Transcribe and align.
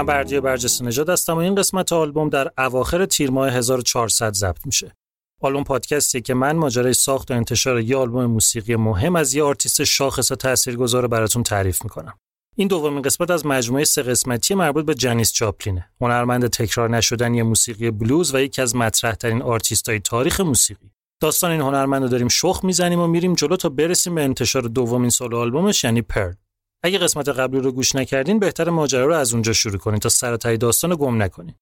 من 0.00 0.06
بردیا 0.06 0.40
برجسته 0.40 0.84
نژاد 0.84 1.08
هستم 1.08 1.34
و 1.34 1.38
این 1.38 1.54
قسمت 1.54 1.92
آلبوم 1.92 2.28
در 2.28 2.50
اواخر 2.58 3.06
تیر 3.06 3.30
ماه 3.30 3.50
1400 3.50 4.32
ضبط 4.32 4.66
میشه. 4.66 4.96
آلبوم 5.40 5.64
پادکستی 5.64 6.20
که 6.20 6.34
من 6.34 6.56
ماجرای 6.56 6.92
ساخت 6.92 7.30
و 7.30 7.34
انتشار 7.34 7.80
یه 7.80 7.96
آلبوم 7.96 8.26
موسیقی 8.26 8.76
مهم 8.76 9.16
از 9.16 9.34
یه 9.34 9.42
آرتیست 9.42 9.84
شاخص 9.84 10.32
و 10.32 10.34
تاثیرگذار 10.34 11.06
براتون 11.06 11.42
تعریف 11.42 11.84
می‌کنم. 11.84 12.18
این 12.56 12.68
دومین 12.68 13.02
قسمت 13.02 13.30
از 13.30 13.46
مجموعه 13.46 13.84
سه 13.84 14.02
قسمتی 14.02 14.54
مربوط 14.54 14.84
به 14.84 14.94
جنیس 14.94 15.32
جاپلینه. 15.32 15.90
هنرمند 16.00 16.46
تکرار 16.46 16.90
نشدنی 16.90 17.42
موسیقی 17.42 17.90
بلوز 17.90 18.34
و 18.34 18.40
یکی 18.40 18.62
از 18.62 18.76
مطرح 18.76 19.14
ترین 19.14 19.42
آرتیستای 19.42 20.00
تاریخ 20.00 20.40
موسیقی. 20.40 20.90
داستان 21.20 21.50
این 21.50 21.60
هنرمند 21.60 22.02
رو 22.02 22.08
داریم 22.08 22.28
شخم 22.28 22.60
می‌زنیم 22.64 23.00
و 23.00 23.06
میریم 23.06 23.34
جلو 23.34 23.56
تا 23.56 23.68
برسیم 23.68 24.14
به 24.14 24.22
انتشار 24.22 24.62
دومین 24.62 25.10
solo 25.10 25.38
album 25.38 25.71
ش 25.71 25.84
یعنی 25.84 26.02
Pearl. 26.02 26.34
اگه 26.82 26.98
قسمت 26.98 27.28
قبلی 27.28 27.60
رو 27.60 27.72
گوش 27.72 27.94
نکردین 27.94 28.38
بهتر 28.38 28.70
ماجرا 28.70 29.06
رو 29.06 29.14
از 29.14 29.32
اونجا 29.32 29.52
شروع 29.52 29.78
کنین 29.78 29.98
تا 29.98 30.08
سر 30.08 30.36
تای 30.36 30.56
داستان 30.56 30.90
رو 30.90 30.96
گم 30.96 31.22
نکنین. 31.22 31.54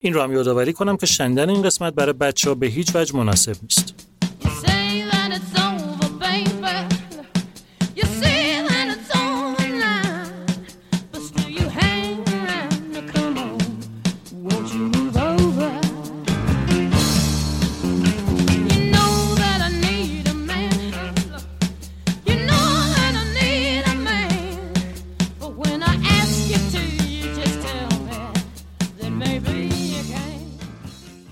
این 0.00 0.14
رو 0.14 0.22
هم 0.22 0.32
یادآوری 0.32 0.72
کنم 0.72 0.96
که 0.96 1.06
شنیدن 1.06 1.50
این 1.50 1.62
قسمت 1.62 1.94
برای 1.94 2.12
بچه 2.12 2.48
ها 2.48 2.54
به 2.54 2.66
هیچ 2.66 2.96
وجه 2.96 3.16
مناسب 3.16 3.56
نیست. 3.62 3.94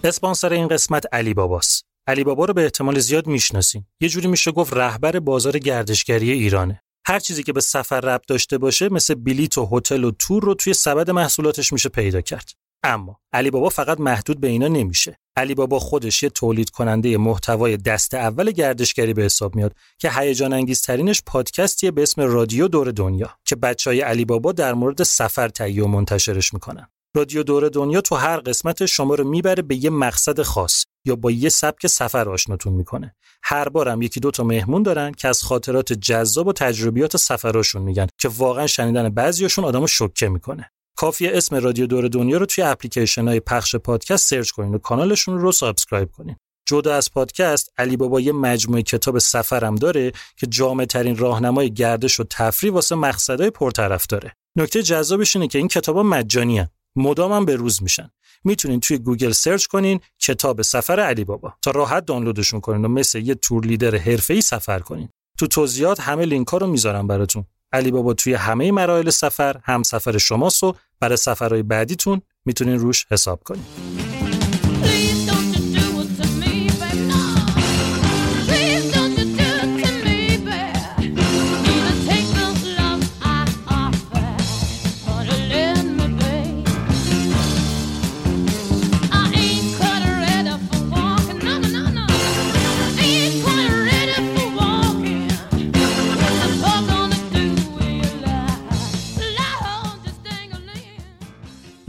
اسپانسر 0.04 0.52
این 0.52 0.68
قسمت 0.68 1.04
علی 1.12 1.34
باباست. 1.34 1.84
علی 2.06 2.24
بابا 2.24 2.44
رو 2.44 2.54
به 2.54 2.62
احتمال 2.62 2.98
زیاد 2.98 3.26
می‌شناسین 3.26 3.84
یه 4.00 4.08
جوری 4.08 4.28
میشه 4.28 4.52
گفت 4.52 4.72
رهبر 4.74 5.18
بازار 5.18 5.58
گردشگری 5.58 6.30
ایرانه. 6.30 6.82
هر 7.06 7.18
چیزی 7.18 7.42
که 7.42 7.52
به 7.52 7.60
سفر 7.60 8.00
ربط 8.00 8.26
داشته 8.28 8.58
باشه 8.58 8.88
مثل 8.88 9.14
بلیت 9.14 9.58
و 9.58 9.68
هتل 9.72 10.04
و 10.04 10.10
تور 10.10 10.42
رو 10.42 10.54
توی 10.54 10.74
سبد 10.74 11.10
محصولاتش 11.10 11.72
میشه 11.72 11.88
پیدا 11.88 12.20
کرد. 12.20 12.50
اما 12.82 13.20
علی 13.32 13.50
بابا 13.50 13.68
فقط 13.68 14.00
محدود 14.00 14.40
به 14.40 14.48
اینا 14.48 14.68
نمیشه. 14.68 15.18
علی 15.36 15.54
بابا 15.54 15.78
خودش 15.78 16.22
یه 16.22 16.28
تولید 16.28 16.70
کننده 16.70 17.16
محتوای 17.18 17.76
دست 17.76 18.14
اول 18.14 18.50
گردشگری 18.50 19.14
به 19.14 19.22
حساب 19.22 19.54
میاد 19.54 19.74
که 19.98 20.10
هیجان 20.10 20.52
انگیزترینش 20.52 21.22
پادکستیه 21.26 21.90
به 21.90 22.02
اسم 22.02 22.22
رادیو 22.22 22.68
دور 22.68 22.90
دنیا 22.90 23.30
که 23.44 23.56
بچهای 23.56 24.00
علی 24.00 24.24
بابا 24.24 24.52
در 24.52 24.74
مورد 24.74 25.02
سفر 25.02 25.48
تهیه 25.48 25.84
و 25.84 25.86
منتشرش 25.86 26.54
می‌کنن. 26.54 26.88
رادیو 27.16 27.42
دور 27.42 27.68
دنیا 27.68 28.00
تو 28.00 28.14
هر 28.14 28.36
قسمت 28.36 28.86
شما 28.86 29.14
رو 29.14 29.28
می‌بره 29.28 29.62
به 29.62 29.76
یه 29.76 29.90
مقصد 29.90 30.42
خاص 30.42 30.84
یا 31.04 31.16
با 31.16 31.30
یه 31.30 31.48
سبک 31.48 31.86
سفر 31.86 32.28
آشناتون 32.28 32.72
می‌کنه. 32.72 33.14
هر 33.42 33.68
بارم 33.68 34.02
یکی 34.02 34.20
دو 34.20 34.30
تا 34.30 34.44
مهمون 34.44 34.82
دارن 34.82 35.12
که 35.12 35.28
از 35.28 35.42
خاطرات 35.42 35.92
جذاب 35.92 36.46
و 36.46 36.52
تجربیات 36.52 37.16
سفراشون 37.16 37.82
میگن 37.82 38.06
که 38.18 38.28
واقعا 38.28 38.66
شنیدن 38.66 39.08
بعضیاشون 39.08 39.64
آدمو 39.64 39.86
شوکه 39.86 40.28
می‌کنه. 40.28 40.70
کافیه 40.96 41.30
اسم 41.34 41.56
رادیو 41.56 41.86
دور 41.86 42.08
دنیا 42.08 42.38
رو 42.38 42.46
توی 42.46 42.64
اپلیکیشن 42.64 43.28
های 43.28 43.40
پخش 43.40 43.76
پادکست 43.76 44.28
search 44.28 44.50
کنین 44.50 44.74
و 44.74 44.78
کانالشون 44.78 45.38
رو 45.38 45.52
subscribe 45.52 46.10
کنین. 46.10 46.36
جدا 46.68 46.94
از 46.94 47.12
پادکست 47.12 47.70
علی 47.78 47.96
بابا 47.96 48.20
یه 48.20 48.32
مجموعه 48.32 48.82
کتاب 48.82 49.18
سفرم 49.18 49.74
داره 49.74 50.12
که 50.36 50.46
جامع 50.46 50.84
ترین 50.84 51.16
راهنمای 51.16 51.74
گردش 51.74 52.20
و 52.20 52.24
تفریح 52.30 52.72
واسه 52.72 52.94
مقصدهای 52.94 53.50
پرطرفداره 53.50 54.32
نکته 54.56 54.82
جذابش 54.82 55.36
اینه 55.36 55.48
که 55.48 55.58
این 55.58 55.68
کتابا 55.68 56.02
مجانی 56.02 56.66
مدام 56.96 57.32
هم 57.32 57.44
به 57.44 57.56
روز 57.56 57.82
میشن. 57.82 58.10
می‌تونین 58.44 58.80
توی 58.80 58.98
گوگل 58.98 59.32
search 59.32 59.66
کنین 59.66 60.00
کتاب 60.18 60.62
سفر 60.62 61.00
علی 61.00 61.24
بابا. 61.24 61.54
تا 61.62 61.70
راحت 61.70 62.04
دانلودشون 62.04 62.60
کنین 62.60 62.84
و 62.84 62.88
مثل 62.88 63.18
یه 63.18 63.34
tour 63.34 63.64
leader 63.64 63.96
حرفه‌ای 63.96 64.40
سفر 64.40 64.78
کنین. 64.78 65.08
تو 65.38 65.46
توضیحات 65.46 66.00
همه 66.00 66.24
لینک 66.24 66.48
ها 66.48 66.58
رو 66.58 66.66
می‌ذارم 66.66 67.06
براتون. 67.06 67.44
علی 67.72 67.90
بابا 67.90 68.14
توی 68.14 68.34
همه 68.34 68.72
مراحل 68.72 69.10
سفر 69.10 69.60
هم 69.64 69.82
سفر 69.82 70.18
شماست 70.18 70.64
و 70.64 70.74
برای 71.00 71.16
سفرهای 71.16 71.62
بعدیتون 71.62 72.22
می‌تونین 72.44 72.78
روش 72.78 73.06
حساب 73.10 73.42
کنین. 73.44 73.64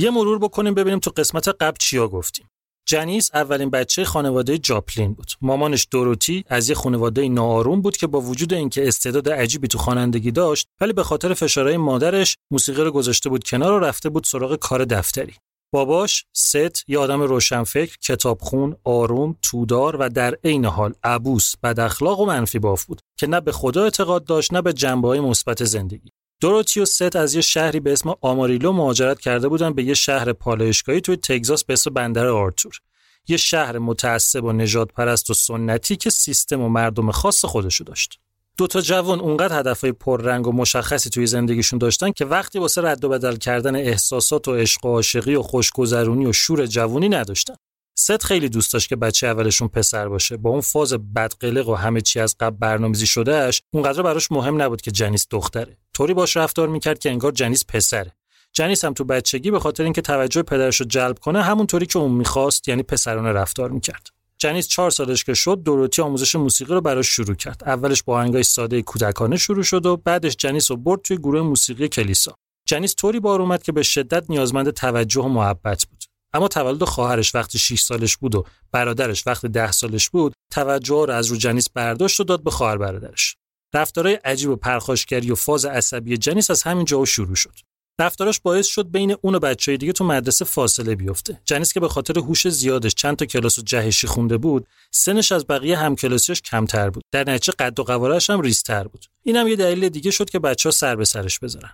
یه 0.01 0.09
مرور 0.09 0.39
بکنیم 0.39 0.73
ببینیم 0.73 0.99
تو 0.99 1.11
قسمت 1.17 1.47
قبل 1.47 1.77
چیا 1.79 2.07
گفتیم 2.07 2.47
جنیس 2.87 3.29
اولین 3.33 3.69
بچه 3.69 4.03
خانواده 4.05 4.57
جاپلین 4.57 5.13
بود. 5.13 5.31
مامانش 5.41 5.87
دوروتی 5.91 6.43
از 6.47 6.69
یه 6.69 6.75
خانواده 6.75 7.29
ناآروم 7.29 7.81
بود 7.81 7.97
که 7.97 8.07
با 8.07 8.21
وجود 8.21 8.53
اینکه 8.53 8.87
استعداد 8.87 9.29
عجیبی 9.29 9.67
تو 9.67 9.77
خوانندگی 9.77 10.31
داشت، 10.31 10.67
ولی 10.81 10.93
به 10.93 11.03
خاطر 11.03 11.33
فشارهای 11.33 11.77
مادرش 11.77 12.37
موسیقی 12.51 12.83
رو 12.83 12.91
گذاشته 12.91 13.29
بود 13.29 13.43
کنار 13.43 13.73
و 13.73 13.79
رفته 13.79 14.09
بود 14.09 14.23
سراغ 14.23 14.55
کار 14.55 14.85
دفتری. 14.85 15.33
باباش 15.73 16.25
ست 16.35 16.89
یه 16.89 16.99
آدم 16.99 17.21
روشنفکر، 17.21 17.97
کتابخون، 18.03 18.75
آروم، 18.83 19.35
تودار 19.41 19.95
و 19.95 20.09
در 20.09 20.37
عین 20.43 20.65
حال 20.65 20.93
عبوس، 21.03 21.53
بد 21.63 21.79
اخلاق 21.79 22.19
و 22.19 22.25
منفی 22.25 22.59
باف 22.59 22.85
بود 22.85 23.01
که 23.19 23.27
نه 23.27 23.41
به 23.41 23.51
خدا 23.51 23.83
اعتقاد 23.83 24.23
داشت 24.23 24.53
نه 24.53 24.61
به 24.61 24.73
جنبه‌های 24.73 25.19
مثبت 25.19 25.63
زندگی. 25.63 26.11
دوروتی 26.41 26.79
و 26.79 26.85
ست 26.85 27.15
از 27.15 27.35
یه 27.35 27.41
شهری 27.41 27.79
به 27.79 27.93
اسم 27.93 28.15
آماریلو 28.21 28.71
مهاجرت 28.71 29.19
کرده 29.19 29.47
بودن 29.47 29.73
به 29.73 29.83
یه 29.83 29.93
شهر 29.93 30.33
پالایشگاهی 30.33 31.01
توی 31.01 31.15
تگزاس 31.15 31.63
به 31.63 31.73
اسم 31.73 31.93
بندر 31.93 32.27
آرتور. 32.27 32.79
یه 33.27 33.37
شهر 33.37 33.77
متعصب 33.77 34.43
و 34.43 34.51
نژادپرست 34.51 35.29
و 35.29 35.33
سنتی 35.33 35.95
که 35.95 36.09
سیستم 36.09 36.61
و 36.61 36.69
مردم 36.69 37.11
خاص 37.11 37.45
خودشو 37.45 37.83
داشت. 37.83 38.19
دو 38.57 38.67
تا 38.67 38.81
جوان 38.81 39.19
اونقدر 39.19 39.59
هدفهای 39.59 39.91
پررنگ 39.91 40.47
و 40.47 40.51
مشخصی 40.51 41.09
توی 41.09 41.27
زندگیشون 41.27 41.79
داشتن 41.79 42.11
که 42.11 42.25
وقتی 42.25 42.59
واسه 42.59 42.81
رد 42.81 43.03
و 43.03 43.09
بدل 43.09 43.35
کردن 43.35 43.75
احساسات 43.75 44.47
و 44.47 44.55
عشق 44.55 44.85
و 44.85 44.89
عاشقی 44.89 45.35
و 45.35 45.41
خوشگذرونی 45.41 46.25
و 46.25 46.33
شور 46.33 46.65
جوونی 46.65 47.09
نداشتن. 47.09 47.55
ست 48.01 48.23
خیلی 48.23 48.49
دوست 48.49 48.73
داشت 48.73 48.89
که 48.89 48.95
بچه 48.95 49.27
اولشون 49.27 49.67
پسر 49.67 50.09
باشه. 50.09 50.37
با 50.37 50.49
اون 50.49 50.61
فاز 50.61 50.93
بدقلق 50.93 51.69
و 51.69 51.75
همه 51.75 52.01
چی 52.01 52.19
از 52.19 52.35
قبل 52.39 52.57
برنامه‌ریزی 52.57 53.07
شدهش 53.07 53.61
اونقدر 53.73 54.01
براش 54.01 54.31
مهم 54.31 54.61
نبود 54.61 54.81
که 54.81 54.91
جنیس 54.91 55.27
دختره. 55.29 55.77
طوری 55.93 56.13
باش 56.13 56.37
رفتار 56.37 56.67
می‌کرد 56.67 56.99
که 56.99 57.09
انگار 57.09 57.31
جنیس 57.31 57.65
پسره. 57.65 58.11
جنیس 58.53 58.85
هم 58.85 58.93
تو 58.93 59.03
بچگی 59.03 59.51
به 59.51 59.59
خاطر 59.59 59.83
اینکه 59.83 60.01
توجه 60.01 60.41
پدرش 60.41 60.75
رو 60.75 60.85
جلب 60.85 61.19
کنه 61.19 61.41
همونطوری 61.41 61.85
که 61.85 61.99
اون 61.99 62.11
می‌خواست 62.11 62.67
یعنی 62.67 62.83
پسرانه 62.83 63.31
رفتار 63.31 63.69
می‌کرد. 63.69 64.07
جنیس 64.37 64.67
چهار 64.67 64.91
سالش 64.91 65.23
که 65.23 65.33
شد 65.33 65.63
دوروتی 65.63 66.01
آموزش 66.01 66.35
موسیقی 66.35 66.73
رو 66.73 66.81
براش 66.81 67.07
شروع 67.07 67.35
کرد. 67.35 67.63
اولش 67.65 68.03
با 68.03 68.17
آهنگای 68.17 68.43
ساده 68.43 68.81
کودکانه 68.81 69.37
شروع 69.37 69.63
شد 69.63 69.85
و 69.85 69.97
بعدش 69.97 70.35
جنیس 70.35 70.71
رو 70.71 70.77
برد 70.77 71.01
توی 71.01 71.17
گروه 71.17 71.41
موسیقی 71.41 71.87
کلیسا. 71.87 72.35
جنیس 72.67 72.95
طوری 72.95 73.19
بار 73.19 73.41
اومد 73.41 73.63
که 73.63 73.71
به 73.71 73.83
شدت 73.83 74.29
نیازمند 74.29 74.69
توجه 74.69 75.21
و 75.21 75.27
محبت 75.27 75.85
بود. 75.85 76.10
اما 76.33 76.47
تولد 76.47 76.83
خواهرش 76.83 77.35
وقتی 77.35 77.59
6 77.59 77.81
سالش 77.81 78.17
بود 78.17 78.35
و 78.35 78.45
برادرش 78.71 79.27
وقتی 79.27 79.47
10 79.47 79.71
سالش 79.71 80.09
بود 80.09 80.33
توجه 80.51 81.05
رو 81.07 81.13
از 81.13 81.27
رو 81.27 81.35
جنیس 81.35 81.69
برداشت 81.69 82.19
و 82.19 82.23
داد 82.23 82.43
به 82.43 82.51
خواهر 82.51 82.77
برادرش. 82.77 83.35
رفتارهای 83.73 84.15
عجیب 84.15 84.49
و 84.49 84.55
پرخاشگری 84.55 85.31
و 85.31 85.35
فاز 85.35 85.65
عصبی 85.65 86.17
جنیس 86.17 86.51
از 86.51 86.63
همین 86.63 86.85
جا 86.85 87.05
شروع 87.05 87.35
شد. 87.35 87.53
رفتارش 87.99 88.39
باعث 88.39 88.67
شد 88.67 88.91
بین 88.91 89.15
اون 89.21 89.35
و 89.35 89.39
بچهای 89.39 89.77
دیگه 89.77 89.93
تو 89.93 90.03
مدرسه 90.03 90.45
فاصله 90.45 90.95
بیفته. 90.95 91.41
جنیس 91.45 91.73
که 91.73 91.79
به 91.79 91.87
خاطر 91.87 92.19
هوش 92.19 92.47
زیادش 92.47 92.95
چند 92.95 93.17
تا 93.17 93.25
کلاس 93.25 93.59
و 93.59 93.61
جهشی 93.61 94.07
خونده 94.07 94.37
بود 94.37 94.67
سنش 94.91 95.31
از 95.31 95.47
بقیه 95.47 95.77
همکلاسیاش 95.77 96.41
کمتر 96.41 96.89
بود. 96.89 97.03
در 97.11 97.29
نتیجه 97.29 97.53
قد 97.59 97.79
و 97.79 97.83
قوارش 97.83 98.29
هم 98.29 98.41
ریزتر 98.41 98.87
بود. 98.87 99.05
اینم 99.23 99.47
یه 99.47 99.55
دلیل 99.55 99.89
دیگه 99.89 100.11
شد 100.11 100.29
که 100.29 100.39
بچه 100.39 100.69
ها 100.69 100.71
سر 100.71 100.95
به 100.95 101.05
سرش 101.05 101.39
بذارن. 101.39 101.71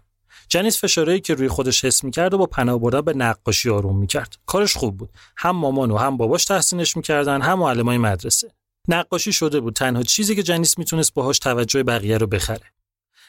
جنیس 0.50 0.82
فشارهایی 0.82 1.22
که 1.22 1.34
روی 1.34 1.48
خودش 1.48 1.86
حس 1.86 2.04
می‌کرد 2.04 2.34
و 2.34 2.38
با 2.38 2.46
پناه 2.46 2.80
بردن 2.80 3.02
به 3.02 3.14
نقاشی 3.14 3.70
آروم 3.70 3.98
می‌کرد. 3.98 4.36
کارش 4.46 4.78
خوب 4.78 4.98
بود. 4.98 5.10
هم 5.38 5.56
مامان 5.56 5.92
و 5.92 5.98
هم 5.98 6.18
باباش 6.18 6.46
تحسینش 6.46 6.98
می‌کردن 6.98 7.42
هم 7.42 7.60
معلمای 7.60 7.98
مدرسه. 7.98 8.52
نقاشی 8.88 9.34
شده 9.34 9.60
بود. 9.60 9.74
تنها 9.74 10.04
چیزی 10.04 10.36
که 10.36 10.44
جنیس 10.44 10.78
می‌تونست 10.78 11.14
باهاش 11.14 11.40
توجه 11.40 11.84
بقیه 11.84 12.18
رو 12.18 12.28
بخره. 12.28 12.72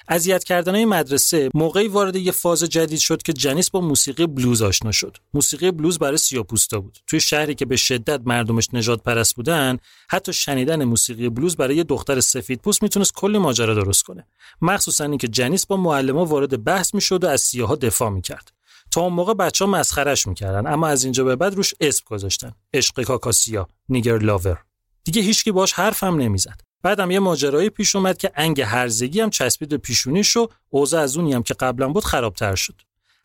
اذیت 0.08 0.44
کردنهای 0.44 0.84
مدرسه 0.84 1.50
موقعی 1.55 1.88
وارد 1.88 2.16
یه 2.16 2.32
فاز 2.32 2.62
جدید 2.64 2.99
شد 2.99 3.22
که 3.22 3.32
جنیس 3.32 3.70
با 3.70 3.81
موسیقی 3.81 4.26
بلوز 4.26 4.62
آشنا 4.62 4.93
شد. 4.93 5.16
موسیقی 5.34 5.70
بلوز 5.70 5.99
برای 5.99 6.19
سیاپوستا 6.19 6.81
بود. 6.81 6.99
توی 7.06 7.20
شهری 7.20 7.55
که 7.55 7.64
به 7.64 7.76
شدت 7.76 8.20
مردمش 8.25 8.69
نجات 8.72 9.02
پرست 9.02 9.34
بودن، 9.34 9.78
حتی 10.10 10.32
شنیدن 10.32 10.84
موسیقی 10.84 11.28
بلوز 11.28 11.56
برای 11.56 11.76
یه 11.76 11.84
دختر 11.84 12.20
سفید 12.20 12.60
پوست 12.60 12.82
می‌تونست 12.82 13.14
کلی 13.14 13.38
ماجرا 13.38 13.75
درست 13.75 14.02
کنه. 14.02 14.26
مخصوصا 14.62 15.05
اینکه 15.05 15.28
جنیس 15.28 15.66
با 15.66 15.76
معلما 15.76 16.25
وارد 16.25 16.64
بحث 16.64 16.94
می‌شد 16.94 17.25
و 17.25 17.28
از 17.28 17.40
سیاها 17.40 17.75
دفاع 17.75 18.10
می‌کرد. 18.10 18.52
تا 18.90 19.00
اون 19.00 19.12
موقع 19.12 19.34
بچه 19.34 19.64
ها 19.64 19.70
مسخرش 19.70 20.26
می‌کردن 20.26 20.72
اما 20.72 20.87
از 20.88 21.05
اینجا 21.05 21.25
به 21.25 21.37
بعد 21.37 21.55
روش 21.55 21.75
اسم 21.81 22.05
گذاشتن. 22.06 22.52
عشق 22.75 23.02
کاکاسیا، 23.02 23.69
نیگر 23.88 24.19
لاور. 24.19 24.58
دیگه 25.05 25.22
هیچکی 25.22 25.52
باش 25.52 25.72
حرفم 25.72 26.16
نمی‌زد. 26.16 26.68
بعدم 26.82 27.10
یه 27.10 27.19
ماجرایی 27.19 27.70
پیش 27.70 27.96
اومد 27.96 28.19
که 28.19 28.32
انگ 28.34 28.60
هرزگی 28.60 29.20
هم 29.20 29.30
چسبید 29.30 29.69
به 29.69 29.78
پیشونیش 29.78 30.36
و 30.36 30.48
اوضاع 30.69 31.02
از 31.02 31.16
اونی 31.16 31.32
هم 31.32 31.42
که 31.42 31.54
قبلا 31.54 31.88
بود 31.88 32.04
خرابتر 32.04 32.54
شد. 32.54 32.75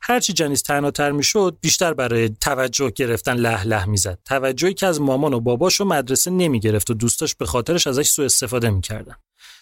هرچی 0.01 0.33
جنیس 0.33 0.61
تناتر 0.61 1.11
می‌شد 1.11 1.57
بیشتر 1.61 1.93
برای 1.93 2.29
توجه 2.29 2.91
گرفتن 2.95 3.33
له 3.33 3.63
له 3.63 3.85
می‌زد. 3.85 4.19
توجهی 4.25 4.73
که 4.73 4.87
از 4.87 5.01
مامان 5.01 5.33
و 5.33 5.39
باباش 5.39 5.81
و 5.81 5.85
مدرسه 5.85 6.31
نمی‌گرفت 6.31 6.89
و 6.89 6.93
دوستاش 6.93 7.35
به 7.35 7.45
خاطرش 7.45 7.87
ازش 7.87 8.07
سوء 8.09 8.25
استفاده 8.25 8.69
می‌کردن. 8.69 9.15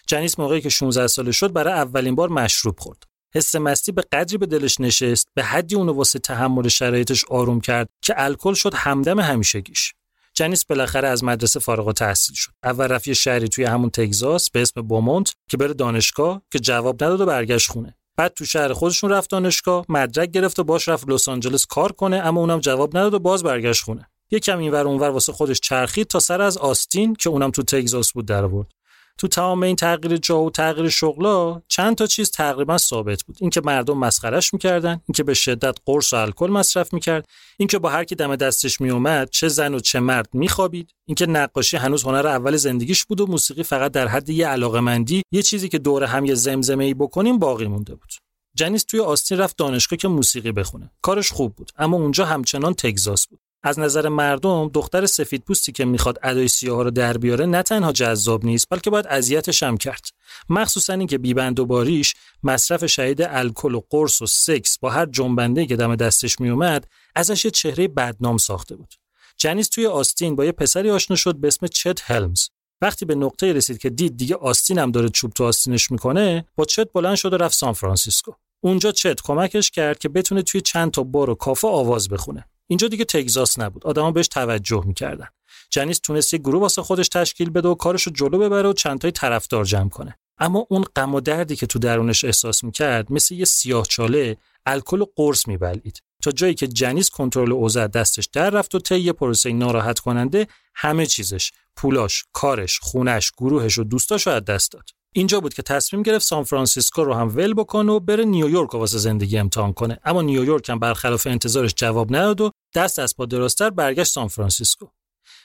جنیس 0.06 0.38
موقعی 0.38 0.60
که 0.60 0.68
16 0.68 1.06
ساله 1.06 1.32
شد 1.32 1.52
برای 1.52 1.74
اولین 1.74 2.14
بار 2.14 2.28
مشروب 2.28 2.80
خورد. 2.80 3.02
حس 3.34 3.54
مستی 3.54 3.92
به 3.92 4.02
قدری 4.12 4.38
به 4.38 4.46
دلش 4.46 4.80
نشست 4.80 5.28
به 5.34 5.44
حدی 5.44 5.74
اونو 5.74 5.92
واسه 5.92 6.18
تحمل 6.18 6.68
شرایطش 6.68 7.24
آروم 7.24 7.60
کرد 7.60 7.88
که 8.02 8.14
الکل 8.16 8.54
شد 8.54 8.74
همدم 8.74 9.20
همیشگیش. 9.20 9.92
جنیس 10.34 10.64
بالاخره 10.64 11.08
از 11.08 11.24
مدرسه 11.24 11.60
فارغ 11.60 11.86
و 11.86 11.92
تحصیل 11.92 12.36
شد. 12.36 12.52
اول 12.62 12.86
رفت 12.86 13.12
شهری 13.12 13.48
توی 13.48 13.64
همون 13.64 13.90
تگزاس 13.90 14.50
به 14.50 14.62
اسم 14.62 14.82
بومونت 14.82 15.34
که 15.50 15.56
بره 15.56 15.74
دانشگاه 15.74 16.42
که 16.50 16.58
جواب 16.58 17.04
نداد 17.04 17.20
و 17.20 17.26
برگشت 17.26 17.70
خونه. 17.70 17.96
بعد 18.16 18.34
تو 18.34 18.44
شهر 18.44 18.72
خودشون 18.72 19.10
رفت 19.10 19.30
دانشگاه 19.30 19.86
مدرک 19.88 20.30
گرفت 20.30 20.58
و 20.58 20.64
باش 20.64 20.88
رفت 20.88 21.08
لس 21.08 21.28
آنجلس 21.28 21.66
کار 21.66 21.92
کنه 21.92 22.16
اما 22.16 22.40
اونم 22.40 22.60
جواب 22.60 22.96
نداد 22.96 23.14
و 23.14 23.18
باز 23.18 23.42
برگشت 23.42 23.84
خونه. 23.84 24.08
یکم 24.30 24.58
اینور 24.58 24.86
اونور 24.86 25.10
واسه 25.10 25.32
خودش 25.32 25.60
چرخید 25.60 26.06
تا 26.06 26.20
سر 26.20 26.42
از 26.42 26.58
آستین 26.58 27.14
که 27.14 27.30
اونم 27.30 27.50
تو 27.50 27.62
تگزاس 27.62 28.12
بود 28.12 28.26
در 28.26 28.44
آورد 28.44 28.72
تو 29.22 29.28
تمام 29.28 29.62
این 29.62 29.76
تغییر 29.76 30.16
جا 30.16 30.40
و 30.40 30.50
تغییر 30.50 30.88
شغلا 30.88 31.62
چند 31.68 31.96
تا 31.96 32.06
چیز 32.06 32.30
تقریبا 32.30 32.78
ثابت 32.78 33.22
بود. 33.22 33.36
اینکه 33.40 33.60
مردم 33.64 33.98
مسخرش 33.98 34.54
می‌کردن 34.54 35.00
اینکه 35.08 35.22
به 35.22 35.34
شدت 35.34 35.78
قرص 35.86 36.12
و 36.12 36.16
الکل 36.16 36.50
مصرف 36.50 36.92
می‌کرد 36.92 37.24
اینکه 37.58 37.78
با 37.78 37.88
هر 37.88 38.04
کی 38.04 38.14
دم 38.14 38.36
دستش 38.36 38.80
میومد 38.80 39.30
چه 39.30 39.48
زن 39.48 39.74
و 39.74 39.80
چه 39.80 40.00
مرد 40.00 40.28
میخوابید 40.32 40.90
اینکه 41.08 41.26
نقاشی 41.26 41.76
هنوز 41.76 42.02
هنر 42.02 42.26
اول 42.26 42.56
زندگیش 42.56 43.04
بود 43.04 43.20
و 43.20 43.26
موسیقی 43.26 43.62
فقط 43.62 43.92
در 43.92 44.08
حد 44.08 44.28
یه 44.28 44.46
علاقمندی 44.46 45.22
یه 45.32 45.42
چیزی 45.42 45.68
که 45.68 45.78
دور 45.78 46.04
هم 46.04 46.24
یه 46.24 46.34
زمزمه 46.34 46.84
ای 46.84 46.94
بکنیم 46.94 47.38
باقی 47.38 47.66
مونده 47.66 47.94
بود. 47.94 48.12
جنیس 48.56 48.84
توی 48.84 49.00
آستین 49.00 49.38
رفت 49.38 49.56
دانشگاه 49.56 49.96
که 49.96 50.08
موسیقی 50.08 50.52
بخونه. 50.52 50.90
کارش 51.02 51.32
خوب 51.32 51.54
بود 51.56 51.72
اما 51.78 51.96
اونجا 51.96 52.24
همچنان 52.24 52.74
تگزاس 52.74 53.26
بود. 53.26 53.40
از 53.62 53.78
نظر 53.78 54.08
مردم 54.08 54.68
دختر 54.68 55.06
سفید 55.06 55.44
پوستی 55.44 55.72
که 55.72 55.84
می‌خواد 55.84 56.18
ادای 56.22 56.48
سیاه 56.48 56.84
رو 56.84 56.90
در 56.90 57.18
بیاره 57.18 57.46
نه 57.46 57.62
تنها 57.62 57.92
جذاب 57.92 58.44
نیست 58.44 58.66
بلکه 58.70 58.90
باید 58.90 59.06
اذیتش 59.06 59.62
هم 59.62 59.76
کرد. 59.76 60.06
مخصوصا 60.48 60.92
اینکه 60.92 61.18
بیبند 61.18 61.60
و 61.60 61.66
باریش 61.66 62.14
مصرف 62.42 62.86
شهید 62.86 63.22
الکل 63.22 63.74
و 63.74 63.80
قرص 63.90 64.22
و 64.22 64.26
سکس 64.26 64.78
با 64.78 64.90
هر 64.90 65.06
جنبنده 65.06 65.66
که 65.66 65.76
دم 65.76 65.96
دستش 65.96 66.40
میومد 66.40 66.86
ازش 67.16 67.44
یه 67.44 67.50
چهره 67.50 67.88
بدنام 67.88 68.38
ساخته 68.38 68.76
بود. 68.76 68.94
جنیس 69.36 69.68
توی 69.68 69.86
آستین 69.86 70.36
با 70.36 70.44
یه 70.44 70.52
پسری 70.52 70.90
آشنا 70.90 71.16
شد 71.16 71.36
به 71.36 71.48
اسم 71.48 71.66
چت 71.66 72.10
هلمز. 72.10 72.48
وقتی 72.80 73.04
به 73.04 73.14
نقطه 73.14 73.52
رسید 73.52 73.78
که 73.78 73.90
دید 73.90 74.16
دیگه 74.16 74.36
آستین 74.36 74.78
هم 74.78 74.90
داره 74.90 75.08
چوب 75.08 75.32
تو 75.32 75.44
آستینش 75.44 75.90
می‌کنه 75.90 76.46
با 76.56 76.64
چت 76.64 76.92
بلند 76.92 77.16
شد 77.16 77.32
و 77.32 77.36
رفت 77.36 77.54
سان 77.54 77.72
فرانسیسکو. 77.72 78.32
اونجا 78.60 78.92
چت 78.92 79.20
کمکش 79.20 79.70
کرد 79.70 79.98
که 79.98 80.08
بتونه 80.08 80.42
توی 80.42 80.60
چند 80.60 80.90
تا 80.90 81.02
بار 81.02 81.30
و 81.30 81.34
کافه 81.34 81.68
آواز 81.68 82.08
بخونه. 82.08 82.44
اینجا 82.72 82.88
دیگه 82.88 83.04
تگزاس 83.04 83.58
نبود. 83.58 83.86
آدما 83.86 84.10
بهش 84.10 84.28
توجه 84.28 84.82
می‌کردن. 84.86 85.28
جنیس 85.70 85.98
تونست 85.98 86.32
یه 86.32 86.38
گروه 86.38 86.60
واسه 86.60 86.82
خودش 86.82 87.08
تشکیل 87.08 87.50
بده 87.50 87.68
و 87.68 87.74
کارش 87.74 88.02
رو 88.02 88.12
جلو 88.12 88.38
ببره 88.38 88.68
و 88.68 88.72
چند 88.72 88.98
تای 88.98 89.10
طرفدار 89.10 89.64
جمع 89.64 89.88
کنه. 89.88 90.18
اما 90.38 90.66
اون 90.70 90.84
غم 90.96 91.14
و 91.14 91.20
دردی 91.20 91.56
که 91.56 91.66
تو 91.66 91.78
درونش 91.78 92.24
احساس 92.24 92.64
می‌کرد 92.64 93.12
مثل 93.12 93.34
یه 93.34 93.44
سیاه 93.44 93.86
چاله 93.86 94.36
الکل 94.66 95.00
و 95.00 95.06
قرص 95.16 95.48
می‌بلعید 95.48 96.02
تا 96.22 96.30
جایی 96.30 96.54
که 96.54 96.66
جنیس 96.66 97.10
کنترل 97.10 97.52
اوضاع 97.52 97.86
دستش 97.86 98.28
در 98.32 98.50
رفت 98.50 98.74
و 98.74 98.78
طی 98.78 99.12
پروسه 99.12 99.52
ناراحت 99.52 99.98
کننده 99.98 100.46
همه 100.74 101.06
چیزش 101.06 101.52
پولاش 101.76 102.24
کارش 102.32 102.78
خونش 102.82 103.32
گروهش 103.38 103.78
و 103.78 103.84
دوستاش 103.84 104.26
رو 104.26 104.32
از 104.32 104.44
دست 104.44 104.72
داد. 104.72 104.90
اینجا 105.14 105.40
بود 105.40 105.54
که 105.54 105.62
تصمیم 105.62 106.02
گرفت 106.02 106.24
سان 106.24 106.44
فرانسیسکو 106.44 107.04
رو 107.04 107.14
هم 107.14 107.36
ول 107.36 107.54
بکنه 107.54 107.92
و 107.92 108.00
بره 108.00 108.24
نیویورک 108.24 108.74
واسه 108.74 108.98
زندگی 108.98 109.38
امتحان 109.38 109.72
کنه. 109.72 109.98
اما 110.04 110.22
نیویورک 110.22 110.68
هم 110.68 110.78
برخلاف 110.78 111.26
انتظارش 111.26 111.74
جواب 111.76 112.16
نداد 112.16 112.40
و 112.40 112.50
دست 112.74 112.98
از 112.98 113.16
پا 113.16 113.26
درازتر 113.26 113.70
برگشت 113.70 114.12
سان 114.12 114.28
فرانسیسکو. 114.28 114.86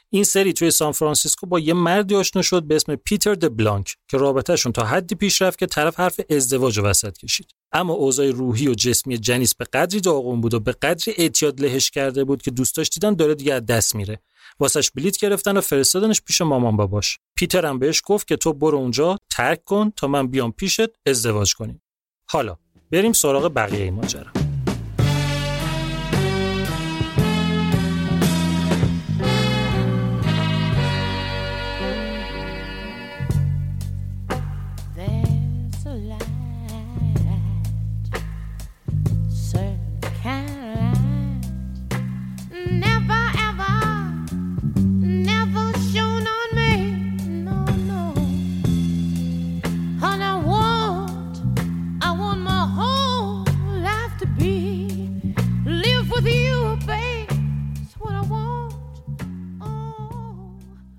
این 0.09 0.23
سری 0.23 0.53
توی 0.53 0.71
سان 0.71 0.91
فرانسیسکو 0.91 1.47
با 1.47 1.59
یه 1.59 1.73
مردی 1.73 2.15
آشنا 2.15 2.41
شد 2.41 2.63
به 2.63 2.75
اسم 2.75 2.95
پیتر 2.95 3.35
د 3.35 3.57
بلانک 3.57 3.95
که 4.07 4.17
رابطهشون 4.17 4.71
تا 4.71 4.85
حدی 4.85 5.15
پیش 5.15 5.41
رفت 5.41 5.59
که 5.59 5.65
طرف 5.65 5.99
حرف 5.99 6.19
ازدواج 6.29 6.79
وسط 6.79 7.17
کشید. 7.17 7.47
اما 7.71 7.93
اوضاع 7.93 8.29
روحی 8.29 8.67
و 8.67 8.73
جسمی 8.73 9.17
جنیس 9.17 9.55
به 9.55 9.65
قدری 9.73 10.01
داغون 10.01 10.41
بود 10.41 10.53
و 10.53 10.59
به 10.59 10.71
قدری 10.71 11.13
اعتیاد 11.17 11.61
لهش 11.61 11.89
کرده 11.89 12.23
بود 12.23 12.41
که 12.41 12.51
دوستاش 12.51 12.89
دیدن 12.89 13.13
داره 13.13 13.35
دیگه 13.35 13.53
از 13.53 13.65
دست 13.65 13.95
میره. 13.95 14.19
واسش 14.59 14.91
بلیت 14.91 15.17
گرفتن 15.17 15.57
و 15.57 15.61
فرستادنش 15.61 16.21
پیش 16.21 16.41
مامان 16.41 16.77
باباش. 16.77 17.19
پیتر 17.35 17.65
هم 17.65 17.79
بهش 17.79 18.01
گفت 18.05 18.27
که 18.27 18.35
تو 18.35 18.53
برو 18.53 18.77
اونجا 18.77 19.17
ترک 19.29 19.63
کن 19.63 19.91
تا 19.95 20.07
من 20.07 20.27
بیام 20.27 20.51
پیشت 20.51 20.89
ازدواج 21.05 21.53
کنیم. 21.53 21.81
حالا 22.29 22.57
بریم 22.91 23.13
سراغ 23.13 23.51
بقیه 23.55 23.91
ماجرا. 23.91 24.36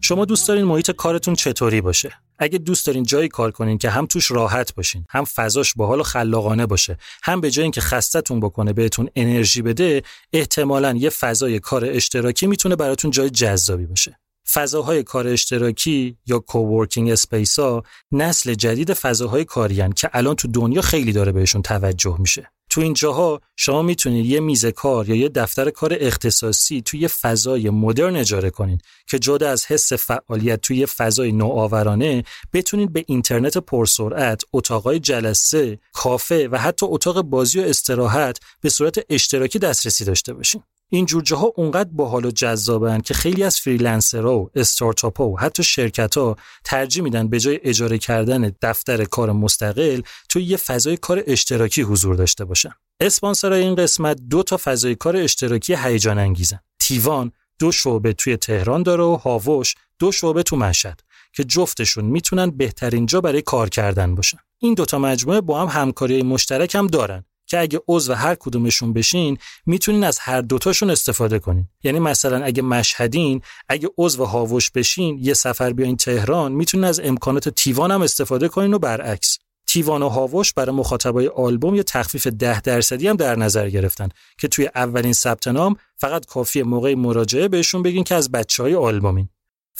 شما 0.08 0.24
دوست 0.24 0.48
دارین 0.48 0.64
محیط 0.64 0.90
کارتون 0.90 1.34
چطوری 1.34 1.80
باشه؟ 1.80 2.12
اگه 2.38 2.58
دوست 2.58 2.86
دارین 2.86 3.02
جایی 3.04 3.28
کار 3.28 3.50
کنین 3.50 3.78
که 3.78 3.90
هم 3.90 4.06
توش 4.06 4.30
راحت 4.30 4.74
باشین 4.74 5.04
هم 5.10 5.24
فضاش 5.24 5.74
باحال 5.74 6.00
و 6.00 6.02
خلاقانه 6.02 6.66
باشه 6.66 6.98
هم 7.22 7.40
به 7.40 7.50
جای 7.50 7.62
اینکه 7.62 7.80
خستتون 7.80 8.40
بکنه 8.40 8.72
بهتون 8.72 9.08
انرژی 9.16 9.62
بده 9.62 10.02
احتمالا 10.32 10.92
یه 10.92 11.10
فضای 11.10 11.58
کار 11.58 11.84
اشتراکی 11.84 12.46
می‌تونه 12.46 12.76
براتون 12.76 13.10
جای 13.10 13.30
جذابی 13.30 13.86
باشه. 13.86 14.18
فضاهای 14.52 15.02
کار 15.02 15.26
اشتراکی 15.26 16.16
یا 16.26 16.38
coworking 16.38 17.10
space 17.10 17.58
ها 17.58 17.82
نسل 18.12 18.54
جدید 18.54 18.92
فضاهای 18.92 19.44
کاری 19.44 19.88
که 19.96 20.10
الان 20.12 20.34
تو 20.34 20.48
دنیا 20.48 20.82
خیلی 20.82 21.12
داره 21.12 21.32
بهشون 21.32 21.62
توجه 21.62 22.16
میشه. 22.18 22.50
تو 22.70 22.80
این 22.80 22.92
جاها 22.92 23.40
شما 23.56 23.82
می‌تونید 23.82 24.26
یه 24.26 24.40
میز 24.40 24.66
کار 24.66 25.08
یا 25.08 25.16
یه 25.16 25.28
دفتر 25.28 25.70
کار 25.70 25.96
اختصاصی 26.00 26.82
توی 26.82 27.00
یه 27.00 27.08
فضای 27.08 27.70
مدرن 27.70 28.16
اجاره 28.16 28.50
کنید 28.50 28.82
که 29.06 29.18
جدا 29.18 29.50
از 29.50 29.66
حس 29.66 29.92
فعالیت 29.92 30.60
توی 30.60 30.76
یه 30.76 30.86
فضای 30.86 31.32
نوآورانه 31.32 32.24
بتونید 32.52 32.92
به 32.92 33.04
اینترنت 33.06 33.58
پرسرعت، 33.58 34.42
اتاقای 34.52 34.98
جلسه، 34.98 35.78
کافه 35.92 36.48
و 36.48 36.56
حتی 36.56 36.86
اتاق 36.86 37.22
بازی 37.22 37.60
و 37.60 37.62
استراحت 37.62 38.38
به 38.60 38.68
صورت 38.68 38.98
اشتراکی 39.08 39.58
دسترسی 39.58 40.04
داشته 40.04 40.32
باشین. 40.32 40.62
این 40.90 41.06
جور 41.06 41.22
جاها 41.22 41.52
اونقدر 41.56 41.90
باحال 41.92 42.24
و 42.24 42.30
جذابن 42.30 43.00
که 43.00 43.14
خیلی 43.14 43.42
از 43.42 43.60
فریلنسرها 43.60 44.38
و 44.38 44.50
استارتاپ‌ها 44.54 45.28
و 45.28 45.40
حتی 45.40 45.62
شرکت‌ها 45.62 46.36
ترجیح 46.64 47.02
میدن 47.02 47.28
به 47.28 47.40
جای 47.40 47.60
اجاره 47.62 47.98
کردن 47.98 48.52
دفتر 48.62 49.04
کار 49.04 49.32
مستقل 49.32 50.02
توی 50.28 50.42
یه 50.42 50.56
فضای 50.56 50.96
کار 50.96 51.22
اشتراکی 51.26 51.82
حضور 51.82 52.14
داشته 52.14 52.44
باشن. 52.44 52.70
اسپانسرای 53.00 53.62
این 53.62 53.74
قسمت 53.74 54.20
دو 54.30 54.42
تا 54.42 54.56
فضای 54.64 54.94
کار 54.94 55.16
اشتراکی 55.16 55.74
هیجان 55.74 56.18
انگیزن. 56.18 56.60
تیوان 56.80 57.32
دو 57.58 57.72
شعبه 57.72 58.12
توی 58.12 58.36
تهران 58.36 58.82
داره 58.82 59.04
و 59.04 59.16
هاوش 59.16 59.74
دو 59.98 60.12
شعبه 60.12 60.42
تو 60.42 60.56
مشهد 60.56 61.00
که 61.32 61.44
جفتشون 61.44 62.04
می‌تونن 62.04 62.50
بهترین 62.50 63.06
جا 63.06 63.20
برای 63.20 63.42
کار 63.42 63.68
کردن 63.68 64.14
باشن. 64.14 64.38
این 64.58 64.74
دوتا 64.74 64.98
مجموعه 64.98 65.40
با 65.40 65.66
هم 65.66 65.82
همکاری 65.82 66.22
مشترک 66.22 66.74
هم 66.74 66.86
دارن 66.86 67.24
که 67.48 67.58
اگه 67.58 67.80
عضو 67.88 68.14
هر 68.14 68.34
کدومشون 68.34 68.92
بشین 68.92 69.38
می‌تونین 69.66 70.04
از 70.04 70.18
هر 70.18 70.40
دوتاشون 70.40 70.90
استفاده 70.90 71.38
کنین. 71.38 71.68
یعنی 71.82 71.98
مثلا 71.98 72.44
اگه 72.44 72.62
مشهدین 72.62 73.42
اگه 73.68 73.88
عضو 73.98 74.24
هاوش 74.24 74.70
بشین 74.70 75.18
یه 75.22 75.34
سفر 75.34 75.72
بیاین 75.72 75.96
تهران 75.96 76.52
می‌تونین 76.52 76.84
از 76.84 77.00
امکانات 77.00 77.48
تیوان 77.48 77.90
هم 77.90 78.02
استفاده 78.02 78.48
کنین 78.48 78.74
و 78.74 78.78
برعکس. 78.78 79.38
تیوان 79.66 80.02
و 80.02 80.08
هاوش 80.08 80.52
برای 80.52 80.76
مخاطبای 80.76 81.28
آلبوم 81.28 81.74
یه 81.74 81.82
تخفیف 81.82 82.26
ده 82.26 82.60
درصدی 82.60 83.08
هم 83.08 83.16
در 83.16 83.36
نظر 83.36 83.68
گرفتن 83.68 84.08
که 84.38 84.48
توی 84.48 84.68
اولین 84.74 85.12
ثبت 85.12 85.48
نام 85.48 85.76
فقط 85.96 86.26
کافی 86.26 86.62
موقع 86.62 86.94
مراجعه 86.94 87.48
بهشون 87.48 87.82
بگین 87.82 88.04
که 88.04 88.14
از 88.14 88.32
بچه 88.32 88.62
های 88.62 88.74
آلبومین. 88.74 89.28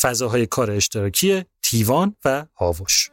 فضاهای 0.01 0.47
کار 0.47 0.71
اشتراکی 0.71 1.45
تیوان 1.63 2.17
و 2.25 2.47
هاوش. 2.57 3.11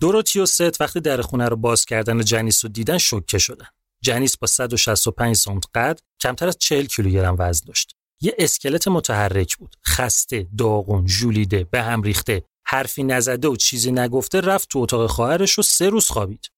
دوروتی 0.00 0.40
و 0.40 0.46
ست 0.46 0.80
وقتی 0.80 1.00
در 1.00 1.20
خونه 1.20 1.48
رو 1.48 1.56
باز 1.56 1.84
کردن 1.84 2.24
جنیس 2.24 2.64
رو 2.64 2.70
دیدن 2.70 2.98
شوکه 2.98 3.38
شدن. 3.38 3.66
جنیس 4.00 4.36
با 4.36 4.46
165 4.46 5.36
سانت 5.36 5.64
قد 5.74 6.00
کمتر 6.20 6.48
از 6.48 6.58
40 6.58 6.86
کیلوگرم 6.86 7.36
وزن 7.38 7.64
داشت. 7.66 7.96
یه 8.20 8.34
اسکلت 8.38 8.88
متحرک 8.88 9.56
بود. 9.56 9.76
خسته، 9.86 10.48
داغون، 10.58 11.06
ژولیده، 11.06 11.64
به 11.64 11.82
هم 11.82 12.02
ریخته، 12.02 12.44
حرفی 12.66 13.02
نزده 13.02 13.48
و 13.48 13.56
چیزی 13.56 13.92
نگفته 13.92 14.40
رفت 14.40 14.68
تو 14.68 14.78
اتاق 14.78 15.10
خواهرش 15.10 15.58
و 15.58 15.62
سه 15.62 15.88
روز 15.88 16.08
خوابید. 16.08 16.50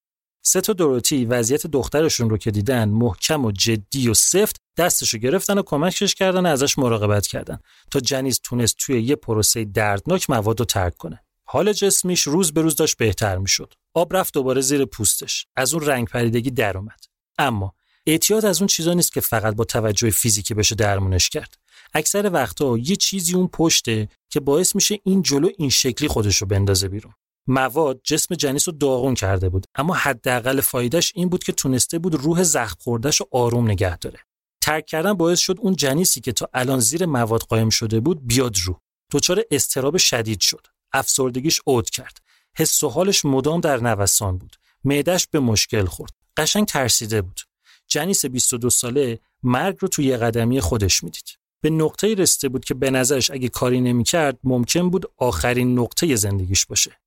ست 0.42 0.70
و 0.70 0.72
دوروتی 0.72 1.24
وضعیت 1.24 1.66
دخترشون 1.66 2.30
رو 2.30 2.38
که 2.38 2.50
دیدن 2.50 2.88
محکم 2.88 3.44
و 3.44 3.52
جدی 3.52 4.08
و 4.08 4.14
سفت 4.14 4.56
دستشو 4.78 5.18
گرفتن 5.18 5.58
و 5.58 5.62
کمکش 5.62 6.14
کردن 6.14 6.46
و 6.46 6.48
ازش 6.48 6.78
مراقبت 6.78 7.26
کردن 7.26 7.58
تا 7.90 8.00
جنیس 8.00 8.40
تونست 8.42 8.76
توی 8.78 9.02
یه 9.02 9.16
پروسه 9.16 9.64
دردناک 9.64 10.30
مواد 10.30 10.60
رو 10.60 10.66
ترک 10.66 10.96
کنه. 10.96 11.24
حال 11.52 11.72
جسمیش 11.72 12.22
روز 12.22 12.52
به 12.52 12.62
روز 12.62 12.76
داشت 12.76 12.96
بهتر 12.96 13.38
می‌شد. 13.38 13.74
آب 13.94 14.16
رفت 14.16 14.34
دوباره 14.34 14.60
زیر 14.60 14.84
پوستش. 14.84 15.46
از 15.56 15.74
اون 15.74 15.86
رنگ 15.86 16.08
پریدگی 16.08 16.50
در 16.50 16.78
اومد. 16.78 17.04
اما 17.38 17.74
اعتیاد 18.06 18.44
از 18.44 18.60
اون 18.60 18.66
چیزا 18.66 18.94
نیست 18.94 19.12
که 19.12 19.20
فقط 19.20 19.54
با 19.54 19.64
توجه 19.64 20.10
فیزیکی 20.10 20.54
بشه 20.54 20.74
درمونش 20.74 21.28
کرد. 21.28 21.54
اکثر 21.94 22.30
وقتا 22.32 22.78
یه 22.78 22.96
چیزی 22.96 23.34
اون 23.34 23.48
پشته 23.52 24.08
که 24.28 24.40
باعث 24.40 24.74
میشه 24.74 24.98
این 25.04 25.22
جلو 25.22 25.48
این 25.58 25.70
شکلی 25.70 26.08
خودش 26.08 26.36
رو 26.36 26.46
بندازه 26.46 26.88
بیرون. 26.88 27.12
مواد 27.46 28.00
جسم 28.04 28.34
جنیس 28.34 28.68
رو 28.68 28.74
داغون 28.74 29.14
کرده 29.14 29.48
بود 29.48 29.66
اما 29.74 29.94
حداقل 29.94 30.60
فایدهش 30.60 31.12
این 31.14 31.28
بود 31.28 31.44
که 31.44 31.52
تونسته 31.52 31.98
بود 31.98 32.14
روح 32.14 32.42
زخم 32.42 32.76
خوردهش 32.80 33.20
رو 33.20 33.28
آروم 33.30 33.70
نگه 33.70 33.98
داره. 33.98 34.18
ترک 34.62 34.86
کردن 34.86 35.12
باعث 35.12 35.38
شد 35.38 35.56
اون 35.60 35.76
جنیسی 35.76 36.20
که 36.20 36.32
تا 36.32 36.48
الان 36.54 36.80
زیر 36.80 37.06
مواد 37.06 37.40
قایم 37.40 37.70
شده 37.70 38.00
بود 38.00 38.26
بیاد 38.26 38.56
رو. 38.64 38.80
دچار 39.12 39.42
استراب 39.50 39.96
شدید 39.96 40.40
شد. 40.40 40.66
افسردگیش 40.92 41.60
عود 41.66 41.90
کرد. 41.90 42.18
حس 42.56 42.82
و 42.82 42.88
حالش 42.88 43.24
مدام 43.24 43.60
در 43.60 43.76
نوسان 43.76 44.38
بود. 44.38 44.56
معدش 44.84 45.26
به 45.26 45.40
مشکل 45.40 45.84
خورد. 45.84 46.12
قشنگ 46.36 46.66
ترسیده 46.66 47.22
بود. 47.22 47.40
جنیس 47.88 48.24
22 48.24 48.70
ساله 48.70 49.18
مرگ 49.42 49.76
رو 49.80 49.88
توی 49.88 50.16
قدمی 50.16 50.60
خودش 50.60 51.04
می‌دید. 51.04 51.38
به 51.60 51.70
نقطه 51.70 52.14
رسیده 52.14 52.48
بود 52.48 52.64
که 52.64 52.74
به 52.74 52.90
نظرش 52.90 53.30
اگه 53.30 53.48
کاری 53.48 53.80
نمی‌کرد 53.80 54.38
ممکن 54.44 54.90
بود 54.90 55.06
آخرین 55.16 55.78
نقطه 55.78 56.16
زندگیش 56.16 56.66
باشه. 56.66 57.00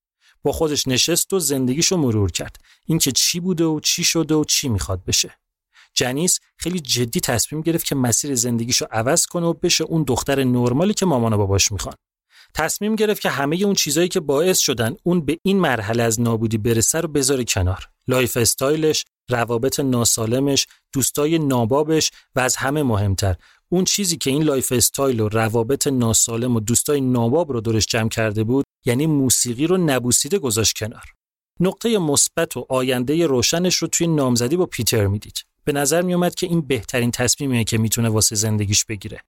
با 0.43 0.51
خودش 0.51 0.87
نشست 0.87 1.33
و 1.33 1.39
زندگیشو 1.39 1.97
مرور 1.97 2.31
کرد. 2.31 2.57
اینکه 2.85 3.11
چی 3.11 3.39
بوده 3.39 3.63
و 3.63 3.79
چی 3.79 4.03
شده 4.03 4.35
و 4.35 4.43
چی 4.43 4.69
می‌خواد 4.69 5.05
بشه. 5.05 5.37
جنیس 5.93 6.39
خیلی 6.57 6.79
جدی 6.79 7.19
تصمیم 7.19 7.61
گرفت 7.61 7.85
که 7.85 7.95
مسیر 7.95 8.35
زندگیشو 8.35 8.85
عوض 8.91 9.25
کنه 9.25 9.45
و 9.45 9.53
بشه 9.53 9.83
اون 9.83 10.03
دختر 10.03 10.43
نرمالی 10.43 10.93
که 10.93 11.05
مامان 11.05 11.33
و 11.33 11.37
باباش 11.37 11.71
می‌خوان. 11.71 11.95
تصمیم 12.55 12.95
گرفت 12.95 13.21
که 13.21 13.29
همه 13.29 13.55
اون 13.55 13.73
چیزایی 13.73 14.07
که 14.07 14.19
باعث 14.19 14.59
شدن 14.59 14.95
اون 15.03 15.25
به 15.25 15.37
این 15.43 15.59
مرحله 15.59 16.03
از 16.03 16.21
نابودی 16.21 16.57
برسه 16.57 17.01
رو 17.01 17.07
بذاره 17.07 17.43
کنار. 17.43 17.89
lifestyle 18.07 18.37
ش، 18.37 19.05
روابط 19.29 19.79
ناسالمش، 19.79 20.67
دوستای 20.93 21.39
نابابش 21.39 22.11
و 22.35 22.39
از 22.39 22.55
همه 22.55 22.83
مهمتر 22.83 23.35
اون 23.69 23.83
چیزی 23.83 24.17
که 24.17 24.29
این 24.29 24.43
lifestyle 24.43 25.19
و 25.19 25.29
روابط 25.29 25.87
ناسالم 25.87 26.55
و 26.55 26.59
دوستای 26.59 27.01
ناباب 27.01 27.51
رو 27.51 27.61
دورش 27.61 27.85
جمع 27.85 28.09
کرده 28.09 28.43
بود 28.43 28.65
یعنی 28.85 29.05
موسیقی 29.05 29.67
رو 29.67 29.77
نبوسیده 29.77 30.39
گذاشت 30.39 30.77
کنار. 30.77 31.03
نقطه 31.59 31.97
مثبت 31.97 32.57
و 32.57 32.65
آینده 32.69 33.27
روشنش 33.27 33.75
رو 33.75 33.87
توی 33.87 34.07
نامزدی 34.07 34.57
با 34.57 34.65
پیتر 34.65 35.07
می‌دید. 35.07 35.45
به 35.65 35.71
نظر 35.71 36.01
میومد 36.01 36.35
که 36.35 36.47
این 36.47 36.61
بهترین 36.61 37.11
تصمیمیه 37.11 37.63
که 37.63 37.77
می‌تونه 37.77 38.09
واسه 38.09 38.35
زندگیش 38.35 38.85
بگیره. 38.85 39.19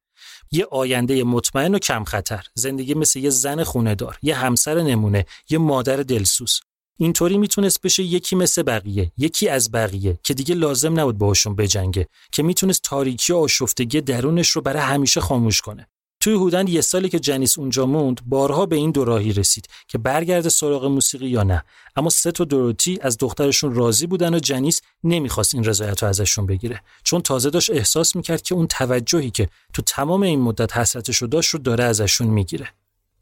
یه 0.51 0.65
آینده 0.71 1.23
مطمئن 1.23 1.75
و 1.75 1.79
کم 1.79 2.03
خطر. 2.03 2.45
زندگی 2.53 2.93
مثل 2.93 3.19
یه 3.19 3.29
زن 3.29 3.63
خونه 3.63 3.95
دار 3.95 4.17
یه 4.21 4.35
همسر 4.35 4.81
نمونه 4.81 5.25
یه 5.49 5.57
مادر 5.57 5.97
دلسوز. 5.97 6.59
اینطوری 6.97 7.37
می‌تونست 7.37 7.81
بشه 7.81 8.03
یکی 8.03 8.35
مثل 8.35 8.63
بقیه 8.63 9.11
یکی 9.17 9.49
از 9.49 9.71
بقیه 9.71 10.19
که 10.23 10.33
دیگه 10.33 10.55
لازم 10.55 10.99
نبود 10.99 11.17
باهاشون 11.17 11.55
بجنگه 11.55 12.07
که 12.31 12.43
می‌تونست 12.43 12.81
تاریکی 12.83 13.33
و 13.33 13.37
آشفتگی 13.37 14.01
درونش 14.01 14.49
رو 14.49 14.61
برای 14.61 14.83
همیشه 14.83 15.21
خاموش 15.21 15.61
کنه. 15.61 15.87
توی 16.25 16.33
هودن 16.33 16.67
یه 16.67 16.81
سالی 16.81 17.09
که 17.09 17.19
جنیس 17.19 17.59
اونجا 17.59 17.85
موند 17.85 18.21
بارها 18.25 18.65
به 18.65 18.75
این 18.75 18.91
دو 18.91 19.05
راهی 19.05 19.33
رسید 19.33 19.67
که 19.87 19.97
برگرده 19.97 20.49
سراغ 20.49 20.85
موسیقی 20.85 21.27
یا 21.27 21.43
نه. 21.43 21.63
اما 21.95 22.09
ست 22.09 22.41
و 22.41 22.45
دوروتی 22.45 22.99
از 23.01 23.17
دخترشون 23.17 23.75
راضی 23.75 24.07
بودن 24.07 24.33
و 24.33 24.39
جنیس 24.39 24.81
نمی‌خواست 25.03 25.55
این 25.55 25.63
رضایت 25.63 26.03
رو 26.03 26.09
ازشون 26.09 26.45
بگیره. 26.45 26.81
چون 27.03 27.21
تازه 27.21 27.49
داشت 27.49 27.69
احساس 27.69 28.15
می‌کرد 28.15 28.41
که 28.41 28.55
اون 28.55 28.67
توجهی 28.67 29.29
که 29.29 29.49
تو 29.73 29.81
تمام 29.81 30.23
این 30.23 30.41
مدت 30.41 30.77
حسرتش 30.77 31.17
رو 31.17 31.27
داشت 31.27 31.49
رو 31.49 31.59
داره 31.59 31.83
ازشون 31.83 32.27
می‌گیره. 32.27 32.69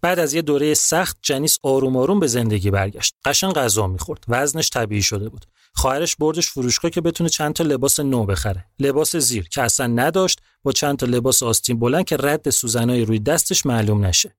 بعد 0.02 0.20
از 0.20 0.34
یه 0.34 0.42
دوره 0.42 0.74
سخت 0.74 1.18
جنیس 1.22 1.60
آروم 1.64 1.98
آروم 1.98 2.20
به 2.20 2.28
زندگی 2.28 2.72
برگشت. 2.72 3.16
قشنگ 3.26 3.54
غذا 3.54 3.88
می‌خورد. 3.88 4.24
وزنش 4.28 4.70
طبیعی 4.70 5.02
شده 5.02 5.30
بود. 5.30 5.46
خواهرش 5.76 6.16
بردش 6.16 6.50
فروشگاه 6.50 6.92
که 6.92 7.02
بتونه 7.02 7.30
چند 7.30 7.54
تا 7.54 7.64
لباس 7.64 8.00
نو 8.00 8.26
بخره. 8.26 8.66
لباس 8.80 9.16
زیر 9.16 9.50
که 9.50 9.62
اصلا 9.62 9.88
نداشت 9.88 10.40
با 10.64 10.72
چند 10.72 10.98
تا 10.98 11.06
لباس 11.06 11.44
آستین 11.44 11.80
بلند 11.80 12.06
که 12.06 12.18
رد 12.18 12.50
سوزنای 12.50 13.06
روی 13.06 13.20
دستش 13.20 13.66
معلوم 13.66 14.06
نشه. 14.06 14.36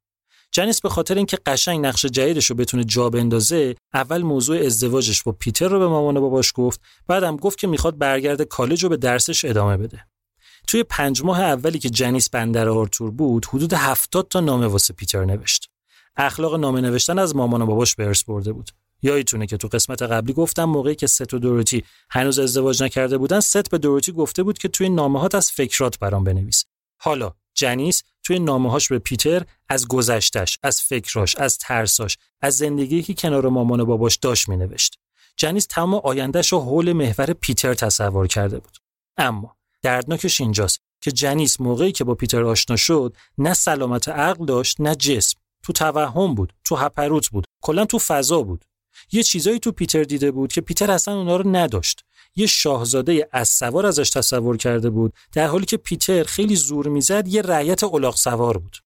جنیس 0.52 0.80
به 0.80 0.88
خاطر 0.88 1.14
اینکه 1.14 1.38
قشنگ 1.46 1.86
نقش 1.86 2.06
جدیدش 2.06 2.46
رو 2.50 2.56
بتونه 2.56 2.84
جا 2.84 3.10
بندازه 3.10 3.74
اول 3.94 4.22
موضوع 4.22 4.58
ازدواجش 4.58 5.22
با 5.22 5.32
پیتر 5.32 5.68
رو 5.68 5.78
به 5.78 5.88
مامان 5.88 6.16
و 6.16 6.20
باباش 6.20 6.52
گفت 6.54 6.80
بعدم 7.06 7.36
گفت 7.36 7.58
که 7.58 7.66
می‌خواد 7.66 7.98
برگرده 7.98 8.44
کالج 8.44 8.84
و 8.84 8.88
به 8.88 8.96
درسش 8.96 9.44
ادامه 9.44 9.76
بده. 9.76 10.06
توی 10.66 10.82
پنج 10.82 11.22
ماه 11.22 11.40
اولی 11.40 11.78
که 11.78 11.90
جنیس 11.90 12.30
بندر 12.30 12.68
آرتور 12.68 13.10
بود 13.10 13.44
حدود 13.44 13.72
هفتاد 13.72 14.28
تا 14.28 14.40
نامه 14.40 14.66
واسه 14.66 14.94
پیتر 14.94 15.24
نوشت. 15.24 15.70
اخلاق 16.16 16.54
نامه 16.54 16.80
نوشتن 16.80 17.18
از 17.18 17.36
مامان 17.36 17.62
و 17.62 17.66
باباش 17.66 17.94
به 17.94 18.06
ارث 18.06 18.24
برده 18.24 18.52
بود. 18.52 18.70
یادتونه 19.04 19.46
که 19.46 19.56
تو 19.56 19.68
قسمت 19.68 20.02
قبلی 20.02 20.32
گفتم 20.32 20.64
موقعی 20.64 20.94
که 20.94 21.06
ست 21.06 21.34
و 21.34 21.38
دوروتی 21.38 21.84
هنوز 22.10 22.38
ازدواج 22.38 22.82
نکرده 22.82 23.18
بودن 23.18 23.40
ست 23.40 23.70
به 23.70 23.78
دوروتی 23.78 24.12
گفته 24.12 24.42
بود 24.42 24.58
که 24.58 24.68
توی 24.68 24.88
نامه‌هات 24.88 25.34
از 25.34 25.50
فکرات 25.50 25.98
برام 25.98 26.24
بنویس 26.24 26.64
حالا 27.00 27.32
جنیس 27.54 28.02
توی 28.22 28.38
نامه‌هاش 28.38 28.88
به 28.88 28.98
پیتر 28.98 29.42
از 29.68 29.88
گذشتش، 29.88 30.58
از 30.62 30.82
فکراش، 30.82 31.36
از 31.36 31.58
ترساش، 31.58 32.18
از 32.40 32.56
زندگی 32.56 33.02
که 33.02 33.14
کنار 33.14 33.48
مامان 33.48 33.80
و 33.80 33.86
باباش 33.86 34.16
داشت 34.16 34.48
مینوشت. 34.48 34.98
جنیس 35.36 35.66
تمام 35.66 36.00
آیندهش 36.04 36.52
رو 36.52 36.60
حول 36.60 36.92
محور 36.92 37.32
پیتر 37.32 37.74
تصور 37.74 38.26
کرده 38.26 38.58
بود. 38.58 38.78
اما 39.16 39.56
دردناکش 39.82 40.40
اینجاست 40.40 40.80
که 41.00 41.12
جنیس 41.12 41.60
موقعی 41.60 41.92
که 41.92 42.04
با 42.04 42.14
پیتر 42.14 42.44
آشنا 42.44 42.76
شد 42.76 43.16
نه 43.38 43.54
سلامت 43.54 44.08
عقل 44.08 44.46
داشت 44.46 44.80
نه 44.80 44.94
جسم 44.94 45.38
تو 45.62 45.72
توهم 45.72 46.34
بود 46.34 46.52
تو 46.64 46.76
هپروت 46.76 47.28
بود 47.28 47.46
کلا 47.62 47.84
تو 47.84 47.98
فضا 47.98 48.42
بود 48.42 48.64
یه 49.12 49.22
چیزایی 49.22 49.58
تو 49.58 49.72
پیتر 49.72 50.02
دیده 50.02 50.30
بود 50.30 50.52
که 50.52 50.60
پیتر 50.60 50.90
اصلا 50.90 51.18
اونا 51.18 51.36
رو 51.36 51.56
نداشت. 51.56 52.00
یه 52.36 52.46
شاهزاده 52.46 53.28
از 53.32 53.48
سوار 53.48 53.86
ازش 53.86 54.10
تصور 54.10 54.56
کرده 54.56 54.90
بود 54.90 55.12
در 55.32 55.46
حالی 55.46 55.66
که 55.66 55.76
پیتر 55.76 56.22
خیلی 56.22 56.56
زور 56.56 56.88
می‌زد 56.88 57.28
یه 57.28 57.42
رعیت 57.42 57.84
الاغ 57.84 58.16
سوار 58.16 58.58
بود. 58.58 58.76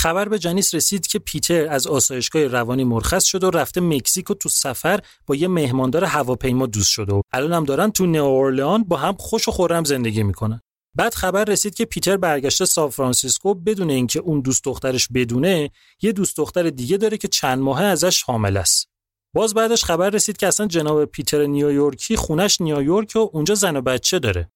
خبر 0.00 0.28
به 0.28 0.38
جنیس 0.38 0.74
رسید 0.74 1.06
که 1.06 1.18
پیتر 1.18 1.68
از 1.68 1.86
آسایشگاه 1.86 2.46
روانی 2.46 2.84
مرخص 2.84 3.24
شد 3.24 3.44
و 3.44 3.50
رفته 3.50 3.80
مکزیک 3.80 4.24
تو 4.24 4.48
سفر 4.48 5.00
با 5.26 5.34
یه 5.34 5.48
مهماندار 5.48 6.04
هواپیما 6.04 6.66
دوست 6.66 6.90
شده 6.90 7.14
و 7.14 7.20
الان 7.32 7.64
دارن 7.64 7.90
تو 7.90 8.06
نئورلئان 8.06 8.84
با 8.84 8.96
هم 8.96 9.16
خوش 9.18 9.48
و 9.48 9.50
خرم 9.50 9.84
زندگی 9.84 10.22
می‌کنن. 10.22 10.60
بعد 10.94 11.14
خبر 11.14 11.44
رسید 11.44 11.74
که 11.74 11.84
پیتر 11.84 12.16
برگشته 12.16 12.64
سان 12.64 12.90
فرانسیسکو 12.90 13.54
بدون 13.54 13.90
اینکه 13.90 14.20
اون 14.20 14.40
دوست 14.40 14.64
دخترش 14.64 15.08
بدونه 15.14 15.70
یه 16.02 16.12
دوست 16.12 16.36
دختر 16.36 16.70
دیگه 16.70 16.96
داره 16.96 17.18
که 17.18 17.28
چند 17.28 17.58
ماهه 17.58 17.84
ازش 17.84 18.22
حامله 18.22 18.56
است. 18.56 18.88
باز 19.36 19.54
بعدش 19.54 19.84
خبر 19.84 20.10
رسید 20.10 20.36
که 20.36 20.46
اصلا 20.46 20.66
جناب 20.66 21.04
پیتر 21.04 21.46
نیویورکی 21.46 22.16
خونش 22.16 22.60
نیویورک 22.60 23.12
و 23.16 23.28
اونجا 23.32 23.54
زن 23.54 23.76
و 23.76 23.80
بچه 23.80 24.18
داره. 24.18 24.50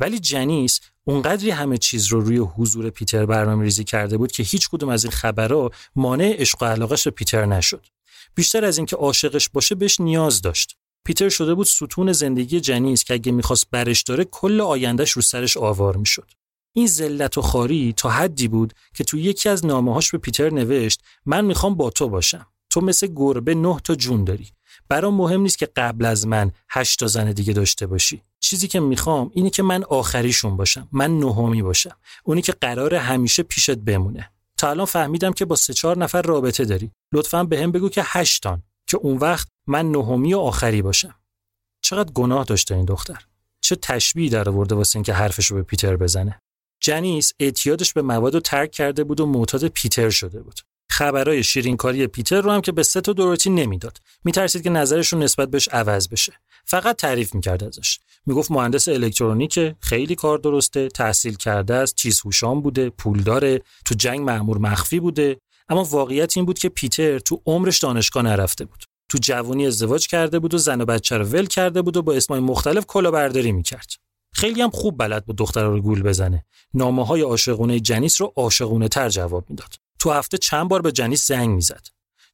ولی 0.00 0.18
جنیس 0.18 0.80
اونقدری 1.04 1.50
همه 1.50 1.78
چیز 1.78 2.06
رو 2.06 2.20
روی 2.20 2.36
حضور 2.36 2.90
پیتر 2.90 3.26
برنامه 3.26 3.64
ریزی 3.64 3.84
کرده 3.84 4.18
بود 4.18 4.32
که 4.32 4.42
هیچ 4.42 4.68
کدوم 4.68 4.88
از 4.88 5.04
این 5.04 5.10
خبرها 5.10 5.70
مانع 5.96 6.36
عشق 6.38 6.62
و 6.62 6.66
علاقش 6.66 7.04
به 7.04 7.10
پیتر 7.10 7.46
نشد. 7.46 7.86
بیشتر 8.34 8.64
از 8.64 8.76
اینکه 8.78 8.96
عاشقش 8.96 9.48
باشه 9.48 9.74
بهش 9.74 10.00
نیاز 10.00 10.42
داشت. 10.42 10.76
پیتر 11.04 11.28
شده 11.28 11.54
بود 11.54 11.66
ستون 11.66 12.12
زندگی 12.12 12.60
جنیس 12.60 13.04
که 13.04 13.14
اگه 13.14 13.32
می‌خواست 13.32 13.66
برش 13.70 14.02
داره 14.02 14.24
کل 14.24 14.60
آیندهش 14.60 15.10
رو 15.10 15.22
سرش 15.22 15.56
آوار 15.56 15.96
می‌شد. 15.96 16.30
این 16.72 16.86
ذلت 16.86 17.38
و 17.38 17.42
خاری 17.42 17.94
تا 17.96 18.10
حدی 18.10 18.48
بود 18.48 18.74
که 18.94 19.04
تو 19.04 19.18
یکی 19.18 19.48
از 19.48 19.66
نامه‌هاش 19.66 20.10
به 20.10 20.18
پیتر 20.18 20.50
نوشت 20.50 21.00
من 21.26 21.44
می‌خوام 21.44 21.74
با 21.74 21.90
تو 21.90 22.08
باشم. 22.08 22.46
تو 22.76 22.82
مثل 22.82 23.06
گربه 23.16 23.54
نه 23.54 23.80
تا 23.84 23.94
جون 23.94 24.24
داری. 24.24 24.48
برام 24.88 25.14
مهم 25.14 25.40
نیست 25.40 25.58
که 25.58 25.66
قبل 25.76 26.04
از 26.04 26.26
من 26.26 26.52
هشت 26.70 26.98
تا 26.98 27.06
زن 27.06 27.32
دیگه 27.32 27.52
داشته 27.52 27.86
باشی. 27.86 28.22
چیزی 28.40 28.68
که 28.68 28.80
می‌خوام 28.80 29.30
اینه 29.34 29.50
که 29.50 29.62
من 29.62 29.84
آخریشون 29.84 30.56
باشم. 30.56 30.88
من 30.92 31.18
نهمی 31.18 31.62
باشم. 31.62 31.96
اونی 32.24 32.42
که 32.42 32.52
قرار 32.52 32.94
همیشه 32.94 33.42
پیشت 33.42 33.74
بمونه. 33.74 34.30
تا 34.58 34.70
الان 34.70 34.86
فهمیدم 34.86 35.32
که 35.32 35.44
با 35.44 35.56
سه 35.56 35.74
چهار 35.74 35.98
نفر 35.98 36.22
رابطه 36.22 36.64
داری. 36.64 36.90
لطفا 37.12 37.44
به 37.44 37.62
هم 37.62 37.72
بگو 37.72 37.88
که 37.88 38.02
هشتان 38.04 38.62
که 38.86 38.96
اون 38.96 39.16
وقت 39.16 39.48
من 39.66 39.90
نهمی 39.90 40.34
و 40.34 40.38
آخری 40.38 40.82
باشم. 40.82 41.14
چقدر 41.82 42.12
گناه 42.12 42.44
داشته 42.44 42.74
این 42.74 42.84
دختر. 42.84 43.26
چه 43.60 43.76
تشبیهی 43.76 44.28
در 44.28 44.48
آورده 44.48 44.74
واسه 44.74 44.96
اینکه 44.96 45.12
حرفش 45.12 45.46
رو 45.46 45.56
به 45.56 45.62
پیتر 45.62 45.96
بزنه. 45.96 46.42
جنیس 46.80 47.32
اعتیادش 47.40 47.92
به 47.92 48.02
مواد 48.02 48.34
رو 48.34 48.40
ترک 48.40 48.70
کرده 48.70 49.04
بود 49.04 49.20
و 49.20 49.26
معتاد 49.26 49.68
پیتر 49.68 50.10
شده 50.10 50.42
بود. 50.42 50.60
خبرای 50.96 51.42
شیرینکاری 51.42 52.06
پیتر 52.06 52.40
رو 52.40 52.50
هم 52.50 52.60
که 52.60 52.72
به 52.72 52.82
سه 52.82 53.00
تا 53.00 53.12
دوروتی 53.12 53.50
نمی‌داد. 53.50 53.98
میترسید 54.24 54.62
که 54.62 54.70
نظرشون 54.70 55.22
نسبت 55.22 55.48
بهش 55.48 55.68
عوض 55.68 56.08
بشه. 56.08 56.32
فقط 56.64 56.96
تعریف 56.96 57.34
می‌کرد 57.34 57.64
ازش. 57.64 57.98
می‌گفت 58.26 58.50
مهندس 58.50 58.88
الکترونیکه 58.88 59.76
خیلی 59.80 60.14
کار 60.14 60.38
درسته 60.38 60.88
تحصیل 60.88 61.34
کرده 61.34 61.74
است 61.74 61.94
چیز 61.94 62.20
هوشان 62.20 62.60
بوده 62.60 62.90
پول 62.90 63.22
داره 63.22 63.62
تو 63.84 63.94
جنگ 63.94 64.20
مأمور 64.20 64.58
مخفی 64.58 65.00
بوده. 65.00 65.40
اما 65.68 65.84
واقعیت 65.84 66.36
این 66.36 66.46
بود 66.46 66.58
که 66.58 66.68
پیتر 66.68 67.18
تو 67.18 67.42
عمرش 67.46 67.78
دانشگاه 67.78 68.22
نرفته 68.22 68.64
بود. 68.64 68.84
تو 69.08 69.18
جوانی 69.22 69.66
ازدواج 69.66 70.06
کرده 70.06 70.38
بود 70.38 70.54
و 70.54 70.58
زن 70.58 70.80
و 70.80 70.84
بچه 70.84 71.18
رو 71.18 71.24
ول 71.24 71.46
کرده 71.46 71.82
بود 71.82 71.96
و 71.96 72.02
با 72.02 72.12
اسمای 72.12 72.40
مختلف 72.40 72.86
کلاهبرداری 72.86 73.52
می‌کرد. 73.52 73.92
خیلی 74.32 74.62
هم 74.62 74.70
خوب 74.70 74.98
بلد 74.98 75.26
بود 75.26 75.36
دخترها 75.36 75.68
رو 75.68 75.80
گول 75.80 76.02
بزنه. 76.02 76.44
نامه 76.74 77.06
های 77.06 77.20
عاشقونه 77.20 77.80
جنیس 77.80 78.20
رو 78.20 78.32
عاشقونه 78.36 78.88
تر 78.88 79.08
جواب 79.08 79.44
می‌داد. 79.50 79.85
تو 79.98 80.10
هفته 80.10 80.38
چند 80.38 80.68
بار 80.68 80.82
به 80.82 80.92
جنیس 80.92 81.26
زنگ 81.26 81.50
می‌زد. 81.50 81.86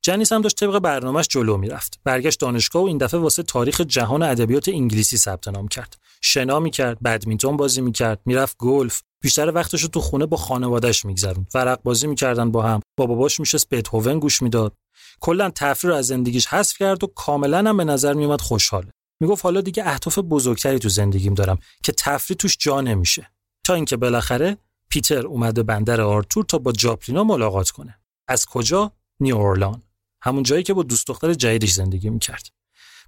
جنیس 0.03 0.33
هم 0.33 0.41
داشت 0.41 0.57
طبق 0.57 0.79
برنامهش 0.79 1.29
جلو 1.29 1.57
می‌رفت. 1.57 2.01
برگشت 2.05 2.41
دانشگاه 2.41 2.83
و 2.83 2.87
این 2.87 2.99
دفعه 2.99 3.21
واسه 3.21 3.43
تاریخ 3.43 3.81
جهان 3.81 4.23
ادبیات 4.23 4.69
انگلیسی 4.69 5.17
ثبت 5.17 5.49
نام 5.49 5.69
کرد. 5.69 5.97
شنا 6.23 6.61
می‌کرد 6.61 7.03
بدمینتون 7.03 7.57
بازی 7.57 7.81
می‌کرد 7.81 8.21
می‌رفت 8.25 8.57
گلف. 8.59 9.03
بیشتر 9.23 9.53
وقتش 9.55 9.83
رو 9.83 9.89
تو 9.89 10.01
خونه 10.01 10.27
با 10.27 10.37
خانوادهش 10.37 11.05
میگذروند. 11.05 11.51
ورق 11.55 11.83
بازی 11.83 12.07
می‌کردن 12.07 12.51
با 12.51 12.63
هم. 12.63 12.81
با 12.97 13.07
باباش 13.07 13.41
میشست 13.41 13.69
بتهوون 13.69 14.19
گوش 14.19 14.43
می‌داد. 14.43 14.75
کلا 15.21 15.51
تفریح 15.51 15.91
رو 15.91 15.97
از 15.97 16.07
زندگیش 16.07 16.47
حذف 16.47 16.79
کرد 16.79 17.05
و 17.05 17.07
کاملا 17.07 17.59
هم 17.59 17.77
به 17.77 17.85
نظر 17.85 18.13
میومد 18.13 18.41
خوشحاله. 18.41 18.91
می‌گفت 19.21 19.45
حالا 19.45 19.61
دیگه 19.61 19.89
اهداف 19.89 20.19
بزرگتری 20.19 20.79
تو 20.79 20.89
زندگیم 20.89 21.35
دارم 21.35 21.59
که 21.83 21.93
تفریح 21.93 22.37
توش 22.37 22.57
جا 22.61 22.81
نمیشه. 22.81 23.31
تا 23.65 23.75
اینکه 23.75 23.97
بالاخره 23.97 24.59
پیتر 24.93 25.27
اومده 25.27 25.63
بندر 25.63 26.01
آرتور 26.01 26.45
تا 26.45 26.59
با 26.59 26.73
جاپلینا 26.73 27.25
ملاقات 27.25 27.71
کنه. 27.71 27.99
از 28.29 28.47
کجا؟ 28.47 28.93
نیورلان 29.21 29.83
همون 30.23 30.43
جایی 30.43 30.63
که 30.63 30.75
با 30.75 30.83
دوست 30.83 31.07
دختر 31.07 31.35
جدیدش 31.35 31.73
زندگی 31.73 32.11
می‌کرد. 32.11 32.49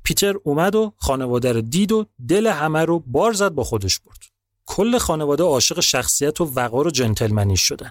پیتر 0.05 0.35
اومد 0.45 0.75
و 0.75 0.93
خانواده 0.97 1.53
رو 1.53 1.61
دید 1.61 1.93
و 1.93 2.07
دل 2.29 2.47
همه 2.47 2.85
رو 2.85 2.99
بار 3.07 3.33
زد 3.33 3.49
با 3.49 3.65
خودش 3.65 3.99
برد. 3.99 4.19
کل 4.67 4.99
خانواده 4.99 5.43
عاشق 5.43 5.81
شخصیت 5.81 6.41
و 6.41 6.45
وقار 6.45 6.87
و 6.87 6.91
جنتلمنیش 6.91 7.57
شدن. 7.57 7.91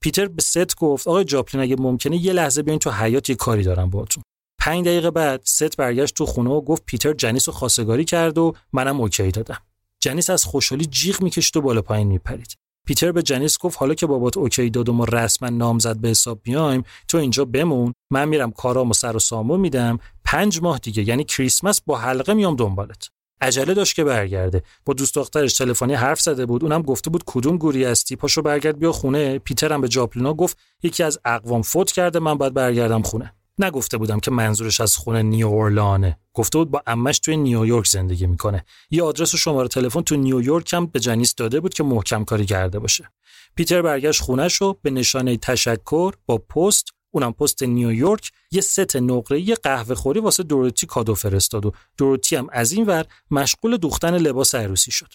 پیتر 0.00 0.28
به 0.28 0.42
ست 0.42 0.76
گفت 0.76 1.08
آقای 1.08 1.24
جاپلین 1.24 1.62
اگه 1.62 1.76
ممکنه 1.78 2.16
یه 2.16 2.32
لحظه 2.32 2.62
بیاین 2.62 2.78
تو 2.78 2.90
حیاط 2.90 3.28
یه 3.28 3.36
کاری 3.36 3.62
دارم 3.62 3.90
باهاتون. 3.90 4.22
پنج 4.58 4.84
دقیقه 4.84 5.10
بعد 5.10 5.42
ست 5.44 5.76
برگشت 5.76 6.14
تو 6.14 6.26
خونه 6.26 6.50
و 6.50 6.60
گفت 6.60 6.82
پیتر 6.86 7.12
جنیس 7.12 7.48
رو 7.48 7.54
خواستگاری 7.54 8.04
کرد 8.04 8.38
و 8.38 8.54
منم 8.72 9.00
OK 9.00 9.30
دادم. 9.30 9.58
جنیس 10.00 10.30
از 10.30 10.44
خوشحالی 10.44 10.86
جیغ 10.86 11.22
می‌کشید 11.22 11.56
و 11.56 11.60
بالا 11.60 11.82
پایین 11.82 12.08
میپرید. 12.08 12.61
پیتر 12.86 13.12
به 13.12 13.22
جنیس 13.22 13.58
گفت 13.58 13.78
حالا 13.78 13.94
که 13.94 14.06
بابات 14.06 14.36
OK 14.36 14.70
داد 14.70 14.88
و 14.88 14.92
ما 14.92 15.04
رسما 15.04 15.48
نامزد 15.48 15.96
به 15.96 16.08
حساب 16.08 16.40
میایم 16.46 16.82
تو 17.08 17.18
اینجا 17.18 17.44
بمون 17.44 17.92
من 18.10 18.28
میرم 18.28 18.50
کارامو 18.50 18.92
سر 18.94 19.16
و 19.16 19.18
سامو 19.18 19.56
میدم. 19.56 19.98
پنج 20.24 20.62
ماه 20.62 20.78
دیگه 20.78 21.08
یعنی 21.08 21.24
کریسمس 21.24 21.80
با 21.80 21.98
حلقه 21.98 22.34
میام 22.34 22.56
دنبالت. 22.56 23.08
عجله 23.40 23.74
داشت 23.74 23.96
که 23.96 24.04
برگرده. 24.04 24.62
با 24.84 24.94
دوست 24.94 25.14
دخترش 25.14 25.54
تلفنی 25.54 25.94
حرف 25.94 26.20
زده 26.20 26.46
بود 26.46 26.62
اونم 26.62 26.82
گفته 26.82 27.10
بود 27.10 27.22
کدوم 27.26 27.56
گوری 27.56 27.84
هستی؟ 27.84 28.16
پاشو 28.16 28.42
برگرد 28.42 28.78
بیا 28.78 28.92
خونه. 28.92 29.38
پیتر 29.38 29.72
هم 29.72 29.80
به 29.80 29.88
جاپلینا 29.88 30.34
گفت 30.34 30.58
یکی 30.82 31.02
از 31.02 31.18
اقوام 31.24 31.62
فوت 31.62 31.92
کرده 31.92 32.18
من 32.18 32.34
باید 32.34 32.54
برگردم 32.54 33.02
خونه. 33.02 33.34
نگفته 33.58 33.98
بودم 33.98 34.20
که 34.20 34.30
منظورش 34.30 34.80
از 34.80 34.96
خونه 34.96 35.22
نیورلانه 35.22 36.18
گفته 36.34 36.58
بود 36.58 36.70
با 36.70 36.82
امش 36.86 37.18
توی 37.18 37.36
نیویورک 37.36 37.86
زندگی 37.86 38.26
می‌کنه. 38.26 38.64
یه 38.90 39.02
آدرس 39.02 39.34
و 39.34 39.36
شماره 39.36 39.68
تلفن 39.68 40.00
تو 40.00 40.16
نیویورک 40.16 40.74
هم 40.74 40.86
به 40.86 41.00
جنیس 41.00 41.34
داده 41.34 41.60
بود 41.60 41.74
که 41.74 41.82
محکم 41.82 42.24
کاری 42.24 42.46
کرده 42.46 42.78
باشه. 42.78 43.10
پیتر 43.54 43.82
برگشت 43.82 44.22
خونش 44.22 44.54
رو 44.54 44.78
به 44.82 44.90
نشانه 44.90 45.36
تشکر 45.36 46.14
با 46.26 46.38
پست 46.38 46.88
اونم 47.10 47.32
پست 47.32 47.62
نیویورک 47.62 48.32
یه 48.50 48.60
ست 48.60 48.96
نقره 48.96 49.54
قهوه 49.54 49.94
خوری 49.94 50.20
واسه 50.20 50.42
دوروتی 50.42 50.86
کادو 50.86 51.14
فرستاد 51.14 51.66
و 51.66 51.72
دوروتی 51.96 52.36
هم 52.36 52.48
از 52.52 52.72
این 52.72 52.86
ور 52.86 53.06
مشغول 53.30 53.76
دوختن 53.76 54.16
لباس 54.16 54.54
عروسی 54.54 54.90
شد. 54.90 55.14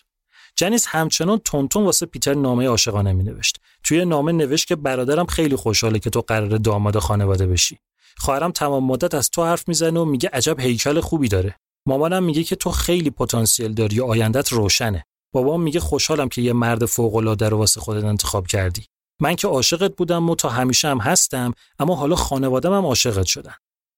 جنیس 0.56 0.86
همچنان 0.88 1.38
تونتون 1.38 1.86
واسه 1.86 2.06
پیتر 2.06 2.34
نامه 2.34 2.68
عاشقانه 2.68 3.14
می 3.14 3.24
نوشت 3.24 3.58
توی 3.84 4.06
نامه 4.06 4.32
نوشت 4.32 4.68
که 4.68 4.76
برادرم 4.76 5.26
خیلی 5.26 5.56
خوشحاله 5.56 6.00
که 6.00 6.10
تو 6.10 6.22
قرار 6.22 6.58
داماد 6.58 7.00
خانواده 7.00 7.48
بشی. 7.48 7.80
خواهرم 8.18 8.52
تمام 8.52 8.84
مدت 8.84 9.14
از 9.14 9.30
تو 9.30 9.46
حرف 9.46 9.68
می‌زنه 9.68 10.00
و 10.00 10.06
میگه 10.06 10.30
عجب 10.34 10.60
هیکل 10.60 11.00
خوبی 11.00 11.28
داره. 11.28 11.56
مامانم 11.86 12.24
میگه 12.24 12.44
که 12.44 12.56
تو 12.56 12.72
خیلی 12.72 13.10
پتانسیل 13.10 13.74
داری 13.74 14.00
و 14.00 14.06
آیندت 14.06 14.52
روشنه. 14.52 15.06
بابام 15.34 15.62
میگه 15.62 15.80
خوشحالم 15.80 16.30
که 16.30 16.42
یه 16.42 16.54
مرد 16.54 16.86
فوق 16.86 17.16
العاده 17.16 17.50
رو 17.50 17.58
واسه 17.58 17.82
خودت 17.82 18.04
انتخاب 18.04 18.48
کردی. 18.48 18.86
من 19.22 19.36
که 19.36 19.48
عاشقت 19.48 19.96
بودم 19.96 20.30
و 20.30 20.36
تا 20.36 20.50
همیشه 20.50 20.88
هم 20.88 20.98
هستم 20.98 21.54
اما 21.80 21.96
حالا 21.96 22.16
خانوادم 22.16 22.74
هم 22.74 22.86
عاشقت 22.86 23.26
شدن. 23.26 23.54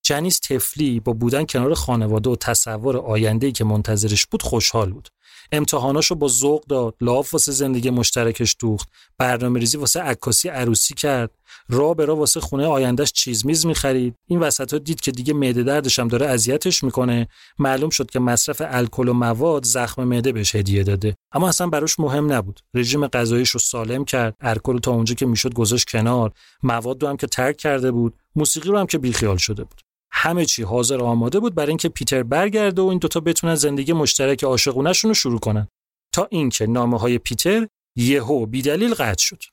جنیس 0.05 0.39
تفلی 0.39 0.99
با 0.99 1.13
بودن 1.13 1.45
کنار 1.45 1.73
خانواده 1.73 2.29
و 2.29 2.35
تصور 2.35 2.97
آینده‌ای 2.97 3.51
که 3.53 3.63
منتظرش 3.63 4.25
بود 4.25 4.41
خوشحال 4.41 4.93
بود. 4.93 5.09
امتحاناشو 5.51 6.15
با 6.15 6.27
ذوق 6.27 6.65
داد. 6.65 6.95
لاف 7.01 7.33
واسه 7.33 7.51
زندگی 7.51 7.89
مشترکش 7.89 8.55
دوخت. 8.59 8.89
برنامه 9.17 9.59
ریزی 9.59 9.77
واسه 9.77 9.99
عکاسی 9.99 10.49
عروسی 10.49 10.93
کرد. 10.93 11.31
راه 11.69 11.95
به 11.95 12.05
راه 12.05 12.17
واسه 12.17 12.39
خونه 12.39 12.65
آیندهش 12.65 13.11
چیز 13.11 13.45
میز 13.45 13.65
می‌خرید. 13.65 14.15
این 14.27 14.39
وسط 14.39 14.73
ها 14.73 14.79
دید 14.79 15.01
که 15.01 15.11
دیگه 15.11 15.33
معده 15.33 15.63
دردش 15.63 15.99
هم 15.99 16.07
داره 16.07 16.25
اذیتش 16.25 16.83
می‌کنه. 16.83 17.27
معلوم 17.59 17.89
شد 17.89 18.09
که 18.09 18.19
مصرف 18.19 18.61
الکل 18.65 19.07
و 19.07 19.13
مواد 19.13 19.65
زخم 19.65 20.03
معده 20.03 20.31
بهش 20.31 20.55
هدیه 20.55 20.83
داده. 20.83 21.15
اما 21.31 21.49
اصلا 21.49 21.67
براش 21.67 21.99
مهم 21.99 22.33
نبود. 22.33 22.59
رژیم 22.73 23.07
غذاییش 23.07 23.49
رو 23.49 23.59
سالم 23.59 24.05
کرد. 24.05 24.35
الکل 24.39 24.79
تا 24.79 24.91
اونجا 24.91 25.15
که 25.15 25.25
می‌شد 25.25 25.53
گذاشت 25.53 25.89
کنار. 25.89 26.31
مواد 26.63 27.03
رو 27.03 27.09
هم 27.09 27.17
که 27.17 27.27
ترک 27.27 27.57
کرده 27.57 27.91
بود. 27.91 28.13
موسیقی 28.35 28.69
رو 28.69 28.77
هم 28.77 28.85
که 28.85 28.97
بیخیال 28.97 29.37
شده 29.37 29.63
بود. 29.63 29.81
همه 30.11 30.45
چی 30.45 30.63
حاضر 30.63 31.01
آماده 31.01 31.39
بود 31.39 31.55
برای 31.55 31.69
اینکه 31.69 31.89
پیتر 31.89 32.23
برگرده 32.23 32.81
و 32.81 32.85
این 32.85 32.99
دوتا 32.99 33.19
بتونن 33.19 33.55
زندگی 33.55 33.93
مشترک 33.93 34.43
عاشقونه‌شون 34.43 35.09
رو 35.09 35.15
شروع 35.15 35.39
کنن. 35.39 35.67
تا 36.13 36.27
اینکه 36.31 36.67
نامه 36.67 36.99
های 36.99 37.17
پیتر 37.17 37.67
یهو 37.95 38.45
بیدلیل 38.45 38.93
قطع 38.93 39.23
شد. 39.23 39.43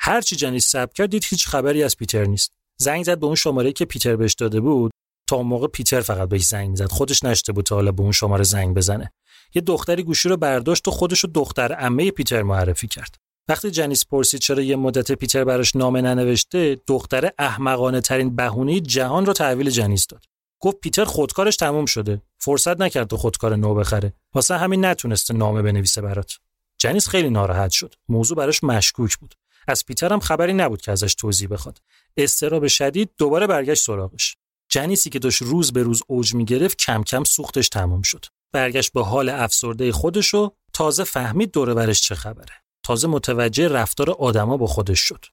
هر 0.00 0.20
چی 0.20 0.36
جنیس 0.36 0.68
ثبت 0.68 0.92
کرد 0.94 1.10
دید 1.10 1.24
هیچ 1.28 1.48
خبری 1.48 1.82
از 1.82 1.96
پیتر 1.96 2.24
نیست. 2.24 2.52
زنگ 2.80 3.04
زد 3.04 3.20
به 3.20 3.26
اون 3.26 3.34
شماره 3.34 3.72
که 3.72 3.84
پیتر 3.84 4.16
بهش 4.16 4.34
داده 4.34 4.60
بود. 4.60 4.90
تا 5.28 5.42
موقع 5.42 5.66
پیتر 5.66 6.00
فقط 6.00 6.28
بهش 6.28 6.46
زنگ 6.46 6.70
می‌زد 6.70 6.90
خودش 6.90 7.24
نشته 7.24 7.52
بود 7.52 7.64
تا 7.64 7.74
حالا 7.74 7.92
به 7.92 8.02
اون 8.02 8.12
شماره 8.12 8.44
زنگ 8.44 8.76
بزنه. 8.76 9.12
یه 9.54 9.62
دختری 9.62 10.02
گوشی 10.02 10.28
رو 10.28 10.36
برداشت 10.36 10.88
و 10.88 10.90
خودش 10.90 11.20
رو 11.20 11.30
دختر 11.34 11.72
عمه 11.72 12.10
پیتر 12.10 12.42
معرفی 12.42 12.88
کرد. 12.88 13.16
وقتی 13.48 13.70
جنیس 13.70 14.04
پرسید 14.04 14.40
چرا 14.40 14.62
یه 14.62 14.76
مدت 14.76 15.12
پیتر 15.12 15.44
براش 15.44 15.76
نامه 15.76 16.00
ننوشته 16.00 16.80
دختر 16.86 17.30
احمقانه 17.38 18.00
ترین 18.00 18.36
بهونه 18.36 18.80
جهان 18.80 19.26
رو 19.26 19.32
تحویل 19.32 19.70
جنیس 19.70 20.06
داد. 20.06 20.24
گفت 20.60 20.76
پیتر 20.80 21.04
خودکارش 21.04 21.56
تموم 21.56 21.86
شده. 21.86 22.22
فرصت 22.38 22.80
نکرد 22.80 23.06
تو 23.06 23.16
خودکار 23.16 23.56
نو 23.56 23.74
بخره. 23.74 24.12
واسه 24.34 24.56
همین 24.56 24.84
نتونسته 24.84 25.34
نامه 25.34 25.62
بنویسه 25.62 26.00
برات. 26.00 26.32
جنیس 26.78 27.08
خیلی 27.08 27.30
ناراحت 27.30 27.70
شد. 27.70 27.94
موضوع 28.08 28.36
براش 28.36 28.64
مشکوک 28.64 29.16
بود. 29.16 29.34
از 29.68 29.86
پیتر 29.86 30.12
هم 30.12 30.20
خبری 30.20 30.52
نبود 30.52 30.80
که 30.80 30.92
ازش 30.92 31.14
توضیح 31.14 31.48
بخواد. 31.48 31.78
استراب 32.16 32.66
شدید 32.66 33.10
دوباره 33.18 33.46
برگشت 33.46 33.84
سراغش. 33.84 34.36
جنیسی 34.68 35.10
که 35.10 35.18
داشت 35.18 35.42
روز 35.42 35.72
به 35.72 35.82
روز 35.82 36.02
اوج 36.06 36.34
می‌گرفت 36.34 36.78
کم 36.78 37.02
کم 37.02 37.24
سوختش 37.24 37.68
تمام 37.68 38.02
شد. 38.02 38.24
برگشت 38.52 38.92
به 38.92 39.04
حال 39.04 39.28
افسرده 39.28 39.92
خودش 39.92 40.34
و 40.34 40.50
تازه 40.72 41.04
فهمید 41.04 41.52
دور 41.52 41.74
برش 41.74 42.02
چه 42.02 42.14
خبره. 42.14 42.54
تازه 42.90 43.08
متوجه 43.08 43.68
رفتار 43.68 44.10
آدما 44.10 44.56
با 44.56 44.66
خودش 44.66 45.00
شد. 45.00 45.24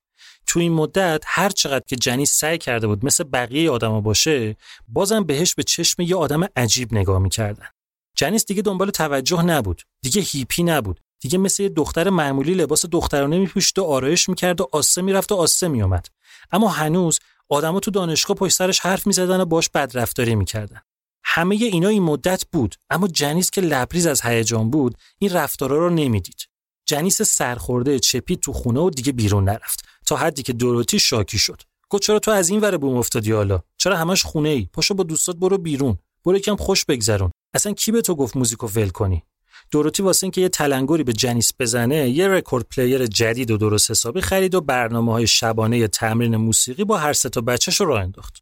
تو 0.47 0.59
این 0.59 0.73
مدت 0.73 1.23
هر 1.25 1.49
چقدر 1.49 1.83
که 1.87 1.95
جنیس 1.95 2.31
سعی 2.31 2.57
کرده 2.57 2.87
بود 2.87 3.05
مثل 3.05 3.23
بقیه 3.23 3.71
آدما 3.71 4.01
باشه 4.01 4.55
بازم 4.87 5.23
بهش 5.23 5.55
به 5.55 5.63
چشم 5.63 6.01
یه 6.01 6.15
آدم 6.15 6.47
عجیب 6.55 6.93
نگاه 6.93 7.19
می‌کردن. 7.19 7.67
جنیس 8.15 8.45
دیگه 8.45 8.61
دنبال 8.61 8.89
توجه 8.89 9.41
نبود 9.41 9.81
دیگه 10.01 10.21
هیپی 10.21 10.63
نبود 10.63 10.99
دیگه 11.19 11.37
مثل 11.37 11.63
یه 11.63 11.69
دختر 11.69 12.09
معمولی 12.09 12.53
لباس 12.53 12.85
دخترانه 12.85 13.37
میپوشید 13.37 13.79
و 13.79 13.83
آرایش 13.83 14.29
می‌کرد 14.29 14.61
و 14.61 14.69
آسه 14.71 15.01
می‌رفت 15.01 15.31
و 15.31 15.35
آسه 15.35 15.67
میومد 15.67 16.07
اما 16.51 16.67
هنوز 16.67 17.19
آدما 17.49 17.79
تو 17.79 17.91
دانشگاه 17.91 18.37
پشت 18.37 18.55
سرش 18.55 18.79
حرف 18.79 19.07
می‌زدن 19.07 19.41
و 19.41 19.45
باش 19.45 19.69
بدرفتاری 19.69 20.35
می‌کردن. 20.35 20.81
همه 21.23 21.55
اینا 21.55 21.89
این 21.89 22.03
مدت 22.03 22.43
بود 22.51 22.75
اما 22.89 23.07
جنیس 23.07 23.51
که 23.51 23.61
لبریز 23.61 24.07
از 24.07 24.21
هیجان 24.21 24.69
بود 24.69 24.97
این 25.19 25.33
رفتارا 25.33 25.77
رو 25.77 25.89
نمی‌دید. 25.89 26.47
جنیس 26.87 27.21
سرخورده 27.21 27.99
چپید 27.99 28.39
تو 28.39 28.53
خونه 28.53 28.79
و 28.79 28.89
دیگه 28.89 29.11
بیرون 29.11 29.43
نرفت. 29.43 29.85
تا 30.05 30.15
حدی 30.15 30.43
که 30.43 30.53
دوروتی 30.53 30.99
شاکی 30.99 31.37
شد. 31.37 31.61
گفت 31.89 32.03
چرا 32.03 32.19
تو 32.19 32.31
از 32.31 32.49
این 32.49 32.59
ور 32.59 32.77
بوم 32.77 32.97
افتادی 32.97 33.31
حالا؟ 33.31 33.59
چرا 33.77 33.97
همش 33.97 34.23
خونه 34.23 34.49
ای 34.49 34.69
پاشو 34.73 34.93
با 34.93 35.03
دوستات 35.03 35.35
برو 35.35 35.57
بیرون. 35.57 35.97
برو 36.25 36.37
یکم 36.37 36.55
خوش 36.55 36.85
بگذرون. 36.85 37.31
اصلا 37.53 37.73
کی 37.73 37.91
به 37.91 38.01
تو 38.01 38.15
گفت 38.15 38.37
موزیکو 38.37 38.67
ول 38.67 38.89
کنی؟ 38.89 39.23
دوروتی 39.71 40.03
واسه 40.03 40.23
اینکه 40.23 40.41
یه 40.41 40.49
تلنگری 40.49 41.03
به 41.03 41.13
جنیس 41.13 41.51
بزنه 41.59 42.09
یه 42.09 42.27
record 42.27 42.65
player 42.69 43.05
جدید 43.05 43.51
و 43.51 43.57
درست 43.57 43.91
حسابی 43.91 44.21
خرید 44.21 44.55
و 44.55 44.61
برنامه 44.61 45.11
های 45.11 45.27
شبانه 45.27 45.87
تمرین 45.87 46.35
موسیقی 46.35 46.83
با 46.83 46.97
هر 46.97 47.13
سه 47.13 47.29
تا 47.29 47.41
بچه‌ش 47.41 47.81
رو 47.81 47.85
راه 47.85 48.01
انداخت. 48.01 48.37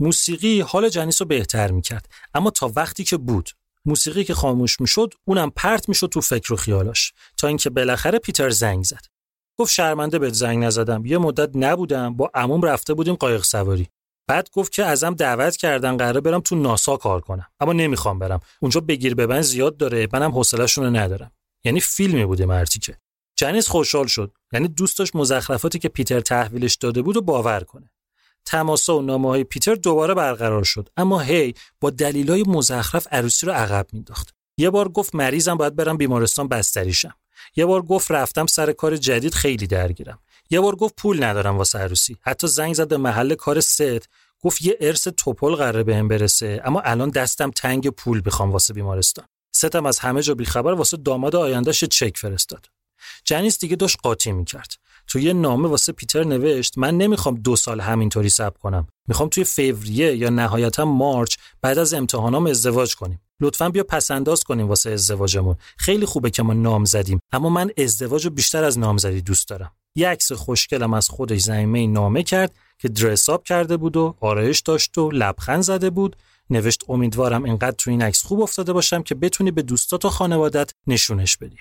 موسیقی 0.00 0.60
حال 0.60 0.88
جنیس 0.88 1.22
رو 1.22 1.28
بهتر 1.28 1.70
می‌کرد 1.70 2.08
اما 2.34 2.50
تا 2.50 2.72
وقتی 2.76 3.04
که 3.04 3.16
بود. 3.16 3.50
موسیقی 3.84 4.24
که 4.24 4.34
خاموش 4.34 4.80
می‌شد 4.80 5.14
اونم 5.24 5.50
پرت 5.56 5.88
می‌شد 5.88 6.06
تو 6.06 6.20
فکر 6.20 6.52
و 6.52 6.56
خیالاش 6.56 7.12
تا 7.36 7.48
اینکه 7.48 7.70
بالاخره 7.70 8.18
پیتر 8.18 8.50
زنگ 8.50 8.84
زد. 8.84 9.04
گفت 9.58 9.72
شرمنده 9.72 10.18
بهت 10.18 10.34
زنگ 10.34 10.64
نزدم. 10.64 11.06
یه 11.06 11.18
مدت 11.18 11.50
نبودم. 11.54 12.16
با 12.16 12.30
عموم 12.34 12.62
رفته 12.62 12.94
بودیم 12.94 13.14
قایق 13.14 13.42
سواری. 13.42 13.88
بعد 14.28 14.48
گفت 14.52 14.72
که 14.72 14.84
ازم 14.84 15.14
دعوت 15.14 15.56
کردن 15.56 15.96
قراره 15.96 16.20
برم 16.20 16.40
تو 16.40 16.56
ناسا 16.56 16.96
کار 16.96 17.20
کنم. 17.20 17.46
اما 17.60 17.72
نمی‌خوام 17.72 18.18
برم. 18.18 18.40
اونجا 18.60 18.80
بگیر 18.80 19.14
به 19.14 19.26
من 19.26 19.42
زیاد 19.42 19.76
داره. 19.76 20.08
منم 20.12 20.30
حوصله‌شون 20.30 20.84
رو 20.84 20.90
ندارم. 20.90 21.32
یعنی 21.64 21.80
فیلمی 21.80 22.24
بوده 22.24 22.46
مرتی 22.46 22.78
که. 22.78 22.98
جنیس 23.38 23.68
خوشحال 23.68 24.06
شد. 24.06 24.32
یعنی 24.52 24.68
دوست 24.68 24.98
داشت 24.98 25.16
مزخرفاتی 25.16 25.78
که 25.78 25.88
پیتر 25.88 26.20
تحویلش 26.20 26.74
داده 26.74 27.02
بود 27.02 27.16
و 27.16 27.22
باور 27.22 27.64
کنه. 27.64 27.91
تماسا 28.44 28.98
و 28.98 29.02
نامه 29.02 29.28
های 29.28 29.44
پیتر 29.44 29.74
دوباره 29.74 30.14
برقرار 30.14 30.64
شد. 30.64 30.88
اما 30.96 31.20
هی 31.20 31.54
با 31.80 31.90
دلیلای 31.90 32.44
مزخرف 32.46 33.06
عروسی 33.10 33.46
رو 33.46 33.52
عقب 33.52 33.86
مینداخت 33.92 34.34
یه 34.56 34.70
بار 34.70 34.88
گفت 34.88 35.14
مریضم 35.14 35.54
باید 35.54 35.76
برم 35.76 35.96
بیمارستان 35.96 36.48
بستریشم 36.48 37.14
یه 37.56 37.66
بار 37.66 37.82
گفت 37.82 38.10
رفتم 38.10 38.46
سر 38.46 38.72
کار 38.72 38.96
جدید 38.96 39.34
خیلی 39.34 39.66
درگیرم. 39.66 40.18
یه 40.50 40.60
بار 40.60 40.76
گفت 40.76 40.94
پول 40.96 41.24
ندارم 41.24 41.58
واسه 41.58 41.78
عروسی. 41.78 42.16
حتی 42.20 42.46
زنگ 42.46 42.74
زد 42.74 42.88
به 42.88 42.96
محل 42.96 43.34
کار 43.34 43.60
ست 43.60 44.08
گفت 44.40 44.62
یه 44.62 44.76
ارث 44.80 45.08
توپل 45.08 45.54
قراره 45.54 45.82
بهم 45.82 46.08
برسه. 46.08 46.60
اما 46.64 46.80
الان 46.80 47.10
دستم 47.10 47.50
تنگ 47.50 47.88
پول 47.88 48.22
بخوام 48.24 48.50
واسه 48.50 48.74
بیمارستان. 48.74 49.24
ستم 49.52 49.86
از 49.86 49.98
همه 49.98 50.22
جا 50.22 50.34
بیخبر 50.34 50.72
واسه 50.72 50.96
داماد 50.96 51.36
آیندهش 51.36 51.84
چک 51.84 52.16
فرستاد. 52.16 52.66
جنیس 53.24 53.58
دیگه 53.58 53.76
داشت 53.76 53.98
قاطی 54.02 54.32
می‌کرد. 54.32 54.74
تو 55.06 55.18
یه 55.18 55.32
نامه 55.32 55.68
واسه 55.68 55.92
پیتر 55.92 56.24
نوشت 56.24 56.78
من 56.78 56.96
نمی‌خوام 56.96 57.34
دو 57.34 57.56
سال 57.56 57.80
همینطوری 57.80 58.28
صبر 58.28 58.58
کنم. 58.58 58.88
می‌خوام 59.08 59.28
توی 59.28 59.44
فوریه 59.44 60.16
یا 60.16 60.30
نهایتا 60.30 60.84
مارچ 60.84 61.36
بعد 61.62 61.78
از 61.78 61.94
امتحانام 61.94 62.46
ازدواج 62.46 62.94
کنیم. 62.94 63.20
لطفا 63.40 63.68
بیا 63.68 63.84
پسنداز 63.84 64.44
کنیم 64.44 64.68
واسه 64.68 64.90
ازدواجمون. 64.90 65.56
خیلی 65.78 66.06
خوبه 66.06 66.30
که 66.30 66.42
ما 66.42 66.52
نام 66.52 66.84
زدیم 66.84 67.20
اما 67.32 67.48
من 67.48 67.70
ازدواج 67.78 68.28
بیشتر 68.28 68.64
از 68.64 68.78
نامزدی 68.78 69.22
دوست 69.22 69.48
دارم. 69.48 69.72
یه 69.94 70.08
عکس 70.08 70.32
خوشگلم 70.32 70.94
از 70.94 71.08
خودش 71.08 71.40
زمینه 71.40 71.92
نامه 71.92 72.22
کرد 72.22 72.54
که 72.78 72.88
درساب 72.88 73.44
کرده 73.44 73.76
بود 73.76 73.96
و 73.96 74.14
آرایش 74.20 74.60
داشت 74.60 74.98
و 74.98 75.10
لبخند 75.10 75.62
زده 75.62 75.90
بود. 75.90 76.16
نوشت 76.50 76.84
امیدوارم 76.88 77.44
اینقدر 77.44 77.76
تو 77.78 77.90
این 77.90 78.02
عکس 78.02 78.22
خوب 78.22 78.40
افتاده 78.40 78.72
باشم 78.72 79.02
که 79.02 79.14
بتونی 79.14 79.50
به 79.50 79.62
دوستات 79.62 80.04
و 80.04 80.08
خانوادت 80.08 80.70
نشونش 80.86 81.36
بدی. 81.36 81.58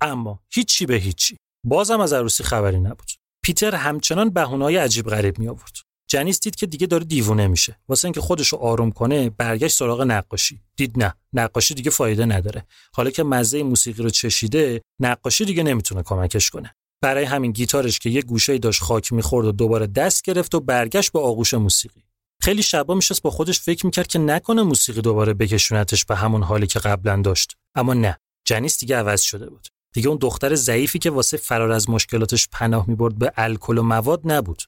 اما 0.00 0.40
هیچی 0.50 0.86
به 0.86 0.94
هیچی. 0.94 1.36
بازم 1.64 2.00
از 2.00 2.12
عروسی 2.12 2.44
خبری 2.44 2.80
نبود. 2.80 3.10
پیتر 3.42 3.74
همچنان 3.74 4.30
بهونه‌های 4.30 4.76
عجیب 4.76 5.06
غریب 5.06 5.38
می 5.38 5.48
آورد 5.48 5.76
جنیس 6.06 6.40
دید 6.40 6.54
که 6.54 6.66
دیگه 6.66 6.86
داره 6.86 7.04
دیوونه 7.04 7.46
میشه. 7.46 7.78
واسه 7.88 8.04
اینکه 8.04 8.20
خودش 8.20 8.48
رو 8.48 8.58
آروم 8.58 8.92
کنه 8.92 9.30
برگشت 9.30 9.76
سراغ 9.76 10.02
نقاشی. 10.02 10.60
دید 10.76 11.02
نه 11.02 11.14
نقاشی 11.32 11.74
دیگه 11.74 11.90
فایده 11.90 12.26
نداره. 12.26 12.66
حالا 12.94 13.10
که 13.10 13.22
مزه 13.22 13.62
موسیقی 13.62 14.02
رو 14.02 14.10
چشیده 14.10 14.82
نقاشی 15.00 15.44
دیگه 15.44 15.62
نمی‌تونه 15.62 16.02
کمکش 16.02 16.50
کنه. 16.50 16.74
برای 17.02 17.24
همین 17.24 17.52
گیتارش 17.52 17.98
که 17.98 18.10
یه 18.10 18.22
گوشه 18.22 18.58
داشت 18.58 18.82
خاک 18.82 19.12
می‌خورد 19.12 19.46
و 19.46 19.52
دوباره 19.52 19.86
دست 19.86 20.22
گرفت 20.22 20.54
و 20.54 20.60
برگشت 20.60 21.12
به 21.12 21.20
آغوش 21.20 21.54
موسیقی. 21.54 22.04
خیلی 22.42 22.62
شبا 22.62 22.94
میشست 22.94 23.22
با 23.22 23.30
خودش 23.30 23.60
فکر 23.60 23.86
می‌کرد 23.86 24.06
که 24.06 24.18
نکنه 24.18 24.62
موسیقی 24.62 25.00
دوباره 25.00 25.34
بکشونتش 25.34 26.04
به 26.04 26.16
همون 26.16 26.42
حالی 26.42 26.66
که 26.66 26.78
قبلا 26.78 27.22
داشت. 27.22 27.56
اما 27.74 27.94
نه 27.94 28.18
جنیس 28.44 28.78
دیگه 28.78 28.96
عوض 28.96 29.22
شده 29.22 29.50
بود. 29.50 29.68
دیگه 29.94 30.08
اون 30.08 30.18
دختر 30.20 30.54
ضعیفی 30.54 30.98
که 30.98 31.10
واسه 31.10 31.36
فرار 31.36 31.72
از 31.72 31.90
مشکلاتش 31.90 32.48
پناه 32.52 32.84
می‌برد 32.88 33.18
به 33.18 33.32
الکل 33.36 33.78
و 33.78 33.82
مواد 33.82 34.20
نبود. 34.24 34.62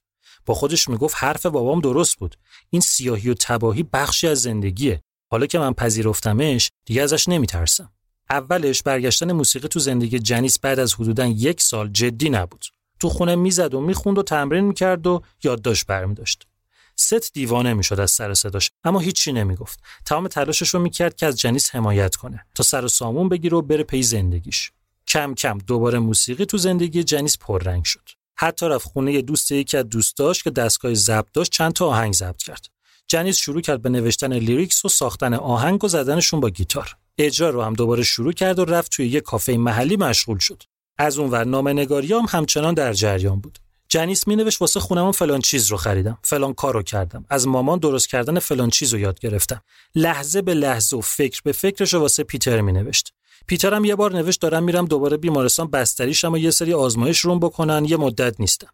با 0.45 0.53
خودش 0.53 0.87
می‌گفت 0.87 1.15
حرف 1.17 1.45
بابام 1.45 1.81
درست 1.81 2.17
بود. 2.17 2.35
این 2.69 2.81
سیاهی 2.81 3.29
و 3.29 3.33
تباهی 3.33 3.83
بخشی 3.83 4.27
از 4.27 4.41
زندگیه. 4.41 5.01
حالا 5.31 5.45
که 5.45 5.59
من 5.59 5.73
پذیرفتمش 5.73 6.71
دیگه 6.85 7.01
ازش 7.01 7.27
نمیترسم. 7.27 7.91
اولش 8.29 8.83
برگشتن 8.83 9.31
موسیقی 9.31 9.67
تو 9.67 9.79
زندگی 9.79 10.19
جنیس 10.19 10.59
بعد 10.59 10.79
از 10.79 10.93
حدودا 10.93 11.25
یک 11.25 11.61
سال 11.61 11.89
جدی 11.89 12.29
نبود. 12.29 12.65
تو 12.99 13.09
خونه 13.09 13.35
می‌زد 13.35 13.73
و 13.73 13.81
می‌خوند 13.81 14.17
و 14.17 14.23
تمرین 14.23 14.63
می‌کرد 14.63 15.07
و 15.07 15.21
یادداشت 15.43 15.85
برمیداشت. 15.85 16.47
ست 16.95 17.33
دیوانه 17.33 17.73
می‌شد 17.73 17.99
از 17.99 18.11
سر 18.11 18.33
صداش 18.33 18.71
اما 18.83 18.99
هیچی 18.99 19.31
نمی‌گفت. 19.31 19.79
تمام 20.05 20.27
تلاشش 20.27 20.69
رو 20.69 20.79
می‌کرد 20.79 21.15
که 21.15 21.25
از 21.25 21.39
جنیس 21.39 21.75
حمایت 21.75 22.15
کنه 22.15 22.45
تا 22.55 22.63
سر 22.63 22.85
و 22.85 22.87
سامون 22.87 23.29
بگیره 23.29 23.57
و 23.57 23.61
بره 23.61 23.83
پی 23.83 24.03
زندگیش. 24.03 24.71
کم 25.07 25.33
کم 25.33 25.57
دوباره 25.57 25.99
موسیقی 25.99 26.45
تو 26.45 26.57
زندگی 26.57 27.03
جنیس 27.03 27.37
پررنگ 27.37 27.83
شد. 27.83 28.09
حتی 28.35 28.65
رفت 28.65 28.87
خونه 28.87 29.21
دوست 29.21 29.51
یکی 29.51 29.77
از 29.77 29.89
دوستاش 29.89 30.43
که 30.43 30.49
دستگاه 30.49 30.93
ضبط 30.93 31.27
داشت 31.33 31.51
چند 31.51 31.73
تا 31.73 31.85
آهنگ 31.85 32.13
ضبط 32.13 32.43
کرد. 32.43 32.65
جنیس 33.07 33.37
شروع 33.37 33.61
کرد 33.61 33.81
به 33.81 33.89
نوشتن 33.89 34.33
lyrics 34.33 34.85
و 34.85 34.89
ساختن 34.89 35.33
آهنگ 35.33 35.83
و 35.83 35.87
زدنشون 35.87 36.39
با 36.39 36.49
گیتار. 36.49 36.95
اجرا 37.17 37.49
رو 37.49 37.61
هم 37.61 37.73
دوباره 37.73 38.03
شروع 38.03 38.33
کرد 38.33 38.59
و 38.59 38.65
رفت 38.65 38.91
توی 38.91 39.07
یه 39.07 39.21
کافه 39.21 39.57
محلی 39.57 39.97
مشغول 39.97 40.37
شد. 40.37 40.63
از 40.97 41.19
اون 41.19 41.29
ور 41.29 41.43
نامه‌نگاری 41.43 42.13
هم 42.13 42.25
همچنان 42.29 42.73
در 42.73 42.93
جریان 42.93 43.39
بود. 43.39 43.59
جنیس 43.89 44.27
می 44.27 44.35
نوشت 44.35 44.61
واسه 44.61 44.79
خونمون 44.79 45.11
فلان 45.11 45.41
چیز 45.41 45.67
رو 45.67 45.77
خریدم. 45.77 46.17
فلان 46.23 46.53
کار 46.53 46.73
رو 46.73 46.83
کردم. 46.83 47.25
از 47.29 47.47
مامان 47.47 47.79
درست 47.79 48.09
کردن 48.09 48.39
فلان 48.39 48.69
چیز 48.69 48.93
رو 48.93 48.99
یاد 48.99 49.19
گرفتم. 49.19 49.61
لحظه 49.95 50.41
به 50.41 50.53
لحظه 50.53 50.97
و 50.97 51.01
فکر 51.01 51.41
به 51.43 51.51
فکرش 51.51 51.93
رو 51.93 51.99
واسه 51.99 52.23
پیتر 52.23 52.61
می 52.61 52.71
نوشت 52.71 53.13
پیتر 53.47 53.73
هم 53.73 53.85
یه 53.85 53.95
بار 53.95 54.15
نوشت 54.15 54.41
دارم 54.41 54.63
میرم 54.63 54.85
دوباره 54.85 55.17
بیمارستان 55.17 55.67
بستریشم 55.67 56.33
و 56.33 56.37
یه 56.37 56.51
سری 56.51 56.73
آزمایش 56.73 57.19
روم 57.19 57.39
بکنن 57.39 57.85
یه 57.85 57.97
مدت 57.97 58.39
نیستم. 58.39 58.67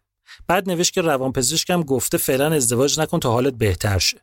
بعد 0.46 0.70
نوشت 0.70 0.92
که 0.92 1.00
روانپزشکم 1.00 1.82
گفته 1.82 2.18
فعلا 2.18 2.52
ازدواج 2.52 3.00
نکن 3.00 3.20
تا 3.20 3.32
حالت 3.32 3.54
بهتر 3.54 3.98
شه. 3.98 4.20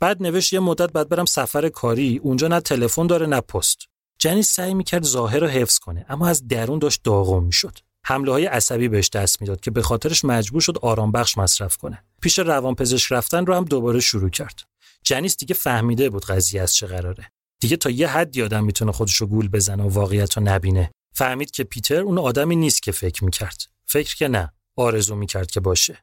بعد 0.00 0.22
نوشت 0.22 0.52
یه 0.52 0.60
مدت 0.60 0.92
بعد 0.92 1.08
برم 1.08 1.24
سفر 1.24 1.68
کاری 1.68 2.20
اونجا 2.22 2.48
نه 2.48 2.60
تلفن 2.60 3.06
داره 3.06 3.26
نه 3.26 3.40
پست. 3.40 3.78
جنی 4.18 4.42
سعی 4.42 4.74
می‌کرد 4.74 5.04
ظاهر 5.04 5.38
رو 5.38 5.46
حفظ 5.46 5.78
کنه 5.78 6.06
اما 6.08 6.28
از 6.28 6.48
درون 6.48 6.78
داشت 6.78 7.00
داغم 7.04 7.44
می‌شد. 7.44 7.78
حمله 8.06 8.32
های 8.32 8.46
عصبی 8.46 8.88
بهش 8.88 9.10
دست 9.10 9.40
می‌داد 9.40 9.60
که 9.60 9.70
به 9.70 9.82
خاطرش 9.82 10.24
مجبور 10.24 10.60
شد 10.60 10.78
آرام 10.82 11.12
بخش 11.12 11.38
مصرف 11.38 11.76
کنه. 11.76 12.04
پیش 12.22 12.38
روانپزشک 12.38 13.12
رفتن 13.12 13.46
رو 13.46 13.54
هم 13.54 13.64
دوباره 13.64 14.00
شروع 14.00 14.30
کرد. 14.30 14.60
جنیس 15.04 15.36
دیگه 15.36 15.54
فهمیده 15.54 16.10
بود 16.10 16.24
قضیه 16.24 16.62
از 16.62 16.74
چه 16.74 16.86
قراره. 16.86 17.32
دیگه 17.62 17.76
تا 17.76 17.90
یه 17.90 18.08
حدی 18.08 18.42
آدم 18.42 18.64
می‌تونه 18.64 18.92
خودش 18.92 19.16
رو 19.16 19.26
گول 19.26 19.48
بزنه 19.48 19.82
و 19.82 19.88
واقعیت 19.88 20.36
رو 20.36 20.42
نبینه. 20.42 20.90
فهمید 21.14 21.50
که 21.50 21.64
پیتر 21.64 22.00
اون 22.00 22.18
آدمی 22.18 22.56
نیست 22.56 22.82
که 22.82 22.92
فکر 22.92 23.24
می‌کرد. 23.24 23.62
فکر 23.86 24.16
که 24.16 24.28
نه. 24.28 24.52
آرزو 24.76 25.14
می‌کرد 25.14 25.50
که 25.50 25.60
باشه. 25.60 25.98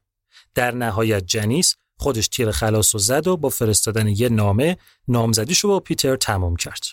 در 0.56 0.72
نهایت 0.72 1.26
جنیس 1.26 1.76
خودش 1.98 2.28
تیر 2.28 2.52
خلاص 2.52 2.96
و 2.96 2.98
زد 2.98 3.28
و 3.28 3.38
با 3.38 3.50
فرستادن 3.50 4.08
یه 4.08 4.30
نامه 4.30 4.78
نامزدیشو 5.08 5.68
با 5.68 5.80
پیتر 5.80 6.16
تمام 6.16 6.56
کرد. 6.56 6.84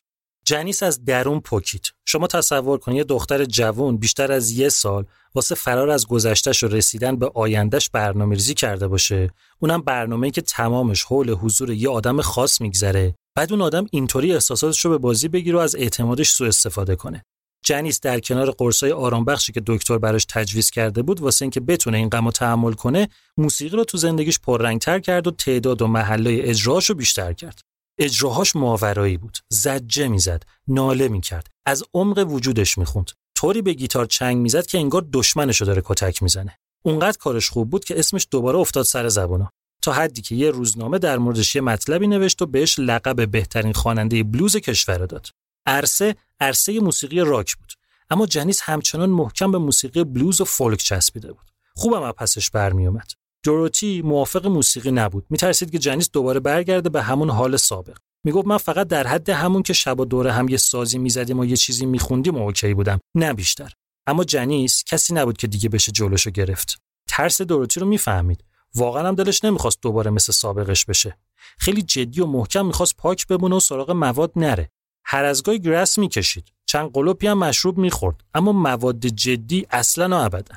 جنیس 0.47 0.83
از 0.83 1.05
درون 1.05 1.41
پکید 1.41 1.93
شما 2.05 2.27
تصور 2.27 2.79
کنید 2.79 2.99
یه 2.99 3.05
دختر 3.05 3.45
جوون 3.45 3.97
بیشتر 3.97 4.33
از 4.33 4.51
یه 4.51 4.69
سال 4.69 5.05
واسه 5.35 5.55
فرار 5.55 5.91
از 5.91 6.07
گذشتش 6.07 6.63
و 6.63 6.69
رسیدن 6.69 7.17
به 7.17 7.31
آیندهش 7.35 7.89
برنامه‌ریزی 7.89 8.55
کرده 8.55 8.89
باشه. 8.89 9.31
اونم 9.59 9.83
برنامه‌ای 9.83 10.31
که 10.31 10.41
تمامش 10.41 11.03
حول 11.03 11.31
حضور 11.31 11.71
یه 11.71 11.89
آدم 11.89 12.21
خاص 12.21 12.61
میگذره. 12.61 13.15
بعد 13.35 13.53
اون 13.53 13.63
آدم 13.63 13.87
اینطوری 13.91 14.33
احساساتش 14.33 14.85
رو 14.85 14.91
به 14.91 14.99
بازی 14.99 15.29
بگیره 15.29 15.59
و 15.59 15.61
از 15.61 15.77
اعتمادش 15.77 16.31
سوء 16.31 16.49
استفاده 16.49 16.97
کنه. 16.97 17.23
جنیس 17.65 18.01
در 18.01 18.21
کنار 18.21 18.51
قرصای 18.51 18.93
آرام 18.93 19.25
بخشی 19.25 19.53
که 19.53 19.63
دکتر 19.67 19.99
براش 19.99 20.25
تجویز 20.25 20.71
کرده 20.71 21.03
بود 21.03 21.21
واسه 21.21 21.45
اینکه 21.45 21.61
بتونه 21.61 21.99
این 21.99 22.09
غمو 22.09 22.31
تحمل 22.31 22.73
کنه 22.73 23.09
موسیقی 23.37 23.77
رو 23.77 23.85
تو 23.85 23.99
زندگیش 23.99 24.39
پررنگتر 24.39 24.99
کرد 25.01 25.27
و 25.27 25.31
تعداد 25.31 25.83
و 25.83 25.87
محلای 25.87 26.43
اجراهاش 26.43 26.91
رو 26.91 26.95
بیشتر 26.95 27.33
کرد. 27.33 27.61
اجراهاش 27.99 28.57
ماورایی 28.57 29.17
بود. 29.17 29.39
زجه 29.49 30.09
می‌زد 30.09 30.43
ناله 30.69 31.09
می‌کرد. 31.09 31.47
از 31.67 31.85
عمق 31.95 32.27
وجودش 32.31 32.79
می‌خوند. 32.79 33.11
طوری 33.35 33.63
به 33.63 33.73
گیتار 33.73 34.07
چنگ 34.07 34.37
می‌زد 34.37 34.67
که 34.67 34.79
انگار 34.79 35.07
دشمنشو 35.13 35.65
داره 35.65 35.83
کتک 35.85 36.23
می‌زنه. 36.23 36.59
اونقدر 36.83 37.19
کارش 37.19 37.51
خوب 37.51 37.71
بود 37.71 37.85
که 37.85 37.99
اسمش 37.99 38.29
دوباره 38.31 38.59
افتاد 38.59 38.85
سر 38.85 39.09
زبونا. 39.09 39.51
تا 39.83 39.93
حدی 39.93 40.23
که 40.23 40.35
یه 40.35 40.51
روزنامه 40.51 40.99
در 40.99 41.19
موردش 41.19 41.55
یه 41.55 41.61
مطلبی 41.61 42.07
نوشت 42.07 42.43
و 42.43 42.47
بهش 42.47 42.79
لقب 42.79 43.31
بهترین 43.31 43.73
خواننده 43.73 44.23
بلوز 44.23 44.57
کشور 44.57 44.99
داد. 44.99 45.29
عرصه 45.67 46.17
عرصه 46.41 46.81
موسیقی 46.81 47.21
راک 47.21 47.57
بود. 47.57 47.73
اما 48.11 48.27
جنیس 48.27 48.61
همچنان 48.63 49.11
محکم 49.11 49.53
به 49.53 49.59
موسیقی 49.59 50.05
بلوز 50.05 50.41
و 50.41 50.45
فولک 50.45 50.79
چسبیده 50.79 51.33
بود. 51.33 51.51
خوبم 51.75 52.03
از 52.03 52.13
پسش 52.13 52.51
برمیومد 52.51 53.11
دوروتی 53.47 54.03
موافق 54.03 54.47
موسیقی 54.47 54.91
نبود. 54.91 55.27
میترسید 55.31 55.71
که 55.71 55.79
جنیس 55.79 56.11
دوباره 56.11 56.41
برگرده 56.41 56.89
به 56.89 57.03
همون 57.03 57.31
حال 57.31 57.57
سابق. 57.57 57.97
می‌گفت 58.25 58.47
من 58.47 58.57
فقط 58.57 58.89
در 58.89 59.07
حد 59.07 59.31
همون 59.31 59.63
که 59.63 59.73
شب 59.73 60.01
و 60.01 60.05
دوره 60.05 60.33
هم 60.33 60.49
یه 60.49 60.57
سازی 60.57 60.99
می‌زدیم 60.99 61.39
و 61.39 61.45
یه 61.45 61.57
چیزی 61.57 61.87
میخوندیم 61.87 62.35
و 62.35 62.43
اوکی 62.43 62.75
بودم. 62.75 63.01
نه 63.15 63.33
بیشتر. 63.33 63.73
اما 64.07 64.25
جنیس 64.25 64.85
کسی 64.85 65.15
نبود 65.15 65.37
که 65.37 65.47
دیگه 65.47 65.69
بشه 65.69 65.93
جلوشو 65.93 66.31
گرفت. 66.31 66.79
ترس 67.09 67.43
دوروتی 67.43 67.81
رو 67.81 67.87
می‌فهمید. 67.87 68.45
واقعا 68.75 69.09
هم 69.09 69.15
دلش 69.15 69.45
نمی‌خواست 69.45 69.79
دوباره 69.83 70.11
مثل 70.11 70.33
سابقش 70.33 70.85
بشه. 70.85 71.19
خیلی 71.59 71.83
جدی 71.83 72.21
و 72.21 72.27
محکم 72.27 72.67
می‌خواست 72.67 72.97
پاک 72.97 73.27
بمونه 73.27 73.57
و 73.57 73.61
سراغ 73.61 73.91
مواد 73.91 74.33
نره. 74.37 74.71
هر 75.05 75.25
از 75.25 75.43
گاهی 75.43 75.59
گرس 75.59 75.99
می‌کشید. 75.99 76.53
چند 76.67 76.93
قلوپی 76.93 77.27
هم 77.27 77.39
مشروب 77.39 77.79
می‌خورد. 77.79 78.25
اما 78.35 78.53
مواد 78.53 79.07
جدی 79.07 79.67
اصلا 79.71 80.19
و 80.19 80.25
ابدا. 80.25 80.55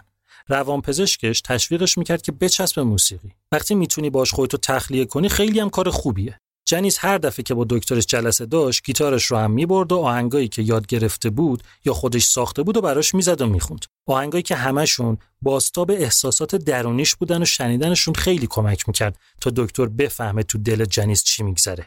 روانپزشکش 0.50 1.42
تشویقش 1.42 1.98
می‌کرد 1.98 2.22
که 2.22 2.32
بچسب 2.32 2.80
موسیقی. 2.80 3.32
وقتی 3.52 3.76
می‌تونی 3.76 4.10
باش 4.10 4.34
خودتو 4.34 4.58
تخلیه 4.58 5.06
کنی 5.06 5.30
خیلی 5.30 5.60
هم 5.60 5.70
کار 5.70 5.90
خوبیه. 5.90 6.40
جنیس 6.66 6.98
هر 7.00 7.18
دفعه 7.18 7.44
که 7.44 7.54
با 7.54 7.66
دکترش 7.70 8.06
جلسه 8.06 8.46
داشت 8.46 8.84
گیتارش 8.84 9.26
رو 9.26 9.38
هم 9.38 9.52
می‌برد 9.52 9.92
و 9.92 9.98
آهنگایی 9.98 10.48
که 10.48 10.62
یاد 10.62 10.88
گرفته 10.88 11.30
بود 11.30 11.64
یا 11.86 11.94
خودش 11.94 12.24
ساخته 12.24 12.64
بود 12.64 12.78
و 12.78 12.82
براش 12.82 13.16
می‌زد 13.16 13.42
و 13.42 13.48
می‌خوند. 13.48 13.86
آهنگایی 14.08 14.44
که 14.44 14.56
همشون 14.56 15.18
باستاب 15.42 15.92
احساسات 15.92 16.56
درونیش 16.56 17.16
بودن 17.16 17.42
و 17.42 17.46
شنیدنشون 17.46 18.14
خیلی 18.14 18.48
کمک 18.50 18.88
می‌کرد 18.88 19.18
تا 19.42 19.52
دکتر 19.56 19.86
بفهمه 19.86 20.44
تو 20.44 20.58
دل 20.58 20.86
جنیس 20.86 21.24
چی 21.24 21.44
میگذره. 21.44 21.86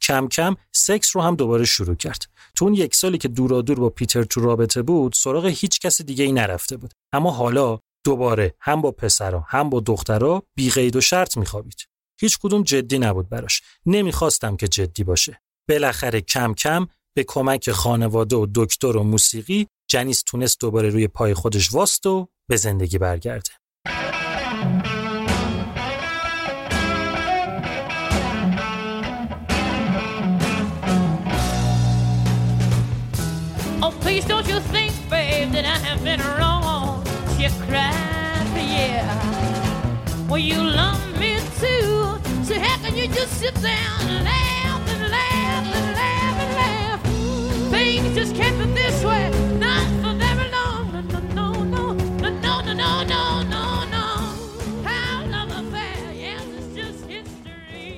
کم 0.00 0.28
کم 0.28 0.56
سکس 0.72 1.16
رو 1.16 1.22
هم 1.22 1.36
دوباره 1.36 1.64
شروع 1.64 1.94
کرد. 1.94 2.24
تو 2.56 2.64
اون 2.64 2.74
یک 2.74 2.94
سالی 2.94 3.18
که 3.18 3.28
دورا 3.28 3.62
دور 3.62 3.80
با 3.80 3.88
پیتر 3.88 4.22
تو 4.22 4.40
رابطه 4.40 4.82
بود 4.82 5.12
سراغ 5.16 5.46
هیچ 5.46 5.80
کس 5.80 6.02
دیگه 6.02 6.24
ای 6.24 6.32
نرفته 6.32 6.76
بود. 6.76 6.92
اما 7.12 7.30
حالا 7.30 7.78
دوباره 8.08 8.54
هم 8.60 8.80
با 8.80 8.92
پسرا 8.92 9.44
هم 9.48 9.70
با 9.70 9.80
دخترا 9.80 10.42
بی 10.56 10.70
قید 10.70 10.96
و 10.96 11.00
شرط 11.00 11.36
میخوابید. 11.36 11.88
هیچ 12.20 12.38
کدوم 12.38 12.62
جدی 12.62 12.98
نبود 12.98 13.28
براش. 13.28 13.62
نمی‌خواستم 13.86 14.56
که 14.56 14.68
جدی 14.68 15.04
باشه. 15.04 15.40
بالاخره 15.68 16.20
کم 16.20 16.54
کم 16.54 16.86
به 17.16 17.24
کمک 17.24 17.70
خانواده 17.70 18.36
و 18.36 18.46
دکتر 18.54 18.96
و 18.96 19.02
موسیقی 19.02 19.66
جنیس 19.90 20.22
تونست 20.26 20.60
دوباره 20.60 20.88
روی 20.88 21.08
پای 21.08 21.34
خودش 21.34 21.72
واست 21.72 22.06
و 22.06 22.28
به 22.48 22.56
زندگی 22.56 22.98
برگرده. 22.98 23.50
Oh, 33.82 33.92
please 34.02 34.24
don't 34.24 34.46
you 34.48 34.57
She 37.48 37.54
cried, 37.60 38.46
yeah. 38.74 40.28
Well, 40.28 40.38
you 40.50 40.60
love 40.80 41.02
me 41.18 41.32
too. 41.62 42.18
So 42.46 42.54
how 42.64 42.76
can 42.82 42.94
you 43.00 43.06
just 43.08 43.32
sit 43.40 43.54
there 43.66 43.90
and 44.00 44.24
laugh 44.30 44.82
and 44.92 45.02
laugh 45.16 45.66
and 45.76 45.88
laugh 46.00 46.36
and 46.44 46.52
laugh? 46.62 47.00
Things 47.70 48.14
just 48.18 48.34
can't 48.34 48.56
be 48.58 48.66
this 48.80 48.98
way, 49.04 49.30
not 49.66 49.86
for 50.02 50.12
very 50.24 50.48
long. 50.56 50.84
No, 51.34 51.52
no, 51.52 51.52
no, 51.74 51.92
no, 52.22 52.30
no, 52.44 52.62
no, 52.64 52.72
no, 52.80 53.02
no, 53.12 53.42
no, 53.54 53.64
no. 53.94 54.06
How 54.88 55.14
love 55.34 55.50
affair, 55.60 56.12
yes, 56.24 56.44
just 56.76 57.02
history. 57.14 57.94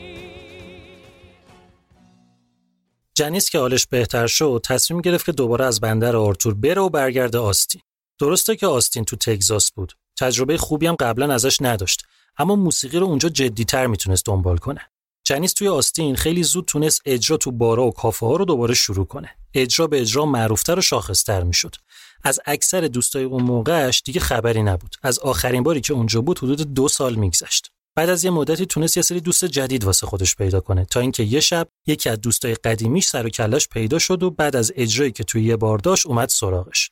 جنیس 3.15 3.51
که 3.51 3.59
حالش 3.59 3.87
بهتر 3.87 4.27
شد 4.27 4.61
تصمیم 4.65 5.01
گرفت 5.01 5.27
که 5.27 5.33
دوباره 5.33 5.65
از 5.65 5.81
بندر 5.81 6.17
آرتور 6.17 6.55
بره 6.55 6.81
و 6.83 6.89
برگرده 6.89 7.39
آستین 7.39 7.81
درسته 8.21 8.57
که 8.57 8.67
آستین 8.67 9.05
تو 9.05 9.17
تگزاس 9.17 9.73
بود. 9.73 9.93
تجربه 10.19 10.59
خوبی 10.59 10.87
هم 10.87 10.95
قبلا 10.95 11.35
ازش 11.35 11.57
نداشت. 11.61 12.03
اما 12.39 12.57
موسیقی 12.57 12.99
رو 12.99 13.07
اونجا 13.07 13.29
جدیتر 13.29 13.87
می‌تونست 13.87 14.27
دنبال 14.27 14.57
کنه. 14.57 14.81
جنیس 15.25 15.53
توی 15.53 15.69
آستین 15.69 16.17
خیلی 16.17 16.43
زود 16.43 16.65
تونست 16.65 17.03
اجرا 17.05 17.37
تو 17.37 17.51
بارا 17.51 17.87
و 17.87 17.91
کافه 17.91 18.27
ها 18.27 18.37
رو 18.37 18.45
دوباره 18.45 18.75
شروع 18.75 19.07
کنه. 19.07 19.31
اجرا 19.55 19.87
به 19.87 20.01
اجرا 20.01 20.27
معروفتر 20.27 20.79
و 20.79 20.83
شاخصتر 20.83 21.43
می‌شد. 21.43 21.75
از 22.23 22.41
اکثر 22.47 22.81
دوستای 22.81 23.25
اون 23.25 23.43
موقعش 23.43 24.03
دیگه 24.05 24.21
خبری 24.21 24.63
نبود. 24.63 24.97
از 25.03 25.19
آخرین 25.19 25.63
باری 25.63 25.81
که 25.81 25.93
اونجا 25.93 26.21
بود 26.21 26.39
حدود 26.39 26.75
دو 26.75 26.89
سال 26.89 27.15
میگذشت. 27.15 27.71
بعد 27.97 28.09
از 28.09 28.25
یه 28.25 28.31
مدتی 28.31 28.67
تونست 28.67 28.97
یه 28.97 29.03
سری 29.03 29.21
دوست 29.21 29.45
جدید 29.45 29.85
واسه 29.85 30.07
خودش 30.07 30.37
پیدا 30.37 30.61
کنه 30.61 30.85
تا 30.85 31.01
اینکه 31.01 31.23
یه 31.23 31.41
شب 31.41 31.69
یکی 31.87 32.09
از 32.09 32.21
دوستای 32.21 32.55
قدیمیش 32.55 33.07
سر 33.07 33.27
و 33.27 33.29
کلش 33.29 33.69
پیدا 33.69 33.99
شد 33.99 34.23
و 34.23 34.31
بعد 34.31 34.57
از 34.57 34.73
اجرایی 34.77 35.13
که 35.13 35.25
توی 35.25 35.45
یه 35.45 35.57
بار 35.57 35.79
داشت 35.79 36.07
اومد 36.07 36.29
سراغش. 36.29 36.91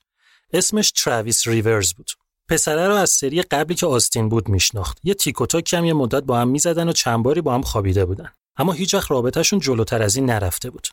اسمش 0.53 0.91
تراویس 0.91 1.49
ریورز 1.49 1.93
بود. 1.93 2.11
پسره 2.49 2.89
رو 2.89 2.95
از 2.95 3.11
سری 3.11 3.43
قبلی 3.43 3.75
که 3.75 3.87
آستین 3.87 4.29
بود 4.29 4.49
میشناخت. 4.49 4.99
یه 5.05 5.15
تیک 5.15 5.41
و 5.41 5.47
تاک 5.47 5.75
هم 5.75 5.85
یه 5.85 5.93
مدت 5.93 6.23
با 6.23 6.39
هم 6.39 6.49
می‌زدن 6.49 6.89
و 6.89 6.93
چند 6.93 7.23
باری 7.23 7.41
با 7.41 7.55
هم 7.55 7.63
خوابیده 7.63 8.05
بودن. 8.05 8.33
اما 8.57 8.73
هیچ 8.73 8.95
وقت 8.95 9.11
رابطهشون 9.11 9.59
جلوتر 9.59 10.03
از 10.03 10.17
این 10.17 10.31
نرفته 10.31 10.71
بود. 10.71 10.89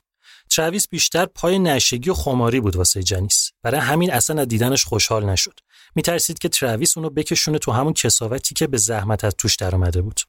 ترویس 0.49 0.87
بیشتر 0.87 1.25
پای 1.25 1.59
نشئگی 1.59 2.09
و 2.09 2.13
خماری 2.13 2.59
بود 2.59 2.75
واسه 2.75 3.03
جنیس. 3.03 3.51
برای 3.63 3.81
همین 3.81 4.13
اصلا 4.13 4.41
از 4.41 4.47
دیدنش 4.47 4.85
خوشحال 4.85 5.25
نشد. 5.25 5.59
میترسید 5.95 6.39
که 6.39 6.49
ترویس 6.49 6.97
اونو 6.97 7.09
بکشونه 7.09 7.59
تو 7.59 7.71
همون 7.71 7.93
کثافتی 7.93 8.55
که 8.55 8.67
به 8.67 8.77
زحمت 8.77 9.23
از 9.23 9.33
توش 9.37 9.55
در 9.55 9.75
اومده 9.75 10.01
بود. 10.01 10.19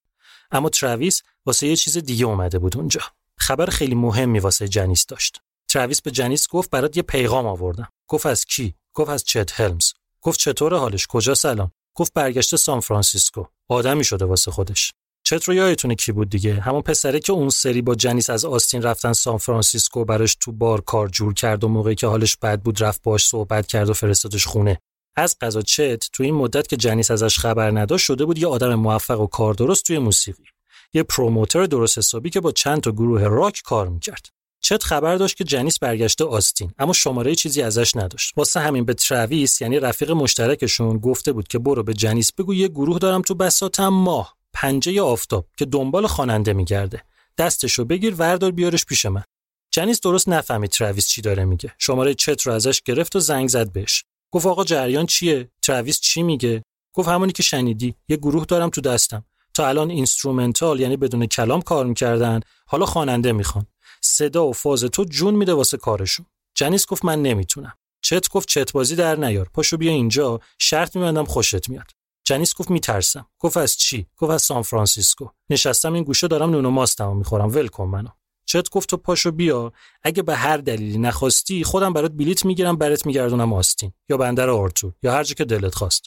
اما 0.50 0.68
ترویس 0.68 1.22
واسه 1.46 1.66
یه 1.66 1.76
چیز 1.76 1.98
دیگه 1.98 2.26
اومده 2.26 2.58
بود 2.58 2.76
اونجا. 2.76 3.00
خبر 3.38 3.66
خیلی 3.66 3.94
مهمی 3.94 4.38
واسه 4.38 4.68
جنیس 4.68 5.06
داشت. 5.06 5.40
ترویس 5.68 6.02
به 6.02 6.10
جنیس 6.10 6.48
گفت 6.48 6.70
برات 6.70 6.96
یه 6.96 7.02
پیغام 7.02 7.46
آوردم. 7.46 7.88
گفت 8.08 8.26
از 8.26 8.44
کی؟ 8.44 8.74
گفت 8.96 9.10
از 9.10 9.24
چت 9.24 9.60
هلمز. 9.60 9.92
گفت 10.22 10.40
چطور 10.40 10.74
حالش؟ 10.74 11.06
کجاست 11.06 11.34
الان؟ 11.34 11.70
گفت 11.94 12.12
برگشته 12.12 12.56
سان 12.56 12.80
فرانسیسکو. 12.80 13.44
آدمی 13.68 14.04
شده 14.04 14.24
واسه 14.24 14.50
خودش. 14.50 14.92
چت 15.24 15.44
رو 15.44 15.54
یادتونه 15.54 15.94
کی 15.94 16.12
بود 16.12 16.30
دیگه؟ 16.30 16.54
همون 16.54 16.82
پسره 16.82 17.20
که 17.20 17.32
اون 17.32 17.48
سری 17.48 17.82
با 17.82 17.94
جنیس 17.94 18.30
از 18.30 18.44
آستین 18.44 18.82
رفتن 18.82 19.12
سان 19.12 19.38
فرانسیسکو 19.38 20.04
براش 20.04 20.36
تو 20.40 20.52
بار 20.52 20.80
کار 20.80 21.08
جور 21.08 21.34
کرد 21.34 21.64
و 21.64 21.68
موقعی 21.68 21.94
که 21.94 22.06
حالش 22.06 22.36
بد 22.36 22.60
بود 22.60 22.82
رفت 22.82 23.02
باش 23.02 23.26
صحبت 23.26 23.66
کرد 23.66 23.90
و 23.90 23.92
فرستادش 23.92 24.46
خونه. 24.46 24.78
از 25.16 25.36
قضا 25.40 25.62
چت 25.62 26.04
تو 26.12 26.22
این 26.22 26.34
مدت 26.34 26.68
که 26.68 26.76
جنیس 26.76 27.10
ازش 27.10 27.38
خبر 27.38 27.70
نداشت 27.70 28.04
شده 28.04 28.24
بود 28.24 28.38
یه 28.38 28.46
آدم 28.46 28.74
موفق 28.74 29.20
و 29.20 29.26
کار 29.26 29.54
درست 29.54 29.84
توی 29.84 29.98
موسیقی. 29.98 30.44
یه 30.92 31.02
promoter 31.02 31.66
درست 31.66 31.98
حسابی 31.98 32.30
که 32.30 32.40
با 32.40 32.52
چند 32.52 32.80
تا 32.80 32.92
گروه 32.92 33.22
راک 33.22 33.62
کار 33.64 33.88
می‌کرد. 33.88 34.35
چت 34.60 34.82
خبر 34.82 35.16
داشت 35.16 35.36
که 35.36 35.44
جنیس 35.44 35.78
برگشته 35.78 36.24
آستین 36.24 36.72
اما 36.78 36.92
شماره 36.92 37.34
چیزی 37.34 37.62
ازش 37.62 37.96
نداشت. 37.96 38.32
واسه 38.36 38.60
همین 38.60 38.84
به 38.84 38.94
ترویس 38.94 39.60
یعنی 39.60 39.80
رفیق 39.80 40.10
مشترکشون 40.10 40.98
گفته 40.98 41.32
بود 41.32 41.48
که 41.48 41.58
برو 41.58 41.82
به 41.82 41.94
جنیس 41.94 42.32
بگو 42.32 42.54
یه 42.54 42.68
گروه 42.68 42.98
دارم 42.98 43.22
تو 43.22 43.34
بساطم 43.34 43.88
ماه. 43.88 44.36
پنجه 44.52 45.02
آفتاب 45.02 45.46
که 45.56 45.64
دنبال 45.64 46.06
خواننده 46.06 46.52
میگرده. 46.52 47.02
دستشو 47.38 47.84
بگیر 47.84 48.14
وردار 48.14 48.50
بیارش 48.50 48.84
پیش 48.84 49.06
من. 49.06 49.24
جنیس 49.70 50.00
درست 50.00 50.28
نفهمید 50.28 50.70
ترویس 50.70 51.06
چی 51.08 51.22
داره 51.22 51.44
میگه. 51.44 51.74
شماره 51.78 52.14
چت 52.14 52.42
رو 52.42 52.52
ازش 52.52 52.82
گرفت 52.82 53.16
و 53.16 53.20
زنگ 53.20 53.48
زد 53.48 53.72
بهش. 53.72 54.04
گفت 54.30 54.46
آقا 54.46 54.64
جریان 54.64 55.06
چیه؟ 55.06 55.50
ترویس 55.62 56.00
چی 56.00 56.22
میگه؟ 56.22 56.62
گفت 56.92 57.08
همونی 57.08 57.32
که 57.32 57.42
شنیدی. 57.42 57.94
یه 58.08 58.16
گروه 58.16 58.44
دارم 58.44 58.70
تو 58.70 58.80
دستم. 58.80 59.24
تا 59.54 59.68
الان 59.68 59.90
instrumental 59.90 60.80
یعنی 60.80 60.96
بدون 60.96 61.26
کلام 61.26 61.62
کار 61.62 61.86
می‌کردن. 61.86 62.40
حالا 62.66 62.86
خواننده 62.86 63.32
می‌خوان. 63.32 63.66
صدا 64.06 64.46
و 64.46 64.52
فاز 64.52 64.84
تو 64.84 65.04
جون 65.04 65.34
میده 65.34 65.54
واسه 65.54 65.76
کارشون 65.76 66.26
جنیس 66.54 66.86
گفت 66.86 67.04
من 67.04 67.22
نمی‌تونم. 67.22 67.72
چت 68.02 68.28
گفت 68.28 68.48
چت 68.48 68.72
بازی 68.72 68.96
در 68.96 69.16
نیار. 69.16 69.48
پاشو 69.54 69.76
بیا 69.76 69.92
اینجا. 69.92 70.40
شرط 70.58 70.96
میبندم 70.96 71.24
خوشت 71.24 71.68
میاد. 71.68 71.90
جنیس 72.24 72.54
گفت 72.54 72.70
میترسم. 72.70 73.26
گفت 73.38 73.56
از 73.56 73.76
چی؟ 73.76 74.06
گفت 74.16 74.32
از 74.32 74.42
سان 74.42 74.62
فرانسیسکو. 74.62 75.28
نشستم 75.50 75.92
این 75.92 76.04
گوشه 76.04 76.28
دارم 76.28 76.50
نونو 76.50 76.70
ماستمو 76.70 77.14
می‌خورم. 77.14 77.48
ول 77.54 77.68
منو. 77.78 78.08
چت 78.46 78.70
گفت 78.70 78.88
تو 78.88 78.96
پاشو 78.96 79.30
بیا. 79.30 79.72
اگه 80.02 80.22
به 80.22 80.36
هر 80.36 80.56
دلیلی 80.56 80.98
نخواستی 80.98 81.64
خودم 81.64 81.92
برات 81.92 82.12
بلیت 82.12 82.44
می‌گیرم 82.44 82.76
برت 82.76 83.06
میگردونم 83.06 83.52
آستین. 83.52 83.92
یا 84.08 84.16
بندر 84.16 84.50
آرتور. 84.50 84.92
یا 85.02 85.12
هر 85.12 85.24
جا 85.24 85.34
که 85.34 85.44
دلت 85.44 85.74
خواست. 85.74 86.04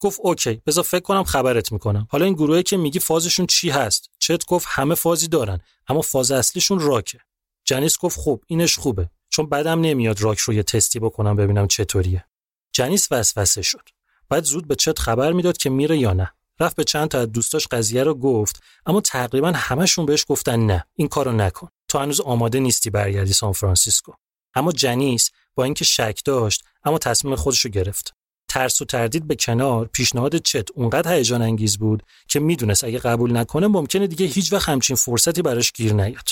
گفت 0.00 0.20
okay. 0.22 0.62
بذار 0.66 0.84
فکر 0.84 1.02
کنم 1.02 1.24
خبرت 1.24 1.72
می‌کنم. 1.72 2.08
حالا 2.10 2.24
این 2.24 2.34
گروهی 2.34 2.62
که 2.62 2.76
میگی 2.76 2.98
فازشون 2.98 3.46
چی 3.46 3.70
هست؟ 3.70 4.10
چت 4.18 4.46
گفت 4.46 4.66
همه 4.68 4.94
فازی 4.94 5.28
دارن 5.28 5.60
اما 5.88 6.02
فاز 6.02 6.30
اصلیشون 6.30 6.78
راکه. 6.78 7.18
جنیس 7.68 7.98
گفت 7.98 8.20
خب 8.20 8.40
اینش 8.46 8.78
خوبه. 8.78 9.10
چون 9.30 9.46
بدم 9.46 9.80
نمیاد 9.80 10.20
راک 10.20 10.38
رو 10.38 10.54
یه 10.54 10.62
تستی 10.62 10.98
بکنم 10.98 11.36
ببینم 11.36 11.66
چطوریه. 11.66 12.24
جنیس 12.72 13.08
وسوسه 13.12 13.62
شد. 13.62 13.88
باید 14.28 14.44
زود 14.44 14.68
به 14.68 14.74
چت 14.74 14.98
خبر 14.98 15.32
می‌داد 15.32 15.56
که 15.56 15.70
میره 15.70 15.98
یا 15.98 16.12
نه. 16.12 16.32
رفت 16.60 16.76
به 16.76 16.84
چند 16.84 17.08
تا 17.08 17.20
از 17.20 17.32
دوستاش 17.32 17.66
قضیه 17.66 18.02
رو 18.02 18.14
گفت 18.14 18.62
اما 18.86 19.00
تقریبا 19.00 19.52
همشون 19.54 20.06
بهش 20.06 20.24
گفتن 20.28 20.66
نه. 20.66 20.86
این 20.94 21.08
کارو 21.08 21.32
نکن. 21.32 21.68
تو 21.88 21.98
هنوز 21.98 22.20
آماده 22.20 22.60
نیستی 22.60 22.90
برگردی 22.90 23.32
سان 23.32 23.52
فرانسیسکو. 23.52 24.12
اما 24.54 24.72
جنیس 24.72 25.30
با 25.54 25.64
اینکه 25.64 25.84
شک 25.84 26.20
داشت 26.24 26.64
اما 26.84 26.98
تصمیم 26.98 27.36
خودش 27.36 27.60
رو 27.60 27.70
گرفت. 27.70 28.14
ترس 28.48 28.82
و 28.82 28.84
تردید 28.84 29.26
به 29.26 29.36
کنار 29.36 29.86
پیشنهاد 29.86 30.36
چت 30.36 30.70
اونقدر 30.74 31.14
هیجان 31.14 31.42
انگیز 31.42 31.78
بود 31.78 32.02
که 32.28 32.40
می‌دونست 32.40 32.84
اگه 32.84 32.98
قبول 32.98 33.36
نکنه 33.36 33.66
ممکنه 33.66 34.06
دیگه 34.06 34.26
هیچ 34.26 34.52
وقت 34.52 34.68
همچین 34.68 34.96
فرصتی 34.96 35.42
براش 35.42 35.72
گیر 35.72 35.92
نیاد. 35.92 36.28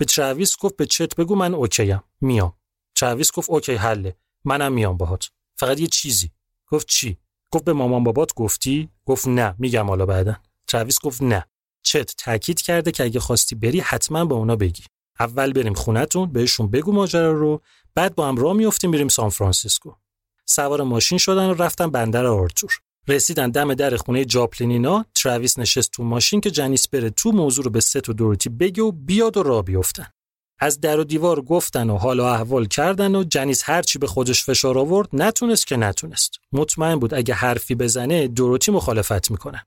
به 0.00 0.06
ترویس 0.06 0.56
گفت 0.60 0.76
به 0.76 0.86
چت 0.86 1.16
بگو 1.16 1.34
من 1.34 1.54
okay 1.54 1.86
م. 1.86 2.02
میام. 2.20 2.54
ترویس 2.96 3.32
گفت 3.32 3.50
okay 3.50 3.74
حله. 3.74 4.16
منم 4.44 4.72
میام 4.72 4.96
باهات. 4.96 5.30
فقط 5.56 5.80
یه 5.80 5.86
چیزی. 5.86 6.30
گفت 6.66 6.86
چی؟ 6.88 7.18
گفت 7.52 7.64
به 7.64 7.72
مامان 7.72 8.04
بابات 8.04 8.34
گفتی؟ 8.34 8.88
گفت 9.06 9.28
نه. 9.28 9.54
میگم 9.58 9.88
حالا 9.88 10.06
بعدا. 10.06 10.36
ترویس 10.66 11.00
گفت 11.00 11.22
نه. 11.22 11.46
چت 11.82 12.14
تاکید 12.18 12.60
کرده 12.60 12.92
که 12.92 13.04
اگه 13.04 13.20
خواستی 13.20 13.54
بری 13.54 13.80
حتما 13.80 14.24
به 14.24 14.34
اونا 14.34 14.56
بگی. 14.56 14.84
اول 15.20 15.52
بریم 15.52 15.74
خونتون 15.74 16.32
بهشون 16.32 16.70
بگو 16.70 16.92
ماجرا 16.92 17.32
رو 17.32 17.62
بعد 17.94 18.14
با 18.14 18.28
هم 18.28 18.36
راه 18.36 18.52
میافتیم 18.52 18.90
میریم 18.90 19.08
سان 19.08 19.28
فرانسیسکو. 19.28 19.92
سوار 20.46 20.82
ماشین 20.82 21.18
شدن 21.18 21.50
و 21.50 21.54
رفتن 21.54 21.90
بندر 21.90 22.26
آرتور. 22.26 22.80
رسیدن 23.10 23.50
دم 23.50 23.74
در 23.74 23.96
خونه 23.96 24.24
جاپلینینا 24.24 25.04
ترویس 25.14 25.58
نشست 25.58 25.90
تو 25.92 26.04
ماشین 26.04 26.40
که 26.40 26.50
جنیس 26.50 26.88
بره 26.88 27.10
تو 27.10 27.32
موضوع 27.32 27.64
رو 27.64 27.70
به 27.70 27.80
ست 27.80 28.08
و 28.08 28.12
دوروتی 28.12 28.48
بگه 28.48 28.82
و 28.82 28.92
بیاد 28.92 29.36
و 29.36 29.42
راه 29.42 29.62
بیفتن. 29.62 30.06
از 30.58 30.80
در 30.80 31.00
و 31.00 31.04
دیوار 31.04 31.40
گفتن 31.40 31.90
و 31.90 31.96
حال 31.96 32.20
و 32.20 32.24
احوال 32.24 32.64
کردن 32.64 33.14
و 33.14 33.24
جنیس 33.24 33.62
هرچی 33.64 33.98
به 33.98 34.06
خودش 34.06 34.44
فشار 34.44 34.78
آورد 34.78 35.08
نتونست 35.12 35.66
که 35.66 35.76
نتونست. 35.76 36.32
مطمئن 36.52 36.96
بود 36.96 37.14
اگه 37.14 37.34
حرفی 37.34 37.74
بزنه 37.74 38.28
دوروتی 38.28 38.72
مخالفت 38.72 39.30
می‌کنه. 39.30 39.66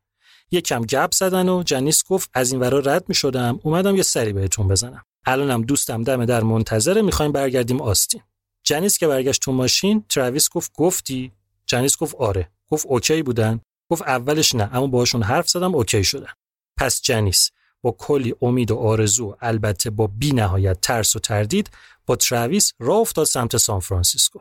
یکم 0.51 0.81
گپ 0.81 1.13
زدن 1.13 1.49
و 1.49 1.63
جنیس 1.63 2.03
گفت 2.03 2.29
از 2.33 2.51
این 2.51 2.61
ورا 2.61 2.79
رد 2.79 3.09
می 3.09 3.15
شدم 3.15 3.59
اومدم 3.63 3.95
یه 3.95 4.03
سری 4.03 4.33
بهتون 4.33 4.67
بزنم. 4.67 5.03
الانم 5.25 5.61
دوستم 5.61 6.03
دم 6.03 6.25
در 6.25 6.43
منتظره 6.43 7.01
می‌خوایم 7.01 7.31
برگردیم 7.31 7.81
آستین. 7.81 8.21
جنیس 8.63 8.97
که 8.97 9.07
برگشت 9.07 9.41
تو 9.41 9.51
ماشین 9.51 10.05
ترویس 10.09 10.49
گفت 10.49 10.71
گفتی؟ 10.73 11.31
جنیس 11.65 11.97
گفت 11.97 12.15
آره. 12.15 12.49
گفت 12.73 12.85
okay 12.85 13.23
بودن؟ 13.23 13.59
گفت 13.91 14.01
اولش 14.01 14.55
نه 14.55 14.69
اما 14.73 14.87
باشون 14.87 15.23
حرف 15.23 15.49
زدم 15.49 15.75
okay 15.75 16.03
شدن. 16.03 16.31
پس 16.79 17.01
جنیس 17.01 17.49
با 17.81 17.91
کلی 17.91 18.35
امید 18.41 18.71
و 18.71 18.77
آرزو 18.77 19.35
البته 19.41 19.89
با 19.89 20.07
بی 20.07 20.31
نهایت 20.31 20.81
ترس 20.81 21.15
و 21.15 21.19
تردید 21.19 21.69
با 22.05 22.15
ترویس 22.15 22.73
راه 22.79 22.97
افتاد 22.97 23.25
سمت 23.25 23.57
سان 23.57 23.79
فرانسیسکو. 23.79 24.39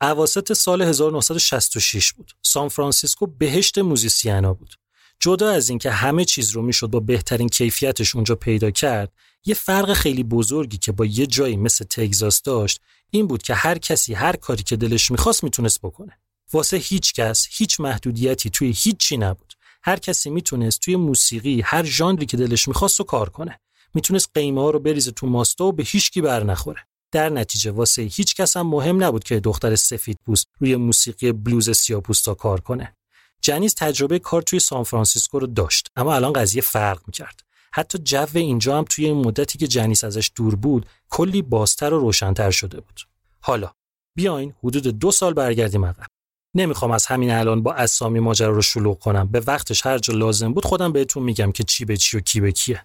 اواسط 0.00 0.52
سال 0.52 0.82
1966 0.82 2.12
بود. 2.12 2.32
سان 2.42 2.68
فرانسیسکو 2.68 3.26
بهشت 3.26 3.78
موزیسینا 3.78 4.54
بود. 4.54 4.74
جدا 5.20 5.50
از 5.50 5.68
اینکه 5.68 5.90
همه 5.90 6.24
چیز 6.24 6.50
رو 6.50 6.62
می‌شد 6.62 6.86
با 6.86 7.00
بهترین 7.00 7.48
کیفیتش 7.48 8.14
اونجا 8.14 8.34
پیدا 8.34 8.70
کرد 8.70 9.12
یه 9.44 9.54
فرق 9.54 9.92
خیلی 9.92 10.24
بزرگی 10.24 10.78
که 10.78 10.92
با 10.92 11.04
یه 11.04 11.26
جایی 11.26 11.56
مثل 11.56 11.84
تگزاس 11.84 12.42
داشت 12.42 12.80
این 13.10 13.26
بود 13.26 13.42
که 13.42 13.54
هر 13.54 13.78
کسی 13.78 14.14
هر 14.14 14.36
کاری 14.36 14.62
که 14.62 14.76
دلش 14.76 15.10
می‌خواست 15.10 15.44
می‌تونست 15.44 15.80
بکنه. 15.82 16.18
واسه 16.52 16.76
هیچ 16.76 17.12
کس 17.12 17.46
هیچ 17.50 17.80
محدودیتی 17.80 18.50
توی 18.50 18.74
هیچی 18.76 19.16
نبود. 19.16 19.54
هر 19.82 19.98
کسی 19.98 20.30
می‌تونست 20.30 20.80
توی 20.80 20.96
موسیقی 20.96 21.60
هر 21.60 21.84
ژانری 21.84 22.26
که 22.26 22.36
دلش 22.36 22.68
می‌خواست 22.68 23.00
و 23.00 23.04
کار 23.04 23.28
کنه. 23.28 23.60
می‌تونست 23.94 24.30
قیمه 24.34 24.60
ها 24.60 24.70
رو 24.70 24.78
بریزه 24.78 25.10
تو 25.10 25.26
ماستا 25.26 25.64
و 25.64 25.72
به 25.72 25.82
هیچکی 25.82 26.20
بر 26.20 26.44
نخوره. 26.44 26.86
در 27.12 27.28
نتیجه 27.28 27.70
واسه 27.70 28.02
هیچ 28.02 28.34
کس 28.34 28.56
هم 28.56 28.66
مهم 28.66 29.04
نبود 29.04 29.24
که 29.24 29.40
دختر 29.40 29.76
سفید 29.76 30.18
پوست 30.26 30.46
روی 30.58 30.76
موسیقی 30.76 31.32
بلوز 31.32 31.70
سیاپوستا 31.70 32.34
کار 32.34 32.60
کنه. 32.60 32.96
جنیس 33.40 33.74
تجربه 33.74 34.18
کار 34.18 34.42
توی 34.42 34.60
سان 34.60 34.84
فرانسیسکو 34.84 35.38
رو 35.38 35.46
داشت 35.46 35.90
اما 35.96 36.14
الان 36.14 36.32
قضیه 36.32 36.62
فرق 36.62 37.00
می‌کرد. 37.06 37.40
حتی 37.72 37.98
جو 37.98 38.26
اینجا 38.34 38.78
هم 38.78 38.84
توی 38.84 39.04
این 39.04 39.16
مدتی 39.16 39.58
که 39.58 39.66
جنیس 39.66 40.04
ازش 40.04 40.30
دور 40.34 40.54
بود 40.54 40.86
کلی 41.10 41.42
بازتر 41.42 41.94
و 41.94 41.98
روشنتر 41.98 42.50
شده 42.50 42.80
بود. 42.80 43.00
حالا 43.40 43.70
بیاین 44.16 44.54
حدود 44.64 44.86
دو 44.86 45.10
سال 45.10 45.34
برگردیم 45.34 45.84
عقب. 45.84 46.06
نمی‌خوام 46.56 46.90
از 46.90 47.06
همین 47.06 47.30
الان 47.30 47.62
با 47.62 47.72
اسامی 47.72 48.20
ماجرا 48.20 48.50
رو 48.50 48.62
شلوغ 48.62 48.98
کنم. 48.98 49.28
به 49.28 49.42
وقتش 49.46 49.86
هر 49.86 49.98
جا 49.98 50.14
لازم 50.14 50.52
بود 50.52 50.64
خودم 50.64 50.92
بهتون 50.92 51.22
میگم 51.22 51.52
که 51.52 51.64
چی 51.64 51.84
به 51.84 51.96
چیه 51.96 52.16
و 52.16 52.20
کی 52.20 52.40
به 52.40 52.52
کیه. 52.52 52.82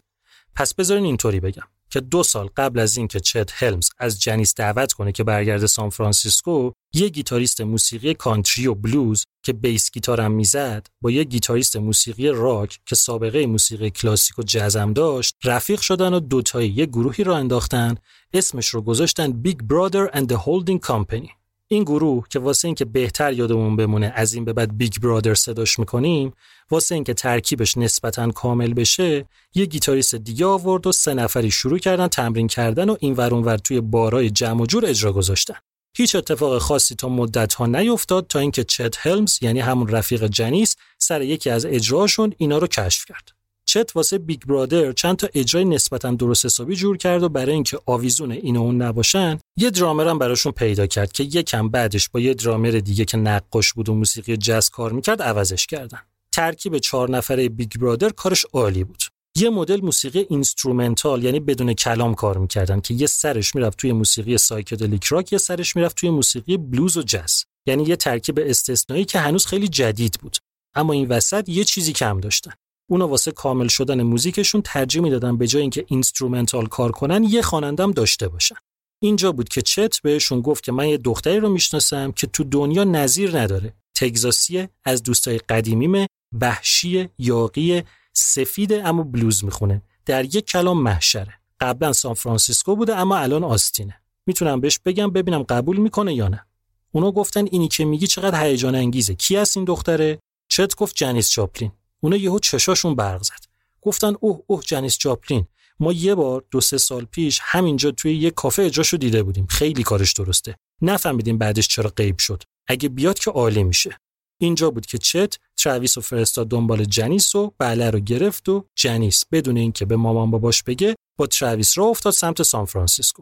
پس 0.55 0.73
بذارین 0.73 1.05
اینطوری 1.05 1.39
بگم 1.39 1.63
که 1.89 1.99
دو 1.99 2.23
سال 2.23 2.49
قبل 2.57 2.79
از 2.79 2.97
اینکه 2.97 3.19
چت 3.19 3.63
هلمز 3.63 3.89
از 3.97 4.21
جنیس 4.21 4.55
دعوت 4.55 4.93
کنه 4.93 5.12
که 5.12 5.23
برگرده 5.23 5.67
سان 5.67 5.89
فرانسیسکو 5.89 6.71
یه 6.93 7.10
گیتاریست 7.10 7.62
موسیقی 7.62 8.13
کانتری 8.13 8.67
و 8.67 8.75
بلوز 8.75 9.25
که 9.43 9.53
bass 9.54 9.91
گیتارم 9.91 10.31
می‌زد 10.31 10.88
با 11.01 11.12
یه 11.12 11.23
گیتاریست 11.23 11.77
موسیقی 11.77 12.27
راک 12.27 12.79
که 12.86 12.95
سابقه 12.95 13.45
موسیقی 13.45 13.89
کلاسیک 13.89 14.39
و 14.39 14.43
جازم 14.45 14.93
داشت 14.93 15.36
رفیق 15.43 15.81
شدن 15.81 16.13
و 16.13 16.19
دوتایی 16.19 16.69
یه 16.69 16.86
گروهی 16.86 17.23
راه 17.24 17.38
انداختن 17.38 17.95
اسمش 18.34 18.67
رو 18.67 18.81
گذاشتن 18.81 19.43
Big 19.45 19.55
Brother 19.55 20.15
and 20.15 20.25
the 20.25 20.38
Holding 20.38 20.88
Company. 20.88 21.40
این 21.71 21.84
گروه 21.84 22.27
که 22.29 22.39
واسه 22.39 22.67
اینکه 22.67 22.86
بهتر 22.86 23.34
یادمون 23.34 23.75
بمونه 23.75 24.13
از 24.15 24.34
این 24.34 24.45
به 24.45 24.53
بعد 24.53 24.77
Big 24.78 24.93
Brother 25.02 25.34
صداش 25.34 25.79
می‌کنیم 25.79 26.34
واسه 26.71 26.95
اینکه 26.95 27.13
ترکیبش 27.13 27.77
نسبتا 27.77 28.31
کامل 28.31 28.73
بشه 28.73 29.25
یه 29.55 29.65
گیتاریست 29.65 30.15
دیگه 30.15 30.45
آورد 30.45 30.88
و 30.88 30.91
سه 30.91 31.13
نفری 31.13 31.51
شروع 31.51 31.79
کردن 31.79 32.07
تمرین 32.07 32.47
کردن 32.47 32.89
و 32.89 32.95
این 32.99 33.13
ور 33.13 33.24
اون 33.24 33.34
ور 33.34 33.57
توی 33.57 33.81
بارای 33.81 34.29
جمع 34.29 34.62
و 34.62 34.65
جور 34.65 34.86
اجرا 34.86 35.13
گذاشتن. 35.13 35.55
هیچ 35.97 36.15
اتفاق 36.15 36.57
خاصی 36.57 36.95
تا 36.95 37.10
مدت 37.10 37.53
ها 37.53 37.65
نیفتاد 37.65 38.27
تا 38.27 38.39
اینکه 38.39 38.63
چت 38.63 39.07
هلمز 39.07 39.39
یعنی 39.41 39.60
همون 39.60 39.88
رفیق 39.88 40.27
جنیس 40.27 40.75
سر 40.97 41.21
یکی 41.21 41.49
از 41.49 41.65
اجراشون 41.65 42.34
اینا 42.38 42.57
رو 42.57 42.67
کشف 42.67 43.05
کرد. 43.05 43.40
چت 43.71 43.95
واسه 43.95 44.17
Big 44.17 44.41
Brother 44.41 44.91
چند 44.91 45.15
تا 45.15 45.29
اجرای 45.34 45.65
نسبتا 45.65 46.12
درست 46.12 46.45
حسابی 46.45 46.75
جور 46.75 46.97
کرد 46.97 47.23
و 47.23 47.29
برای 47.29 47.53
اینکه 47.53 47.80
آویزون 47.86 48.32
این 48.32 48.57
و 48.57 48.61
اون 48.61 48.82
نباشن 48.82 49.39
یه 49.57 49.69
درامر 49.69 50.07
هم 50.07 50.19
براشون 50.19 50.51
پیدا 50.51 50.88
کرد 50.88 51.11
که 51.11 51.24
یکم 51.24 51.69
بعدش 51.69 52.09
با 52.09 52.19
یه 52.19 52.34
درامر 52.34 52.72
دیگه 52.72 53.05
که 53.05 53.17
نقاش 53.17 53.74
بود 53.74 53.89
و 53.89 53.93
موسیقی 53.93 54.38
جاز 54.38 54.69
کار 54.69 54.91
می‌کرد 54.91 55.22
عوضش 55.22 55.67
کردن. 55.67 55.99
ترکیب 56.32 56.78
چهار 56.78 57.09
نفره 57.09 57.49
Big 57.49 57.72
Brother 57.80 58.09
کارش 58.09 58.45
عالی 58.53 58.84
بود. 58.84 59.03
یه 59.36 59.49
مدل 59.49 59.82
موسیقی 59.82 60.26
instrumental 60.30 61.24
یعنی 61.24 61.39
بدون 61.39 61.74
کلام 61.74 62.15
کار 62.15 62.38
می‌کردن 62.38 62.80
که 62.80 62.93
یه 62.93 63.07
سرش 63.07 63.55
می‌رفت 63.55 63.78
توی 63.78 63.91
موسیقی 63.91 64.38
psychedelic 64.38 65.03
rock 65.03 65.32
یه 65.32 65.38
سرش 65.38 65.76
می‌رفت 65.76 65.97
توی 65.97 66.09
موسیقی 66.09 66.57
بلوز 66.57 66.97
و 66.97 67.01
جاز 67.01 67.45
یعنی 67.67 67.84
یه 67.84 67.95
ترکیب 67.95 68.39
استثنایی 68.39 69.05
که 69.05 69.19
هنوز 69.19 69.45
خیلی 69.45 69.67
جدید 69.67 70.17
بود. 70.22 70.38
اما 70.76 70.93
این 70.93 71.07
وسط 71.07 71.49
یه 71.49 71.63
چیزی 71.63 71.93
کم 71.93 72.19
داشتن. 72.19 72.51
اونا 72.89 73.07
واسه 73.07 73.32
کامل 73.32 73.67
شدن 73.67 74.01
موزیکشون 74.01 74.61
ترجیح 74.61 75.01
می‌دادن 75.01 75.38
به 75.38 75.47
جای 75.47 75.61
اینکه 75.61 75.86
instrumental 75.88 76.66
کار 76.65 76.91
کنن 76.91 77.23
یه 77.23 77.41
خوانندم 77.41 77.91
داشته 77.91 78.27
باشن. 78.27 78.55
اینجا 79.03 79.32
بود 79.32 79.49
که 79.49 79.61
چت 79.61 80.01
بهشون 80.01 80.41
گفت 80.41 80.63
که 80.63 80.71
من 80.71 80.88
یه 80.88 80.97
دختری 80.97 81.39
رو 81.39 81.49
می‌شناسم 81.49 82.11
که 82.11 82.27
تو 82.27 82.43
دنیا 82.43 82.84
نظیر 82.84 83.39
نداره. 83.39 83.73
تگزاسیه 83.95 84.69
از 84.84 85.03
دوستای 85.03 85.38
قدیمیمه 85.38 86.07
وحشی 86.41 87.09
یاغی 87.18 87.84
سفید 88.13 88.73
اما 88.73 89.03
بلوز 89.03 89.45
می‌خونه. 89.45 89.82
در 90.05 90.25
یک 90.25 90.45
کلام 90.45 90.84
محشره. 90.84 91.34
قبلا 91.59 91.93
سان 91.93 92.13
فرانسیسکو 92.13 92.75
بوده 92.75 92.95
اما 92.95 93.17
الان 93.17 93.43
آستینه. 93.43 94.01
می‌تونم 94.25 94.61
بهش 94.61 94.79
بگم 94.86 95.11
ببینم 95.11 95.43
قبول 95.43 95.77
می‌کنه 95.77 96.13
یا 96.13 96.27
نه. 96.27 96.45
اونا 96.91 97.11
گفتن 97.11 97.45
اینی 97.51 97.67
که 97.67 97.86
میگی 97.86 98.07
چقدر 98.07 98.43
هیجان 98.43 98.75
انگیزه 98.75 99.15
کی 99.15 99.36
هست 99.36 99.57
این 99.57 99.65
دختره؟ 99.65 100.19
چت 100.49 100.75
گفت 100.75 100.95
جنیس 100.95 101.29
جاپلین. 101.30 101.72
اونا 102.04 102.16
یهو 102.16 102.39
چشاشون 102.39 102.95
برق 102.95 103.24
زد. 103.24 103.45
گفتن 103.82 104.14
اوه 104.20 104.43
اوه 104.47 104.64
جنیس 104.64 104.97
جاپلین 104.97 105.47
ما 105.80 105.93
یه 105.93 106.16
بار 106.16 106.43
دو 106.52 106.62
سه 106.62 106.78
سال 106.78 107.06
پیش 107.06 107.39
همینجا 107.43 107.91
توی 107.91 108.16
یه 108.16 108.32
کافه 108.32 108.64
اجراشو 108.64 108.97
دیده 108.97 109.24
بودیم. 109.24 109.47
خیلی 109.49 109.84
کارش 109.84 110.14
درسته. 110.14 110.56
نفهمیدیم 110.82 111.38
بعدش 111.38 111.68
چرا 111.68 111.89
غیب 111.89 112.18
شد. 112.18 112.43
اگه 112.68 112.89
بیاد 112.89 113.20
که 113.20 113.32
عالی 113.32 113.64
میشه. 113.64 113.97
اینجا 114.41 114.72
بود 114.72 114.86
که 114.86 114.97
چت 114.97 115.38
ترویس 115.58 115.97
و 115.97 116.02
فرستاد 116.02 116.47
دنبال 116.47 116.86
جنیس 116.86 117.36
و 117.36 117.54
بله 117.58 117.89
رو 117.89 117.99
گرفت 117.99 118.49
و 118.49 118.66
جنیس 118.76 119.24
بدون 119.32 119.58
اینکه 119.58 119.86
به 119.86 119.95
مامان 119.95 120.32
باباش 120.32 120.64
بگه 120.64 120.95
با 121.18 121.28
ترویس 121.28 121.78
را 121.78 121.86
افتاد 121.86 122.14
سمت 122.14 122.43
سان 122.43 122.66
فرانسیسکو. 122.66 123.22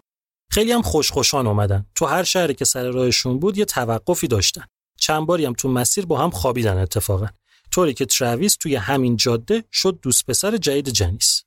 خیلی 0.51 0.71
هم 0.71 0.81
خوشخوشان 0.81 1.47
اومدن. 1.47 1.85
تو 1.95 2.05
هر 2.05 2.23
شهری 2.23 2.53
که 2.53 2.65
سر 2.65 2.91
راهشون 2.91 3.39
بود 3.39 3.57
یه 3.57 3.65
توقفی 3.65 4.27
داشتن. 4.27 4.65
چند 4.99 5.25
باری 5.25 5.45
هم 5.45 5.53
تو 5.53 5.69
مسیر 5.69 6.05
با 6.05 6.19
هم 6.19 6.29
خوابیدن 6.29 6.77
اتفاقا. 6.77 7.27
طوری 7.71 7.93
که 7.93 8.05
ترویس 8.05 8.55
توی 8.55 8.75
همین 8.75 9.17
جاده 9.17 9.63
شد 9.71 9.99
دوست 10.01 10.25
پسر 10.25 10.57
جدید 10.57 10.89
جنیس. 10.89 11.43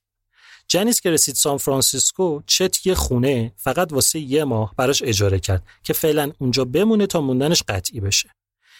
جنیس 0.68 1.00
که 1.00 1.10
رسید 1.10 1.34
سان 1.34 1.56
فرانسیسکو 1.56 2.40
چت 2.46 2.86
یه 2.86 2.94
خونه 2.94 3.52
فقط 3.56 3.92
واسه 3.92 4.18
یه 4.18 4.44
ماه 4.44 4.74
براش 4.76 5.02
اجاره 5.02 5.40
کرد 5.40 5.66
که 5.82 5.92
فعلا 5.92 6.32
اونجا 6.38 6.64
بمونه 6.64 7.06
تا 7.06 7.20
موندنش 7.20 7.62
قطعی 7.68 8.00
بشه. 8.00 8.30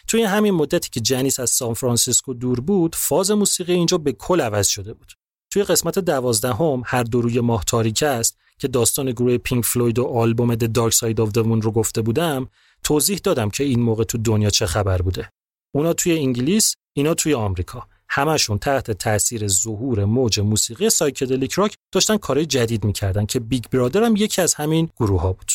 توی 0.09 0.22
همین 0.22 0.55
مدتی 0.55 0.90
که 0.90 1.01
جنیس 1.01 1.40
از 1.40 1.51
سان 1.51 1.74
فرانسیسکو 1.74 2.34
دور 2.34 2.61
بود 2.61 2.95
فاز 2.95 3.30
موسیقی 3.30 3.72
اینجا 3.72 3.99
به 3.99 4.12
کل 4.12 4.40
عوض 4.40 4.68
شده 4.68 4.95
بود. 4.95 5.12
توی 5.51 5.64
قسمت 5.64 5.99
دوازدهم 5.99 6.82
هر 6.86 7.03
دو 7.03 7.20
روی 7.20 7.40
ماه 7.40 7.64
تاریک 7.64 8.03
است 8.03 8.38
که 8.59 8.68
داستان 8.68 9.11
گروه 9.12 9.38
Pink 9.38 9.64
Floyd 9.64 9.98
و 9.99 10.05
آلبوم 10.05 10.55
Dark 10.55 10.93
Side 10.93 11.18
of 11.18 11.30
the 11.30 11.45
Moon 11.45 11.62
رو 11.62 11.72
گفته 11.72 12.03
بودم 12.03 12.49
توضیح 12.82 13.20
دادم 13.24 13.51
که 13.51 13.64
این 13.64 13.80
موقع 13.80 14.05
تو 14.05 14.18
دنیا 14.18 14.51
چه 14.51 14.66
خبر 14.66 15.03
بوده. 15.03 15.32
اونا 15.74 15.92
توی 15.92 16.18
انگلیس 16.18 16.74
اینا 16.92 17.14
توی 17.14 17.34
آمریکا. 17.34 17.86
همشون 18.08 18.58
تحت 18.58 18.90
تاثیر 18.90 19.48
ظهور 19.48 20.04
موج 20.04 20.40
موسیقی 20.40 20.90
psychedelic 20.90 21.52
راک 21.52 21.74
داشتن 21.92 22.16
کارهای 22.16 22.46
جدید 22.46 22.84
می‌کردن 22.84 23.26
که 23.26 23.40
Big 23.40 23.64
Brother 23.64 24.02
هم 24.02 24.16
یکی 24.16 24.42
از 24.42 24.54
همین 24.54 24.90
گروه 24.96 25.20
ها 25.20 25.32
بود. 25.32 25.52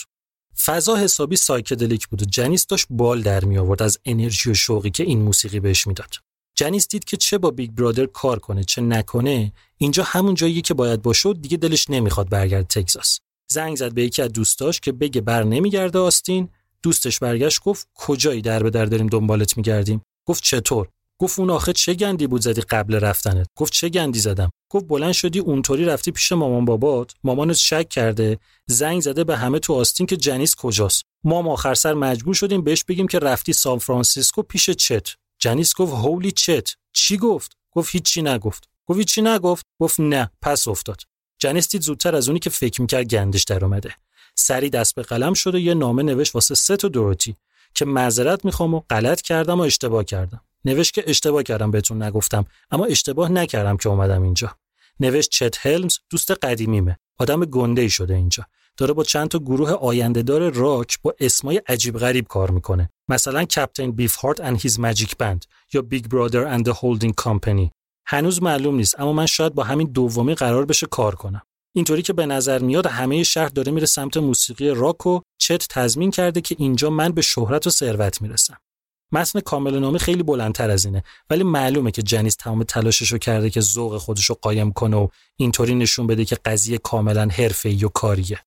فضا 0.66 0.96
حسابی 0.96 1.36
psychedelic 1.36 2.08
بود 2.08 2.22
و 2.22 2.26
جنیس 2.26 2.66
داشت 2.68 2.88
بال 2.90 3.22
در 3.22 3.46
می 3.46 3.58
آورد 3.58 3.82
از 3.84 4.00
انرژی 4.06 4.52
و 4.52 4.54
شوقی 4.54 4.90
که 4.90 5.04
این 5.04 5.22
موسیقی 5.22 5.60
بهش 5.60 5.88
می‌داد. 5.88 6.16
جنیس 6.56 6.88
دید 6.88 7.04
که 7.04 7.18
چه 7.18 7.38
با 7.38 7.52
Big 7.52 7.72
Brother 7.72 8.06
کار 8.06 8.40
کنه 8.40 8.64
چه 8.64 8.82
نکنه 8.82 9.54
اینجا 9.78 10.04
همون 10.04 10.34
جایی 10.34 10.62
که 10.62 10.74
باید 10.74 11.02
باشه 11.02 11.34
دیگه 11.34 11.58
دلش 11.58 11.90
نمی‌خواد 11.90 12.30
برگرد 12.30 12.68
تگزاس. 12.68 13.20
زنگ 13.52 13.76
زد 13.78 13.94
به 13.94 14.04
یکی 14.04 14.22
از 14.22 14.32
دوستاش 14.34 14.80
که 14.80 14.92
بگه 14.92 15.22
بر 15.22 15.44
نمیگرده 15.44 16.00
آستین. 16.00 16.50
دوستش 16.84 17.20
برگشت 17.20 17.62
گفت 17.64 17.88
کجایی 17.94 18.42
در 18.42 18.64
به 18.64 18.70
در 18.70 18.86
داریم 18.86 19.08
دنبالت 19.08 19.58
میگردیم؟ 19.58 20.02
گفت 20.26 20.44
چطور؟ 20.44 20.88
گفت 21.20 21.40
اون 21.40 21.50
آخه 21.50 21.74
چه 21.74 21.94
گندی 21.94 22.28
بود 22.28 22.42
زدی 22.42 22.62
قبل 22.62 22.96
رفتنت؟ 22.96 23.48
گفت 23.58 23.74
چه 23.74 23.90
گندی 23.90 24.20
زدم؟ 24.20 24.50
گفت 24.70 24.88
بلند 24.88 25.12
شدی 25.12 25.40
اونطوری 25.40 25.86
رفتی 25.86 26.12
پیش 26.12 26.32
مامان 26.32 26.66
بابات؟ 26.66 27.14
مامانت 27.24 27.56
شک 27.56 27.90
کرده 27.90 28.40
زنگ 28.66 29.02
زده 29.02 29.24
به 29.24 29.38
همه 29.38 29.60
تو 29.60 29.74
آستین 29.74 30.08
که 30.08 30.18
جنیس 30.18 30.56
کجاست؟ 30.56 31.04
ما 31.24 31.52
آخر 31.52 31.74
سر 31.74 31.94
مجبور 31.94 32.34
شدیم 32.34 32.62
بهش 32.62 32.84
بگیم 32.84 33.08
که 33.08 33.20
رفتی 33.20 33.54
سان 33.54 33.78
فرانسیسکو 33.78 34.42
پیش 34.42 34.70
چت. 34.70 35.08
جنیس 35.40 35.76
گفت 35.76 35.94
هولی 35.94 36.32
چت؟ 36.32 36.70
چی 36.94 37.18
گفت؟ 37.18 37.52
گفت 37.72 37.92
هیچی 37.92 38.22
نگفت. 38.22 38.70
گفت 38.86 39.00
هیچی 39.00 39.22
نگفت؟ 39.22 39.66
گفت 39.80 40.00
نه 40.00 40.32
پس 40.42 40.68
افتاد. 40.68 41.02
جنیس 41.40 41.70
دید 41.70 41.82
زودتر 41.82 42.16
از 42.16 42.28
اونی 42.28 42.40
که 42.40 42.50
فکر 42.50 42.82
می‌کرد 42.82 43.08
گندش 43.08 43.44
در 43.44 43.66
اومده. 43.66 43.96
سری 44.40 44.70
دست 44.70 44.96
به 44.96 45.02
قلم 45.02 45.34
شد 45.34 45.56
و 45.56 45.60
یه 45.60 45.74
نامه 45.74 46.04
نوشت 46.04 46.36
واسه 46.36 46.56
سه 46.56 46.78
تا 46.78 46.88
دوروتی 46.88 47.36
که 47.74 47.86
معذرت 47.86 48.46
می‌خوام 48.46 48.74
و 48.74 48.82
غلط 48.90 49.22
کردم 49.22 49.60
و 49.60 49.64
اشتباه 49.64 50.04
کردم. 50.04 50.42
نوشت 50.66 50.94
که 50.94 51.04
اشتباه 51.08 51.44
کردم 51.44 51.72
بهتون 51.72 52.04
نگفتم 52.04 52.46
اما 52.72 52.86
اشتباه 52.86 53.32
نکردم 53.32 53.78
که 53.78 53.90
اومدم 53.90 54.24
اینجا. 54.24 54.58
نوشت 55.00 55.30
چت 55.30 55.68
هلمز 55.68 55.98
دوست 56.10 56.32
قدیمیمه. 56.32 56.98
آدم 57.20 57.46
گنده 57.46 57.82
ای 57.82 57.90
شده 57.90 58.16
اینجا. 58.16 58.46
داره 58.78 58.94
با 58.94 59.04
چند 59.04 59.28
تا 59.28 59.40
گروه 59.40 59.72
آینده 59.72 60.22
دار 60.22 60.54
راک 60.54 61.02
با 61.02 61.16
اسمای 61.20 61.62
عجیب 61.68 61.98
غریب 61.98 62.28
کار 62.28 62.52
می‌کنه. 62.52 62.90
مثلا 63.10 63.46
کپتین 63.46 63.92
بیف 63.92 64.16
هارت 64.16 64.42
اند 64.42 64.62
هیز 64.62 64.80
ماجیک 64.80 65.18
بند 65.18 65.46
یا 65.74 65.82
Big 65.82 66.08
Brother 66.08 66.44
and 66.44 66.68
Holding 66.68 67.16
Company 67.16 67.72
هنوز 68.06 68.44
معلوم 68.44 68.76
نیست 68.76 69.00
اما 69.00 69.14
من 69.14 69.26
شاید 69.26 69.54
با 69.54 69.64
همین 69.64 69.88
دومی 69.88 70.36
قرار 70.36 70.66
بشه 70.66 70.88
کار 70.88 71.16
کنم. 71.16 71.42
اینطوری 71.78 72.02
که 72.02 72.14
به 72.14 72.26
نظر 72.26 72.60
میاد 72.60 72.86
همه 72.86 73.24
شهر 73.24 73.48
داره 73.48 73.72
میره 73.72 73.86
سمت 73.86 74.18
موسیقی 74.18 74.70
راک 74.70 75.06
و 75.06 75.20
چت 75.38 75.68
تضمین 75.68 76.12
کرده 76.12 76.42
که 76.42 76.56
اینجا 76.60 76.90
من 76.90 77.12
به 77.12 77.22
شهرت 77.22 77.68
و 77.68 77.70
ثروت 77.70 78.22
می‌رسم. 78.22 78.58
متن 79.12 79.40
کامل 79.40 79.80
نامه 79.80 79.98
خیلی 79.98 80.24
بلندتر 80.24 80.70
از 80.70 80.86
اینه 80.86 81.04
ولی 81.30 81.44
معلومه 81.44 81.92
که 81.92 82.02
جنیس 82.02 82.36
تمام 82.36 82.64
تلاششو 82.64 83.18
کرده 83.18 83.50
که 83.50 83.62
ذوق 83.62 83.98
خودشو 83.98 84.34
قایم 84.34 84.72
کنه 84.72 84.98
و 84.98 85.08
اینطوری 85.36 85.76
نشون 85.76 86.08
بده 86.08 86.26
که 86.26 86.38
قضیه 86.46 86.78
کاملا 86.78 87.28
حرفه‌ای 87.28 87.86
و 87.86 87.90
کاریه. 87.90 88.40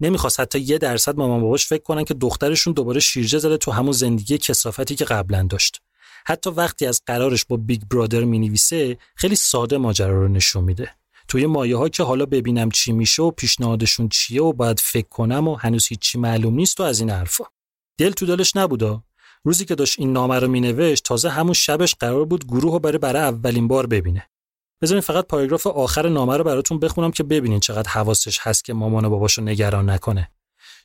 نمی‌خواست 0.00 0.40
حتی 0.40 0.58
یه 0.58 0.78
درصد 0.78 1.16
مامان 1.16 1.40
باباش 1.40 1.66
فکر 1.66 1.82
کنن 1.82 2.04
که 2.04 2.14
دخترشون 2.14 2.72
دوباره 2.72 3.00
شیرجه 3.00 3.38
زده 3.38 3.56
تو 3.56 3.70
همون 3.70 3.92
زندگی 3.92 4.38
کثافتی 4.38 4.94
که 4.94 5.04
قبلا 5.04 5.46
داشت. 5.50 5.80
حتی 6.26 6.50
وقتی 6.50 6.86
از 6.86 7.02
قرارش 7.06 7.44
با 7.44 7.56
بیگ 7.56 7.82
برادر 7.90 8.24
می‌نویسه 8.24 8.98
خیلی 9.14 9.36
ساده 9.36 9.78
ماجرا 9.78 10.22
رو 10.22 10.28
نشون 10.28 10.64
میده. 10.64 10.97
توی 11.28 11.46
مایه 11.46 11.76
ها 11.76 11.88
که 11.88 12.02
حالا 12.02 12.26
ببینم 12.26 12.70
چی 12.70 12.92
میشه 12.92 13.22
و 13.22 13.30
پیشنهادشون 13.30 14.08
چیه 14.08 14.42
و 14.42 14.52
باید 14.52 14.80
فکر 14.80 15.08
کنم 15.08 15.48
و 15.48 15.54
هنوز 15.54 15.86
هیچی 15.86 16.18
معلوم 16.18 16.54
نیست 16.54 16.80
و 16.80 16.82
از 16.82 17.00
این 17.00 17.10
حرفا. 17.10 17.44
دل 17.98 18.10
تو 18.10 18.26
دلش 18.26 18.56
نبودا. 18.56 19.02
روزی 19.44 19.64
که 19.64 19.74
داشت 19.74 19.98
این 19.98 20.12
نامه 20.12 20.38
رو 20.38 20.48
مینوشت 20.48 21.04
تازه 21.04 21.28
همون 21.28 21.52
شبش 21.52 21.94
قرار 21.94 22.24
بود 22.24 22.46
گروه 22.46 22.72
رو 22.72 22.78
برای 22.78 22.98
برای 22.98 23.22
اولین 23.22 23.68
بار 23.68 23.86
ببینه. 23.86 24.28
بذارین 24.82 25.00
فقط 25.00 25.26
پاراگراف 25.26 25.66
آخر 25.66 26.08
نامه 26.08 26.36
رو 26.36 26.44
براتون 26.44 26.78
بخونم 26.78 27.10
که 27.10 27.22
ببینین 27.22 27.60
چقدر 27.60 27.90
حواسش 27.90 28.38
هست 28.42 28.64
که 28.64 28.72
مامان 28.72 29.04
و 29.04 29.10
باباشو 29.10 29.42
نگران 29.42 29.90
نکنه. 29.90 30.30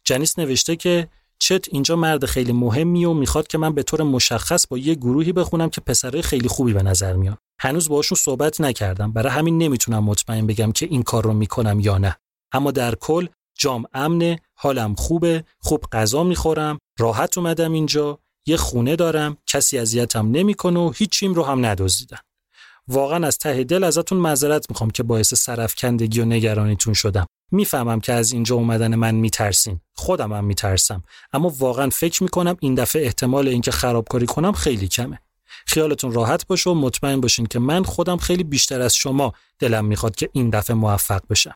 جنیس 0.03 0.39
نوشته 0.39 0.75
که 0.75 1.09
چت 1.45 1.65
اینجا 1.71 1.95
مرد 1.95 2.25
خیلی 2.25 2.51
مهمی 2.51 3.05
و 3.05 3.13
می‌خواد 3.13 3.47
که 3.47 3.57
من 3.57 3.73
به 3.73 3.83
طور 3.83 4.03
مشخص 4.03 4.67
با 4.67 4.77
یه 4.77 4.95
گروهی 4.95 5.33
بخونم 5.33 5.69
که 5.69 5.81
پسره 5.81 6.21
خیلی 6.21 6.47
خوبی 6.47 6.73
به 6.73 6.83
نظر 6.83 7.13
میان. 7.13 7.37
هنوز 7.59 7.89
باهاشون 7.89 8.17
صحبت 8.17 8.61
نکردم. 8.61 9.11
برای 9.11 9.31
همین 9.31 9.57
نمی‌تونم 9.57 10.03
مطمئن 10.03 10.47
بگم 10.47 10.71
که 10.71 10.85
این 10.85 11.03
کار 11.03 11.23
رو 11.23 11.33
می‌کنم 11.33 11.79
یا 11.79 11.97
نه. 11.97 12.17
اما 12.53 12.71
در 12.71 12.95
کل 12.95 13.27
جام 13.57 13.83
امنه 13.93 14.39
حالم 14.55 14.95
خوبه 14.95 15.43
خوب 15.59 15.85
غذا 15.91 16.23
می‌خورم 16.23 16.79
راحت 16.99 17.37
اومدم 17.37 17.73
اینجا 17.73 18.19
یه 18.47 18.57
خونه 18.57 18.95
دارم 18.95 19.37
کسی 19.47 19.77
اذیتم 19.77 20.31
نمی‌کنه 20.31 20.79
و 20.79 20.91
هیچیم 20.95 21.33
رو 21.33 21.43
هم 21.43 21.65
ندزدیدن 21.65 22.19
واقعا 22.87 23.27
از 23.27 23.37
ته 23.37 23.63
دل 23.63 23.83
ازتون 23.83 24.17
معذرت 24.17 24.65
می‌خوام 24.69 24.89
که 24.89 25.03
باعث 25.03 25.33
سرفکندگی 25.33 26.19
و 26.19 26.25
نگرانیتون 26.25 26.93
شدم. 26.93 27.25
می‌فهمم 27.51 27.99
که 27.99 28.13
از 28.13 28.31
اینجا 28.31 28.55
اومدن 28.55 28.95
من 28.95 29.15
میترسین. 29.15 29.79
خودم 29.95 30.33
هم 30.33 30.45
میترسم. 30.45 31.03
اما 31.33 31.49
واقعا 31.57 31.89
فکر 31.89 32.23
می‌کنم 32.23 32.57
این 32.59 32.75
دفعه 32.75 33.05
احتمال 33.05 33.47
اینکه 33.47 33.71
خرابکاری 33.71 34.25
کنم 34.25 34.51
خیلی 34.51 34.87
کمه. 34.87 35.19
خیالتون 35.65 36.11
راحت 36.11 36.47
باشه 36.47 36.69
و 36.69 36.73
مطمئن 36.73 37.21
باشین 37.21 37.45
که 37.45 37.59
من 37.59 37.83
خودم 37.83 38.17
خیلی 38.17 38.43
بیشتر 38.43 38.81
از 38.81 38.95
شما 38.95 39.33
دلم 39.59 39.85
می‌خواد 39.85 40.15
که 40.15 40.29
این 40.33 40.49
دفعه 40.49 40.75
موفق 40.75 41.21
بشم. 41.29 41.53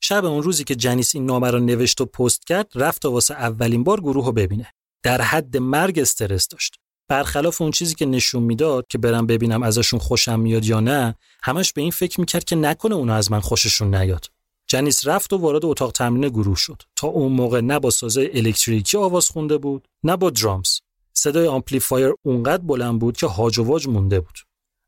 شب 0.00 0.24
اون 0.24 0.42
روزی 0.42 0.64
که 0.64 0.74
جنیس 0.74 1.14
این 1.14 1.26
نامه 1.26 1.50
رو 1.50 1.58
نوشت 1.58 2.00
و 2.00 2.06
پست 2.06 2.46
کرد 2.46 2.72
رفت 2.74 3.04
و 3.04 3.10
واسه 3.10 3.34
اولین 3.34 3.84
بار 3.84 4.00
گروه 4.00 4.24
رو 4.24 4.32
ببینه. 4.32 4.72
در 5.02 5.22
حد 5.22 5.56
مرگ 5.56 5.98
استرس 5.98 6.48
داشت. 6.48 6.78
برخلاف 7.08 7.62
اون 7.62 7.70
چیزی 7.70 7.94
که 7.94 8.06
نشون 8.06 8.42
می‌داد 8.42 8.86
که 8.88 8.98
برم 8.98 9.26
ببینم 9.26 9.62
ازشون 9.62 10.00
خوشم 10.00 10.40
میاد 10.40 10.64
یا 10.64 10.80
نه 10.80 11.14
همش 11.42 11.72
به 11.72 11.82
این 11.82 11.90
فکر 11.90 12.20
می‌کرد 12.20 12.44
که 12.44 12.56
نکنه 12.56 12.94
اونا 12.94 13.14
از 13.14 13.32
من 13.32 13.40
خوششون 13.40 13.94
نیاد. 13.94 14.26
جنیس 14.66 15.06
رفت 15.06 15.32
و 15.32 15.36
وارد 15.36 15.64
اتاق 15.64 15.92
تمرین 15.92 16.28
گروه 16.28 16.56
شد. 16.56 16.82
تا 16.96 17.06
اون 17.06 17.32
موقع 17.32 17.60
نه 17.60 17.78
با 17.78 17.90
ساز 17.90 18.30
الکتریکی 18.34 18.96
آواز 18.96 19.28
خونده 19.28 19.58
بود 19.58 19.88
نه 20.04 20.16
با 20.16 20.30
drums. 20.30 20.80
صدای 21.12 21.46
آمپلیفایر 21.46 22.12
اونقدر 22.22 22.62
بلند 22.62 22.98
بود 22.98 23.16
که 23.16 23.26
هاج 23.26 23.58
و 23.58 23.64
واج 23.64 23.88
مونده 23.88 24.20
بود. 24.20 24.38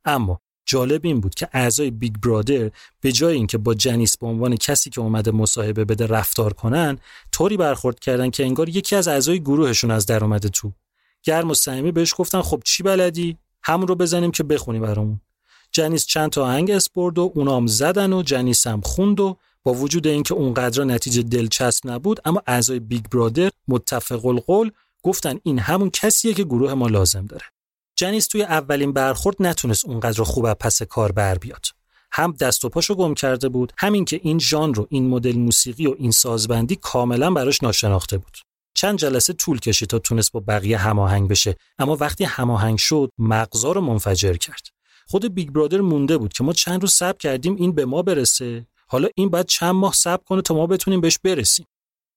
اما 0.05 0.41
جالب 0.67 1.01
این 1.05 1.21
بود 1.21 1.35
که 1.35 1.49
اعضای 1.53 1.91
Big 1.91 2.15
Brother 2.15 2.71
به 3.01 3.13
جای 3.13 3.35
اینکه 3.35 3.59
با 3.59 3.75
جنیس 3.75 4.19
به 4.19 4.27
عنوان 4.27 4.57
کسی 4.57 4.91
که 4.91 5.01
اومده 5.01 5.31
مصاحبه 5.31 5.85
بده 5.85 6.07
رفتار 6.07 6.53
کنن 6.53 6.99
طوری 7.33 7.57
برخورد 7.57 8.01
کردن 8.01 8.31
که 8.31 8.45
انگار 8.45 8.69
یکی 8.69 8.97
از 8.97 9.09
اعضای 9.09 9.41
گروهشون 9.41 9.91
از 9.91 10.07
در 10.07 10.25
اومده 10.25 10.49
تو. 10.49 10.73
گرم 11.29 11.51
و 11.51 11.55
صمیمی 11.55 11.93
بهش 11.93 12.15
گفتن 12.17 12.43
خب 12.43 12.63
چی 12.65 12.83
بلدی؟ 12.83 13.37
همون 13.63 13.89
رو 13.89 13.95
بزنیم 13.95 14.31
که 14.31 14.43
بخونی 14.43 14.79
برامون. 14.79 15.21
جنیس 15.73 16.07
چند 16.07 16.31
تا 16.31 16.45
آهنگ 16.45 16.71
اسم 16.71 16.90
برد 16.90 17.19
و 17.19 17.33
اونام 17.35 17.67
زدن 17.67 18.13
و 18.13 18.23
جنیس 18.23 18.67
هم 18.67 18.81
خوند 18.81 19.21
و 19.21 19.37
با 19.63 19.75
وجود 19.75 20.07
اینکه 20.07 20.35
اونقدر 20.35 20.85
نتیجه 20.85 21.23
دلچسب 21.23 21.91
نبود 21.91 22.21
اما 22.25 22.43
اعضای 22.47 22.81
Big 22.81 23.05
Brother 23.13 23.51
متفق 23.69 24.27
القول 24.27 24.71
گفتن 25.03 25.39
این 25.43 25.59
همون 25.59 25.91
کسیه 25.91 26.35
که 26.35 26.45
گروه 26.45 26.75
ما 26.75 26.87
لازم 26.89 27.27
داره. 27.27 27.45
جنیس 27.97 28.27
توی 28.27 28.43
اولین 28.43 28.93
برخورد 28.93 29.37
نتونست 29.41 29.85
اونقدر 29.85 30.23
خوب 30.23 30.45
از 30.45 30.57
پس 30.61 30.83
کار 30.83 31.13
بر 31.13 31.39
بیاد. 31.39 31.67
هم 32.13 32.33
دست 32.33 32.65
و 32.65 32.69
پاشو 32.69 32.95
گم 32.95 33.15
کرده 33.15 33.49
بود 33.49 33.73
هم 33.79 34.05
اینکه 34.05 34.21
این 34.23 34.39
ژانر 34.39 34.77
و 34.77 34.87
این 34.91 35.09
مدل 35.09 35.37
موسیقی 35.37 35.87
و 35.87 35.95
این 35.99 36.11
سازبندی 36.11 36.77
کاملا 36.77 37.31
براش 37.31 37.63
ناشناخته 37.63 38.19
بود. 38.19 38.48
چند 38.79 38.99
جلسه 38.99 39.33
طول 39.33 39.59
کشید 39.59 39.89
تا 39.89 39.99
تونست 39.99 40.33
با 40.33 40.41
بقیه 40.41 40.79
هماهنگ 40.79 41.29
بشه 41.29 41.57
اما 41.79 41.97
وقتی 41.97 42.25
هماهنگ 42.25 42.79
شد 42.79 43.11
مغزا 43.19 43.73
رو 43.73 43.81
منفجر 43.81 44.35
کرد. 44.35 44.67
خود 45.07 45.35
Big 45.35 45.51
Brother 45.51 45.81
مونده 45.81 46.19
بود 46.19 46.33
که 46.33 46.45
ما 46.45 46.53
چند 46.53 46.83
روز 46.83 46.93
صبر 46.93 47.19
کردیم 47.19 47.57
این 47.57 47.75
به 47.75 47.85
ما 47.85 48.03
برسه. 48.03 48.67
حالا 48.87 49.09
این 49.15 49.29
بعد 49.29 49.47
چند 49.47 49.75
ماه 49.75 49.93
صبر 49.93 50.23
کنه 50.25 50.43
تا 50.43 50.55
ما 50.55 50.67
بتونیم 50.67 51.01
بهش 51.01 51.19
برسیم. 51.19 51.67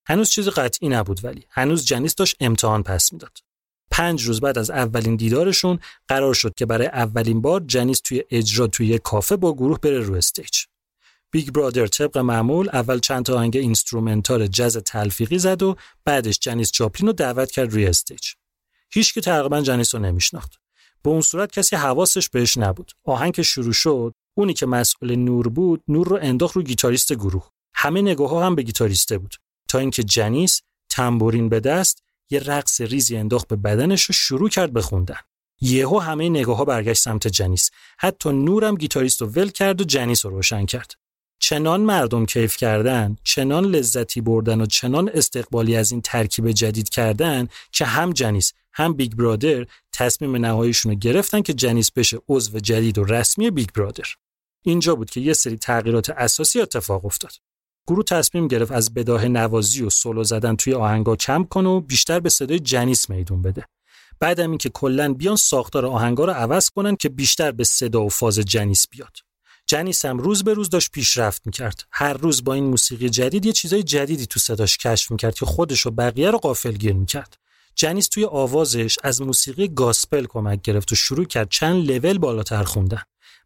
هنوز 0.05 0.29
چیز 0.29 0.49
قطعی 0.49 0.89
نبود 0.89 1.25
ولی 1.25 1.45
هنوز 1.49 1.85
جنیس 1.85 2.15
داشت 2.15 2.35
امتحان 2.39 2.83
پس 2.83 3.13
می‌داد. 3.13 3.37
پنج 3.91 4.23
روز 4.23 4.41
بعد 4.41 4.57
از 4.57 4.69
اولین 4.69 5.15
دیدارشون 5.15 5.79
قرار 6.07 6.33
شد 6.33 6.53
که 6.53 6.65
برای 6.65 6.87
اولین 6.87 7.41
بار 7.41 7.63
جنیس 7.67 8.01
توی 8.03 8.23
اجرا 8.31 8.67
توی 8.67 8.99
کافه 8.99 9.35
با 9.35 9.53
گروه 9.53 9.79
بره 9.79 9.99
رو 9.99 10.15
stage. 10.15 10.59
Big 11.31 11.49
Brother 11.49 11.87
طبق 11.87 12.17
معمول 12.17 12.69
اول 12.73 12.99
چند 12.99 13.25
تا 13.25 13.35
آهنگ 13.35 13.57
instrumental 13.57 14.47
جز 14.47 14.77
تلفیقی 14.77 15.39
زد 15.39 15.63
و 15.63 15.75
بعدش 16.05 16.39
جنیس 16.39 16.71
جاپلین 16.71 17.07
رو 17.07 17.13
دعوت 17.13 17.51
کرد 17.51 17.73
روی 17.73 17.85
stage. 17.85 18.27
هیچکی 18.93 19.21
تقریبا 19.21 19.61
جنیس 19.61 19.95
رو 19.95 20.01
نمیشناخت. 20.01 20.53
به 21.03 21.09
اون 21.09 21.21
صورت 21.21 21.51
کسی 21.51 21.75
حواسش 21.75 22.29
بهش 22.29 22.57
نبود. 22.57 22.91
آهنگ 23.05 23.41
شروع 23.41 23.73
شد 23.73 24.13
اونی 24.33 24.53
که 24.53 24.65
مسئول 24.65 25.15
نور 25.15 25.49
بود 25.49 25.83
نور 25.87 26.07
رو 26.07 26.19
انداخت 26.21 26.55
رو 26.55 26.61
گیتاریست 26.61 27.13
گروه. 27.13 27.49
همه 27.73 28.01
نگاه 28.01 28.29
ها 28.29 28.45
هم 28.45 28.55
به 28.55 28.63
گیتاریسته 28.63 29.17
بود. 29.17 29.35
تا 29.67 29.79
اینکه 29.79 30.03
جنیس 30.03 30.61
تنبورین 30.89 31.49
به 31.49 31.59
دست 31.59 32.03
یه 32.29 32.39
رقص 32.39 32.81
ریزی 32.81 33.17
انداخت 33.17 33.47
به 33.47 33.55
بدنش 33.55 34.03
و 34.03 34.13
شروع 34.13 34.49
کرد 34.49 34.73
به 34.73 34.81
خوندن. 34.81 35.19
یهو 35.61 35.99
همه 35.99 36.29
نگاه 36.29 36.57
ها 36.57 36.65
برگشت 36.65 37.01
سمت 37.01 37.27
جنیس. 37.27 37.69
حتی 37.97 38.29
نورم 38.29 38.75
گیتاریست 38.75 39.21
رو 39.21 39.27
ول 39.27 39.49
کرد 39.49 39.81
و 39.81 39.83
جنیس 39.83 40.25
رو 40.25 40.31
روشن 40.31 40.65
کرد. 40.65 41.00
چنان 41.43 41.81
مردم 41.81 42.25
کیف 42.25 42.57
کردن 42.57 43.15
چنان 43.23 43.65
لذتی 43.65 44.21
بردن 44.21 44.61
و 44.61 44.65
چنان 44.65 45.09
استقبالی 45.13 45.75
از 45.75 45.91
این 45.91 46.01
ترکیب 46.01 46.51
جدید 46.51 46.89
کردن 46.89 47.47
که 47.71 47.85
هم 47.85 48.13
جنیس 48.13 48.53
هم 48.73 48.93
Big 48.93 49.13
Brother 49.13 49.65
تصمیم 49.91 50.35
نهاییشون 50.35 50.91
رو 50.91 50.97
گرفتن 50.97 51.41
که 51.41 51.53
جنیس 51.53 51.91
بشه 51.91 52.17
عضو 52.29 52.59
جدید 52.59 52.97
و 52.97 53.03
رسمی 53.03 53.51
Big 53.51 53.69
Brother. 53.75 54.05
اینجا 54.63 54.95
بود 54.95 55.09
که 55.09 55.21
یه 55.21 55.33
سری 55.33 55.57
تغییرات 55.57 56.09
اساسی 56.09 56.61
اتفاق 56.61 57.05
افتاد. 57.05 57.31
گروه 57.87 58.05
تصمیم 58.05 58.47
گرفت 58.47 58.71
از 58.71 58.93
بداهه 58.93 59.27
نوازی 59.27 59.83
و 59.83 59.89
سولو 59.89 60.23
زدن 60.23 60.55
توی 60.55 60.73
آهنگا 60.73 61.15
کم 61.15 61.43
کنه 61.43 61.69
و 61.69 61.81
بیشتر 61.81 62.19
به 62.19 62.29
صدای 62.29 62.59
جنیس 62.59 63.09
میدون 63.09 63.41
بده. 63.41 63.65
بعدم 64.19 64.49
اینکه 64.49 64.69
کلا 64.69 65.13
بیان 65.13 65.35
ساختار 65.35 65.85
آهنگا 65.85 66.25
رو 66.25 66.31
عوض 66.31 66.69
کنن 66.69 66.95
که 66.95 67.09
بیشتر 67.09 67.51
به 67.51 67.63
صدا 67.63 68.03
و 68.03 68.09
فاز 68.09 68.39
جنیس 68.39 68.87
بیاد. 68.89 69.30
جنیس 69.71 70.05
هم 70.05 70.17
روز 70.17 70.43
به 70.43 70.53
روز 70.53 70.69
داشت 70.69 70.91
پیشرفت 70.91 71.41
می‌کرد. 71.45 71.83
هر 71.91 72.13
روز 72.13 72.43
با 72.43 72.53
این 72.53 72.63
موسیقی 72.63 73.09
جدید 73.09 73.45
یه 73.45 73.51
چیزای 73.51 73.83
جدیدی 73.83 74.25
تو 74.25 74.39
صداش 74.39 74.77
کشف 74.77 75.11
می‌کرد 75.11 75.35
که 75.35 75.45
خودش 75.45 75.85
و 75.85 75.91
بقیه 75.91 76.31
رو 76.31 76.37
غافلگیر 76.37 76.93
می‌کرد. 76.93 77.37
جنیس 77.75 78.07
توی 78.07 78.25
آوازش 78.25 78.97
از 79.03 79.21
موسیقی 79.21 79.67
گاسپل 79.67 80.25
کمک 80.25 80.61
گرفت 80.61 80.91
و 80.91 80.95
شروع 80.95 81.25
کرد 81.25 81.49
چند 81.49 81.91
لول 81.91 82.17
بالاتر 82.17 82.63
خوندن. 82.63 83.01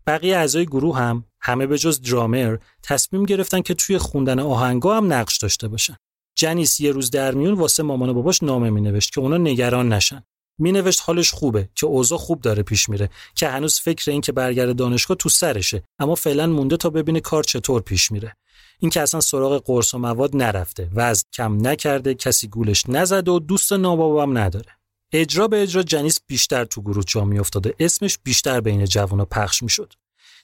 بقیه 0.07 0.37
اعضای 0.37 0.65
گروه 0.65 0.97
هم 0.97 1.23
همه 1.41 1.67
به 1.67 1.77
جز 1.77 2.01
درامر 2.01 2.57
تصمیم 2.83 3.23
گرفتن 3.23 3.61
که 3.61 3.73
توی 3.73 3.97
خوندن 3.97 4.39
آهنگا 4.39 4.97
هم 4.97 5.13
نقش 5.13 5.37
داشته 5.37 5.67
باشن. 5.67 5.95
جنیس 6.35 6.79
یه 6.79 6.91
روز 6.91 7.09
در 7.09 7.33
میون 7.33 7.53
واسه 7.53 7.83
مامان 7.83 8.09
و 8.09 8.13
باباش 8.13 8.43
نامه 8.43 8.69
مینوشت 8.69 9.13
که 9.13 9.19
اونا 9.19 9.37
نگران 9.37 9.93
نشن. 9.93 10.23
مینوشت 10.57 11.01
حالش 11.05 11.31
خوبه 11.31 11.69
که 11.75 11.85
اوضاع 11.85 12.17
خوب 12.17 12.41
داره 12.41 12.63
پیش 12.63 12.89
میره 12.89 13.09
که 13.35 13.47
هنوز 13.47 13.79
فکر 13.79 14.11
این 14.11 14.21
که 14.21 14.31
برگرده 14.31 14.73
دانشگاه 14.73 15.17
تو 15.17 15.29
سرشه 15.29 15.83
اما 15.99 16.15
فعلا 16.15 16.47
مونده 16.47 16.77
تا 16.77 16.89
ببینه 16.89 17.19
کار 17.19 17.43
چطور 17.43 17.81
پیش 17.81 18.11
میره. 18.11 18.35
این 18.79 18.91
که 18.91 19.01
اصلا 19.01 19.21
سراغ 19.21 19.63
قرص 19.65 19.93
و 19.93 19.97
مواد 19.97 20.35
نرفته 20.35 20.89
وزن 20.95 21.23
کم 21.33 21.67
نکرده 21.67 22.15
کسی 22.15 22.47
گولش 22.47 22.83
نزده 22.89 23.31
و 23.31 23.39
دوست 23.39 23.73
نابابام 23.73 24.37
نداره. 24.37 24.71
اجرا 25.13 25.47
به 25.47 25.61
اجرا 25.61 25.83
جنیس 25.83 26.19
بیشتر 26.27 26.65
تو 26.65 26.81
گروه 26.81 27.03
جا 27.03 27.25
میافتاده 27.25 27.75
اسمش 27.79 28.17
بیشتر 28.23 28.61
بین 28.61 28.85
جوونا 28.85 29.25
پخش 29.25 29.63
می‌شد. 29.63 29.93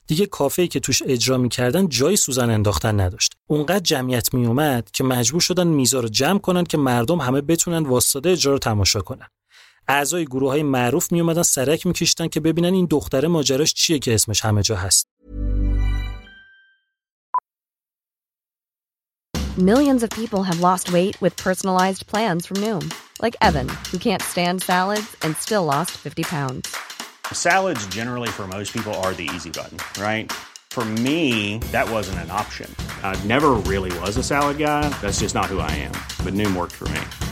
دیگه 0.06 0.26
کافه‌ای 0.26 0.68
که 0.68 0.80
توش 0.80 1.02
اجرا 1.06 1.38
می‌کردن 1.38 1.88
جای 1.88 2.16
سوزن 2.16 2.50
انداختن 2.50 3.00
نداشت. 3.00 3.32
اونقدر 3.46 3.80
جمعیت 3.80 4.34
میومد 4.34 4.90
که 4.90 5.04
مجبور 5.04 5.40
شدن 5.40 5.66
میزا 5.66 6.00
رو 6.00 6.08
جمع 6.08 6.38
کنن 6.38 6.64
که 6.64 6.78
مردم 6.78 7.20
همه 7.20 7.40
بتونن 7.40 7.86
واسطه 7.86 8.30
اجرا 8.30 8.52
رو 8.52 8.58
تماشا 8.58 9.00
کنن. 9.00 9.26
اعضای 9.92 10.24
گروه 10.24 10.50
های 10.50 10.62
معروف 10.62 11.12
می 11.12 11.20
اومدن 11.20 11.42
سرک 11.42 11.86
میکشتن 11.86 12.28
که 12.28 12.40
ببینن 12.40 12.74
این 12.74 12.86
دختره 12.90 13.28
ماجراش 13.28 13.74
چیه 13.74 13.98
که 13.98 14.14
اسمش 14.14 14.40
همه 14.44 14.62
جا 14.62 14.76
هست 14.76 15.06
Millions 19.58 20.02
of 20.02 20.10
people 20.20 20.42
have 20.50 20.60
lost 20.68 20.86
weight 20.96 21.14
with 21.20 21.34
personalized 21.46 22.02
plans 22.06 22.42
from 22.48 22.56
Noom, 22.64 22.84
like 23.24 23.36
Evan, 23.48 23.68
who 23.90 23.98
can't 24.06 24.24
stand 24.32 24.56
salads 24.62 25.10
and 25.24 25.36
still 25.46 25.64
lost 25.74 25.90
50 25.90 26.22
pounds. 26.22 26.74
Salads, 27.32 27.82
generally, 27.98 28.30
for 28.38 28.46
most 28.56 28.72
people, 28.72 28.94
are 29.04 29.12
the 29.20 29.28
easy 29.34 29.50
button, 29.58 29.78
right? 30.02 30.32
For 30.76 30.86
me, 31.06 31.58
that 31.76 31.86
wasn't 31.96 32.20
an 32.24 32.30
option. 32.42 32.68
I 33.10 33.12
never 33.34 33.50
really 33.72 33.92
was 33.98 34.16
a 34.16 34.26
salad 34.32 34.56
guy. 34.56 34.88
That's 35.02 35.20
just 35.24 35.34
not 35.34 35.46
who 35.52 35.58
I 35.58 35.72
am. 35.86 35.94
But 36.24 36.32
Noom 36.40 36.56
worked 36.56 36.76
for 36.82 36.88
me. 36.96 37.31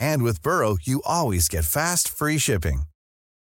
And 0.00 0.22
with 0.22 0.42
Burrow, 0.42 0.76
you 0.82 1.02
always 1.04 1.48
get 1.48 1.64
fast, 1.64 2.08
free 2.08 2.38
shipping. 2.38 2.82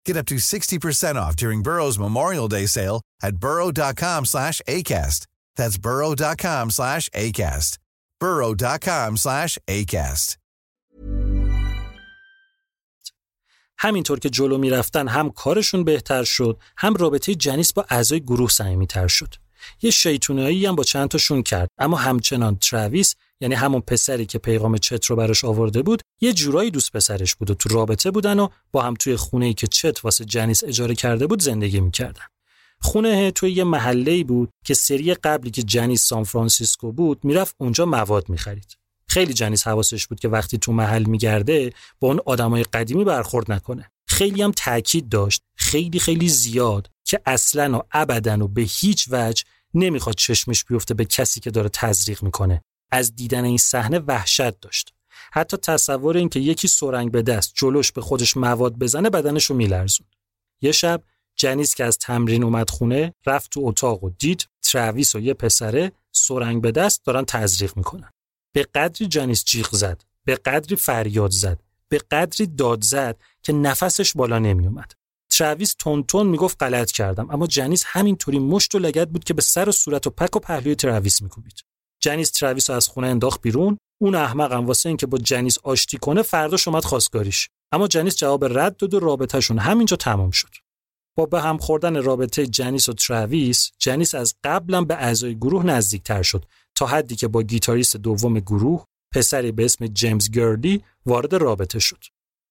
Get 0.04 0.16
up 0.16 0.26
to 0.26 0.36
60% 0.36 1.16
off 1.16 1.36
during 1.36 1.62
Burrow's 1.62 1.98
Memorial 1.98 2.48
Day 2.48 2.66
sale 2.66 3.02
at 3.22 3.36
burrow.com 3.36 4.24
slash 4.24 4.60
ACAST. 4.68 5.26
That's 5.56 5.78
burrow.com 5.78 6.70
slash 6.70 7.08
ACAST. 7.10 7.78
burrow.com 8.20 9.16
slash 9.16 9.58
ACAST. 9.68 10.36
همینطور 13.78 14.18
که 14.18 14.30
جلو 14.30 14.58
میرفتن 14.58 15.08
هم 15.08 15.30
کارشون 15.30 15.84
بهتر 15.84 16.24
شد 16.24 16.58
هم 16.76 16.94
رابطه 16.94 17.34
جنیس 17.34 17.72
با 17.72 17.86
اعضای 17.90 18.20
گروه 18.20 18.50
صمیمیتر 18.50 19.08
شد 19.08 19.34
یه 19.82 19.90
شیطونایی 19.90 20.66
هم 20.66 20.76
با 20.76 20.82
چند 20.82 21.08
تاشون 21.08 21.42
کرد 21.42 21.68
اما 21.78 21.96
همچنان 21.96 22.56
ترویس 22.56 23.14
یعنی 23.41 23.55
همون 23.55 23.81
پسری 23.81 24.25
که 24.25 24.39
پیغام 24.39 24.77
چت 24.77 25.05
رو 25.05 25.15
براش 25.15 25.45
آورده 25.45 25.81
بود 25.81 26.01
یه 26.21 26.33
جورایی 26.33 26.71
دوست 26.71 26.91
پسرش 26.91 27.35
بود 27.35 27.51
و 27.51 27.53
تو 27.53 27.69
رابطه 27.69 28.11
بودن 28.11 28.39
و 28.39 28.47
با 28.71 28.81
هم 28.81 28.93
توی 28.93 29.15
خونه 29.15 29.45
ای 29.45 29.53
که 29.53 29.67
چت 29.67 30.05
واسه 30.05 30.25
جنیس 30.25 30.63
اجاره 30.63 30.95
کرده 30.95 31.27
بود 31.27 31.41
زندگی 31.41 31.79
می‌کردن. 31.79 32.23
خونه 32.81 33.31
توی 33.31 33.51
یه 33.51 33.63
محله 33.63 34.23
بود 34.23 34.49
که 34.65 34.73
سری 34.73 35.13
قبلی 35.13 35.51
که 35.51 35.63
جنیس 35.63 36.05
سان 36.05 36.23
فرانسیسکو 36.23 36.91
بود 36.91 37.25
می‌رفت 37.25 37.55
اونجا 37.57 37.85
مواد 37.85 38.29
می‌خرید. 38.29 38.77
خیلی 39.07 39.33
جنیس 39.33 39.67
حواسش 39.67 40.07
بود 40.07 40.19
که 40.19 40.27
وقتی 40.27 40.57
تو 40.57 40.71
محل 40.71 41.03
میگرده 41.03 41.73
با 41.99 42.07
اون 42.07 42.19
آدمای 42.25 42.63
قدیمی 42.63 43.03
برخورد 43.03 43.51
نکنه. 43.51 43.91
خیلی 44.07 44.41
هم 44.41 44.51
تاکید 44.51 45.09
داشت 45.09 45.41
خیلی 45.55 45.99
خیلی 45.99 46.29
زیاد 46.29 46.89
که 47.03 47.21
اصلا 47.25 47.77
و 47.77 47.81
ابدا 47.91 48.43
و 48.43 48.47
به 48.47 48.61
هیچ 48.61 49.07
وجه 49.11 49.43
نمی‌خواد 49.73 50.15
چشمش 50.15 50.65
بیفته 50.65 50.93
به 50.93 51.05
کسی 51.05 51.39
که 51.39 51.51
داره 51.51 51.69
تزریق 51.69 52.23
می‌کنه. 52.23 52.61
از 52.91 53.15
دیدن 53.15 53.45
این 53.45 53.57
صحنه 53.57 53.99
وحشت 53.99 54.59
داشت 54.59 54.93
حتی 55.33 55.57
تصور 55.57 56.17
این 56.17 56.29
که 56.29 56.39
یکی 56.39 56.67
سرنگ 56.67 57.11
به 57.11 57.21
دست 57.21 57.53
جلوش 57.55 57.91
به 57.91 58.01
خودش 58.01 58.37
مواد 58.37 58.75
بزنه 58.75 59.09
بدنش 59.09 59.45
رو 59.45 59.55
میلرزون 59.55 60.07
یه 60.61 60.71
شب 60.71 61.03
جنیس 61.35 61.75
که 61.75 61.83
از 61.85 61.97
تمرین 61.97 62.43
اومد 62.43 62.69
خونه 62.69 63.13
رفت 63.25 63.51
تو 63.51 63.61
اتاق 63.63 64.03
و 64.03 64.09
دید 64.09 64.47
ترویس 64.61 65.15
و 65.15 65.19
یه 65.19 65.33
پسره 65.33 65.91
سرنگ 66.11 66.61
به 66.61 66.71
دست 66.71 67.05
دارن 67.05 67.25
تزریق 67.25 67.77
می‌کنن 67.77 68.11
به 68.53 68.63
قدری 68.63 69.07
جنیس 69.07 69.45
جیغ 69.45 69.69
زد 69.71 70.03
به 70.25 70.35
قدری 70.35 70.75
فریاد 70.75 71.31
زد 71.31 71.59
به 71.89 71.97
قدری 71.97 72.47
داد 72.47 72.83
زد 72.83 73.19
که 73.43 73.53
نفسش 73.53 74.13
بالا 74.13 74.39
نمی 74.39 74.67
اومد. 74.67 74.93
ترویس 75.29 75.75
تون 76.07 76.27
می‌گفت 76.27 76.63
غلط 76.63 76.91
کردم 76.91 77.31
اما 77.31 77.47
جنیس 77.47 77.83
همینطوری 77.87 78.39
مشت 78.39 78.75
و 78.75 78.79
لگد 78.79 79.09
بود 79.09 79.23
که 79.23 79.33
به 79.33 79.41
سر 79.41 79.69
و 79.69 79.71
صورت 79.71 80.07
و 80.07 80.09
پک 80.09 80.35
و 80.35 80.39
پهلوی 80.39 80.75
ترویس 80.75 81.21
میکوبید. 81.21 81.70
جنیس 82.01 82.31
ترویس 82.31 82.69
رو 82.69 82.75
از 82.75 82.87
خونه 82.87 83.07
انداخت 83.07 83.41
بیرون. 83.41 83.77
اون 84.01 84.15
احمق 84.15 84.53
هم 84.53 84.65
واسه 84.65 84.89
اینکه 84.89 85.07
با 85.07 85.17
جنیس 85.17 85.57
آشتی 85.63 85.97
کنه 85.97 86.21
فرداش 86.21 86.67
اومد 86.67 86.85
خواستگاریش. 86.85 87.49
اما 87.71 87.87
جنیس 87.87 88.15
جواب 88.15 88.45
رد 88.59 88.77
داد 88.77 88.93
و 88.93 88.99
رابطه‌شون 88.99 89.59
همینجا 89.59 89.97
تمام 89.97 90.31
شد. 90.31 90.49
با 91.17 91.25
به 91.25 91.41
هم 91.41 91.57
خوردن 91.57 92.03
رابطه 92.03 92.47
جنیس 92.47 92.89
و 92.89 92.93
تراویس 92.93 93.71
جنیس 93.79 94.15
از 94.15 94.35
قبل 94.43 94.81
به 94.81 94.95
اعضای 94.95 95.35
گروه 95.35 95.65
نزدیکتر 95.65 96.21
شد. 96.21 96.45
تا 96.75 96.85
حدی 96.85 97.15
که 97.15 97.27
با 97.27 97.43
گیتاریست 97.43 97.97
دوم 97.97 98.39
گروه 98.39 98.85
پسری 99.13 99.51
به 99.51 99.65
اسم 99.65 99.87
جیمز 99.87 100.31
گرلی 100.31 100.83
وارد 101.05 101.35
رابطه 101.35 101.79
شد. 101.79 102.03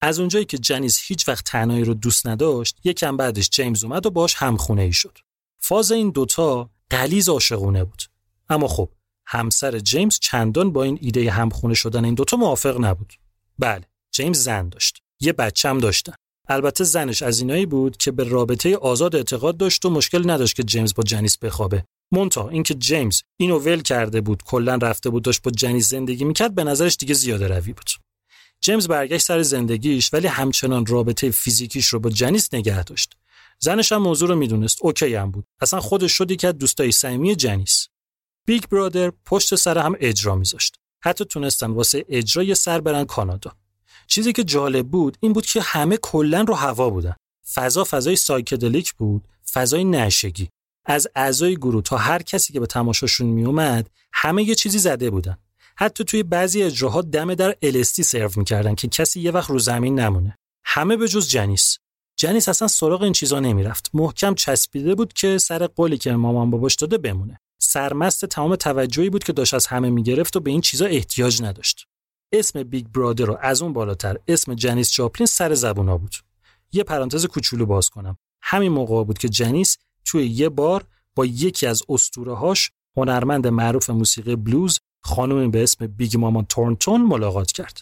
از 0.03 0.19
اونجایی 0.19 0.45
که 0.45 0.59
جنیس 0.59 1.01
هیچ 1.03 1.29
وقت 1.29 1.45
تنهایی 1.45 1.85
رو 1.85 1.95
دوست 1.95 2.27
نداشت 2.27 2.77
یکم 2.85 3.17
بعدش 3.17 3.51
جیمز 3.51 3.85
اومد 3.85 4.07
و 4.07 4.11
باش 4.11 4.35
همخونه 4.35 4.83
ای 4.83 4.93
شد. 4.93 5.19
فاز 5.59 5.93
این 5.93 6.11
دوتا 6.11 6.71
قلیز 6.91 7.29
عاشقونه 7.29 7.85
بود. 7.85 8.03
اما 8.49 8.69
خب 8.69 8.89
همسر 9.33 9.78
جیمز 9.78 10.18
چندان 10.18 10.72
با 10.72 10.83
این 10.83 10.99
ایده 11.01 11.31
همخونه 11.31 11.74
شدن 11.74 12.05
این 12.05 12.14
دوتا 12.14 12.37
موافق 12.37 12.81
نبود. 12.81 13.12
بله 13.59 13.85
جیمز 14.12 14.39
زن 14.39 14.68
داشت. 14.68 15.03
یه 15.20 15.33
بچم 15.33 15.78
داشتن. 15.78 16.12
البته 16.49 16.85
زنش 16.85 17.22
از 17.22 17.41
اینایی 17.41 17.66
بود 17.66 17.97
که 17.97 18.11
به 18.11 18.24
رابطه 18.24 18.76
آزاد 18.76 19.16
اعتقاد 19.16 19.57
داشت 19.57 19.85
و 19.85 19.91
مشکل 19.91 20.31
نداشت 20.31 20.57
که 20.57 20.62
جیمز 20.62 20.95
با 20.95 21.03
جنیس 21.03 21.39
بخوابه. 21.39 21.85
مونتا 22.12 22.49
اینکه 22.49 22.74
جیمز 22.74 23.22
اینو 23.37 23.59
ول 23.59 23.83
کرده 23.83 24.20
بود 24.20 24.43
کلا 24.43 24.74
رفته 24.74 25.11
بود 25.11 25.22
داشت 25.22 25.43
با 25.43 25.51
جنیس 25.51 25.89
زندگی 25.89 26.24
می‌کرد 26.24 26.55
به 26.55 26.64
نظرش 26.64 26.97
دیگه 26.97 27.14
زیاده 27.14 27.49
روی 27.49 27.72
بود. 27.72 27.91
جیمز 28.61 28.89
برگشت 28.89 29.24
سر 29.24 29.43
زندگیش 29.43 30.14
ولی 30.14 30.26
همچنان 30.26 30.87
رابطه 30.87 31.31
فیزیکیش 31.31 31.87
رو 31.87 32.01
با 32.01 32.11
جنیس 32.11 32.55
نگه 32.55 32.85
داشت. 32.85 33.16
زنش 33.59 33.93
هم 33.93 34.03
موضوع 34.03 34.28
رو 34.28 34.37
می‌دونست. 34.37 34.78
OK 34.83 35.14
هم 35.14 35.31
بود. 35.31 35.45
اصلا 35.61 35.81
خودش 35.81 36.12
شد 36.12 36.37
یکی 36.37 36.49
از 36.49 36.53
دوستای 36.53 36.93
صمیمی 36.93 37.37
جنیس. 37.37 37.89
Big 38.51 38.64
Brother 38.64 39.12
پشت 39.25 39.55
سر 39.55 39.79
هم 39.79 39.97
اجرا 40.01 40.35
میذاشت. 40.35 40.77
حتی 41.05 41.25
تونستن 41.25 41.71
واسه 41.71 42.05
اجرا 42.09 42.43
یه 42.43 42.55
سر 42.55 42.81
برن 42.81 43.05
کانادا. 43.05 43.53
چیزی 44.07 44.33
که 44.33 44.45
جالب 44.45 44.89
بود 44.89 45.17
این 45.21 45.33
بود 45.33 45.47
که 45.47 45.61
همه 45.61 45.97
کلا 45.97 46.41
رو 46.41 46.55
هوا 46.55 46.91
بودن. 46.91 47.15
فضا 47.55 47.85
فضای 47.91 48.17
psychedelic 48.16 48.95
بود 48.95 49.29
فضای 49.53 49.85
نشئگی. 49.85 50.49
از 50.87 51.09
اعضای 51.15 51.57
گروه 51.57 51.83
تا 51.83 51.97
هر 51.97 52.23
کسی 52.23 52.53
که 52.53 52.61
به 52.61 52.67
تماشاشون 52.67 53.27
میومد 53.27 53.91
همه 54.13 54.43
یه 54.43 54.55
چیزی 54.55 54.79
زده 54.79 55.11
بودن. 55.11 55.37
حتی 55.77 56.05
توی 56.05 56.23
بعضی 56.23 56.63
اجراها 56.63 57.03
دم 57.03 57.35
در 57.35 57.57
LSD 57.62 58.03
سرو 58.03 58.31
می‌کردن 58.37 58.75
که 58.75 58.89
کسی 58.89 59.21
یه 59.21 59.31
وقت 59.31 59.51
رو 59.51 59.59
زمین 59.59 60.01
نمونه. 60.01 60.37
همه 60.65 60.97
به 60.97 61.09
جز 61.09 61.29
جنیس. 61.29 61.79
جنیس 62.17 62.49
اصلا 62.49 62.69
سراغ 62.69 63.03
این 63.03 63.13
چیزا 63.13 63.41
نمی‌رفت. 63.41 63.91
محکم 63.95 64.35
چسبیده 64.35 64.95
بود 64.95 65.13
که 65.13 65.39
سر 65.39 65.67
قولی 65.67 65.99
که 65.99 66.13
مامان 66.13 66.51
باباش 66.51 66.75
داده 66.75 66.99
بمونه. 66.99 67.41
سرمست 67.63 68.25
تمام 68.25 68.57
توجهی 68.57 69.11
بود 69.11 69.25
که 69.25 69.33
داشت 69.33 69.55
از 69.55 69.67
همه 69.67 69.91
می‌گرفت 69.91 70.37
و 70.37 70.41
به 70.41 70.51
این 70.51 70.61
چیزا 70.61 70.87
احتیاج 70.87 71.43
نداشت 71.43 71.87
اسم 72.33 72.63
Big 72.62 72.87
Brother 72.87 73.25
رو 73.25 73.39
از 73.41 73.63
اون 73.63 73.73
بالاتر 73.73 74.19
اسم 74.29 74.55
جنیس 74.55 74.91
جاپلین 74.91 75.27
سر 75.27 75.55
زبونا 75.55 75.99
بود 75.99 76.15
یه 76.73 76.85
پرانتز 76.85 77.27
کوچولو 77.27 77.67
باز 77.67 77.91
کنم 77.91 78.17
همین 78.43 78.73
موقع 78.73 79.05
بود 79.05 79.19
که 79.19 79.29
جنیس 79.29 79.77
توی 80.05 80.27
یه 80.27 80.49
بار 80.49 80.85
با 81.15 81.27
یکی 81.27 81.67
از 81.67 81.83
اسطوره‌هاش 81.89 82.71
هنرمند 82.97 83.47
معروف 83.47 83.91
موسیقی 83.91 84.37
بلوز 84.37 84.81
خانمی 85.03 85.49
به 85.49 85.63
اسم 85.63 85.87
بیگ 85.87 86.17
ماما 86.17 86.43
تورنتون 86.43 87.03
ملاقات 87.03 87.53
کرد. 87.53 87.81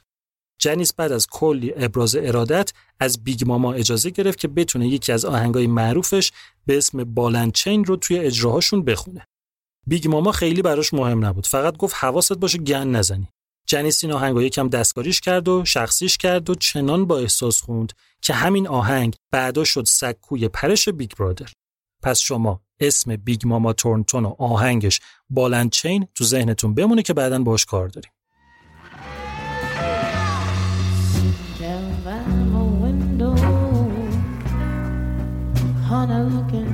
جنیس 0.61 0.93
بعد 0.93 1.13
از 1.13 1.27
کلی 1.27 1.73
ابراز 1.77 2.17
ارادت 2.17 2.73
از 3.01 3.25
بیگ 3.25 3.45
ماما 3.47 3.73
اجازه 3.73 4.11
گرفت 4.11 4.39
که 4.39 4.49
بتونه 4.49 4.89
یکی 4.89 5.13
از 5.13 5.25
آهنگای 5.25 5.67
معروفش 5.67 6.33
به 6.67 6.79
اسم 6.79 7.05
Ball 7.05 7.32
and 7.32 7.53
Chain 7.53 7.85
رو 7.85 7.97
توی 7.97 8.19
اجراهاشون 8.19 8.85
بخونه. 8.85 9.27
بیگ 9.89 10.09
ماما 10.09 10.33
خیلی 10.33 10.63
براش 10.63 10.95
مهم 10.95 11.25
نبود 11.25 11.47
فقط 11.47 11.77
گفت 11.77 11.95
حواست 11.99 12.33
باشه 12.33 12.59
گند 12.59 12.89
نزنی. 12.89 13.29
جنیس 13.67 14.05
این 14.05 14.13
آهنگ 14.13 14.37
یکم 14.37 14.69
دستکاریش 14.69 15.21
کرد 15.21 15.49
و 15.49 15.65
شخصیش 15.65 16.17
کرد 16.17 16.51
و 16.51 16.55
چنان 16.55 17.07
با 17.07 17.19
احساس 17.19 17.61
خوند 17.61 17.93
که 18.23 18.35
همین 18.35 18.69
آهنگ 18.69 19.15
بعدا 19.33 19.65
شد 19.65 19.85
سکوی 19.85 20.49
پرش 20.49 20.89
Big 20.89 21.11
Brother. 21.19 21.49
پس 22.03 22.19
شما 22.19 22.61
اسم 22.81 23.17
بیگ 23.17 23.41
ماما 23.47 23.73
تورنتون 23.73 24.25
و 24.25 24.35
آهنگش 24.39 25.01
بالند 25.31 25.71
چین 25.71 26.09
تو 26.15 26.25
ذهنتون 26.25 26.75
بمونه 26.75 27.03
که 27.03 27.15
بعدا 27.15 27.39
باش 27.39 27.65
کار 27.65 27.89
داریم 27.89 28.13
looking 36.31 36.68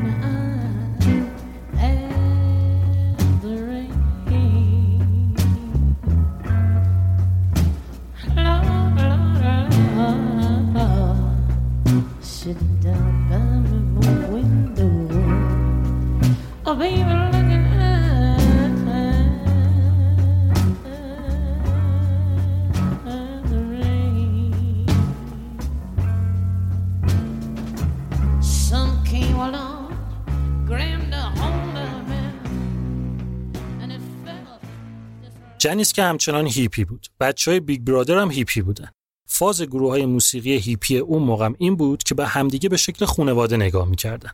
جنیس 35.58 35.92
که 35.92 36.02
همچنان 36.02 36.46
هیپی 36.46 36.84
بود. 36.84 37.06
بچه 37.20 37.50
های 37.50 37.60
Big 37.60 37.80
Brother 37.80 38.18
هم 38.18 38.30
هیپی 38.30 38.62
بودن. 38.62 38.88
فاز 39.26 39.62
گروه 39.62 39.90
های 39.90 40.06
موسیقی 40.06 40.56
هیپی 40.56 40.98
اون 40.98 41.22
موقع 41.22 41.48
این 41.58 41.76
بود 41.76 42.02
که 42.02 42.14
به 42.14 42.26
همدیگه 42.26 42.68
به 42.68 42.76
شکل 42.76 43.04
خونواده 43.04 43.56
نگاه 43.56 43.88
می‌کردن. 43.88 44.30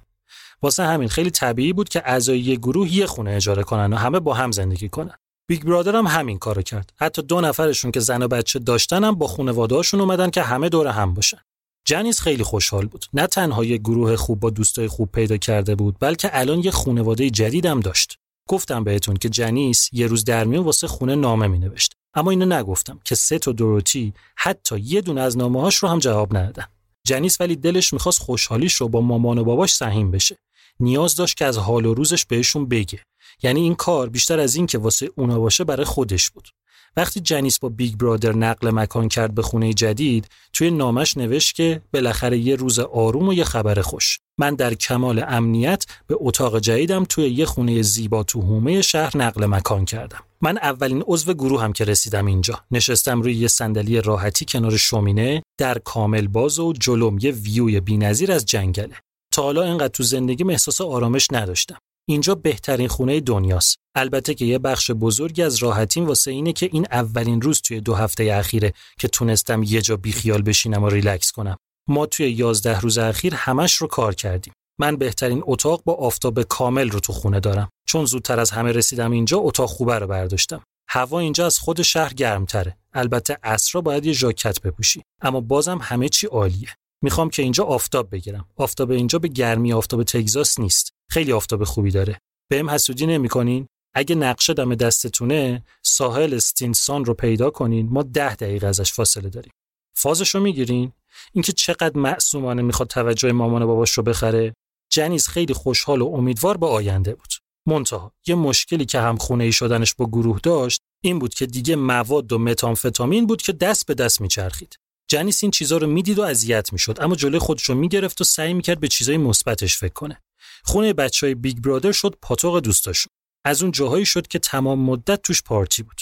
واسه 0.63 0.83
همین 0.83 1.09
خیلی 1.09 1.31
طبیعی 1.31 1.73
بود 1.73 1.89
که 1.89 2.03
اعضای 2.05 2.41
یه 2.41 2.57
گروه 2.57 2.95
یه 2.95 3.07
خونه 3.07 3.31
اجاره 3.31 3.63
کنن 3.63 3.93
و 3.93 3.97
همه 3.97 4.21
با 4.21 4.35
هم 4.35 4.53
زندگی 4.53 4.89
کنن. 4.89 5.15
Big 5.49 5.63
Brother 5.63 5.97
هم 5.97 6.07
همین 6.07 6.39
کارو 6.39 6.63
کرد. 6.63 6.93
حتی 6.97 7.23
دو 7.23 7.41
نفرشون 7.41 7.91
که 7.91 8.01
زن 8.01 8.23
و 8.23 8.29
بچه 8.29 8.59
داشتن 8.59 9.05
هم 9.05 9.15
با 9.15 9.27
خونواده‌هاشون 9.27 10.01
اومدن 10.01 10.31
که 10.31 10.43
همه 10.43 10.69
دور 10.69 10.87
هم 10.87 11.15
باشن. 11.15 11.39
جنیس 11.85 12.21
خیلی 12.21 12.43
خوشحال 12.43 12.87
بود. 12.87 13.05
نه 13.13 13.27
تنها 13.27 13.65
یه 13.65 13.77
گروه 13.77 14.17
خوب 14.17 14.41
با 14.41 14.51
دوستای 14.51 14.89
خوب 14.89 15.13
پیدا 15.13 15.37
کرده 15.37 15.75
بود 15.75 15.97
بلکه 16.01 16.31
الان 16.33 16.59
یه 16.59 16.71
خونواده 16.71 17.31
جدیدم 17.31 17.81
داشت. 17.81 18.19
گفتم 18.49 18.85
بهتون 18.85 19.17
که 19.17 19.29
جنیس 19.29 19.89
یه 19.93 20.07
روز 20.07 20.25
در 20.25 20.45
میون 20.45 20.65
واسه 20.65 20.87
خونه 20.87 21.15
نامه 21.15 21.47
می 21.47 21.59
نوشت 21.59 21.95
اما 22.15 22.31
اینو 22.31 22.47
نگفتم 22.47 23.01
که 23.05 23.15
ست 23.15 23.49
و 23.49 23.53
دروتی 23.53 24.15
حتی 24.37 24.79
یه 24.79 25.01
دونه 25.01 25.21
از 25.21 25.39
نامه 25.39 25.71
رو 25.81 25.89
هم 25.89 25.99
جواب 25.99 26.37
ندادن. 26.37 26.65
جنیس 27.07 27.41
ولی 27.41 27.57
دلش 27.57 27.93
می‌خواست 27.93 28.21
خوشحالیش 28.21 28.75
رو 28.75 28.89
با 28.89 29.01
مامان 29.01 29.39
و 29.39 29.45
باباش 29.45 29.75
سهیم 29.75 30.11
بشه. 30.11 30.37
نیاز 30.81 31.15
داشت 31.15 31.37
که 31.37 31.45
از 31.45 31.59
حال 31.59 31.87
و 31.87 31.95
روزش 31.95 32.27
بهشون 32.27 32.69
بگه. 32.69 32.99
یعنی 33.43 33.61
این 33.61 33.75
کار 33.75 34.09
بیشتر 34.09 34.41
از 34.41 34.55
این 34.55 34.67
که 34.67 34.79
واسه 34.79 35.11
اونا 35.17 35.41
باشه 35.41 35.65
برای 35.65 35.85
خودش 35.85 36.31
بود. 36.31 36.49
وقتی 36.97 37.21
جنیس 37.21 37.59
با 37.59 37.69
Big 37.69 37.95
Brother 37.95 38.33
نقل 38.33 38.71
مکان 38.71 39.09
کرد 39.09 39.35
به 39.35 39.43
خونه 39.43 39.73
جدید 39.73 40.29
توی 40.53 40.71
نامش 40.71 41.17
نوشت 41.17 41.55
که 41.55 41.83
بالاخره 41.93 42.39
یه 42.39 42.57
روز 42.57 42.79
آروم 42.79 43.29
و 43.29 43.33
یه 43.33 43.45
خبر 43.45 43.81
خوش. 43.81 44.19
من 44.39 44.55
در 44.55 44.75
کمال 44.75 45.25
امنیت 45.29 45.87
به 46.07 46.17
اتاق 46.21 46.59
جدیدم 46.59 47.05
توی 47.05 47.29
یه 47.29 47.45
خونه 47.45 47.83
زیبا 47.83 48.23
تو 48.23 48.41
حومه 48.41 48.83
شهر 48.83 49.17
نقل 49.17 49.47
مکان 49.47 49.85
کردم. 49.85 50.19
من 50.41 50.59
اولین 50.59 51.05
عضو 51.07 51.35
گروه 51.35 51.63
هم 51.63 51.73
که 51.73 51.85
رسیدم 51.85 52.27
اینجا. 52.27 52.61
نشستم 52.71 53.23
روی 53.23 53.35
یه 53.35 53.49
صندلی 53.49 54.01
راحتی 54.01 54.45
کنار 54.49 54.77
شومینه 54.77 55.43
در 55.59 55.79
کامل 55.79 56.27
باز 56.27 56.59
و 56.59 56.73
جلوم 56.73 57.19
یه 57.19 57.31
ویوی 57.31 57.81
بی‌نظیر 57.81 58.33
از 58.33 58.47
جنگله. 58.47 58.97
حالا 59.43 59.63
اینقدر 59.63 59.89
تو 59.89 60.03
زندگیم 60.03 60.51
احساس 60.51 60.81
آرامش 60.81 61.27
نداشتم. 61.33 61.79
اینجا 62.09 62.35
بهترین 62.35 62.89
خونه 62.89 63.21
دنیاست. 63.21 63.77
البته 63.95 64.35
که 64.35 64.45
یه 64.45 64.59
بخش 64.59 64.91
بزرگی 64.91 65.43
از 65.43 65.57
راحتیم 65.57 66.07
واسه 66.07 66.31
اینه 66.31 66.53
که 66.53 66.69
این 66.73 66.87
اولین 66.93 67.41
روز 67.41 67.61
توی 67.61 67.81
دو 67.81 67.95
هفته 67.95 68.25
اخیره 68.35 68.73
که 68.99 69.09
تونستم 69.09 69.63
یه 69.63 69.81
جا 69.81 69.97
بیخیال 69.97 70.43
بشینم 70.43 70.83
و 70.83 70.89
ریلکس 70.89 71.33
کنم. 71.33 71.57
ما 71.89 72.07
توی 72.07 72.31
یازده 72.31 72.81
روز 72.81 72.99
اخیر 72.99 73.35
همش 73.35 73.75
رو 73.75 73.87
کار 73.87 74.15
کردیم. 74.15 74.53
من 74.81 74.97
بهترین 74.97 75.43
اتاق 75.47 75.83
با 75.85 75.95
آفتاب 75.95 76.43
کامل 76.43 76.91
رو 76.91 77.01
تو 77.01 77.13
خونه 77.13 77.41
دارم. 77.41 77.69
چون 77.89 78.05
زودتر 78.05 78.41
از 78.41 78.51
همه 78.51 78.73
رسیدم 78.73 79.11
اینجا 79.11 79.39
اتاق 79.39 79.69
خوبه 79.69 79.99
رو 79.99 80.07
برداشتم. 80.07 80.63
هوا 80.89 81.19
اینجا 81.19 81.47
از 81.47 81.59
خود 81.59 81.83
شهر 81.83 82.13
گرمتره. 82.13 82.77
البته 82.93 83.39
عصرا 83.43 83.81
باید 83.81 84.07
یه 84.07 84.13
ژاکت 84.13 84.61
بپوشی. 84.61 85.03
اما 85.23 85.41
بازم 85.41 85.79
همه 85.83 86.09
چی 86.09 86.27
عالیه. 86.27 86.69
می‌خوام 87.03 87.31
که 87.31 87.43
اینجا 87.43 87.65
آفتاب 87.65 88.11
بگیرم. 88.11 88.49
آفتاب 88.57 88.91
اینجا 88.91 89.19
به 89.19 89.29
گرمی 89.29 89.73
آفتاب 89.73 90.03
تگزاس 90.03 90.61
نیست. 90.61 90.93
خیلی 91.11 91.33
آفتاب 91.33 91.65
خوبی 91.65 91.91
داره. 91.91 92.19
بهم 92.51 92.71
حسودی 92.71 93.07
نمی‌کنین؟ 93.07 93.67
اگه 93.95 94.15
نقشه 94.15 94.55
دم 94.55 94.75
دستتونه 94.75 95.65
ساحل 95.83 96.35
استینسان 96.35 97.05
رو 97.05 97.15
پیدا 97.15 97.51
کنین. 97.51 97.89
ما 97.89 98.03
ده 98.03 98.35
دقیقه 98.35 98.67
ازش 98.67 98.93
فاصله 98.93 99.29
داریم. 99.29 99.53
فازش 99.97 100.35
رو 100.35 100.41
می‌گیرین؟ 100.41 100.93
اینکه 101.33 101.53
چقدر 101.53 101.99
معصومانه 101.99 102.63
می‌خواد 102.63 102.89
توجه 102.89 103.33
مامان 103.33 103.63
و 103.63 103.67
باباش 103.67 103.91
رو 103.93 104.03
بخره؟ 104.03 104.55
جنیز 104.93 105.29
خیلی 105.29 105.55
خوشحال 105.55 106.03
و 106.03 106.07
امیدوار 106.07 106.57
به 106.57 106.67
آینده 106.67 107.15
بود. 107.15 107.33
منتها 107.67 108.13
یه 108.27 108.35
مشکلی 108.35 108.85
که 108.85 109.01
هم 109.01 109.17
خونه 109.17 109.45
ای 109.45 109.53
شدنش 109.53 109.95
با 109.95 110.07
گروه 110.07 110.41
داشت 110.43 110.81
این 111.03 111.19
بود 111.19 111.35
که 111.35 111.47
دیگه 111.47 111.77
مواد 111.77 112.33
و 112.33 112.39
متامفتامین 112.39 113.27
بود 113.27 113.43
که 113.43 113.53
دست 113.53 113.87
به 113.87 113.95
دست 113.95 114.21
میچرخید. 114.21 114.77
جنیس 115.11 115.45
این 115.45 115.51
چیزا 115.51 115.77
رو 115.77 115.87
می‌دید 115.87 116.19
و 116.19 116.23
اذیت 116.23 116.73
می‌شد 116.73 116.99
اما 117.01 117.15
جلوی 117.15 117.39
خودش 117.39 117.63
رو 117.63 117.75
می‌گرفت 117.75 118.21
و 118.21 118.25
سعی 118.25 118.55
می‌کرد 118.55 118.81
به 118.81 118.89
چیزای 118.89 119.17
مثبتش 119.17 119.77
فکر 119.77 119.93
کنه. 119.93 120.23
خونه 120.65 120.93
بچه 120.93 121.27
های 121.27 121.35
Big 121.35 121.59
Brother 121.59 121.93
شد 121.93 122.17
پاتوق 122.23 122.61
دوستاشون. 122.61 123.13
از 123.45 123.63
اون 123.63 123.73
جاهایی 123.73 124.07
شد 124.07 124.27
که 124.27 124.39
تمام 124.39 124.79
مدت 124.79 125.23
توش 125.23 125.43
پارتی 125.43 125.83
بود. 125.83 126.01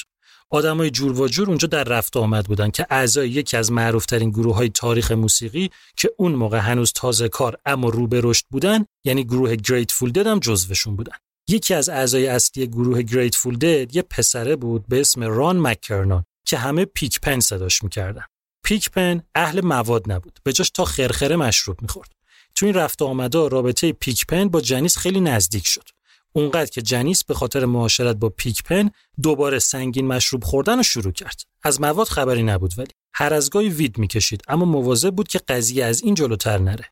آدمای 0.51 0.91
جور 0.91 1.21
و 1.21 1.29
جور 1.29 1.49
اونجا 1.49 1.69
در 1.69 1.85
رفت 1.85 2.17
آمد 2.17 2.47
بودن 2.47 2.71
که 2.71 2.87
اعضای 2.91 3.31
یکی 3.31 3.57
از 3.57 3.73
معروفترین 3.73 4.31
گروه 4.31 4.57
های 4.57 4.69
تاریخ 4.69 5.13
موسیقی 5.13 5.71
که 5.97 6.11
اون 6.17 6.33
موقع 6.33 6.59
هنوز 6.59 6.93
تازه 6.93 7.29
کار 7.29 7.59
اما 7.67 7.89
رو 7.89 8.07
به 8.07 8.21
رشد 8.25 8.45
بودن 8.51 8.85
یعنی 9.05 9.25
گروه 9.25 9.57
Grateful 9.57 10.13
Dead 10.13 10.27
هم 10.27 10.39
جزوشون 10.39 10.97
بودن. 10.97 11.17
یکی 11.49 11.75
از 11.75 11.89
اعضای 11.89 12.27
اصلی 12.27 12.67
گروه 12.67 13.03
Grateful 13.03 13.57
Dead 13.57 13.97
یه 13.97 14.03
پسره 14.03 14.57
بود 14.57 14.87
به 14.89 15.01
اسم 15.01 15.23
ران 15.23 15.61
مک‌کرنن 15.61 16.25
که 16.47 16.59
همه 16.59 16.85
Pigpen 16.85 17.41
صداش 17.41 17.83
می‌کردن. 17.83 18.25
Pigpen 18.69 19.23
اهل 19.35 19.65
مواد 19.65 20.13
نبود. 20.13 20.39
به 20.45 20.53
جاش 20.53 20.71
تا 20.71 20.85
خرخره 20.85 21.37
مشروب 21.37 21.83
می‌خورد. 21.83 22.13
تو 22.55 22.67
این 22.67 22.75
رفت 22.75 23.03
آمدا 23.03 23.47
رابطه 23.47 23.93
Pigpen 23.93 24.49
با 24.49 24.61
جنیس 24.61 24.97
خیلی 24.97 25.21
نزدیک 25.21 25.67
شد. 25.67 25.89
اونقدر 26.33 26.71
که 26.71 26.83
جنیس 26.83 27.25
به 27.25 27.35
خاطر 27.35 27.65
معاشرت 27.65 28.17
با 28.17 28.29
Pigpen 28.29 28.91
دوباره 29.23 29.59
سنگین 29.59 30.07
مشروب 30.07 30.45
خوردن 30.45 30.77
رو 30.77 30.83
شروع 30.83 31.13
کرد. 31.13 31.43
از 31.63 31.81
مواد 31.81 32.09
خبری 32.09 32.43
نبود 32.43 32.79
ولی 32.79 32.91
هر 33.15 33.35
از 33.35 33.51
گاهی 33.51 33.69
weed 33.69 33.99
می‌کشید 33.99 34.43
اما 34.49 34.65
مواظب 34.65 35.11
بود 35.15 35.29
که 35.29 35.39
قضیه 35.39 35.85
از 35.85 36.03
این 36.03 36.15
جلوتر 36.15 36.59
نره. 36.59 36.85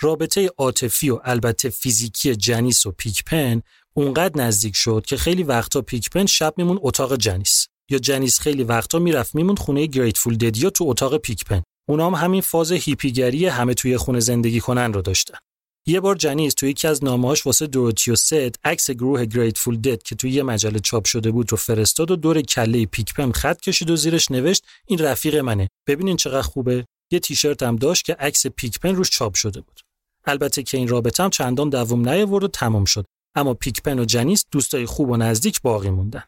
رابطه 0.00 0.50
عاطفی 0.58 1.10
و 1.10 1.20
البته 1.24 1.70
فیزیکی 1.70 2.36
جنیس 2.36 2.86
و 2.86 2.90
Pigpen 2.90 3.62
اونقدر 3.94 4.42
نزدیک 4.42 4.76
شد 4.76 5.04
که 5.06 5.16
خیلی 5.16 5.42
وقتا 5.42 5.82
Pigpen 5.82 6.26
شب 6.26 6.54
مهمون 6.56 6.78
اتاق 6.82 7.16
جنیس. 7.16 7.68
یا 7.90 7.98
جنیس 7.98 8.40
خیلی 8.40 8.62
وقتا 8.62 8.98
می‌رفت 8.98 9.34
مهمون 9.34 9.56
خونه 9.56 9.86
Grateful 9.86 10.36
Dead 10.36 10.63
یا 10.63 10.70
تو 10.70 10.84
اتاق 10.88 11.16
Pigpen 11.16 11.62
اونا 11.88 12.06
هم 12.06 12.14
همین 12.14 12.40
فاز 12.40 12.72
هیپیگری 12.72 13.46
همه 13.46 13.74
توی 13.74 13.96
خونه 13.96 14.20
زندگی 14.20 14.60
کنن 14.60 14.92
رو 14.92 15.02
داشتن. 15.02 15.38
یه 15.86 16.00
بار 16.00 16.16
جنیس 16.16 16.54
توی 16.54 16.70
یکی 16.70 16.88
از 16.88 17.04
نامه‌هاش 17.04 17.46
واسه 17.46 17.66
دوروتی 17.66 18.10
و 18.10 18.16
سد 18.16 18.54
عکس 18.64 18.90
گروه 18.90 19.24
Grateful 19.24 19.76
Dead 19.76 20.02
که 20.02 20.14
توی 20.14 20.30
یه 20.30 20.42
مجله 20.42 20.78
چاپ 20.78 21.06
شده 21.06 21.30
بود 21.30 21.52
رو 21.52 21.56
فرستاد 21.56 22.10
و 22.10 22.16
دور 22.16 22.40
کله 22.40 22.86
Pigpen 22.86 23.32
خط 23.32 23.60
کشید 23.60 23.90
و 23.90 23.96
زیرش 23.96 24.30
نوشت 24.30 24.64
این 24.86 24.98
رفیق 24.98 25.36
منه. 25.36 25.68
ببینین 25.88 26.16
چقدر 26.16 26.42
خوبه. 26.42 26.86
یه 27.12 27.18
تیشرت 27.18 27.62
هم 27.62 27.76
داشت 27.76 28.04
که 28.04 28.14
عکس 28.14 28.46
Pigpen 28.46 28.94
روش 28.94 29.10
چاپ 29.10 29.34
شده 29.34 29.60
بود. 29.60 29.80
البته 30.24 30.62
که 30.62 30.76
این 30.76 30.88
رابطه 30.88 31.22
هم 31.22 31.30
چندان 31.30 31.68
دوام 31.68 32.08
نیاورد 32.08 32.44
و 32.44 32.48
تمام 32.48 32.84
شد. 32.84 33.04
اما 33.34 33.54
Pigpen 33.54 33.98
و 33.98 34.04
جنیس 34.04 34.44
دوستای 34.50 34.86
خوب 34.86 35.10
و 35.10 35.16
نزدیک 35.16 35.62
باقی 35.62 35.90
موندن. 35.90 36.22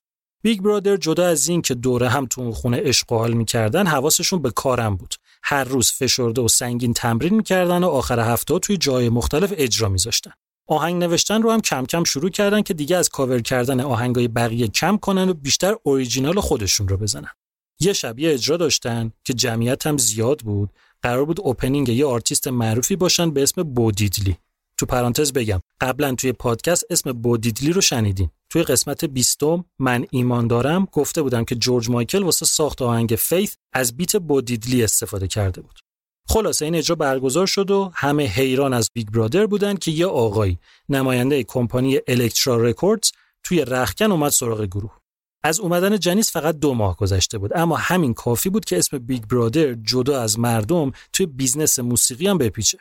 Big 0.47 0.61
Brother 0.61 0.97
جدا 0.97 1.27
از 1.27 1.49
این 1.49 1.63
که 1.63 1.75
دور 1.75 2.09
هم 2.09 2.27
تو 2.27 2.41
اون 2.41 2.53
خونه 2.53 2.77
عشق 2.77 3.13
و 3.13 3.19
حال 3.19 3.33
می‌کردن 3.33 3.87
حواسشون 3.87 4.43
به 4.43 4.51
کارم 4.51 4.97
بود. 4.97 5.15
هر 5.43 5.65
روز 5.65 5.93
فشرده 5.93 6.41
و 6.41 6.49
سنگین 6.49 6.95
تمرین 6.95 7.35
می‌کردن 7.35 7.85
و 7.85 7.89
آخر 7.89 8.21
هفته 8.21 8.59
توی 8.59 8.77
جای 8.77 9.09
مختلف 9.09 9.53
اجرا 9.57 9.89
میذاشتن. 9.89 10.31
آهنگ 10.67 11.03
نوشتن 11.03 11.43
رو 11.43 11.51
هم 11.51 11.61
کم 11.61 11.87
کم 11.87 12.05
شروع 12.05 12.31
کردن 12.31 12.63
که 12.63 12.75
دیگه 12.75 12.97
از 12.97 13.09
کاور 13.09 13.41
کردن 13.41 13.81
آهنگای 13.81 14.29
بقیه 14.29 14.69
کم 14.69 14.97
کنن 14.97 15.29
و 15.29 15.35
بیشتر 15.35 15.77
اوریجینال 15.83 16.41
خودشون 16.41 16.89
رو 16.89 16.97
بزنن. 16.97 17.31
یه 17.81 17.93
شب 17.93 18.19
یه 18.19 18.33
اجرا 18.33 18.57
داشتن 18.57 19.13
که 19.25 19.35
جمعیت 19.35 19.87
هم 19.87 19.99
زیاد 19.99 20.41
بود. 20.41 20.71
قرار 21.03 21.25
بود 21.25 21.41
opening 21.41 21.89
یه 21.89 22.07
آرتیست 22.07 22.49
معروفی 22.49 22.97
باشن 22.97 23.31
به 23.31 23.43
اسم 23.43 23.63
Bo 23.63 23.78
Diddley. 23.78 24.37
تو 24.79 24.87
پرانتز 24.87 25.33
بگم. 25.33 25.61
قبلا 25.81 26.15
توی 26.15 26.33
پادکست 26.33 26.85
اسم 26.91 27.13
Bo 27.13 27.26
Diddley 27.26 27.73
رو 27.73 27.81
شنیدین. 27.81 28.31
توی 28.51 28.63
قسمت 28.63 29.05
بیستم 29.05 29.65
من 29.79 30.07
ایمان 30.11 30.47
دارم 30.47 30.89
گفته 30.93 31.23
بودم 31.23 31.45
که 31.45 31.55
جورج 31.55 31.91
مایکل 31.91 32.23
واسه 32.23 32.47
ساخت 32.47 32.83
آهنگ 32.83 33.15
Faith 33.19 33.57
از 33.73 33.97
beat 33.97 34.17
Bo 34.17 34.32
Diddley 34.32 34.85
استفاده 34.85 35.29
کرده 35.29 35.61
بود. 35.61 35.81
خلاصه 36.29 36.65
این 36.65 36.75
اجرا 36.75 36.97
برگزار 36.97 37.47
شد 37.47 37.71
و 37.71 37.91
همه 37.95 38.27
حیران 38.27 38.73
از 38.73 38.91
Big 38.95 39.09
Brother 39.09 39.47
بودن 39.47 39.75
که 39.75 39.91
یه 39.91 40.07
آقایی 40.07 40.59
نماینده 40.89 41.45
کمپانی 41.45 41.99
Elektra 42.07 42.57
Records 42.57 43.11
توی 43.43 43.65
رخکن 43.65 44.13
اومد 44.13 44.33
سراغ 44.33 44.65
گروه. 44.65 44.99
از 45.43 45.61
اومدن 45.61 45.99
جنیس 45.99 46.33
فقط 46.33 46.57
دو 46.57 46.75
ماه 46.75 46.97
گذشته 46.97 47.39
بود 47.39 47.51
اما 47.55 47.77
همین 47.77 48.15
کافی 48.15 48.51
بود 48.51 48.65
که 48.65 48.79
اسم 48.79 48.99
Big 48.99 49.25
Brother 49.25 49.75
جدا 49.75 50.21
از 50.21 50.39
مردم 50.39 50.93
توی 51.13 51.27
business 51.27 51.79
موسیقی 51.79 52.27
هم 52.27 52.39
بپیچه. 52.39 52.79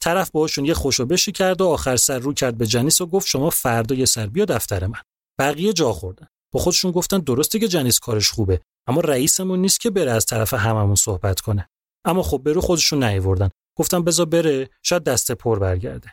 طرف 0.00 0.30
باهاشون 0.30 0.64
یه 0.64 0.74
خوش 0.74 0.92
و 0.92 0.95
بش 0.95 1.06
کرد 1.16 1.60
و 1.60 1.66
آخر 1.66 1.96
سر 1.96 2.18
رو 2.18 2.34
کرد 2.34 2.58
به 2.58 2.66
جنیس 2.66 3.00
و 3.00 3.06
گفت 3.06 3.26
شما 3.26 3.50
فردا 3.50 3.94
یه 3.94 4.04
سر 4.04 4.26
بیا 4.26 4.44
دفتر 4.44 4.86
من. 4.86 5.00
بقیه 5.38 5.72
جا 5.72 5.92
خوردن. 5.92 6.26
با 6.52 6.60
خودشون 6.60 6.90
گفتن 6.90 7.18
درسته 7.18 7.58
که 7.58 7.68
جنیس 7.68 7.98
کارش 7.98 8.30
خوبه 8.30 8.60
اما 8.86 9.00
رئیسمون 9.00 9.60
نیست 9.60 9.80
که 9.80 9.90
بره 9.90 10.10
از 10.10 10.26
طرف 10.26 10.54
هممون 10.54 10.94
صحبت 10.94 11.40
کنه. 11.40 11.68
اما 12.04 12.22
خب 12.22 12.38
به 12.38 12.49
رو 12.49 12.60
خودشون 12.60 13.04
نیوردن 13.04 13.50
گفتن 13.78 14.04
بذار 14.04 14.26
بره 14.26 14.70
شاید 14.82 15.04
دست 15.04 15.32
پر 15.32 15.58
برگرده. 15.58 16.12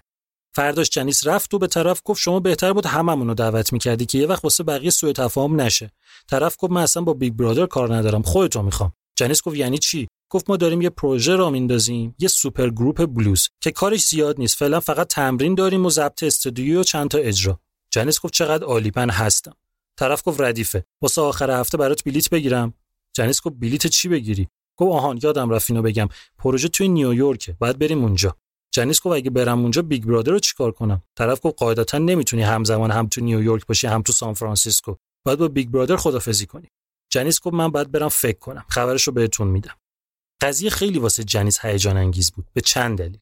فرداش 0.55 0.89
جنیس 0.89 1.27
رفت 1.27 1.53
و 1.53 1.59
به 1.59 1.67
طرف 1.67 2.01
گفت 2.05 2.21
شما 2.21 2.39
بهتر 2.39 2.73
بود 2.73 2.85
هممون 2.85 3.27
رو 3.27 3.33
دعوت 3.33 3.73
می‌کردی 3.73 4.05
که 4.05 4.17
یه 4.17 4.27
وقت 4.27 4.43
واسه 4.43 4.63
بقیه 4.63 4.89
سوء 4.89 5.11
تفاهم 5.11 5.61
نشه. 5.61 5.91
طرف 6.29 6.55
گفت 6.59 6.71
من 6.71 6.81
اصلا 6.81 7.03
با 7.03 7.13
Big 7.13 7.33
Brother 7.33 7.65
کار 7.65 7.95
ندارم 7.95 8.21
خودتو 8.21 8.63
می‌خوام. 8.63 8.93
جنیس 9.17 9.41
گفت 9.41 9.55
یعنی 9.55 9.77
چی؟ 9.77 10.07
گفت 10.29 10.49
ما 10.49 10.57
داریم 10.57 10.81
یه 10.81 10.89
پروژه 10.89 11.35
راه 11.35 11.49
میندازیم 11.49 12.15
یه 12.19 12.27
supergroup 12.27 13.05
بلوز 13.05 13.47
که 13.61 13.71
کارش 13.71 14.05
زیاد 14.05 14.39
نیست 14.39 14.57
فعلا 14.57 14.79
فقط 14.79 15.07
تمرین 15.07 15.55
داریم 15.55 15.85
و 15.85 15.89
ضبط 15.89 16.23
استودیو 16.23 16.79
و 16.79 16.83
چند 16.83 17.09
تا 17.09 17.17
اجرا. 17.17 17.59
جنیس 17.89 18.19
گفت 18.19 18.33
چقدر 18.33 18.63
عالی 18.63 18.91
من 18.95 19.09
هستم. 19.09 19.53
طرف 19.99 20.21
گفت 20.25 20.41
ردیفه. 20.41 20.85
واسه 21.01 21.21
آخر 21.21 21.59
هفته 21.59 21.77
برات 21.77 22.03
بلیت 22.03 22.29
بگیرم. 22.29 22.73
جنیس 23.13 23.41
گفت 23.41 23.55
بلیت 23.59 23.87
چی 23.87 24.09
بگیری؟ 24.09 24.47
گفت 24.77 24.91
آهان 24.91 25.19
یادم 25.23 25.49
رفت 25.49 25.71
اینو 25.71 25.81
بگم. 25.81 26.09
پروژه 26.37 26.67
توی 26.67 26.87
نیویورکه 26.87 27.57
باید 27.59 27.79
بریم 27.79 28.03
اونجا. 28.03 28.35
جنیس 28.71 29.01
گفت 29.01 29.15
اگه 29.15 29.29
برم 29.29 29.61
اونجا 29.61 29.81
Big 29.81 30.03
Brother 30.03 30.31
رو 30.31 30.39
چیکار 30.39 30.71
کنم؟ 30.71 31.03
طرف 31.15 31.39
گفت 31.43 31.55
قاعدتا 31.57 31.97
نمی‌تونی 31.97 32.43
همزمان 32.43 32.91
هم 32.91 33.07
تو 33.07 33.21
نیویورک 33.21 33.65
باشی 33.65 33.87
هم 33.87 34.01
تو 34.01 34.13
سان 34.13 34.33
فرانسیسکو. 34.33 34.95
باید 35.25 35.39
با 35.39 35.47
Big 35.47 35.69
Brother 35.69 35.95
خدافظی 35.95 36.45
کنی. 36.45 36.67
جنیس 37.09 37.39
گفت 37.41 37.53
من 37.53 37.67
باید 37.67 37.91
برم 37.91 38.09
فکر 38.09 38.39
کنم. 38.39 38.65
خبرش 38.69 39.09
بهتون 39.09 39.47
میدم. 39.47 39.75
قضیه 40.41 40.69
خیلی 40.69 40.99
واسه 40.99 41.23
جنیس 41.23 41.65
هیجان 41.65 41.97
انگیز 41.97 42.31
بود 42.31 42.45
به 42.53 42.61
چند 42.61 42.97
دلیل. 42.97 43.19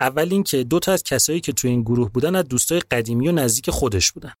اول 0.00 0.28
اینکه 0.30 0.64
دو 0.64 0.78
تا 0.78 0.92
از 0.92 1.02
کسایی 1.02 1.40
که 1.40 1.52
تو 1.52 1.68
این 1.68 1.82
گروه 1.82 2.10
بودن 2.10 2.34
از 2.34 2.44
دوستای 2.44 2.80
قدیمی 2.80 3.28
و 3.28 3.32
نزدیک 3.32 3.70
خودش 3.70 4.12
بودن. 4.12 4.32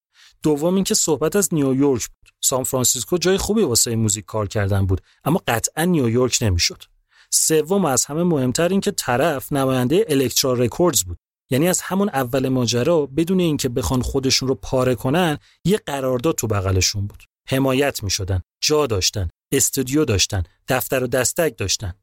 دوم 0.42 0.74
اینکه 0.74 0.94
صحبت 0.94 1.36
از 1.36 1.54
نیویورک 1.54 2.08
بود. 2.08 2.28
سان 2.40 2.64
فرانسیسکو 2.64 3.18
جای 3.18 3.36
خوبی 3.36 3.62
واسه 3.62 3.96
موزیک 3.96 4.24
کار 4.24 4.48
کردن 4.48 4.86
بود 4.86 5.00
اما 5.24 5.42
قطعا 5.46 5.84
نیویورک 5.84 6.38
نمی‌شد. 6.42 6.82
سوم 7.30 7.84
از 7.84 8.04
همه 8.04 8.22
مهمتر 8.22 8.68
این 8.68 8.80
که 8.80 8.90
طرف 8.90 9.52
نماینده 9.52 10.04
Elektra 10.08 10.52
Records 10.52 11.02
بود. 11.02 11.18
یعنی 11.50 11.68
از 11.68 11.80
همون 11.80 12.08
اول 12.08 12.48
ماجرا 12.48 13.06
بدون 13.06 13.40
اینکه 13.40 13.68
بخوان 13.68 14.02
خودشون 14.02 14.48
رو 14.48 14.54
پاره 14.54 14.94
کنن 14.94 15.38
یه 15.64 15.80
قرارداد 15.86 16.34
تو 16.34 16.46
بغلشون 16.46 17.06
بود. 17.06 17.22
حمایت 17.48 18.02
می 18.02 18.10
شدن 18.10 18.42
جا 18.60 18.86
داشتن 18.86 19.28
استودیو 19.52 20.04
داشتن 20.04 20.42
دفتر 20.68 21.04
و 21.04 21.06
دستک 21.06 21.54
داشتن. 21.58 21.94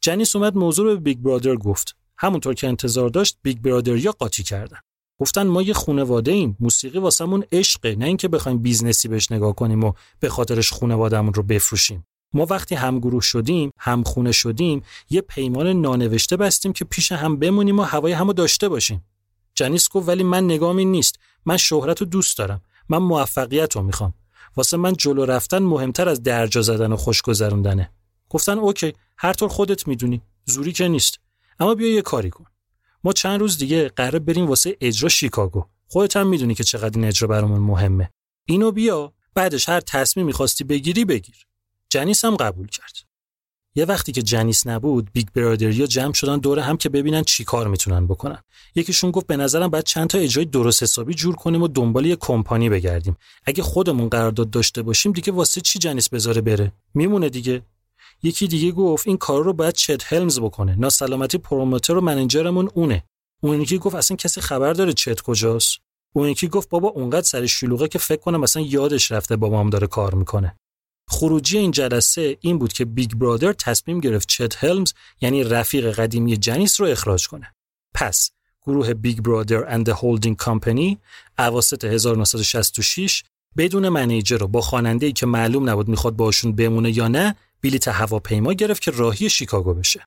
جنیس 0.00 0.36
اومد 0.36 0.56
موضوع 0.56 0.86
رو 0.86 0.90
به 0.94 1.00
Big 1.00 1.18
Brother 1.18 1.56
گفت. 1.56 1.96
همونطور 2.18 2.54
که 2.54 2.68
انتظار 2.68 3.08
داشت 3.08 3.38
Big 3.42 3.58
Brother 3.58 3.96
یا 3.96 4.12
قاطی 4.12 4.42
کردن. 4.42 4.78
گفتن 5.18 5.46
ما 5.46 5.62
یه 5.62 5.74
خانواده 5.74 6.32
ایم. 6.32 6.56
موسیقی 6.60 6.98
واسمون 6.98 7.44
عشقه 7.52 7.96
نه 7.96 8.04
اینکه 8.06 8.28
بخوایم 8.28 8.58
business 8.58 9.02
ی 9.02 9.08
بهش 9.08 9.32
نگاه 9.32 9.54
کنیم 9.54 9.84
و 9.84 9.92
به 10.20 10.28
خاطرش 10.28 10.72
خانوادهمون 10.72 11.34
رو 11.34 11.42
بفروشیم. 11.42 12.06
ما 12.32 12.46
وقتی 12.50 12.74
همگروه 12.74 13.22
شدیم 13.22 13.70
هم 13.78 14.02
خونه 14.02 14.32
شدیم 14.32 14.82
یه 15.10 15.20
پیمان 15.20 15.66
نانوشته 15.66 16.36
بستیم 16.36 16.72
که 16.72 16.84
پیش 16.84 17.12
هم 17.12 17.36
بمونیم 17.36 17.78
و 17.78 17.82
هوای 17.82 18.12
همو 18.12 18.32
داشته 18.32 18.68
باشیم. 18.68 19.04
جنیس 19.54 19.88
گفت 19.88 20.08
ولی 20.08 20.22
من 20.22 20.44
نگام 20.44 20.76
این 20.76 20.90
نیست. 20.92 21.18
من 21.44 21.56
شهرت 21.56 22.00
رو 22.00 22.06
دوست 22.06 22.38
دارم. 22.38 22.60
من 22.88 22.98
موفقیت 22.98 23.76
رو 23.76 23.82
می‌خوام. 23.82 24.14
واسه 24.56 24.76
من 24.76 24.92
جلو 24.92 25.24
رفتن 25.24 25.58
مهمتر 25.58 26.08
از 26.08 26.22
درجا 26.22 26.62
زدن 26.62 26.92
و 26.92 26.96
خوش 26.96 27.22
گذروندنه. 27.22 27.90
گفتن 28.28 28.58
okay. 28.58 28.92
هر 29.22 29.32
طور 29.32 29.48
خودت 29.48 29.88
می‌دونی. 29.88 30.22
زوری 30.44 30.72
که 30.72 30.88
نیست. 30.88 31.18
اما 31.58 31.74
بیا 31.74 31.94
یه 31.94 32.02
کاری 32.02 32.30
کن. 32.30 32.44
ما 33.04 33.12
چند 33.12 33.40
روز 33.40 33.58
دیگه 33.58 33.88
قرار 33.88 34.18
بریم 34.18 34.46
واسه 34.46 34.76
اجرا 34.80 35.08
شیکاگو. 35.08 35.64
خودت 35.88 36.16
هم 36.16 36.28
می‌دونی 36.28 36.54
که 36.54 36.64
چقدر 36.64 36.98
این 36.98 37.08
اجرا 37.08 37.28
برامون 37.28 37.58
مهمه. 37.60 38.10
اینو 38.44 38.70
بیا 38.70 39.12
بعدش 39.34 39.68
هر 39.68 39.80
تصمیم 39.80 40.26
می‌خواستی 40.26 40.64
بگیری 40.64 41.04
بگیر. 41.04 41.46
جنیس 41.88 42.24
هم 42.24 42.36
قبول 42.36 42.66
کرد. 42.66 42.92
یه 43.74 43.84
وقتی 43.84 44.12
که 44.12 44.22
جنیس 44.22 44.66
نبود 44.66 45.10
Big 45.12 45.28
Brother 45.34 45.80
یا 45.80 45.86
جمع 45.86 46.12
شدن 46.12 46.38
دور 46.38 46.58
هم 46.58 46.76
که 46.76 46.88
ببینن 46.88 47.22
چی 47.22 47.44
کار 47.44 47.68
می‌تونن 47.68 48.06
بکنن. 48.06 48.42
یکیشون 48.74 49.10
گفت 49.10 49.26
به 49.26 49.36
نظرم 49.36 49.68
باید 49.68 49.84
چند 49.84 50.08
تا 50.08 50.18
اجرای 50.18 50.44
درست 50.44 50.82
حسابی 50.82 51.14
جور 51.14 51.34
کنیم 51.34 51.62
و 51.62 51.68
دنبال 51.68 52.06
یه 52.06 52.16
کمپانی 52.16 52.68
بگردیم. 52.68 53.16
اگه 53.44 53.62
خودمون 53.62 54.08
قرارداد 54.08 54.50
داشته 54.50 54.82
باشیم 54.82 55.12
دیگه 55.12 55.32
واسه 55.32 55.60
چی 55.60 55.78
جنیس 55.78 56.08
بذاره 56.08 56.40
بره؟ 56.40 56.72
میمونه 56.94 57.28
دیگه. 57.28 57.62
یکی 58.22 58.48
دیگه 58.48 58.72
گفت 58.72 59.08
این 59.08 59.16
کار 59.16 59.44
رو 59.44 59.52
باید 59.52 59.74
چت 59.74 60.12
هلمز 60.12 60.40
بکنه. 60.40 60.74
ناسلامتی 60.74 61.38
promoter 61.38 61.96
و 61.96 62.00
manager 62.00 62.48
مون 62.48 62.68
اونه. 62.74 63.04
اون 63.42 63.60
یکی 63.60 63.78
گفت 63.78 63.94
اصلا 63.94 64.16
کسی 64.16 64.40
خبر 64.40 64.72
داره 64.72 64.92
چت 64.92 65.20
کجاست؟ 65.20 65.78
اون 66.12 66.28
یکی 66.28 66.48
گفت 66.48 66.68
بابا 66.68 66.88
اونقدر 66.88 67.26
سرش 67.26 67.46
شلوغه 67.46 67.88
که 67.88 67.98
فکر 67.98 68.20
کنم 68.20 68.40
مثلا 68.40 68.62
یادش 68.62 69.12
رفته 69.12 69.36
با 69.36 69.53
ما 69.53 69.70
داره 69.70 69.86
کار 69.86 70.14
می‌کنه. 70.14 70.56
خروجی 71.08 71.58
این 71.58 71.70
جلسه 71.70 72.36
این 72.40 72.58
بود 72.58 72.72
که 72.72 72.84
Big 72.84 73.14
Brother 73.14 73.52
تصمیم 73.52 74.00
گرفت 74.00 74.28
چت 74.28 74.64
هلمز 74.64 74.92
یعنی 75.20 75.44
رفیق 75.44 75.90
قدیمی 75.90 76.36
جنیس 76.36 76.80
رو 76.80 76.86
اخراج 76.86 77.28
کنه. 77.28 77.54
پس 77.94 78.30
گروه 78.62 78.94
Big 78.94 79.20
Brother 79.20 79.74
and 79.74 79.88
Holding 79.88 80.36
Company 80.36 80.98
اواسط 81.38 81.84
1966 81.84 83.22
بدون 83.56 83.88
manager 83.88 84.36
و 84.36 84.48
با 84.48 84.60
خواننده 84.60 85.12
که 85.12 85.26
معلوم 85.26 85.70
نبود 85.70 85.88
می‌خواد 85.88 86.16
باشون 86.16 86.52
بمونه 86.52 86.96
یا 86.96 87.08
نه 87.08 87.36
بلیت 87.62 87.88
هواپیما 87.88 88.52
گرفت 88.52 88.82
که 88.82 88.90
راهی 88.90 89.30
شیکاگو 89.30 89.74
بشه. 89.74 90.04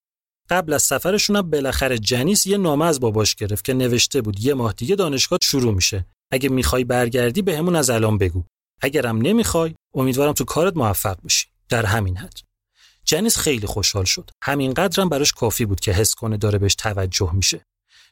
قبل 0.49 0.73
از 0.73 0.83
سفرشون 0.83 1.35
هم 1.35 1.49
بالاخره 1.49 1.97
جنیس 1.97 2.45
یه 2.45 2.57
نامه 2.57 2.85
از 2.85 2.99
باباش 2.99 3.35
گرفت 3.35 3.65
که 3.65 3.73
نوشته 3.73 4.21
بود 4.21 4.39
یه 4.39 4.53
ماه 4.53 4.73
دیگه 4.73 4.95
دانشگاه 4.95 5.39
شروع 5.41 5.73
میشه. 5.73 6.05
اگه 6.31 6.49
می‌خوای 6.49 6.83
برگردی 6.83 7.41
بهمون 7.41 7.75
از 7.75 7.89
الان 7.89 8.17
بگو. 8.17 8.43
اگرم 8.81 9.17
نمی‌خوای 9.17 9.75
امیدوارم 9.93 10.33
تو 10.33 10.43
کارت 10.43 10.77
موفق 10.77 11.17
بشی. 11.23 11.47
در 11.69 11.85
همین 11.85 12.17
حد. 12.17 12.39
جنیس 13.05 13.37
خیلی 13.37 13.67
خوشحال 13.67 14.05
شد. 14.05 14.29
همینقدرم 14.43 15.09
براش 15.09 15.31
کافی 15.31 15.65
بود 15.65 15.79
که 15.79 15.91
حس 15.91 16.15
کنه 16.15 16.37
داره 16.37 16.59
بهش 16.59 16.75
توجه 16.75 17.31
میشه. 17.33 17.65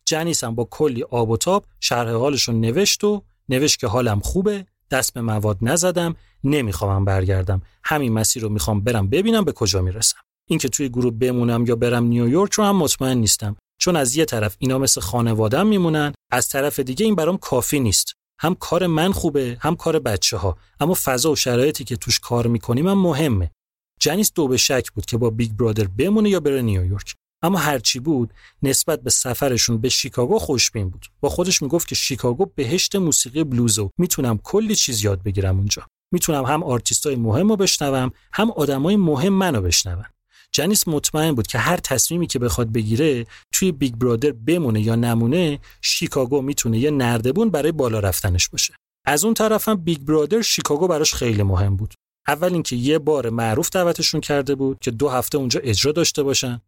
جنیس 0.06 0.44
هم 0.44 0.56
با 0.56 0.68
کلی 0.72 1.04
آب 1.04 1.30
و 1.30 1.38
تاب 1.38 1.66
شرح 1.80 2.12
حالش 2.12 2.44
رو 2.44 2.54
نوشت 2.54 3.04
و 3.04 3.24
نوشت 3.50 3.80
که 3.80 3.88
حالم 3.88 4.20
خوبه 4.20 4.66
دست 4.92 5.14
به 5.14 5.22
مواد 5.22 5.58
نزدم 5.62 6.16
نمی‌خوام 6.44 7.06
برگردم. 7.06 7.62
همین 7.84 8.14
مسیر 8.14 8.44
رو 8.44 8.50
می‌خوام 8.50 8.82
برم 8.82 9.10
ببینم 9.10 9.46
به 9.46 9.52
کجا 9.52 9.82
می‌رسم. 9.82 10.18
اینکه 10.50 10.70
توی 10.70 10.90
گروه 10.90 11.14
بمونم 11.14 11.66
یا 11.66 11.76
برم 11.76 12.04
نیویورک 12.04 12.54
رو 12.54 12.64
هم 12.64 12.76
مطمئن 12.76 13.18
نیستم. 13.18 13.56
چون 13.78 13.96
از 13.96 14.16
یه 14.16 14.26
طرف 14.26 14.56
اینا 14.60 14.78
مثل 14.78 15.02
خانوادم 15.02 15.68
میمونن 15.68 16.14
از 16.32 16.50
طرف 16.50 16.80
دیگه 16.80 17.06
این 17.06 17.16
برام 17.16 17.38
کافی 17.38 17.80
نیست. 17.80 18.14
هم 18.40 18.56
کار 18.56 18.88
من 18.88 19.12
خوبه 19.12 19.58
هم 19.60 19.76
کار 19.76 20.00
بچه 20.00 20.38
ها 20.38 20.58
اما 20.80 20.94
فضا 21.04 21.32
و 21.32 21.36
شرایطی 21.36 21.84
که 21.84 21.96
توش 21.96 22.20
کار 22.20 22.48
می‌کنیم 22.48 22.88
هم 22.88 22.98
مهمه. 22.98 23.52
جنیس 24.00 24.32
دو 24.34 24.48
به 24.48 24.58
شک 24.58 24.92
بود 24.92 25.06
که 25.06 25.18
با 25.18 25.30
Big 25.30 25.52
Brother 25.52 25.88
بمونه 25.88 26.30
یا 26.30 26.40
بره 26.40 26.62
نیویورک. 26.62 27.16
اما 27.42 27.58
هرچی 27.58 28.00
بود 28.00 28.34
نسبت 28.64 29.02
به 29.02 29.10
سفرشون 29.10 29.78
به 29.78 29.90
شیکاگو 29.90 30.40
خوشبین 30.40 30.90
بود 30.90 31.06
با 31.20 31.30
خودش 31.30 31.62
می‌گفت 31.62 31.88
که 31.88 31.96
شیکاگو 31.96 32.46
بهشت 32.56 32.96
موسیقی 32.96 33.44
بلوزه 33.44 33.82
و 33.82 33.90
می‌تونم 33.98 34.38
کلی 34.38 34.76
چیز 34.76 35.04
یاد 35.04 35.24
بگیرم 35.24 35.58
اونجا. 35.58 35.88
می‌تونم 36.14 36.46
هم 36.46 36.64
آرتیستای 36.64 37.16
مهم 37.16 37.50
رو 37.50 37.56
بشنوم 37.56 38.12
هم 38.34 38.52
آدمای 38.52 38.96
مهم 38.96 39.34
منو 39.34 39.62
بشنون. 39.62 40.06
جنیس 40.52 40.88
مطمئن 40.88 41.32
بود 41.36 41.48
که 41.48 41.58
هر 41.58 41.78
تصمیمی 41.78 42.28
که 42.28 42.40
بخواد 42.40 42.72
بگیره 42.72 43.26
توی 43.52 43.72
Big 43.72 43.94
Brother 43.94 44.32
بمونه 44.32 44.82
یا 44.82 44.96
نمونه 44.96 45.60
شیکاگو 45.82 46.42
می‌تونه 46.42 46.80
یه 46.80 46.92
نردبون 46.92 47.50
برای 47.50 47.72
بالا 47.72 48.00
رفتنش 48.00 48.50
باشه. 48.50 48.74
از 49.06 49.26
اون 49.26 49.34
طرفم 49.34 49.76
Big 49.76 50.00
Brother 50.00 50.42
شیکاگو 50.42 50.88
براش 50.88 51.14
خیلی 51.14 51.44
مهم 51.44 51.76
بود. 51.76 51.94
اول 52.28 52.54
اینکه 52.54 52.76
یه 52.76 53.00
بار 53.00 53.30
معروف 53.30 53.70
دعوتشون 53.70 54.22
کرده 54.22 54.56
بود 54.56 54.78
که 54.82 54.92
دو 54.92 55.10
هفته 55.10 55.38
اونجا 55.38 55.60
اجرا 55.64 55.92
داشته 55.92 56.24
باشن. 56.24 56.62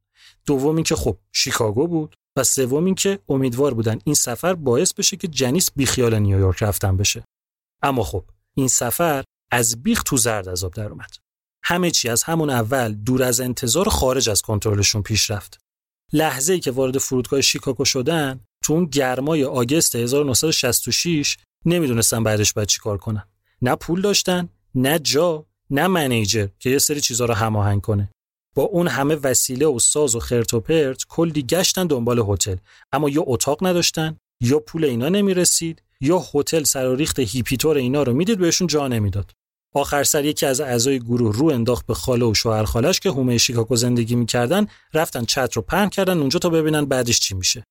دوم 0.46 0.76
اینکه 0.76 0.96
خب 0.96 1.18
شیکاگو 1.32 1.88
بود 1.88 2.16
و 2.38 2.44
سوم 2.44 2.86
اینکه 2.86 3.20
امیدوار 3.30 3.74
بودن 3.74 4.00
این 4.04 4.16
سفر 4.16 4.54
باعث 4.54 4.94
بشه 4.94 5.18
که 5.18 5.28
جنیس 5.28 5.70
بیخیال 5.76 6.20
نیویورک 6.20 6.64
رفتن 6.64 6.98
بشه. 6.98 7.24
اما 7.84 8.04
خب 8.04 8.26
این 8.56 8.68
سفر 8.68 9.24
از 9.52 9.84
بیخ 9.84 10.04
تو 10.04 10.18
زرد 10.18 10.50
عذاب 10.50 10.74
در 10.74 10.90
اومد. 10.90 11.16
همه 11.64 11.92
چی 11.92 12.10
از 12.10 12.24
همون 12.24 12.50
اول 12.50 12.94
دور 12.94 13.24
از 13.24 13.40
انتظار 13.40 13.90
خارج 13.90 14.30
از 14.30 14.42
کنترلشون 14.42 15.02
پیش 15.02 15.32
رفت. 15.32 15.58
لحظه 16.14 16.54
ای 16.54 16.60
که 16.60 16.72
وارد 16.72 16.98
فرودگاه 16.98 17.42
شیکاگو 17.42 17.86
شدن 17.86 18.40
تو 18.64 18.74
اون 18.74 18.86
گرمای 18.86 19.44
آگست 19.44 19.96
1966 19.96 21.38
نمی‌دونستن 21.66 22.24
بعدش 22.24 22.54
باید 22.54 22.68
چیکار 22.68 22.98
کنن. 22.98 23.28
نه 23.62 23.76
پول 23.76 24.02
داشتن 24.02 24.50
نه 24.76 25.00
جا 25.00 25.46
نه 25.70 25.88
منیجر 25.88 26.48
که 26.60 26.70
یه 26.70 26.80
سری 26.80 27.02
چیزا 27.02 27.26
رو 27.26 27.34
هماهنگ 27.34 27.82
کنه. 27.82 28.13
با 28.56 28.64
اون 28.64 28.88
همه 28.88 29.16
وسیله 29.16 29.66
و 29.66 29.80
ساز 29.80 30.16
و 30.16 30.20
خرت 30.20 30.54
و 30.54 30.60
پرت 30.60 31.04
کلی 31.10 31.44
گشتن 31.44 31.88
دنبال 31.88 32.24
هتل. 32.28 32.56
اما 32.92 33.10
یا 33.10 33.24
اتاق 33.28 33.68
نداشتن 33.68 34.18
یا 34.42 34.60
پول 34.60 34.86
اینا 34.86 35.10
نمی‌رسید 35.10 35.84
یا 36.02 36.24
هتل 36.34 36.64
سر 36.64 36.88
و 36.88 36.96
ریخت 36.96 37.20
هیپیتور 37.20 37.78
اینا 37.78 38.04
رو 38.04 38.14
می‌دید 38.14 38.40
بهشون 38.40 38.68
جا 38.68 38.88
نمی‌داد. 38.88 39.32
آخر 39.76 40.04
سر 40.04 40.26
یکی 40.26 40.46
از 40.46 40.62
اعضای 40.62 41.00
گروه 41.00 41.36
رو 41.36 41.46
انداخت 41.46 41.86
به 41.86 41.94
خاله 41.94 42.26
و 42.26 42.34
شوهر 42.34 42.64
خالش 42.64 43.00
که 43.00 43.10
هومه 43.10 43.38
شیکاگو 43.38 43.76
زندگی 43.76 44.16
می‌کردن 44.16 44.68
رفتن 44.94 45.26
چت 45.26 45.54
رو 45.54 45.62
پهن 45.62 45.90
کردن 45.90 46.18
اونجا 46.18 46.40
تا 46.40 46.50
ببینن 46.50 46.86
بعدش 46.86 47.20
چی 47.20 47.36
میشه. 47.36 47.64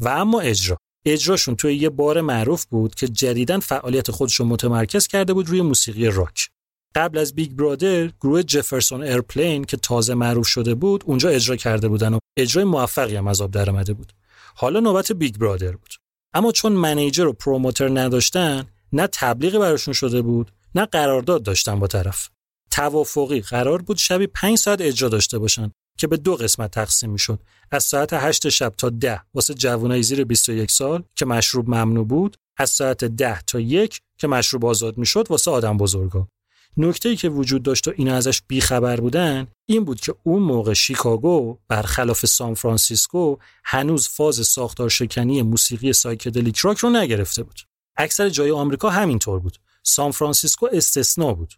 و 0.00 0.08
اما 0.08 0.40
اجرا. 0.40 0.76
اجراشون 1.04 1.56
توی 1.56 1.76
یه 1.76 1.88
بار 1.88 2.20
معروف 2.20 2.64
بود 2.64 2.94
که 2.94 3.08
جدیدن 3.08 3.60
فعالیت 3.60 4.10
خودش 4.10 4.34
رو 4.34 4.44
متمرکز 4.44 5.06
کرده 5.06 5.32
بود 5.34 5.48
روی 5.48 5.62
موسیقی 5.62 6.06
راک. 6.06 6.49
قبل 6.94 7.18
از 7.18 7.34
Big 7.34 7.52
Brother 7.52 8.06
گروه 8.06 8.42
Jefferson 8.42 9.02
Airplane 9.02 9.64
که 9.64 9.76
تازه 9.76 10.14
معروف 10.14 10.46
شده 10.46 10.74
بود 10.74 11.04
اونجا 11.06 11.28
اجرا 11.28 11.56
کرده 11.56 11.88
بودن 11.88 12.14
و 12.14 12.18
اجرای 12.36 12.64
موفقی 12.64 13.16
هم 13.16 13.28
از 13.28 13.40
آب 13.40 13.50
درآمده 13.50 13.92
بود. 13.92 14.12
حالا 14.54 14.80
نوبت 14.80 15.12
Big 15.12 15.36
Brother 15.36 15.72
بود. 15.72 15.94
اما 16.34 16.52
چون 16.52 16.72
manager 16.72 17.26
و 17.26 17.32
promoter 17.32 18.00
نداشتن 18.00 18.64
نه 18.92 19.08
تبلیغی 19.12 19.58
براشون 19.58 19.94
شده 19.94 20.22
بود 20.22 20.50
نه 20.74 20.86
قرارداد 20.86 21.42
داشتن 21.42 21.78
با 21.78 21.86
طرف. 21.86 22.28
توافقی 22.70 23.40
قرار 23.40 23.82
بود 23.82 23.96
شبی 23.96 24.26
5 24.26 24.58
ساعت 24.58 24.80
اجرا 24.80 25.08
داشته 25.08 25.38
باشن 25.38 25.70
که 25.98 26.06
به 26.06 26.16
دو 26.16 26.36
قسمت 26.36 26.70
تقسیم 26.70 27.10
می‌شد. 27.10 27.40
از 27.70 27.84
ساعت 27.84 28.12
8 28.12 28.48
شب 28.48 28.74
تا 28.78 28.90
10 28.90 29.20
واسه 29.34 29.54
جوانای 29.54 30.02
زیر 30.02 30.24
21 30.24 30.70
سال 30.70 31.02
که 31.14 31.24
مشروب 31.24 31.68
ممنوع 31.68 32.06
بود 32.06 32.36
از 32.56 32.70
ساعت 32.70 33.04
10 33.04 33.42
تا 33.42 33.60
1 33.60 34.00
که 34.18 34.26
مشروب 34.26 34.64
آزاد 34.64 34.98
می‌شد 34.98 35.26
واسه 35.30 35.50
آدم 35.50 35.76
بزرگا. 35.76 36.28
نکته 36.76 37.16
که 37.16 37.28
وجود 37.28 37.62
داشت 37.62 37.88
و 37.88 37.92
اینا 37.96 38.14
ازش 38.14 38.42
بیخبر 38.48 39.00
بودن 39.00 39.46
این 39.66 39.84
بود 39.84 40.00
که 40.00 40.14
اون 40.22 40.42
موقع 40.42 40.72
شیکاگو 40.72 41.58
برخلاف 41.68 42.26
سان 42.26 42.54
فرانسیسکو 42.54 43.36
هنوز 43.64 44.08
فاز 44.08 44.46
ساختار 44.46 44.88
شکنی 44.88 45.42
موسیقی 45.42 45.92
psychedelic 45.92 46.58
rock 46.58 46.78
رو 46.78 46.90
نگرفته 46.90 47.42
بود. 47.42 47.60
اکثر 47.96 48.28
جای 48.28 48.50
آمریکا 48.50 48.90
همینطور 48.90 49.38
بود. 49.38 49.58
سان 49.82 50.10
فرانسیسکو 50.10 50.68
استثنا 50.72 51.34
بود. 51.34 51.54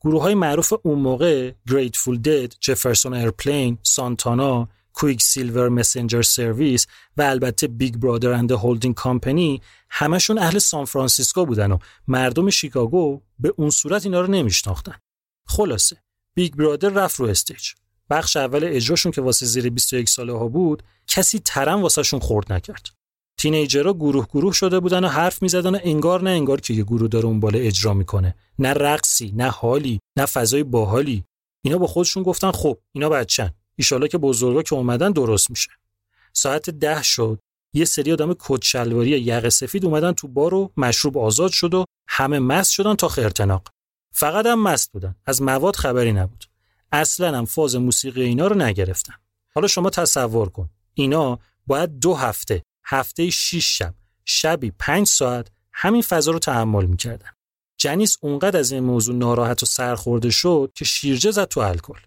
گروه 0.00 0.22
های 0.22 0.34
معروف 0.34 0.72
اون 0.82 0.98
موقع 0.98 1.52
Grateful 1.68 2.18
Dead، 2.18 2.54
Jefferson 2.60 3.14
Airplane، 3.14 3.78
سانتانا، 3.82 4.68
Quicksilver 4.98 5.68
Messenger 5.68 6.22
Service 6.22 6.86
و 7.16 7.22
البته 7.22 7.66
Big 7.66 7.96
Brother 7.96 8.32
and 8.32 8.52
Holding 8.52 8.94
Company 8.94 9.62
همشون 9.90 10.38
اهل 10.38 10.58
سان 10.58 10.84
فرانسیسکو 10.84 11.46
بودن 11.46 11.72
و 11.72 11.78
مردم 12.08 12.50
شیکاگو 12.50 13.20
به 13.38 13.54
اون 13.56 13.70
صورت 13.70 14.04
اینا 14.04 14.20
رو 14.20 14.26
نمیشناختن. 14.26 14.94
خلاصه 15.46 15.96
Big 16.34 16.54
Brother 16.54 16.88
رفت 16.88 17.20
رو 17.20 17.26
stage. 17.26 17.70
بخش 18.10 18.36
اول 18.36 18.64
اجراشون 18.64 19.12
که 19.12 19.20
واسه 19.20 19.46
زیر 19.46 19.70
21 19.70 20.08
ساله 20.08 20.32
ها 20.32 20.48
بود 20.48 20.82
کسی 21.06 21.38
تره‌م 21.38 21.82
واسه‌شون 21.82 22.20
خرد 22.20 22.52
نکرد. 22.52 22.88
teenager 23.38 23.86
ها 23.86 23.92
گروه 23.92 24.26
گروه 24.26 24.52
شده 24.52 24.80
بودن 24.80 25.04
و 25.04 25.08
حرف 25.08 25.42
می‌زدن 25.42 25.74
و 25.74 25.78
انگار 25.82 26.22
نه 26.22 26.30
انگار 26.30 26.60
که 26.60 26.74
یه 26.74 26.84
گروه 26.84 27.08
داره 27.08 27.26
اون 27.26 27.40
بالا 27.40 27.58
اجرا 27.58 27.94
می‌کنه. 27.94 28.34
نه 28.58 28.72
رقصی 28.72 29.32
نه 29.36 29.50
حالی 29.50 30.00
نه 30.16 30.26
فضای 30.26 30.62
باحالی. 30.62 31.24
اینا 31.64 31.78
با 31.78 31.86
خودشون 31.86 32.22
گفتن 32.22 32.50
خب 32.50 32.78
اینا 32.92 33.08
بچن. 33.08 33.54
ایشالا 33.78 34.06
که 34.06 34.18
بزرگا 34.18 34.62
که 34.62 34.74
اومدن 34.74 35.12
درست 35.12 35.50
میشه. 35.50 35.70
ساعت 36.32 36.70
ده 36.70 37.02
شد 37.02 37.38
یه 37.72 37.84
سری 37.84 38.12
آدم 38.12 38.34
کدشلواری 38.38 39.10
یقه 39.10 39.50
سفید 39.50 39.84
اومدن 39.84 40.12
تو 40.12 40.28
بار 40.28 40.54
و 40.54 40.72
مشروب 40.76 41.18
آزاد 41.18 41.50
شد 41.50 41.74
و 41.74 41.84
همه 42.08 42.38
مست 42.38 42.70
شدن 42.70 42.94
تا 42.94 43.08
خرتناق 43.08 43.68
فقط 44.12 44.46
هم 44.46 44.62
مست 44.62 44.92
بودن 44.92 45.14
از 45.26 45.42
مواد 45.42 45.76
خبری 45.76 46.12
نبود. 46.12 46.44
اصلا 46.92 47.38
هم 47.38 47.44
فاز 47.44 47.76
موسیقی 47.76 48.22
اینا 48.22 48.46
رو 48.46 48.56
نگرفتن. 48.56 49.14
حالا 49.54 49.66
شما 49.66 49.90
تصور 49.90 50.48
کن 50.48 50.70
اینا 50.94 51.38
باید 51.66 51.98
دو 51.98 52.14
هفته 52.14 52.62
هفته 52.84 53.30
6 53.30 53.78
شب 53.78 53.94
شبی 54.24 54.72
پنج 54.78 55.06
ساعت 55.06 55.50
همین 55.72 56.02
فضا 56.02 56.30
رو 56.30 56.38
تحمل 56.38 56.84
می‌کردن. 56.84 57.30
جنیس 57.78 58.16
اونقدر 58.20 58.58
از 58.58 58.72
این 58.72 58.84
موضوع 58.84 59.14
ناراحت 59.14 59.62
و 59.62 59.66
سرخورده 59.66 60.30
شد 60.30 60.72
که 60.74 60.84
شیرجه 60.84 61.30
زد 61.30 61.48
تو 61.48 61.60
الکل. 61.60 61.98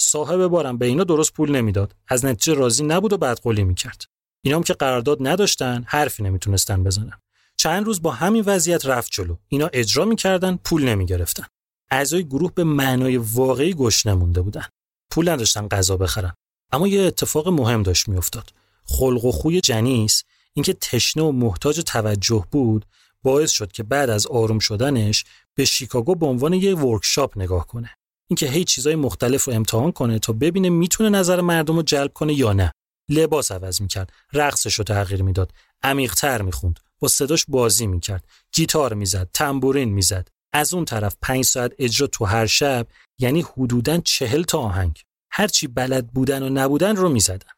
صاحب 0.00 0.46
بارم 0.46 0.78
به 0.78 0.86
اینا 0.86 1.04
درست 1.04 1.32
پول 1.32 1.50
نمی‌داد. 1.50 1.94
از 2.08 2.24
نتیجه 2.24 2.54
راضی 2.54 2.84
نبود 2.84 3.12
و 3.12 3.18
بدقولی 3.18 3.64
می‌کرد. 3.64 4.04
اینا 4.42 4.56
هم 4.56 4.62
که 4.62 4.74
قرارداد 4.74 5.18
نداشتن 5.20 5.84
حرفی 5.86 6.22
نمی‌تونستن 6.22 6.84
بزنن. 6.84 7.20
چند 7.56 7.86
روز 7.86 8.02
با 8.02 8.10
همین 8.10 8.44
وضعیت 8.46 8.86
رفت 8.86 9.12
جلو. 9.12 9.36
اینا 9.48 9.70
اجرا 9.72 10.04
می‌کردن 10.04 10.58
پول 10.64 10.84
نمی‌گرفتن. 10.84 11.46
اعضای 11.90 12.24
گروه 12.24 12.52
به 12.54 12.64
معنای 12.64 13.16
واقعی 13.16 13.74
گوش 13.74 14.06
نمونده 14.06 14.42
بودن. 14.42 14.64
پول 15.10 15.28
نداشتن 15.28 15.68
غذا 15.68 15.96
بخرن. 15.96 16.32
اما 16.72 16.88
یه 16.88 17.02
اتفاق 17.02 17.48
مهم 17.48 17.82
داشت 17.82 18.08
میافتاد. 18.08 18.52
خلق 18.84 19.24
و 19.24 19.32
خوی 19.32 19.60
جنیس 19.60 20.24
اینکه 20.54 20.72
تشنه 20.72 21.22
و 21.22 21.32
محتاج 21.32 21.80
توجه 21.80 22.46
بود 22.50 22.86
باعث 23.22 23.50
شد 23.50 23.72
که 23.72 23.82
بعد 23.82 24.10
از 24.10 24.26
آروم 24.26 24.58
شدنش 24.58 25.24
به 25.54 25.64
شیکاگو 25.64 26.14
به 26.14 26.26
عنوان 26.26 26.52
یه 26.52 26.74
ورکشاپ 26.74 27.38
نگاه 27.38 27.66
کنه. 27.66 27.90
اینکه 28.30 28.46
هی 28.46 28.64
چیزای 28.64 28.94
مختلف 28.94 29.44
رو 29.44 29.52
امتحان 29.52 29.92
کنه 29.92 30.18
تا 30.18 30.32
ببینه 30.32 30.68
می‌تونه 30.68 31.08
نظر 31.08 31.40
مردم 31.40 31.76
رو 31.76 31.82
جلب 31.82 32.12
کنه 32.12 32.34
یا 32.34 32.52
نه. 32.52 32.72
لباس 33.08 33.52
عوض 33.52 33.80
می‌کرد 33.80 34.12
رقصش 34.32 34.74
رو 34.74 34.84
تغییر 34.84 35.22
می‌داد 35.22 35.52
عمیقتر 35.82 36.42
می‌خوند 36.42 36.80
با 36.98 37.08
صداش 37.08 37.44
بازی 37.48 37.86
می‌کرد 37.86 38.24
گیتار 38.52 38.94
می‌زد 38.94 39.28
تنبورین 39.34 39.88
می‌زد. 39.88 40.28
از 40.52 40.74
اون 40.74 40.84
طرف 40.84 41.16
پنج 41.22 41.44
ساعت 41.44 41.72
اجرا 41.78 42.06
تو 42.06 42.24
هر 42.24 42.46
شب 42.46 42.86
یعنی 43.18 43.40
حدوداً 43.40 43.98
چهل 43.98 44.42
تا 44.42 44.58
آهنگ. 44.58 45.02
هرچی 45.30 45.66
بلد 45.66 46.06
بودن 46.06 46.42
و 46.42 46.48
نبودن 46.48 46.96
رو 46.96 47.08
می‌زدن. 47.08 47.50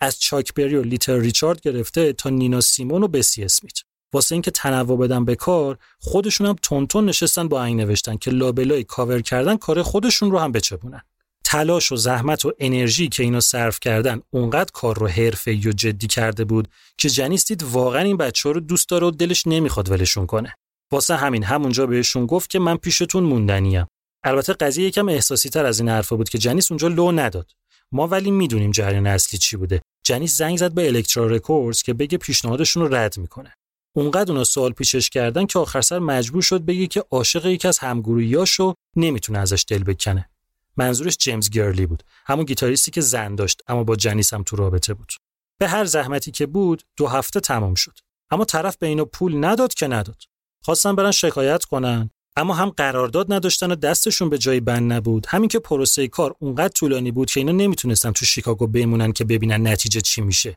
از 0.00 0.20
چاک 0.20 0.54
بری 0.54 0.76
و 0.76 0.82
لیتر 0.82 1.18
ریچارد 1.18 1.60
گرفته 1.60 2.12
تا 2.12 2.30
نینا 2.30 2.60
سیمون 2.60 3.02
و 3.02 3.08
بسی 3.08 3.44
اسمیت. 3.44 3.78
واسه 4.12 4.34
اینکه 4.34 4.50
تنوع 4.50 4.98
بدن 4.98 5.24
به 5.24 5.34
کار 5.34 5.78
خودشون 5.98 6.46
هم 6.46 6.56
تندتند 6.62 7.06
نشستن 7.06 7.48
با 7.48 7.60
آهنگ 7.60 7.80
نوشتن 7.80 8.16
که 8.16 8.30
لابلای 8.30 8.84
کاور 8.84 9.20
کردن 9.20 9.56
کار 9.56 9.82
خودشون 9.82 10.30
رو 10.30 10.38
هم 10.38 10.52
بچپونن. 10.52 11.02
تلاش 11.44 11.92
و 11.92 11.96
زحمت 11.96 12.44
و 12.44 12.52
انرژی 12.58 13.08
که 13.08 13.22
اینا 13.22 13.40
صرف 13.40 13.80
کردن 13.80 14.20
اونقدر 14.30 14.70
کار 14.72 14.98
رو 14.98 15.08
حرفه‌ای 15.08 15.52
و 15.52 15.72
جدی 15.72 16.06
کرده 16.06 16.44
بود 16.44 16.68
که 16.98 17.08
جنیس 17.08 17.46
دید 17.46 17.62
واقعا 17.62 18.02
این 18.02 18.16
بچه‌ها 18.16 18.52
رو 18.52 18.60
دوست 18.60 18.88
داره 18.88 19.06
و 19.06 19.10
دلش 19.10 19.46
نمی‌خواد 19.46 19.90
ولشون 19.90 20.26
کنه. 20.26 20.54
واسه 20.92 21.16
همین 21.16 21.44
همونجا 21.44 21.86
بهشون 21.86 22.26
گفت 22.26 22.50
که 22.50 22.58
من 22.58 22.76
پیشتون 22.76 23.24
موندنیم 23.24 23.86
البته 24.24 24.52
قضیه 24.52 24.86
یکم 24.86 25.08
احساسی 25.08 25.48
تر 25.48 25.66
از 25.66 25.80
این 25.80 25.88
حرفا 25.88 26.16
بود 26.16 26.28
که 26.28 26.38
جنیس 26.38 26.70
اونجا 26.72 26.88
لو 26.88 27.12
نداد. 27.12 27.50
ما 27.92 28.06
ولی 28.06 28.30
می‌دونیم 28.30 28.70
جریان 28.70 29.06
اصلی 29.06 29.38
چی 29.38 29.56
بوده. 29.56 29.82
جنیس 30.04 30.36
زنگ 30.36 30.58
زد 30.58 30.72
به 30.72 30.86
Elektra 30.86 31.26
Records 31.26 31.82
که 31.82 31.94
بگه 31.94 32.18
پیشنهادشون 32.18 32.82
رو 32.82 32.94
رد 32.94 33.18
می‌کنه. 33.18 33.54
اونقدر 33.98 34.32
اونا 34.32 34.44
سوال 34.44 34.72
پیشش 34.72 35.10
کردن 35.10 35.46
که 35.46 35.58
آخر 35.58 35.80
سر 35.80 35.98
مجبور 35.98 36.42
شد 36.42 36.64
بگه 36.64 36.86
که 36.86 37.04
عاشق 37.10 37.46
یکی 37.46 37.68
از 37.68 37.78
همگروهیاشو 37.78 38.74
نمی‌تونه 38.96 39.38
ازش 39.38 39.64
دل 39.68 39.84
بکنه. 39.84 40.30
منظورش 40.76 41.16
جیمز 41.16 41.50
گرلی 41.50 41.86
بود 41.86 42.02
همون 42.26 42.44
گیتاریستی 42.44 42.90
که 42.90 43.00
زن 43.00 43.34
داشت 43.34 43.62
اما 43.66 43.84
با 43.84 43.96
جنیس 43.96 44.34
هم 44.34 44.42
تو 44.42 44.56
رابطه 44.56 44.94
بود. 44.94 45.12
به 45.58 45.68
هر 45.68 45.84
زحمتی 45.84 46.30
که 46.30 46.46
بود 46.46 46.82
دو 46.96 47.06
هفته 47.06 47.40
تمام 47.40 47.74
شد. 47.74 47.98
اما 48.30 48.44
طرف 48.44 48.76
به 48.76 48.86
اینو 48.86 49.04
پول 49.04 49.44
نداد 49.44 49.74
که 49.74 49.86
نداد. 49.88 50.22
خواستن 50.64 50.96
برن 50.96 51.10
شکایت 51.10 51.64
کنن 51.64 52.10
اما 52.36 52.54
هم 52.54 52.68
قرارداد 52.68 53.32
نداشتن 53.32 53.72
و 53.72 53.74
دستشون 53.74 54.28
به 54.28 54.38
جای 54.38 54.60
بند 54.60 54.92
نبود. 54.92 55.26
همین 55.28 55.48
که 55.48 55.58
پروسه 55.58 56.08
کار 56.08 56.34
اونقدر 56.38 56.68
طولانی 56.68 57.10
بود 57.10 57.30
که 57.30 57.40
اینا 57.40 57.52
نمی‌تونستن 57.52 58.12
تو 58.12 58.24
شیکاگو 58.24 58.66
بمونن 58.66 59.12
که 59.12 59.24
ببینن 59.24 59.66
نتیجه 59.66 60.00
چی 60.00 60.20
میشه. 60.20 60.56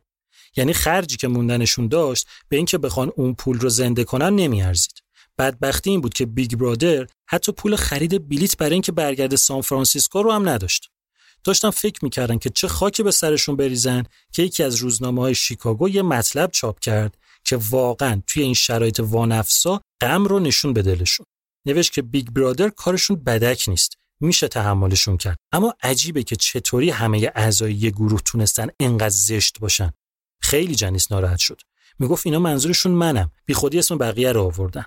یعنی 0.55 0.73
خرجی 0.73 1.17
که 1.17 1.27
موندنشون 1.27 1.87
داشت 1.87 2.27
به 2.49 2.57
اینکه 2.57 2.77
بخوان 2.77 3.11
اون 3.15 3.33
پول 3.33 3.59
رو 3.59 3.69
زنده 3.69 4.03
کنن 4.03 4.35
نمیارزید. 4.35 5.03
بدبختی 5.37 5.89
این 5.89 6.01
بود 6.01 6.13
که 6.13 6.25
Big 6.25 6.55
Brother 6.55 7.07
حتی 7.29 7.51
پول 7.51 7.75
خرید 7.75 8.29
بلیت 8.29 8.57
برای 8.57 8.73
اینکه 8.73 8.91
برگرده 8.91 9.35
سان 9.35 9.61
فرانسیسکو 9.61 10.23
رو 10.23 10.31
هم 10.31 10.49
نداشت. 10.49 10.89
داشتن 11.43 11.69
فکر 11.69 11.99
می‌کردن 12.03 12.37
که 12.37 12.49
چه 12.49 12.67
خاکی 12.67 13.03
به 13.03 13.11
سرشون 13.11 13.55
بریزن 13.55 14.03
که 14.31 14.43
یکی 14.43 14.63
از 14.63 14.75
روزنامه 14.75 15.21
های 15.21 15.35
شیکاگو 15.35 15.89
یه 15.89 16.01
مطلب 16.01 16.51
چاپ 16.51 16.79
کرد 16.79 17.17
که 17.43 17.57
واقعا 17.69 18.21
توی 18.27 18.43
این 18.43 18.53
شرایط 18.53 18.99
وانفسا 19.03 19.81
غم 20.01 20.25
رو 20.25 20.39
نشوند 20.39 20.73
به 20.73 20.81
دلشون. 20.81 21.25
نوشت 21.67 21.93
که 21.93 22.01
Big 22.01 22.27
Brother 22.27 22.69
کارشون 22.69 23.23
بدک 23.23 23.65
نیست 23.69 23.97
میشه 24.19 24.47
تحملشون 24.47 25.17
کرد. 25.17 25.37
اما 25.51 25.73
عجیبه 25.83 26.23
که 26.23 26.35
چطوری 26.35 26.89
همه 26.89 27.31
اعضای 27.35 27.73
یه 27.73 27.89
گروه 27.89 28.21
تونستن 28.25 28.67
انقدر 28.79 29.09
زشت 29.09 29.59
باشن. 29.59 29.91
خیلی 30.41 30.75
جنیس 30.75 31.11
ناراحت 31.11 31.39
شد. 31.39 31.61
می‌گفت 31.99 32.25
اینا 32.25 32.39
منظورشون 32.39 32.91
منم. 32.91 33.31
بی 33.45 33.53
خودی 33.53 33.79
اسم 33.79 33.97
بقیه 33.97 34.31
رو 34.31 34.43
آوردن. 34.43 34.85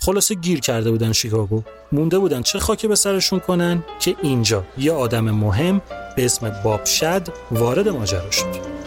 خلاصه 0.00 0.34
گیر 0.34 0.60
کرده 0.60 0.90
بودن 0.90 1.12
شیکاگو. 1.12 1.62
مونده 1.92 2.18
بودن 2.18 2.42
چه 2.42 2.58
خاکی 2.58 2.88
به 2.88 2.94
سرشون 2.94 3.40
کنن 3.40 3.84
که 4.00 4.16
اینجا 4.22 4.66
یه 4.78 4.92
آدم 4.92 5.30
مهم 5.30 5.82
به 6.16 6.24
اسم 6.24 6.62
باب 6.64 6.84
شد 6.84 7.28
وارد 7.50 7.88
ماجرا 7.88 8.30
شد. 8.30 8.79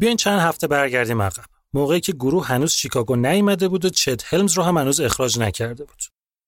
بیاین 0.00 0.16
چند 0.16 0.40
هفته 0.40 0.66
برگردیم 0.66 1.22
عقب. 1.22 1.44
موقعی 1.72 2.00
که 2.00 2.12
گروه 2.12 2.46
هنوز 2.46 2.72
شیکاگو 2.72 3.16
نیامده 3.16 3.68
بود 3.68 3.84
و 3.84 3.88
چت 3.88 4.34
هلمز 4.34 4.52
رو 4.52 4.62
هم 4.62 4.78
هنوز 4.78 5.00
اخراج 5.00 5.38
نکرده 5.38 5.84
بود. 5.84 6.02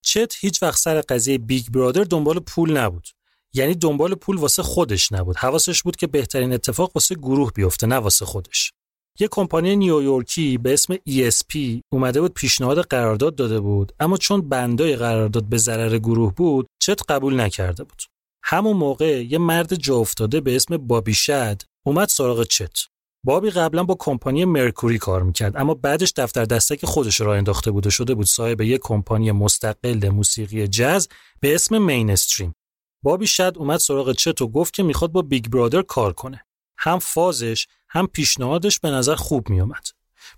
چت 0.05 0.34
هیچ 0.40 0.62
وقت 0.62 0.78
سر 0.78 1.00
قضیه 1.00 1.38
Big 1.39 1.66
Brother 1.68 2.05
دنبال 2.05 2.38
پول 2.38 2.76
نبود. 2.76 3.09
یعنی 3.55 3.74
دنبال 3.74 4.14
پول 4.14 4.36
واسه 4.36 4.62
خودش 4.62 5.12
نبود. 5.12 5.36
حواسش 5.36 5.82
بود 5.82 5.96
که 5.96 6.07
بهترین 6.07 6.53
اتفاق 6.53 6.90
واسه 6.94 7.14
گروه 7.14 7.53
بیفته 7.55 7.86
نه 7.86 7.96
واسه 7.96 8.24
خودش. 8.24 8.72
یه 9.20 9.28
کمپانی 9.30 9.76
نیویورکی 9.76 10.59
به 10.59 10.72
اسم 10.72 10.94
ESP 10.94 11.80
اومده 11.92 12.20
بود 12.20 12.34
پیشنهاد 12.34 12.80
قرارداد 12.80 13.34
داده 13.34 13.61
بود 13.61 13.92
اما 14.00 14.16
چون 14.16 14.48
بندای 14.48 14.96
قرارداد 14.96 15.44
به 15.44 15.59
ضرر 15.59 15.98
گروه 15.98 16.34
بود 16.34 16.66
چت 16.82 17.11
قبول 17.11 17.40
نکرده 17.40 17.84
بود. 17.84 18.03
همون 18.44 18.76
موقع 18.76 19.24
یه 19.24 19.38
مرد 19.38 19.74
جا 19.74 19.96
افتاده 19.96 20.40
به 20.40 20.57
اسم 20.57 20.76
بابی 20.76 21.14
شد 21.14 21.62
اومد 21.86 22.09
سراغ 22.09 22.42
چت. 22.42 22.91
بابی 23.25 23.51
قبلا 23.51 23.85
با 23.85 23.97
کمپانی 23.99 24.45
مرکوری 24.45 24.99
کار 24.99 25.23
می‌کرد 25.23 25.57
اما 25.57 25.75
بعدش 25.75 26.12
دفتر 26.16 26.45
دستک 26.45 26.85
خودش 26.85 27.20
را 27.20 27.35
انداخته 27.35 27.70
بود 27.70 27.87
و 27.87 27.91
شده 27.91 28.14
بود 28.14 28.27
صاحب 28.27 28.61
یک 28.61 28.81
کمپانی 28.85 29.33
مستقل 29.33 30.09
موسیقی 30.09 30.68
جز 30.68 31.09
به 31.41 31.55
اسم 31.55 31.79
مینستریم 31.79 32.55
بابی 33.03 33.27
شد 33.27 33.53
اومد 33.57 33.81
سراغ 33.81 34.12
چت 34.12 34.43
و 34.43 34.49
گفت 34.49 34.75
که 34.75 34.83
می‌خواد 34.83 35.12
با 35.12 35.23
Big 35.22 35.47
Brother 35.47 35.83
کار 35.83 36.12
کنه. 36.12 36.45
هم 36.79 36.99
فازش 36.99 37.66
هم 37.89 38.07
پیشنهادش 38.07 38.81
به 38.81 38.91
نظر 38.91 39.14
خوب 39.14 39.49
میومد 39.49 39.87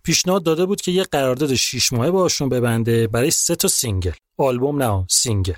پیشنهاد 0.02 0.42
داده 0.42 0.66
بود 0.66 0.80
که 0.80 0.92
یه 0.92 1.04
قرارداد 1.04 1.54
6 1.54 1.92
ماهه 1.92 2.10
باشون 2.10 2.48
ببنده 2.48 3.06
برای 3.06 3.30
سه 3.30 3.56
تا 3.56 3.68
single. 3.68 4.12
آلبوم 4.38 4.82
نه 4.82 5.06
single. 5.10 5.54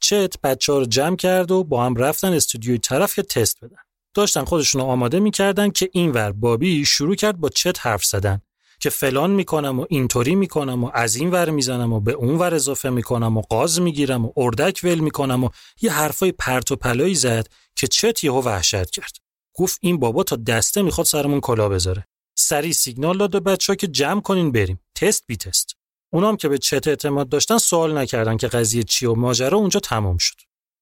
چت 0.00 0.40
بچه 0.42 0.72
ها 0.72 0.78
رو 0.78 0.84
جمع 0.84 1.16
کرد 1.16 1.50
و 1.50 1.64
با 1.64 1.84
هم 1.84 1.94
رفتن 1.94 2.32
استودیوی 2.32 2.78
طرف 2.78 3.18
یه 3.18 3.24
تست 3.24 3.64
بدن. 3.64 3.87
داشتن 4.14 4.44
خودشون 4.44 4.80
رو 4.80 4.86
آماده 4.86 5.20
می‌کردن 5.20 5.70
که 5.70 5.90
اینور 5.92 6.32
بابی 6.32 6.84
شروع 6.84 7.14
کرد 7.14 7.36
با 7.36 7.48
چت 7.48 7.86
حرف 7.86 8.04
زدن 8.04 8.40
که 8.80 8.90
فلان 8.90 9.30
می‌کنم 9.30 9.80
و 9.80 9.86
اینطوری 9.88 10.34
می‌کنم 10.34 10.84
و 10.84 10.90
از 10.94 11.16
این 11.16 11.30
ور 11.30 11.50
می‌زنم 11.50 11.92
و 11.92 12.00
به 12.00 12.12
اون 12.12 12.38
ور 12.38 12.54
اضافه 12.54 12.90
می‌کنم 12.90 13.36
و 13.36 13.40
قاز 13.40 13.80
می‌گیرم 13.80 14.26
و 14.26 14.32
اردک 14.36 14.80
ول 14.84 14.98
می‌کنم 14.98 15.44
و 15.44 15.48
یه 15.80 15.92
حرفای 15.92 16.32
پرت 16.32 16.72
و 16.72 16.76
پلایی 16.76 17.14
زد 17.14 17.48
که 17.76 17.86
چت 17.86 18.24
یهو 18.24 18.40
وحشت 18.40 18.90
کرد. 18.90 19.16
گفت 19.54 19.78
این 19.82 19.98
بابا 19.98 20.22
تا 20.22 20.36
دسته 20.36 20.82
می‌خواد 20.82 21.06
سرمون 21.06 21.40
کلا 21.40 21.68
بذاره. 21.68 22.06
سری 22.34 22.72
سیگنال 22.72 23.18
داد 23.18 23.30
به 23.30 23.40
بچه‌ها 23.40 23.76
که 23.76 23.86
جمع 23.86 24.20
کنین 24.20 24.52
بریم. 24.52 24.80
تست 24.94 25.24
بی 25.26 25.36
تست. 25.36 25.76
اونام 26.12 26.36
که 26.36 26.48
به 26.48 26.58
چت 26.58 26.88
اعتماد 26.88 27.28
داشتن 27.28 27.58
سوال 27.58 27.98
نکردن 27.98 28.36
که 28.36 28.48
قضیه 28.48 28.82
چی 28.82 29.06
و 29.06 29.14
ماجرا 29.14 29.58
اونجا 29.58 29.80
تمام 29.80 30.18
شد. 30.18 30.36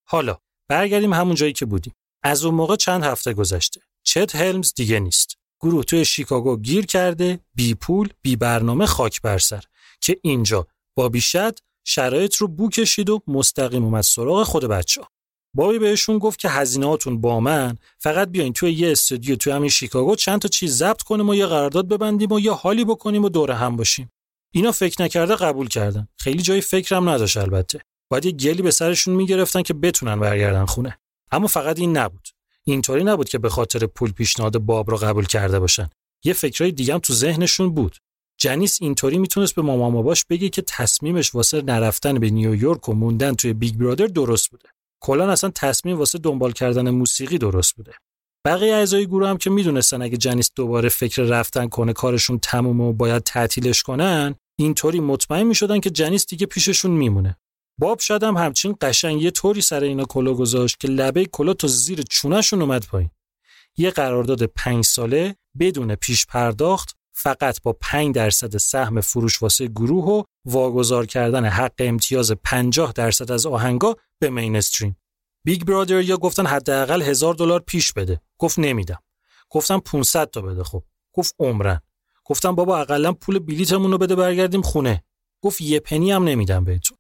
حالا 0.09 0.39
برگردیم 0.69 1.13
همون 1.13 1.35
جایی 1.35 1.53
که 1.53 1.67
بودیم. 1.67 1.95
از 2.27 2.45
اون 2.45 2.55
موقع 2.55 2.77
چند 2.77 3.05
هفته 3.05 3.33
گذشته. 3.33 3.81
چت 4.03 4.37
هلمز 4.37 4.75
دیگه 4.75 5.01
نیست. 5.01 5.37
گروه 5.61 5.85
توی 5.85 6.05
شیکاگو 6.05 6.57
گیر 6.57 6.87
کرده 6.87 7.41
بی 7.55 7.75
پول 7.75 8.09
بی 8.23 8.37
برنامه 8.37 8.87
خاک 8.87 9.23
بر 9.23 9.39
سر. 9.39 9.65
که 10.01 10.19
اینجا 10.23 10.67
با 10.97 11.09
بیشد 11.09 11.59
شرایط 11.85 12.37
رو 12.37 12.49
بو 12.49 12.69
کشید 12.69 13.11
و 13.11 13.23
مستقیم 13.27 13.85
اومد 13.85 14.03
سراغ 14.03 14.43
خود 14.43 14.65
بچه 14.65 15.01
ها. 15.01 15.09
بابی 15.55 15.79
بهشون 15.79 16.19
گفت 16.19 16.39
که 16.39 16.49
هزینهاتون 16.49 17.21
با 17.21 17.41
من 17.41 17.79
فقط 17.99 18.29
بیاین 18.29 18.53
توی 18.53 18.73
یه 18.73 18.93
استودیو 18.93 19.37
توی 19.37 19.53
همین 19.53 19.71
شیکاگو 19.71 20.17
چند 20.17 20.41
تا 20.41 20.49
چیز 20.49 20.77
ضبط 20.77 21.03
کنیم 21.03 21.29
و 21.29 21.35
یه 21.35 21.47
قرارداد 21.47 21.89
ببندیم 21.89 22.33
و 22.33 22.41
یه 22.41 22.53
حالی 22.53 22.85
بکنیم 22.85 23.25
و 23.25 23.29
دور 23.29 23.51
هم 23.51 23.77
باشیم. 23.77 24.13
اینا 24.55 24.73
فکر 24.73 25.03
نکرده 25.03 25.37
قبول 25.37 25.69
کردن. 25.69 26.09
خیلی 26.17 26.43
جای 26.43 26.61
فکرم 26.61 27.09
نداشت 27.09 27.37
البته. 27.37 27.81
باید 28.11 28.25
یه 28.25 28.33
گلی 28.33 28.63
به 28.63 28.71
سرشون 28.71 29.15
می‌گرفتن 29.15 29.63
که 29.63 29.75
بتونن 29.75 30.21
برگردن 30.21 30.65
خونه. 30.65 30.99
اما 31.33 31.47
فقط 31.47 31.79
این 31.79 31.97
نبود. 31.97 32.29
اینطوری 32.65 33.05
نبود 33.05 33.29
که 33.29 33.39
به 33.39 33.49
خاطر 33.49 33.87
پول 33.87 34.13
پیشنهاد 34.13 34.59
باب 34.59 34.91
رو 34.91 34.97
قبول 34.97 35.27
کرده 35.27 35.61
باشن. 35.61 35.91
یه 36.25 36.33
فکرای 36.33 36.73
دیگه 36.73 36.95
هم 36.95 37.01
تو 37.01 37.13
ذهنشون 37.13 37.75
بود. 37.75 37.97
جنیس 38.41 38.79
اینطوری 38.83 39.19
می‌تونست 39.19 39.55
به 39.55 39.63
مامان 39.63 39.93
باباش 39.93 40.25
بگه 40.25 40.49
که 40.49 40.63
تصمیمش 40.63 41.35
واسه 41.35 41.63
نرفتن 41.63 42.19
به 42.19 42.31
نیویورک 42.31 42.89
و 42.89 42.93
موندن 42.93 43.35
توی 43.35 43.53
Big 43.53 43.75
Brother 43.75 44.07
درست 44.07 44.51
بوده. 44.51 44.69
کلا 45.03 45.33
اصلا 45.33 45.51
تصمیم 45.55 45.99
واسه 45.99 46.19
دنبال 46.19 46.53
کردن 46.53 46.91
موسیقی 46.91 47.39
درست 47.39 47.77
بوده. 47.77 47.93
بقیه 48.47 48.75
اعضای 48.75 49.07
گروه 49.07 49.29
هم 49.29 49.37
که 49.37 49.51
می‌دونستن 49.51 50.03
اگه 50.03 50.17
جنیس 50.17 50.51
دوباره 50.55 50.89
فکر 50.89 51.23
رفتن 51.23 51.69
کنه 51.69 51.93
کارشون 51.93 52.39
تمومه 52.39 52.85
و 52.85 52.93
باید 52.93 53.23
تعطیلش 53.23 53.83
کنن 53.83 54.35
اینطوری 54.59 55.01
مطمئن 55.01 55.43
می‌شدن 55.43 55.81
که 55.81 55.91
جنیس 55.91 56.27
دیگه 56.27 56.47
پیششون 56.47 56.91
میمونه. 56.91 57.37
بابی 57.79 58.01
شد 58.01 58.23
هم 58.23 58.37
همچین 58.37 58.77
قشنگ 58.81 59.23
یه 59.23 59.31
طوری 59.31 59.61
سر 59.61 59.83
اینا 59.83 60.05
کلاه 60.05 60.35
گذاشت 60.35 60.81
که 60.81 60.89
لبه 60.89 61.25
کلاه 61.25 61.55
تا 61.55 61.69
زیر 61.69 62.03
چونهشون 62.11 62.63
اومد 62.63 62.87
پایین 62.87 63.11
یه 63.77 63.91
قرارداد 63.91 64.43
پنج 64.43 64.85
ساله 64.85 65.37
بدون 65.59 65.95
پیش 65.95 66.27
پرداخت 66.27 66.97
فقط 67.13 67.63
با 67.63 67.73
5 67.73 68.15
درصد 68.15 68.57
سهم 68.57 69.01
فروش 69.01 69.43
واسه 69.43 69.67
گروه 69.67 70.05
و 70.05 70.23
واگذار 70.45 71.07
کردن 71.07 71.45
حق 71.45 71.75
امتیاز 71.79 72.33
50 72.33 72.93
درصد 72.93 73.33
از 73.33 73.47
آهنگا 73.47 73.97
به 74.19 74.31
مینستریم. 74.31 74.97
Big 75.45 75.65
Brother 75.65 76.01
یا 76.01 76.17
گفتن 76.17 76.47
حداقل 76.47 77.03
هزار 77.03 77.35
دلار 77.35 77.61
پیش 77.61 77.93
بده. 77.93 78.21
گفت 78.39 78.59
نمیدم. 78.59 79.03
گفتم 79.51 79.79
500 79.79 80.31
تا 80.31 80.41
بده 80.41 80.65
خب. 80.65 80.83
گفت 81.13 81.35
عمراً. 81.39 81.81
گفتم 82.25 82.55
بابا 82.55 82.79
اقلا 82.79 83.13
پول 83.13 83.39
بلیتمون 83.39 83.93
رو 83.93 83.99
بده 83.99 84.15
برگردیم 84.15 84.63
خونه. 84.63 85.05
گفت 85.41 85.61
یه 85.61 85.81
پنی 85.81 86.13
هم 86.13 86.25
نمیدم 86.25 86.65
بهتون. 86.65 86.96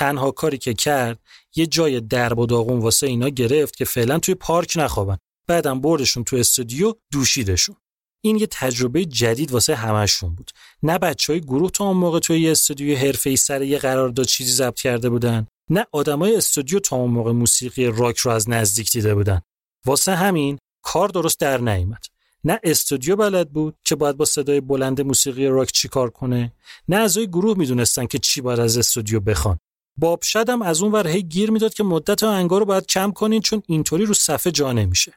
تنها 0.00 0.30
کاری 0.30 0.58
که 0.58 0.74
کرد 0.74 1.18
یه 1.56 1.66
جای 1.66 2.00
درب 2.00 2.38
و 2.38 2.46
داغون 2.46 2.78
واسه 2.78 3.06
اینا 3.06 3.28
گرفت 3.28 3.76
که 3.76 3.84
فعلا 3.84 4.18
توی 4.18 4.34
پارک 4.34 4.72
نخوابن. 4.76 5.18
بعدم 5.46 5.80
بردشون 5.80 6.24
تو 6.24 6.36
استودیو 6.36 6.94
دوشیدشون. 7.12 7.76
این 8.24 8.36
یه 8.36 8.46
تجربه 8.50 9.04
جدید 9.04 9.52
واسه 9.52 9.74
همشون 9.74 10.34
بود 10.34 10.50
نه 10.82 10.98
بچه 10.98 11.32
های 11.32 11.40
گروه 11.40 11.70
تا 11.70 11.84
اون 11.84 11.96
موقع 11.96 12.18
توی 12.18 12.40
یه 12.40 12.50
استودیو 12.50 12.98
حرفه‌ای 12.98 13.36
سر 13.36 13.62
یه 13.62 13.78
قرارداد 13.78 14.26
چیزی 14.26 14.52
ضبط 14.52 14.80
کرده 14.80 15.10
بودن 15.10 15.46
نه 15.70 15.86
آدمای 15.92 16.36
استودیو 16.36 16.78
تا 16.78 16.96
اون 16.96 17.10
موقع 17.10 17.32
موسیقی 17.32 17.86
راک 17.86 18.18
رو 18.18 18.30
از 18.30 18.50
نزدیک 18.50 18.92
دیده 18.92 19.14
بودن 19.14 19.40
واسه 19.86 20.14
همین 20.14 20.58
کار 20.82 21.08
درست 21.08 21.40
در 21.40 21.60
نیامد 21.60 22.04
نه 22.44 22.60
استودیو 22.62 23.16
بلد 23.16 23.50
بود 23.50 23.76
که 23.84 23.94
باید 23.96 24.16
با 24.16 24.24
صدای 24.24 24.60
بلند 24.60 25.00
موسیقی 25.00 25.46
راک 25.46 25.72
چیکار 25.72 26.10
کنه 26.10 26.52
نه 26.88 26.96
اعضای 26.96 27.26
گروه 27.26 27.58
می‌دونستن 27.58 28.06
که 28.06 28.18
چی 28.18 28.40
باید 28.40 28.60
از 28.60 28.78
استودیو 28.78 29.20
بخوان 29.20 29.58
بابی 30.00 30.22
شدم 30.22 30.62
از 30.62 30.82
اون 30.82 30.92
ور 30.92 31.08
هی 31.08 31.22
گیر 31.22 31.50
می‌داد 31.50 31.74
که 31.74 31.84
مدت 31.84 32.22
آهنگا 32.22 32.58
رو 32.58 32.64
باید 32.64 32.86
کم 32.86 33.10
کنین 33.10 33.40
چون 33.40 33.62
اینطوری 33.66 34.04
رو 34.04 34.14
صفحه 34.14 34.52
جا 34.52 34.72
نمیشه 34.72 35.12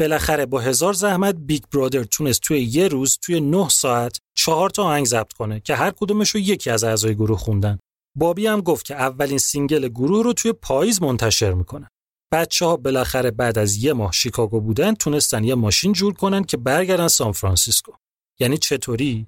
بالاخره 0.00 0.46
با 0.46 0.60
هزار 0.60 0.92
زحمت 0.92 1.34
Big 1.34 1.62
Brother 1.72 2.04
تونست 2.04 2.40
توی 2.40 2.60
یه 2.60 2.88
روز 2.88 3.18
توی 3.22 3.40
نه 3.40 3.68
ساعت 3.68 4.18
چهار 4.34 4.70
تا 4.70 4.84
آهنگ 4.84 5.06
ضبط 5.06 5.32
کنه 5.32 5.60
که 5.60 5.74
هر 5.74 5.90
کدومش 5.90 6.30
رو 6.30 6.40
یکی 6.40 6.70
از 6.70 6.84
اعضای 6.84 7.14
گروه 7.14 7.38
خوندن. 7.38 7.78
بابی 8.16 8.46
هم 8.46 8.60
گفت 8.60 8.84
که 8.84 8.94
اولین 8.94 9.38
single 9.38 9.88
گروه 9.88 10.24
رو 10.24 10.32
توی 10.32 10.52
پاییز 10.52 11.02
منتشر 11.02 11.54
می‌کنه. 11.54 11.88
بچه 12.32 12.66
ها 12.66 12.76
بالاخره 12.76 13.30
بعد 13.30 13.58
از 13.58 13.76
یه 13.76 13.92
ماه 13.92 14.12
شیکاگو 14.12 14.60
بودن 14.60 14.94
تونستن 14.94 15.44
یه 15.44 15.54
ماشین 15.54 15.92
جور 15.92 16.14
کنن 16.14 16.44
که 16.44 16.56
برگردن 16.56 17.08
سان 17.08 17.32
فرانسیسکو. 17.32 17.92
یعنی 18.40 18.58
چطوری؟ 18.58 19.26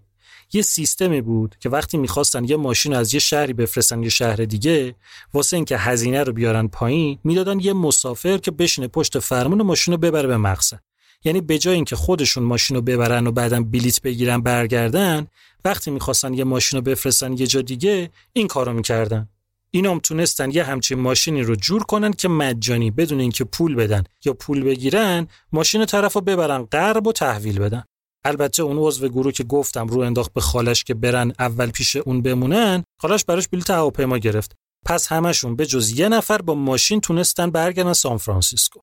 یه 0.52 0.62
سیستمی 0.62 1.20
بود 1.20 1.56
که 1.60 1.68
وقتی 1.68 1.98
می‌خواستن 1.98 2.44
یه 2.44 2.56
ماشین 2.56 2.94
از 2.94 3.14
یه 3.14 3.20
شهری 3.20 3.52
بفرستن 3.52 4.02
یه 4.02 4.08
شهر 4.08 4.36
دیگه 4.36 4.94
واسه 5.34 5.56
اینکه 5.56 5.76
هزینه 5.76 6.22
رو 6.22 6.32
بیارن 6.32 6.68
پایین 6.68 7.18
می‌دادن 7.24 7.60
یه 7.60 7.72
مسافر 7.72 8.38
که 8.38 8.50
بشینه 8.50 8.88
پشت 8.88 9.18
فرمون 9.18 9.62
ماشین 9.62 9.94
رو 9.94 9.98
ببره 9.98 10.28
به 10.28 10.36
مقصد. 10.36 10.80
یعنی 11.24 11.40
به 11.40 11.58
جای 11.58 11.74
اینکه 11.74 11.96
خودشون 11.96 12.44
ماشین 12.44 12.76
رو 12.76 12.82
ببرن 12.82 13.26
و 13.26 13.32
بعدم 13.32 13.64
بلیت 13.64 14.02
بگیرن 14.02 14.40
برگردن 14.40 15.26
وقتی 15.64 15.90
می‌خواستن 15.90 16.34
یه 16.34 16.44
ماشین 16.44 16.76
رو 16.76 16.82
بفرستن 16.82 17.32
یه 17.32 17.46
جا 17.46 17.62
دیگه 17.62 18.10
این 18.32 18.46
کارو 18.46 18.72
می‌کردن. 18.72 19.28
اینام 19.70 19.98
تونستن 19.98 20.50
یه 20.50 20.64
همچین 20.64 21.00
ماشینی 21.00 21.42
رو 21.42 21.56
جور 21.56 21.82
کنن 21.82 22.12
که 22.12 22.28
مجانی 22.28 22.90
بدون 22.90 23.20
اینکه 23.20 23.44
پول 23.44 23.74
بدن 23.74 24.04
یا 24.24 24.32
پول 24.32 24.62
بگیرن 24.62 25.28
ماشین 25.52 25.86
طرف 25.86 26.12
رو 26.12 26.20
ببرن 26.20 26.62
غرب 26.62 27.06
و 27.06 27.12
تحویل 27.12 27.58
بدن. 27.58 27.84
البته 28.24 28.62
اون 28.62 28.78
عضو 28.78 29.08
گروه 29.08 29.32
که 29.32 29.44
گفتم 29.44 29.86
رو 29.86 30.00
انداخت 30.00 30.32
به 30.32 30.40
خالش 30.40 30.84
که 30.84 30.94
برن 30.94 31.32
اول 31.38 31.70
پیش 31.70 31.96
اون 31.96 32.22
بمونن 32.22 32.84
خالش 33.00 33.24
براش 33.24 33.48
بلیط 33.48 33.70
هواپیما 33.70 34.18
گرفت. 34.18 34.54
پس 34.86 35.06
همشون 35.06 35.56
به 35.56 35.66
جز 35.66 35.90
یه 35.90 36.08
نفر 36.08 36.42
با 36.42 36.54
ماشین 36.54 37.00
تونستن 37.00 37.50
برگردن 37.50 37.92
سان 37.92 38.16
فرانسیسکو. 38.16 38.80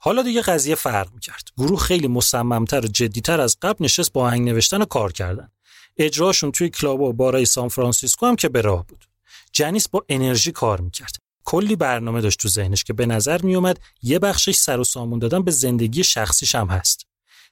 حالا 0.00 0.22
دیگه 0.22 0.42
قضیه 0.42 0.74
فرق 0.74 1.12
می‌کرد. 1.14 1.48
گروه 1.56 1.80
خیلی 1.80 2.08
مصممتر 2.08 2.80
و 2.80 2.88
جدیتر 2.88 3.40
از 3.40 3.56
قبل 3.62 3.84
نشست 3.84 4.12
با 4.12 4.22
آهنگ 4.22 4.48
نوشتن 4.48 4.82
و 4.82 4.84
کار 4.84 5.12
کردن. 5.12 5.48
اجراشون 5.96 6.52
توی 6.52 6.68
club 6.68 7.00
و 7.00 7.12
بارای 7.12 7.44
سان 7.44 7.68
فرانسیسکو 7.68 8.26
هم 8.26 8.36
که 8.36 8.48
به 8.48 8.60
راه 8.60 8.86
بود. 8.86 9.04
جنیس 9.52 9.88
با 9.88 10.04
انرژی 10.08 10.52
کار 10.52 10.80
می‌کرد. 10.80 11.16
کلی 11.44 11.76
برنامه 11.76 12.20
داشت 12.20 12.40
تو 12.40 12.48
ذهنش 12.48 12.84
که 12.84 12.92
به 12.92 13.06
نظر 13.06 13.42
میومد 13.42 13.80
یه 14.02 14.18
بخشش 14.18 14.56
سر 14.56 14.80
و 14.80 14.84
سامون 14.84 15.18
دادن 15.18 15.42
به 15.42 15.50
زندگی 15.50 16.04
شخصیش 16.04 16.54
هم 16.54 16.66
هست. 16.66 17.07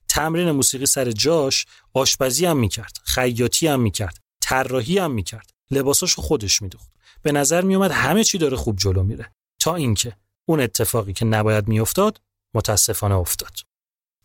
تمرین 0.08 0.50
موسیقی 0.50 0.86
سر 0.86 1.10
جاش 1.10 1.66
آشپزی 1.94 2.46
هم 2.46 2.56
می‌کرد 2.56 2.98
خیاطی 3.04 3.66
هم 3.66 3.80
می‌کرد 3.80 4.18
طراحی 4.40 4.98
هم 4.98 5.10
می‌کرد 5.10 5.50
لباساشو 5.70 6.22
خودش 6.22 6.62
میدوخت. 6.62 6.90
به 7.22 7.32
نظر 7.32 7.62
میومد 7.62 7.90
همه 7.90 8.24
چی 8.24 8.38
داره 8.38 8.56
خوب 8.56 8.76
جلو 8.76 9.02
میره. 9.02 9.32
تا 9.58 9.74
اینکه 9.74 10.16
اون 10.44 10.60
اتفاقی 10.60 11.12
که 11.12 11.24
نباید 11.24 11.68
میافتاد 11.68 12.20
متاسفانه 12.54 13.14
افتاد. 13.14 13.52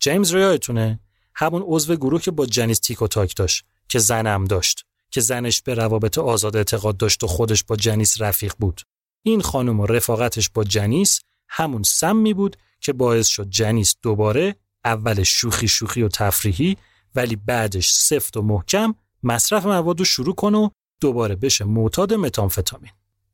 جیمز 0.00 0.34
ریایتونه 0.34 1.00
همون 1.34 1.62
عضو 1.66 1.96
گروه 1.96 2.20
که 2.20 2.30
با 2.30 2.46
جنیس 2.46 2.78
تیک 2.78 3.02
و 3.02 3.06
تاک 3.06 3.36
داشت 3.36 3.64
که 3.88 3.98
زنم 3.98 4.44
داشت 4.44 4.84
که 5.10 5.20
زنش 5.20 5.62
به 5.62 5.74
روابط 5.74 6.18
آزاد 6.18 6.56
اعتقاد 6.56 6.96
داشت 6.96 7.24
و 7.24 7.26
خودش 7.26 7.64
با 7.64 7.76
جنیس 7.76 8.20
رفیق 8.20 8.54
بود. 8.58 8.82
این 9.22 9.40
خانم 9.40 9.80
و 9.80 9.86
رفاقتش 9.86 10.48
با 10.48 10.64
جنیس 10.64 11.20
همون 11.48 11.82
سمی 11.82 12.34
بود 12.34 12.56
که 12.80 12.92
باعث 12.92 13.26
شد 13.26 13.48
جنیس 13.48 13.94
دوباره 14.02 14.56
اول 14.84 15.22
شوخی 15.22 15.68
شوخی 15.68 16.02
و 16.02 16.08
تفریحی 16.08 16.76
ولی 17.14 17.36
بعدش 17.36 17.90
سفت 17.92 18.36
و 18.36 18.42
محکم 18.42 18.94
مصرف 19.22 19.66
مواد 19.66 19.98
رو 19.98 20.04
شروع 20.04 20.34
کنه 20.34 20.58
و 20.58 20.68
دوباره 21.00 21.36
بشه 21.36 21.64
معتاد 21.64 22.14
متامفتامین. 22.14 22.90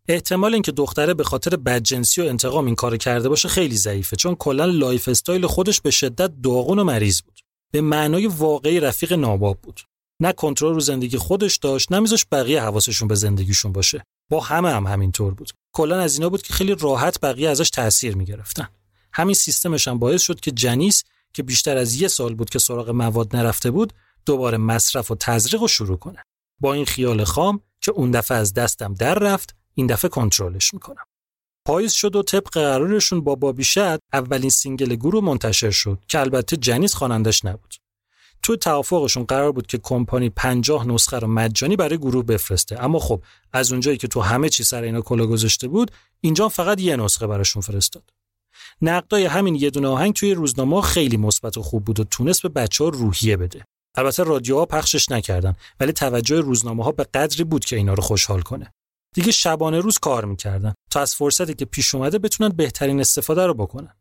احتمال 0.08 0.54
اینکه 0.54 0.72
دختره 0.72 1.14
به 1.14 1.24
خاطر 1.24 1.56
بدجنسی 1.56 2.20
و 2.20 2.24
انتقام 2.24 2.66
این 2.66 2.74
کار 2.74 2.96
کرده 2.96 3.28
باشه 3.28 3.48
خیلی 3.48 3.76
ضعیفه 3.76 4.16
چون 4.16 4.34
کلا 4.34 4.64
lifestyle 4.64 5.46
خودش 5.46 5.80
به 5.80 5.90
شدت 5.90 6.32
داغون 6.42 6.78
و 6.78 6.84
مریض 6.84 7.20
بود. 7.20 7.40
به 7.72 7.80
معنای 7.80 8.26
واقعی 8.26 8.80
رفیق 8.80 9.12
ناباب 9.12 9.60
بود. 9.60 9.80
نه 10.20 10.32
کنترل 10.32 10.74
رو 10.74 10.80
زندگی 10.80 11.16
خودش 11.16 11.56
داشت 11.56 11.92
نه 11.92 12.00
میذاش 12.00 12.26
بقیه 12.32 12.62
حواسشون 12.62 13.08
به 13.08 13.14
زندگیشون 13.14 13.72
باشه. 13.72 14.04
با 14.30 14.40
همه 14.40 14.70
هم 14.70 14.86
همینطور 14.86 15.34
بود. 15.34 15.52
کلا 15.72 16.00
از 16.00 16.14
اینا 16.14 16.28
بود 16.28 16.42
که 16.42 16.54
خیلی 16.54 16.74
راحت 16.74 17.20
بقیه 17.20 17.48
ازش 17.48 17.70
تاثیر 17.70 18.16
می‌گرفتن. 18.16 18.68
همین 19.12 19.34
سیستمش 19.34 19.88
هم 19.88 19.98
باعث 19.98 20.22
شد 20.22 20.40
که 20.40 20.50
جنیس 20.50 21.04
که 21.34 21.42
بیشتر 21.42 21.76
از 21.76 22.00
یه 22.00 22.08
سال 22.08 22.34
بود 22.34 22.50
که 22.50 22.58
سراغ 22.58 22.90
مواد 22.90 23.36
نرفته 23.36 23.70
بود 23.70 23.92
دوباره 24.26 24.58
مصرف 24.58 25.10
و 25.10 25.14
تزریق 25.14 25.60
رو 25.62 25.68
شروع 25.68 25.96
کنه. 25.96 26.22
با 26.60 26.74
این 26.74 26.84
خیال 26.84 27.24
خام 27.24 27.60
که 27.80 27.92
اون 27.92 28.10
دفعه 28.10 28.38
از 28.38 28.54
دستم 28.54 28.94
در 28.94 29.14
رفت 29.14 29.56
این 29.74 29.86
دفعه 29.86 30.08
کنترلش 30.08 30.74
می‌کنم. 30.74 31.04
پاییز 31.66 31.92
شد 31.92 32.16
و 32.16 32.22
طبق 32.22 32.48
قرارشون 32.50 33.20
با 33.20 33.34
بابی 33.34 33.64
شد 33.64 33.98
اولین 34.12 34.50
single 34.50 34.94
گروه 34.94 35.24
منتشر 35.24 35.70
شد 35.70 35.98
که 36.08 36.20
البته 36.20 36.56
جنیس 36.56 36.94
خوانندش 36.94 37.44
نبود. 37.44 37.74
تو 38.42 38.56
توافقشون 38.56 39.24
قرار 39.24 39.52
بود 39.52 39.66
که 39.66 39.78
کمپانی 39.78 40.30
50 40.30 40.86
نسخه 40.86 41.18
رو 41.18 41.28
مجانی 41.28 41.76
برای 41.76 41.98
گروه 41.98 42.24
بفرسته. 42.24 42.84
اما 42.84 42.98
خب 42.98 43.22
از 43.52 43.72
اونجایی 43.72 43.96
که 43.96 44.08
تو 44.08 44.20
همه 44.20 44.48
چی 44.48 44.64
سر 44.64 44.82
اینا 44.82 45.00
کلا 45.00 45.26
گذاشته 45.26 45.68
بود 45.68 45.90
اینجا 46.20 46.48
فقط 46.48 46.80
یه 46.80 46.96
نسخه 46.96 47.26
براشون 47.26 47.62
فرستاد. 47.62 48.10
نقدای 48.82 49.24
همین 49.24 49.54
یه 49.54 49.70
دونه 49.70 49.88
آهنگ 49.88 50.12
توی 50.12 50.34
روزنامه 50.34 50.80
خیلی 50.80 51.16
مثبت 51.16 51.56
و 51.56 51.62
خوب 51.62 51.84
بود 51.84 52.00
و 52.00 52.04
تونست 52.04 52.42
به 52.42 52.48
بچه 52.48 52.84
ها 52.84 52.90
روحیه 52.90 53.36
بده. 53.36 53.64
البته 53.96 54.22
رادیوها 54.22 54.66
پخشش 54.66 55.10
نکردن 55.10 55.54
ولی 55.80 55.92
توجه 55.92 56.40
روزنامه 56.40 56.84
ها 56.84 56.92
به 56.92 57.04
قدری 57.14 57.44
بود 57.44 57.64
که 57.64 57.76
اینا 57.76 57.94
رو 57.94 58.02
خوشحال 58.02 58.40
کنه. 58.40 58.72
دیگه 59.14 59.32
شبانه 59.32 59.80
روز 59.80 59.98
کار 59.98 60.24
می‌کردن 60.24 60.74
تا 60.90 61.00
از 61.00 61.14
فرصتی 61.14 61.54
که 61.54 61.64
پیش 61.64 61.94
اومده 61.94 62.18
بتونن 62.18 62.48
بهترین 62.48 63.00
استفاده 63.00 63.46
رو 63.46 63.54
بکنن. 63.54 63.92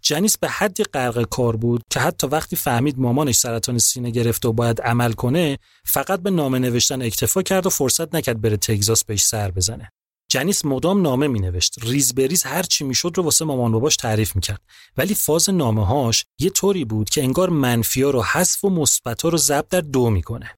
جنیس 0.00 0.38
به 0.38 0.48
حدی 0.48 0.84
غرق 0.84 1.22
کار 1.22 1.56
بود 1.56 1.82
که 1.90 2.00
حتی 2.00 2.26
وقتی 2.26 2.56
فهمید 2.56 2.98
مامانش 2.98 3.36
سرطان 3.36 3.78
سینه 3.78 4.10
گرفته 4.10 4.48
و 4.48 4.52
باید 4.52 4.80
عمل 4.80 5.12
کنه 5.12 5.58
فقط 5.84 6.20
به 6.20 6.30
نامه 6.30 6.58
نوشتن 6.58 7.02
اکتفا 7.02 7.42
کرد 7.42 7.66
و 7.66 7.70
فرصت 7.70 8.14
نکرد 8.14 8.40
بره 8.40 8.56
تگزاس 8.56 9.04
بهش 9.04 9.24
سر 9.24 9.50
بزنه. 9.50 9.92
جنیس 10.28 10.64
مدام 10.64 11.02
نامه 11.02 11.28
می 11.28 11.40
نوشت 11.40 11.74
ریز 11.82 12.14
به 12.14 12.26
ریز 12.26 12.42
هر 12.42 12.62
چی 12.62 12.84
می‌شد 12.84 13.12
رو 13.14 13.22
واسه 13.22 13.44
مامان 13.44 13.72
باباش 13.72 13.96
تعریف 13.96 14.36
می‌کرد. 14.36 14.62
ولی 14.96 15.14
فاز 15.14 15.50
نامه 15.50 15.86
هاش 15.86 16.24
یه 16.38 16.50
طوری 16.50 16.84
بود 16.84 17.10
که 17.10 17.22
انگار 17.22 17.48
منفیا 17.48 18.10
رو 18.10 18.22
حذف 18.22 18.64
و 18.64 18.70
مثبتا 18.70 19.28
رو 19.28 19.38
ضربدر 19.38 19.80
دو 19.80 20.10
می‌کنه. 20.10 20.50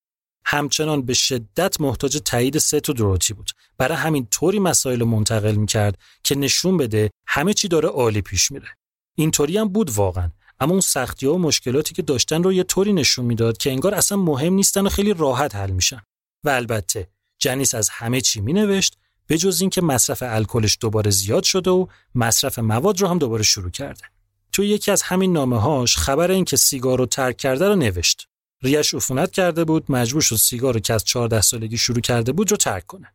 همچنان 0.45 1.03
به 1.03 1.15
شدت 1.15 1.81
محتاج 1.81 2.19
تایید 2.25 2.59
ست 2.59 2.89
و 2.89 2.93
دروتی 2.93 3.35
بود. 3.35 3.51
برای 3.79 3.99
همین 3.99 4.27
طوری 4.27 4.59
مسائل 4.59 5.05
منتقل 5.05 5.55
می‌کرد 5.55 5.99
که 6.25 6.35
نشون 6.35 6.77
بده 6.77 7.11
همه 7.27 7.55
چی 7.55 7.69
داره 7.69 7.89
عالی 7.89 8.21
پیش 8.21 8.51
میره. 8.51 8.69
اینطوری 9.15 9.59
هم 9.59 9.69
بود 9.69 9.91
واقعا. 9.91 10.31
اما 10.61 10.73
اون 10.73 10.81
سختی 10.81 11.27
ها 11.27 11.35
و 11.35 11.39
مشکلاتی 11.39 11.95
که 11.95 12.03
داشتن 12.03 12.43
رو 12.43 12.53
یه 12.53 12.63
طوری 12.63 12.93
نشون 12.93 13.25
می‌داد 13.25 13.57
که 13.57 13.71
انگار 13.71 13.95
اصلا 13.95 14.19
مهم 14.19 14.55
نیستن 14.55 14.87
و 14.87 14.89
خیلی 14.89 15.15
راحت 15.15 15.55
حل 15.55 15.71
میشن. 15.71 16.03
و 16.45 16.51
البته 16.51 17.09
جنیس 17.39 17.75
از 17.75 17.89
همه 17.89 18.21
چی 18.21 18.41
مینوشت 18.41 18.97
به 19.29 19.39
جز 19.39 19.61
اینکه 19.61 19.83
مصرف 19.83 20.23
الکلش 20.27 20.79
دوباره 20.81 21.11
زیاد 21.11 21.43
شده 21.43 21.71
و 21.71 21.87
مصرف 22.15 22.59
مواد 22.59 23.01
رو 23.01 23.09
هم 23.09 23.19
دوباره 23.19 23.43
شروع 23.43 23.71
کرده. 23.71 24.05
تو 24.53 24.65
یکی 24.65 24.91
از 24.91 25.03
همین 25.03 25.33
نامه 25.33 25.61
هاش 25.61 25.97
خبر 25.97 26.31
اینکه 26.31 26.57
سیگار 26.57 26.99
رو 26.99 27.07
ترک 27.07 27.37
کرده 27.37 27.69
رو 27.69 27.77
نوشت. 27.77 28.29
ریش 28.63 28.95
عفونت 28.95 29.31
کرده 29.31 29.65
بود 29.65 29.93
مجبور 29.93 30.23
شد 30.23 30.37
سیگار 30.37 30.75
رو 30.75 30.81
که 30.81 30.95
از 30.95 31.05
14 31.05 31.41
سالگی 31.41 31.79
شروع 31.79 32.01
کرده 32.01 32.33
بود 32.33 32.51
رو 32.51 32.57
ترک 32.57 32.87
کنه. 32.87 33.15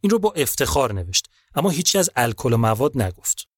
این 0.00 0.10
رو 0.10 0.18
با 0.18 0.32
افتخار 0.32 0.92
نوشت 0.92 1.30
اما 1.54 1.70
هیچی 1.70 1.98
از 1.98 2.10
الکل 2.16 2.52
و 2.52 2.56
مواد 2.56 3.02
نگفت. 3.02 3.48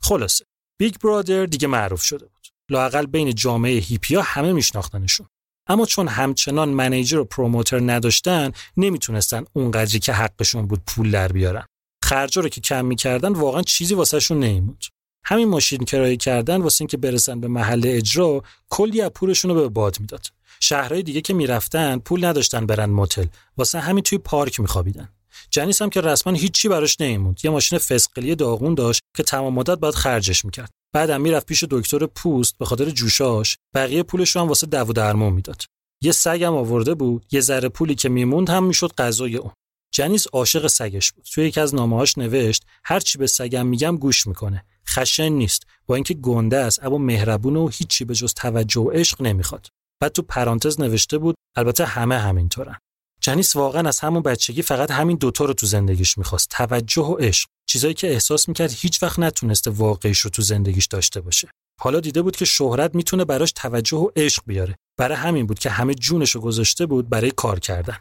خلاصه 0.00 0.44
Big 0.78 0.94
Brother 0.94 1.46
دیگه 1.46 1.68
معروف 1.68 2.02
شده 2.02 2.24
بود. 2.24 2.48
لاقل 2.68 3.06
بین 3.06 3.34
جامعه 3.34 3.78
هیپیا 3.78 4.22
همه 4.22 4.52
میشناختنشون 4.52 5.26
اما 5.66 5.86
چون 5.86 6.08
همچنان 6.08 6.68
manager 6.68 7.18
و 7.18 7.24
promoter 7.24 7.80
نداشتن 7.92 8.52
نمی‌تونستن 8.76 9.44
اونقدری 9.52 9.98
که 9.98 10.12
حقشون 10.12 10.66
بود 10.66 10.80
پول 10.86 11.10
در 11.10 11.28
بیارن. 11.28 11.66
خرجا 12.04 12.42
رو 12.42 12.48
که 12.48 12.60
کم 12.60 12.84
می‌کردن 12.84 13.32
واقعا 13.32 13.62
چیزی 13.62 13.94
واسهشون 13.94 14.40
نمیموند. 14.40 14.84
همین 15.24 15.48
ماشین 15.48 15.84
کرایه 15.84 16.16
کردن 16.16 16.62
واسه 16.62 16.82
اینکه 16.82 16.96
برسن 16.96 17.40
به 17.40 17.48
محل 17.48 17.82
اجرا 17.84 18.42
کلی 18.68 19.00
از 19.00 19.10
پولشون 19.10 19.50
رو 19.50 19.56
به 19.60 19.68
باد 19.68 20.00
می‌داد. 20.00 20.26
شهرهای 20.60 21.02
دیگه 21.02 21.20
که 21.20 21.34
می‌رفتن 21.34 21.98
پول 21.98 22.24
نداشتن 22.24 22.66
برن 22.66 22.90
موتل. 22.90 23.26
واسه 23.56 23.80
همین 23.80 24.02
توی 24.02 24.18
پارک 24.18 24.60
میخوابیدن. 24.60 25.08
جنیس 25.50 25.82
هم 25.82 25.90
که 25.90 26.00
رسما 26.00 26.32
هیچی 26.32 26.68
براش 26.68 27.00
نمیموند. 27.00 27.40
یه 27.44 27.50
ماشین 27.50 27.78
فسقلی 27.78 28.34
داغون 28.34 28.74
داشت 28.74 29.00
که 29.16 29.22
تمام 29.22 29.54
مدت 29.54 29.78
باید 29.78 29.94
خرجش 29.94 30.44
می‌کرد. 30.44 30.70
بعدم 30.96 31.20
می‌رفت 31.20 31.46
پیش 31.46 31.64
دکتر 31.70 32.06
پوست 32.06 32.58
به 32.58 32.64
خاطر 32.64 32.90
جوشاش. 32.90 33.58
بقیه 33.74 34.02
پولش 34.02 34.36
رو 34.36 34.42
هم 34.42 34.48
واسه 34.48 34.66
دو 34.66 34.92
درمون 34.92 35.32
می‌داد. 35.32 35.62
یه 36.02 36.12
سگم 36.12 36.54
آورده 36.54 36.94
بود 36.94 37.26
یه 37.32 37.40
ذره 37.40 37.68
پولی 37.68 37.94
که 37.94 38.08
میموند 38.08 38.50
هم 38.50 38.64
می‌شد 38.64 38.92
غذای 38.98 39.36
اون. 39.36 39.52
جنیس 39.94 40.26
عاشق 40.32 40.66
سگش 40.66 41.12
بود. 41.12 41.24
توی 41.32 41.46
یکی 41.46 41.60
از 41.60 41.74
نامه‌هاش 41.74 42.18
نوشت 42.18 42.64
هر 42.84 43.00
چی 43.00 43.18
به 43.18 43.26
سگم 43.26 43.66
میگم 43.66 43.96
گوش 43.96 44.26
می‌کنه. 44.26 44.64
خشن 44.88 45.28
نیست. 45.28 45.66
با 45.86 45.94
اینکه 45.94 46.14
گنده 46.14 46.56
است 46.56 46.84
اما 46.84 46.98
مهربون 46.98 47.56
و 47.56 47.68
هیچی 47.68 48.04
به 48.04 48.14
جز 48.14 48.34
توجه 48.34 48.80
و 48.80 48.90
عشق 48.90 49.22
نمی‌خواد. 49.22 49.66
بعد 50.00 50.12
تو 50.12 50.22
پرانتز 50.22 50.80
نوشته 50.80 51.18
بود 51.18 51.34
البته 51.56 51.84
همه 51.84 52.18
همینطورن. 52.18 52.78
جنیس 53.26 53.56
واقعا 53.56 53.88
از 53.88 54.00
همون 54.00 54.22
بچگی 54.22 54.62
فقط 54.62 54.90
همین 54.90 55.16
دوتا 55.16 55.44
رو 55.44 55.54
تو 55.54 55.66
زندگیش 55.66 56.18
می‌خواست. 56.18 56.48
توجه 56.50 57.02
و 57.02 57.14
عشق 57.14 57.48
چیزایی 57.68 57.94
که 57.94 58.10
احساس 58.10 58.48
می‌کرد 58.48 58.72
هیچ 58.76 59.02
وقت 59.02 59.18
نتونسته 59.18 59.70
واقعیش 59.70 60.20
رو 60.20 60.30
تو 60.30 60.42
زندگیش 60.42 60.86
داشته 60.86 61.20
باشه. 61.20 61.48
حالا 61.80 62.00
دیده 62.00 62.22
بود 62.22 62.36
که 62.36 62.44
شهرت 62.44 62.94
می‌تونه 62.94 63.24
براش 63.24 63.52
توجه 63.52 63.96
و 63.96 64.08
عشق 64.16 64.42
بیاره. 64.46 64.76
برای 64.98 65.16
همین 65.16 65.46
بود 65.46 65.58
که 65.58 65.70
همه 65.70 65.94
جونش 65.94 66.30
رو 66.30 66.40
گذاشته 66.40 66.86
بود 66.86 67.08
برای 67.08 67.30
کار 67.30 67.60
کردن. 67.60 67.96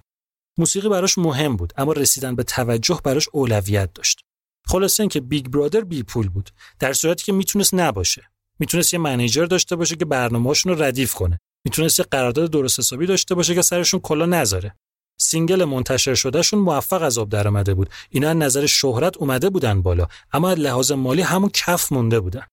موسیقی 0.58 0.90
براش 0.90 1.18
مهم 1.18 1.56
بود 1.56 1.74
اما 1.78 1.92
رسیدن 1.92 2.36
به 2.36 2.44
توجه 2.44 3.02
براش 3.04 3.30
اولویت 3.32 3.94
داشت. 3.94 4.20
خلاصه 4.68 5.04
اینکه 5.04 5.22
Big 5.22 5.48
Brother 5.48 5.82
بی 5.82 6.04
پول 6.04 6.30
بود 6.30 6.50
در 6.80 6.94
صورتی 6.94 7.24
که 7.24 7.32
می‌تونست 7.32 7.74
نباشه. 7.74 8.30
می‌تونست 8.60 8.94
یه 8.94 9.00
manager 9.00 9.46
داشته 9.46 9.76
باشه 9.76 9.96
که 9.96 10.06
برنامه‌هاشون 10.06 10.74
رو 10.74 10.84
ردیف 10.84 11.14
کنه. 11.14 11.40
می‌تونست 11.66 12.00
یه 12.00 12.06
قرارداد 12.12 12.52
درست 12.52 12.80
حسابی 12.80 13.06
داشته 13.06 13.36
باشه 13.36 13.56
که 13.56 13.62
سرشون 13.62 14.00
کلاه 14.00 14.26
نذاره. 14.26 14.76
single 15.18 15.64
منتشر 15.66 16.16
شدهشون 16.16 16.60
موفق 16.60 17.02
از 17.02 17.18
آب 17.18 17.30
در 17.30 17.48
آمده 17.48 17.74
بود. 17.74 17.90
اینا 18.10 18.30
از 18.30 18.36
نظر 18.36 18.66
شهرت 18.66 19.18
اومده 19.18 19.50
بودن 19.50 19.82
بالا 19.82 20.08
اما 20.34 20.50
از 20.50 20.60
لحاظ 20.60 20.92
مالی 20.92 21.22
همون 21.22 21.50
کف 21.54 21.92
مونده 21.92 22.20
بودن. 22.20 22.44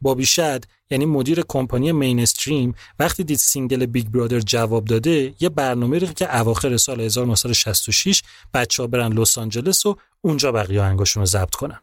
بابی 0.00 0.26
شد 0.26 0.64
یعنی 0.90 1.06
مدیر 1.06 1.42
کمپانی 1.48 1.92
مینستریم 1.92 2.74
وقتی 2.98 3.24
دید 3.24 3.38
single 3.38 3.86
Big 3.86 4.08
Brother 4.08 4.40
جواب 4.40 4.84
داده 4.84 5.34
یه 5.40 5.48
برنامه 5.48 5.98
رو 5.98 6.06
که 6.06 6.40
اواخر 6.40 6.76
سال 6.76 7.00
1966 7.00 8.22
بچه 8.54 8.82
ها 8.82 8.86
برن 8.86 9.12
لس 9.12 9.38
آنجلس 9.38 9.86
و 9.86 9.96
اونجا 10.20 10.52
بقیه 10.52 10.80
آهنگاشون 10.80 11.20
رو 11.20 11.26
ضبط 11.26 11.54
کنن. 11.54 11.80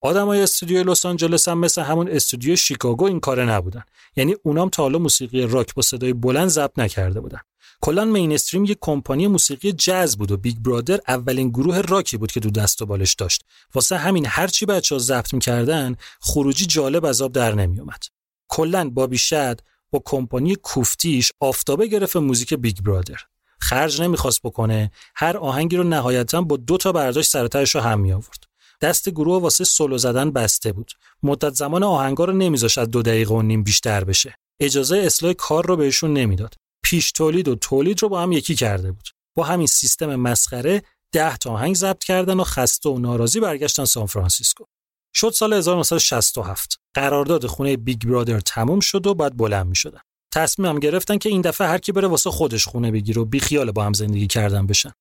آدمای 0.00 0.42
استودیو 0.42 0.90
لس 0.90 1.06
آنجلس 1.06 1.48
هم 1.48 1.58
مثل 1.58 1.82
همون 1.82 2.08
استودیو 2.08 2.56
شیکاگو 2.56 3.04
این 3.04 3.20
کاره 3.20 3.44
نبودن. 3.44 3.82
یعنی 4.16 4.36
اونام 4.42 4.68
تا 4.68 4.82
حالا 4.82 4.98
موسیقی 4.98 5.46
راک 5.46 5.74
با 5.74 5.82
صدای 5.82 6.12
بلند 6.12 6.48
ضبط 6.48 6.78
نکرده 6.78 7.20
بودن. 7.20 7.40
کلا 7.84 8.04
مینستریم 8.04 8.64
یک 8.64 8.78
کمپانی 8.80 9.26
موسیقی 9.26 9.72
جاز 9.72 10.18
بود 10.18 10.32
و 10.32 10.36
بیگ 10.36 10.56
برادر 10.58 11.00
اولین 11.08 11.48
گروه 11.48 11.80
راکی 11.80 12.16
بود 12.16 12.32
که 12.32 12.40
تو 12.40 12.50
دست 12.50 12.82
و 12.82 12.86
بالش 12.86 13.14
داشت. 13.14 13.44
واسه 13.74 13.96
همین 13.96 14.26
هرچی 14.28 14.66
بچه 14.66 14.94
ها 14.94 14.98
ضبط 14.98 15.34
می‌کردن 15.34 15.96
خروجی 16.20 16.66
جالب 16.66 17.04
از 17.04 17.22
آب 17.22 17.32
در 17.32 17.54
نمیومد 17.54 18.04
کلا 18.48 18.90
بابی 18.90 19.18
شد 19.18 19.60
با 19.90 20.02
کمپانی 20.04 20.54
کوفتیش 20.54 21.32
آفتابه 21.40 21.86
گرفت 21.86 22.16
موزیک 22.16 22.54
بیگ 22.54 22.80
برادر. 22.80 23.18
خرج 23.60 24.02
نمی‌خواست 24.02 24.42
بکنه 24.42 24.90
هر 25.14 25.36
آهنگی 25.36 25.76
رو 25.76 25.84
نهایتا 25.84 26.42
با 26.42 26.56
دو 26.56 26.76
تا 26.76 26.92
برداشت 26.92 27.30
سر 27.30 27.43
و 27.43 27.49
تهش 27.49 27.74
رو 27.74 27.80
هم 27.80 28.00
می 28.00 28.12
آورد 28.12 28.44
دست 28.80 29.08
گروه 29.08 29.42
واسه 29.42 29.64
سولو 29.64 29.98
زدن 29.98 30.30
بسته 30.30 30.72
بود. 30.72 30.92
مدت 31.22 31.54
زمان 31.54 31.82
آهنگا 31.82 32.24
رو 32.24 32.32
نمیذاش 32.32 32.78
از 32.78 32.90
دو 32.90 33.02
دقیقه 33.02 33.34
و 33.34 33.42
نیم 33.42 33.62
بیشتر 33.62 34.04
بشه. 34.04 34.34
اجازه 34.60 34.98
اصلاح 34.98 35.32
کار 35.32 35.66
رو 35.66 35.76
بهشون 35.76 36.12
نمی‌داد. 36.12 36.54
پیش 36.84 37.12
تولید 37.12 37.48
و 37.48 37.54
تولید 37.54 38.02
رو 38.02 38.08
با 38.08 38.22
هم 38.22 38.32
یکی 38.32 38.54
کرده 38.54 38.92
بود. 38.92 39.08
با 39.36 39.44
همین 39.44 39.66
سیستم 39.66 40.16
مسخره 40.16 40.82
ده 41.12 41.36
تا 41.36 41.50
آهنگ 41.50 41.74
ضبط 41.74 42.04
کردن 42.04 42.40
و 42.40 42.44
خسته 42.44 42.88
و 42.88 42.98
ناراضی 42.98 43.40
برگشتن 43.40 43.84
سان 43.84 44.06
فرانسیسکو. 44.06 44.64
شد 45.14 45.30
سال 45.30 45.52
1967 45.52 46.80
قرارداد 46.94 47.46
خونه 47.46 47.76
بیگ 47.76 48.02
برادر 48.02 48.40
تموم 48.40 48.80
شد 48.80 49.06
و 49.06 49.14
باید 49.14 49.36
بلند 49.36 49.66
می 49.66 49.76
شدن 49.76 50.00
تصمیم 50.32 50.78
گرفتن 50.78 51.18
که 51.18 51.28
این 51.28 51.40
دفعه 51.40 51.66
هر 51.68 51.78
کی 51.78 51.92
بره 51.92 52.08
واسه 52.08 52.30
خودش 52.30 52.66
خونه 52.66 52.90
بگیره 52.90 53.22
و 53.22 53.24
بیخیال 53.24 53.70
با 53.70 53.84
هم 53.84 53.92
زندگی 53.92 54.26
کردن 54.26 54.66
بشن. 54.66 54.92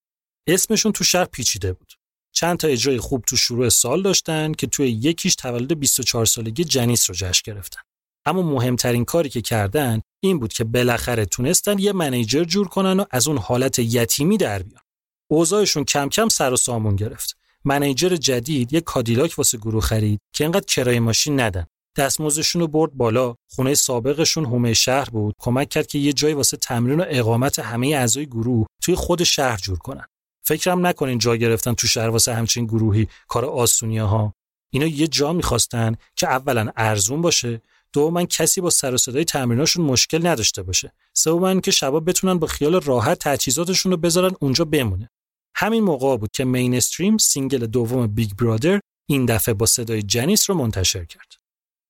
اسمشون 0.48 0.92
تو 0.92 1.04
شهر 1.04 1.26
پیچیده 1.26 1.74
بود. 1.74 1.94
چند 2.34 2.58
تا 2.58 2.68
اجرای 2.68 3.00
خوب 3.00 3.24
تو 3.28 3.38
شروع 3.38 3.70
سال 3.70 4.02
داشتن 4.02 4.54
که 4.54 4.68
توی 4.68 4.90
یکیش 4.90 5.36
تولد 5.36 5.80
24 5.80 6.26
سالگی 6.26 6.64
جنیس 6.64 7.10
رو 7.10 7.16
جشن 7.16 7.54
گرفتن. 7.54 7.82
اما 8.26 8.42
مهمترین 8.42 9.06
کاری 9.06 9.30
که 9.30 9.42
کردن 9.42 10.02
این 10.20 10.40
بود 10.40 10.54
که 10.54 10.64
بالاخره 10.64 11.26
تونستن 11.26 11.80
یه 11.80 11.94
منیجر 11.94 12.44
جور 12.44 12.68
کنن 12.68 13.00
و 13.00 13.06
از 13.12 13.28
اون 13.28 13.38
حالت 13.38 13.80
یتیمی 13.80 14.38
در 14.38 14.64
بیان. 14.64 14.82
اوضاعشون 15.28 15.84
کم 15.84 16.10
کم 16.10 16.30
سر 16.30 16.54
و 16.54 16.58
سامون 16.58 16.96
گرفت. 16.96 17.38
منیجر 17.66 18.16
جدید 18.16 18.74
یه 18.74 18.82
کادیلاک 18.82 19.34
واسه 19.38 19.58
گروه 19.58 19.82
خرید 19.82 20.20
که 20.34 20.46
انقدر 20.46 20.66
کرایه 20.66 21.00
ماشین 21.00 21.40
ندن. 21.40 21.66
دستمزدشون 21.98 22.62
رو 22.62 22.68
برد 22.68 22.94
بالا. 22.94 23.36
خونه 23.50 23.74
سابقشون 23.74 24.46
هومه 24.46 24.74
شهر 24.74 25.10
بود. 25.10 25.36
کمک 25.40 25.70
کرد 25.70 25.88
که 25.88 26.00
یه 26.00 26.14
جای 26.14 26.34
واسه 26.34 26.58
تمرین 26.58 27.00
و 27.00 27.06
اقامت 27.08 27.60
همه 27.60 27.88
اعضای 27.88 28.26
گروه 28.26 28.68
توی 28.82 28.96
خود 28.96 29.24
شهر 29.24 29.58
جور 29.58 29.78
کنن. 29.78 30.06
فکرم 30.44 30.88
نکنین 30.88 31.18
جا 31.18 31.36
گرفتن 31.36 31.74
تو 31.74 31.88
شهر 31.88 32.10
واسه 32.10 32.34
همچین 32.34 32.66
گروهی 32.66 33.08
کار 33.28 33.46
آسونیه 33.46 34.04
ها. 34.04 34.34
اینا 34.70 34.86
یه 34.86 35.08
جا 35.08 35.34
می‌خواستن 35.34 35.96
که 36.16 36.28
اولا 36.28 36.72
ارزون 36.78 37.22
باشه 37.22 37.62
من 37.98 38.26
کسی 38.26 38.62
با 38.62 38.70
سر 38.70 38.94
و 38.94 38.98
صدای 38.98 39.26
تمریناشون 39.26 39.86
مشکل 39.86 40.28
نداشته 40.28 40.64
باشه. 40.64 40.94
من 41.28 41.62
که 41.62 41.72
شبا 41.72 42.00
بتونن 42.00 42.40
با 42.40 42.48
خیال 42.48 42.82
راحت 42.82 43.20
تجهیزاتشون 43.20 43.92
رو 43.92 43.98
بذارن 43.98 44.36
اونجا 44.40 44.66
بمونه. 44.66 45.10
همین 45.56 45.84
موقع 45.84 46.18
بود 46.18 46.32
که 46.34 46.46
مینستریم 46.46 47.18
single 47.18 47.66
دوم 47.66 48.08
بیگ 48.08 48.32
برادر 48.34 48.80
این 49.10 49.26
دفعه 49.26 49.54
با 49.54 49.66
صدای 49.66 50.04
جنیس 50.04 50.50
رو 50.50 50.56
منتشر 50.56 51.06
کرد. 51.06 51.34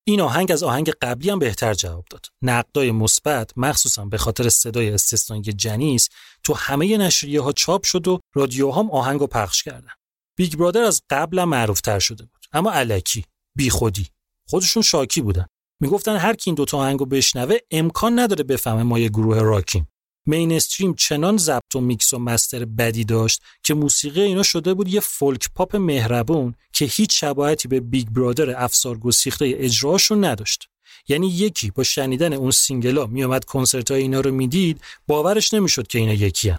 این 0.04 0.20
آهنگ 0.20 0.52
از 0.52 0.62
آهنگ 0.62 0.90
قبلی 0.90 1.30
هم 1.30 1.38
بهتر 1.38 1.74
جواب 1.74 2.04
داد. 2.10 2.26
نقدای 2.42 2.90
مثبت 2.90 3.50
مخصوصا 3.56 4.04
به 4.04 4.18
خاطر 4.18 4.48
صدای 4.48 4.90
استثنایی 4.90 5.42
جنیس 5.42 6.08
تو 6.44 6.54
همه 6.54 6.96
نشریه 6.96 7.40
ها 7.40 7.52
چاپ 7.52 7.84
شد 7.84 8.08
و 8.08 8.20
رادیوها 8.34 8.80
هم 8.80 8.90
آهنگ 8.90 9.20
رو 9.20 9.26
پخش 9.26 9.62
کردن. 9.62 9.90
بیگ 10.36 10.56
برادر 10.56 10.82
از 10.82 11.02
قبل 11.10 11.44
معروف 11.44 11.80
تر 11.80 11.98
شده 11.98 12.24
بود 12.24 12.46
اما 12.52 12.72
الکی 12.72 13.24
بی 13.56 13.70
خودی 13.70 14.06
خودشون 14.48 14.82
شاکی 14.82 15.20
بودن. 15.20 15.46
می‌گفتن 15.82 16.16
هر 16.16 16.34
کی 16.34 16.50
این 16.50 16.54
دوتا 16.54 16.78
آهنگو 16.78 17.04
بشنوه 17.06 17.56
امکان 17.70 18.18
نداره 18.18 18.44
بفهمه 18.44 18.82
ما 18.82 18.98
یه 18.98 19.08
گروه 19.08 19.40
راکیم. 19.40 19.88
مینستریم 20.26 20.94
چنان 20.94 21.36
ضبط 21.36 21.74
و 21.74 21.80
میکس 21.80 22.12
و 22.12 22.18
master 22.18 22.64
بدی 22.64 23.04
داشت 23.04 23.42
که 23.62 23.74
موسیقی 23.74 24.20
اینا 24.20 24.42
شده 24.42 24.74
بود 24.74 24.88
یه 24.88 25.00
folk 25.00 25.48
pop 25.54 25.76
مهربون 25.76 26.54
که 26.72 26.84
هیچ 26.84 27.20
شباهتی 27.20 27.68
به 27.68 27.80
بیگ 27.80 28.08
برادر 28.08 28.64
افسار 28.64 28.98
گسیخته 28.98 29.54
اجراشون 29.58 30.24
نداشت. 30.24 30.68
یعنی 31.08 31.28
یکی 31.28 31.70
با 31.70 31.82
شنیدن 31.82 32.32
اون 32.32 32.50
single 32.50 32.98
ا 32.98 33.06
میومد 33.06 33.44
کنسرت 33.44 33.90
های 33.90 34.02
اینا 34.02 34.20
رو 34.20 34.30
می‌دید 34.30 34.80
باورش 35.06 35.54
نمی‌شد 35.54 35.86
که 35.86 35.98
اینا 35.98 36.12
یکی 36.12 36.48
هن. 36.48 36.58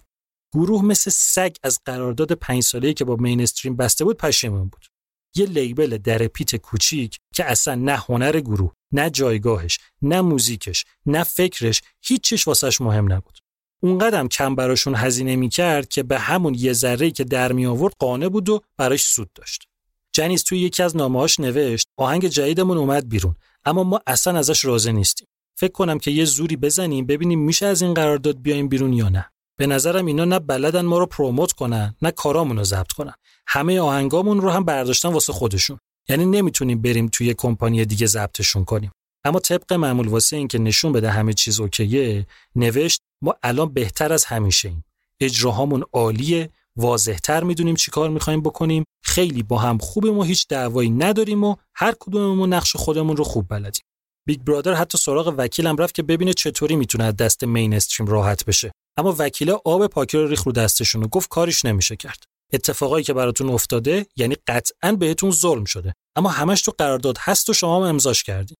گروه 0.53 0.85
مثل 0.85 1.11
سگ 1.11 1.55
از 1.63 1.79
قرارداد 1.85 2.31
پنج 2.31 2.63
ساله‌ای 2.63 2.93
که 2.93 3.05
با 3.05 3.15
مینستریم 3.15 3.75
بسته 3.75 4.05
بود 4.05 4.17
پشیمون 4.17 4.67
بود. 4.67 4.85
یه 5.35 5.45
لیبل 5.45 5.97
در 5.97 6.27
پیت 6.27 6.55
کوچیک 6.55 7.19
که 7.33 7.45
اصلا 7.45 7.75
نه 7.75 7.97
هنر 7.97 8.39
گروه 8.39 8.73
نه 8.91 9.09
جایگاهش 9.09 9.79
نه 10.01 10.21
موزیکش 10.21 10.85
نه 11.05 11.23
فکرش 11.23 11.81
هیچیش 12.01 12.47
واسش 12.47 12.81
مهم 12.81 13.13
نبود. 13.13 13.39
اونقدرم 13.83 14.27
کم 14.27 14.55
براشون 14.55 14.95
هزینه 14.95 15.35
می‌کرد 15.35 15.87
که 15.87 16.03
به 16.03 16.19
همون 16.19 16.55
یه 16.55 16.73
ذره 16.73 17.11
که 17.11 17.23
در 17.23 17.51
می 17.51 17.65
آورد 17.65 17.93
قانه 17.99 18.29
بود 18.29 18.49
و 18.49 18.61
براش 18.77 19.03
سود 19.03 19.33
داشت. 19.33 19.63
جنیس 20.11 20.43
توی 20.43 20.59
یکی 20.59 20.83
از 20.83 20.97
نامه‌هاش 20.97 21.39
نوشت 21.39 21.87
آهنگ 21.97 22.27
جدیدمون 22.27 22.77
اومد 22.77 23.09
بیرون 23.09 23.35
اما 23.65 23.83
ما 23.83 24.01
اصلا 24.07 24.39
ازش 24.39 24.65
راضی 24.65 24.93
نیستیم. 24.93 25.27
فکر 25.55 25.71
کنم 25.71 25.99
که 25.99 26.11
یه 26.11 26.25
زوری 26.25 26.55
بزنیم 26.55 27.05
ببینیم 27.05 27.39
میشه 27.39 27.65
از 27.65 27.81
این 27.81 27.93
قرارداد 27.93 28.41
بیایم 28.41 28.67
بیرون 28.67 28.93
یا 28.93 29.09
نه. 29.09 29.32
به 29.57 29.67
نظرم 29.67 30.05
اینا 30.05 30.25
نه 30.25 30.39
بلدن 30.39 30.85
ما 30.85 30.97
رو 30.97 31.05
پروموت 31.05 31.51
کنن 31.51 31.95
نه 32.01 32.11
کارامون 32.11 32.57
رو 32.57 32.63
ضبط 32.63 32.91
کنن. 32.91 33.13
همه 33.47 33.79
آهنگامون 33.79 34.41
رو 34.41 34.49
هم 34.49 34.63
برداشتن 34.63 35.09
واسه 35.09 35.33
خودشون. 35.33 35.79
یعنی 36.09 36.25
نمی‌تونیم 36.25 36.81
بریم 36.81 37.07
توی 37.07 37.33
کمپانی 37.33 37.85
دیگه 37.85 38.07
ضبطشون 38.07 38.65
کنیم. 38.65 38.91
اما 39.23 39.39
طبق 39.39 39.73
معمول 39.73 40.07
واسه 40.07 40.35
این 40.35 40.47
که 40.47 40.59
نشون 40.59 40.91
بده 40.91 41.09
همه 41.09 41.33
چیز 41.33 41.59
اوکیه 41.59 42.27
نوشت 42.55 43.01
ما 43.21 43.35
الان 43.43 43.73
بهتر 43.73 44.13
از 44.13 44.25
همیشه 44.25 44.69
ایم. 44.69 44.85
اجراهامون 45.19 45.83
عالیه 45.93 46.49
واضحتر 46.75 47.43
می‌دونیم 47.43 47.75
چی 47.75 47.91
کار 47.91 48.09
می‌خوایم 48.09 48.41
بکنیم. 48.41 48.83
خیلی 49.03 49.43
با 49.43 49.57
هم 49.57 49.77
خوبیم 49.77 50.17
و 50.17 50.23
هیچ 50.23 50.47
دعوایی 50.47 50.89
نداریم 50.89 51.43
و 51.43 51.55
هر 51.75 51.93
کدوممون 51.99 52.53
نقش 52.53 52.75
خودمون 52.75 53.17
رو 53.17 53.23
خوب 53.23 53.47
بلدیم. 53.49 53.83
بیگ 54.25 54.41
برادر 54.41 54.73
حتی 54.73 54.97
سراغ 54.97 55.33
وکیلم 55.37 55.77
رفت 55.77 55.95
که 55.95 56.03
ببینه 56.03 56.33
چطوری 56.33 56.75
می‌تونه 56.75 57.03
از 57.03 57.15
دست 57.15 57.43
مینستریم 57.43 58.07
راحت 58.09 58.45
بشه. 58.45 58.71
اما 58.97 59.15
وکیل 59.19 59.51
آب 59.65 59.87
پاکی 59.87 60.17
رو 60.17 60.27
ریخ 60.27 60.43
رو 60.43 60.51
دستشون 60.51 61.03
و 61.03 61.07
گفت 61.07 61.29
کاریش 61.29 61.65
نمیشه 61.65 61.95
کرد. 61.95 62.23
اتفاقایی 62.53 63.03
که 63.03 63.13
براتون 63.13 63.49
افتاده 63.49 64.05
یعنی 64.15 64.35
قطعا 64.47 64.91
بهتون 64.91 65.31
ظلم 65.31 65.65
شده. 65.65 65.93
اما 66.15 66.29
همش 66.29 66.61
تو 66.61 66.73
قرارداد 66.77 67.17
هست 67.19 67.49
و 67.49 67.53
شما 67.53 67.77
هم 67.77 67.83
امضاش 67.83 68.23
کردین 68.23 68.57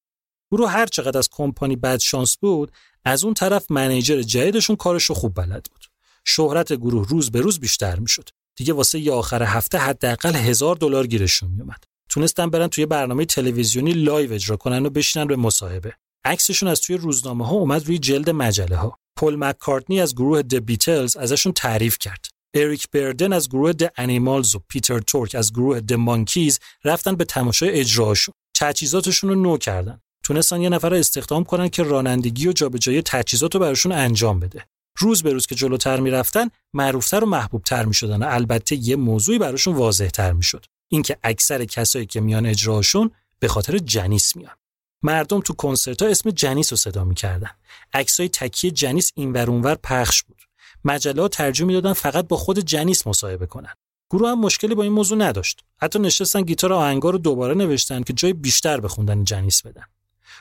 گروه 0.52 0.69
هر 0.69 0.85
چقدر 0.85 1.18
از 1.18 1.30
کمپانی 1.31 1.76
بد 1.76 1.99
شانس 1.99 2.38
بود 2.38 2.72
از 3.06 3.23
اون 3.23 3.34
طرف 3.34 3.72
manager 3.72 4.22
جدیدشون 4.22 4.76
کارش 4.76 5.03
رو 5.03 5.15
خوب 5.15 5.35
بلد 5.35 5.68
بود. 5.72 5.85
شهرت 6.26 6.73
گروه 6.73 7.07
روز 7.07 7.31
به 7.31 7.41
روز 7.41 7.60
بیشتر 7.60 7.99
می‌شد. 7.99 8.30
دیگه 8.56 8.73
واسه 8.73 8.99
یه 8.99 9.11
آخر 9.11 9.44
هفته 9.44 9.77
حداقل 9.77 10.35
هزار 10.35 10.76
دلار 10.76 11.07
گیرشون 11.07 11.49
میومد 11.49 11.84
تونستن 12.14 12.49
برن 12.49 12.68
توی 12.68 12.85
برنامه 12.85 13.26
تلویزیونی 13.26 13.91
live 13.91 14.34
اجرا 14.34 14.57
کنن 14.57 14.85
و 14.85 14.90
بشینن 14.90 15.27
به 15.27 15.35
مصاحبه. 15.35 15.94
عکسشون 16.26 16.69
از 16.69 16.81
توی 16.81 16.98
روزنامه 16.98 17.48
ها 17.48 17.56
اومد 17.56 17.88
روی 17.88 17.98
جلد 17.98 18.30
مجله 18.30 18.76
ها 18.76 18.99
پل 19.18 19.35
مککارتنی 19.35 20.02
از 20.02 20.15
گروه 20.15 20.41
د 20.41 20.56
بیتلز 20.56 21.18
ازشون 21.18 21.52
تعریف 21.53 21.98
کرد. 21.98 22.26
اریک 22.53 22.88
بردن 22.91 23.34
از 23.34 23.49
گروه 23.49 23.72
د 23.72 23.94
انیمالز 23.98 24.56
و 24.56 24.60
پیتر 24.69 24.99
تورک 24.99 25.35
از 25.35 25.53
گروه 25.53 25.80
د 25.80 25.94
مانکیز 25.94 26.60
رفتن 26.85 27.15
به 27.15 27.26
تماشای 27.26 27.69
اجراشون 27.69 28.34
تجهیزاتشون 28.57 29.30
رو 29.30 29.35
نو 29.35 29.57
کردن. 29.57 29.99
تونستن 30.23 30.61
یه 30.61 30.69
نفر 30.69 30.90
رو 30.90 30.98
استخدام 30.98 31.44
کنن 31.44 31.69
که 31.69 31.84
رانندگی 31.84 32.48
و 32.48 32.52
جابجایی 32.52 33.02
تجهیزات 33.02 33.53
رو 33.56 33.61
براشون 33.61 33.91
انجام 33.91 34.40
بده. 34.40 34.65
روز 34.98 35.23
به 35.23 35.34
روز 35.34 35.45
که 35.45 35.56
جلوتر 35.56 35.99
می‌رفتن 35.99 36.49
معروفتر 36.73 37.23
و 37.23 37.27
محبوبتر 37.27 37.85
می‌شدن 37.85 38.23
و 38.23 38.27
البته 38.30 38.76
یه 38.76 38.95
موضوعی 38.95 39.40
براشون 39.40 39.76
واضحتر 39.76 40.34
می‌شد. 40.34 40.65
اینکه 40.94 41.18
اکثر 41.24 41.65
کسایی 41.65 42.06
که 42.06 42.22
میان 42.22 42.45
اجراشون 42.45 43.11
به 43.40 43.48
خاطر 43.48 43.78
جنیس 43.78 44.36
میان. 44.36 44.56
مردم 45.03 45.40
تو 45.40 45.53
کنسرت 45.53 46.02
ها 46.02 46.07
اسم 46.07 46.30
جنیس 46.30 46.74
رو 46.74 46.78
صدا 46.78 47.03
می‌کردن. 47.03 47.49
عکسای 47.94 48.30
تکیه 48.30 48.72
جنیس 48.72 49.11
این 49.15 49.32
ور 49.32 49.49
اونور 49.49 49.76
پخش 49.76 50.24
بود. 50.24 50.41
مجله 50.86 51.28
ترجمه 51.28 51.68
می‌دادن 51.68 51.94
فقط 51.94 52.28
با 52.28 52.38
خود 52.38 52.60
جنیس 52.60 53.07
مصاحبه 53.07 53.45
کنن. 53.45 53.74
گروه 54.10 54.30
هم 54.30 54.40
مشکلی 54.40 54.76
با 54.76 54.84
این 54.84 54.91
موضوع 54.91 55.18
نداشت. 55.18 55.64
حتی 55.78 55.99
نشستن 55.99 56.41
گیتار 56.41 56.74
آهنگا 56.74 57.10
رو 57.10 57.18
دوباره 57.18 57.53
نوشتن 57.53 58.03
که 58.03 58.14
جای 58.14 58.34
بیشتر 58.34 58.80
به 58.80 58.88
خوندن 58.88 59.24
جنیس 59.24 59.61
بدن. 59.61 59.86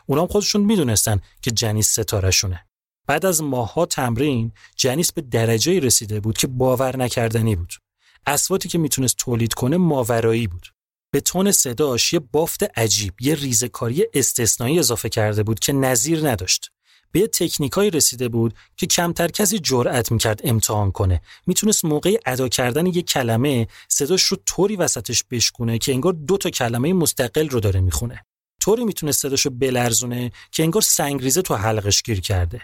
اونا 0.07 0.21
هم 0.21 0.27
خودشون 0.27 0.61
می‌دونستن 0.61 1.21
که 1.43 1.51
جنیس 1.51 1.89
ستارهشونه. 1.89 2.67
بعد 3.07 3.27
از 3.27 3.43
ماهها 3.43 3.87
تمرین 3.87 4.53
جنیس 4.77 5.13
به 5.13 5.23
درجه 5.23 5.81
رسیده 5.81 6.21
بود 6.21 6.39
که 6.39 6.47
باور 6.47 6.97
نکردنی 6.97 7.57
بود. 7.57 7.73
اصواتی 8.27 8.69
که 8.69 8.79
می‌تونست 8.79 9.17
تولید 9.17 9.55
کنه 9.55 9.77
ماورایی 9.77 10.47
بود. 10.47 10.67
به 11.11 11.21
تون 11.21 11.53
صداش 11.53 12.13
یه 12.13 12.19
بافت 12.19 12.79
عجیب 12.79 13.15
یه 13.21 13.35
ریزکاری 13.35 14.07
استثنایی 14.15 14.79
اضافه 14.79 15.09
کرده 15.09 15.43
بود 15.43 15.61
که 15.61 15.73
نظیر 15.73 16.29
نداشت. 16.29 16.71
به 17.13 17.21
یه 17.21 17.27
تکنیکایی 17.27 17.91
رسیده 17.91 18.29
بود 18.29 18.55
که 18.77 18.87
کمتر 18.87 19.29
کسی 19.29 19.59
جرأت 19.59 20.13
می‌کرد 20.13 20.41
امتحان 20.45 20.93
کنه. 20.93 21.21
می‌تونست 21.47 21.85
موقع 21.85 22.17
ادا 22.27 22.49
کردن 22.49 22.87
یه 22.87 23.03
کلمه 23.03 23.69
صداش 23.89 24.23
رو 24.23 24.37
طوری 24.47 24.77
وسطش 24.77 25.25
بشکونه 25.31 25.79
که 25.79 25.93
انگار 25.93 26.13
دو 26.13 26.37
تا 26.37 26.51
کلمه 26.51 26.93
مستقل 26.93 27.49
رو 27.49 27.61
داره 27.61 27.81
می‌خونه. 27.81 28.25
طوری 28.61 28.85
می‌تونست 28.85 29.23
صداش 29.23 29.47
رو 29.47 29.51
بلرزونه 29.51 30.33
که 30.51 30.63
انگار 30.63 30.83
سنگریزه 30.83 31.43
تو 31.43 31.55
حلقش 31.55 32.03
گیر 32.03 32.21
کرده. 32.21 32.61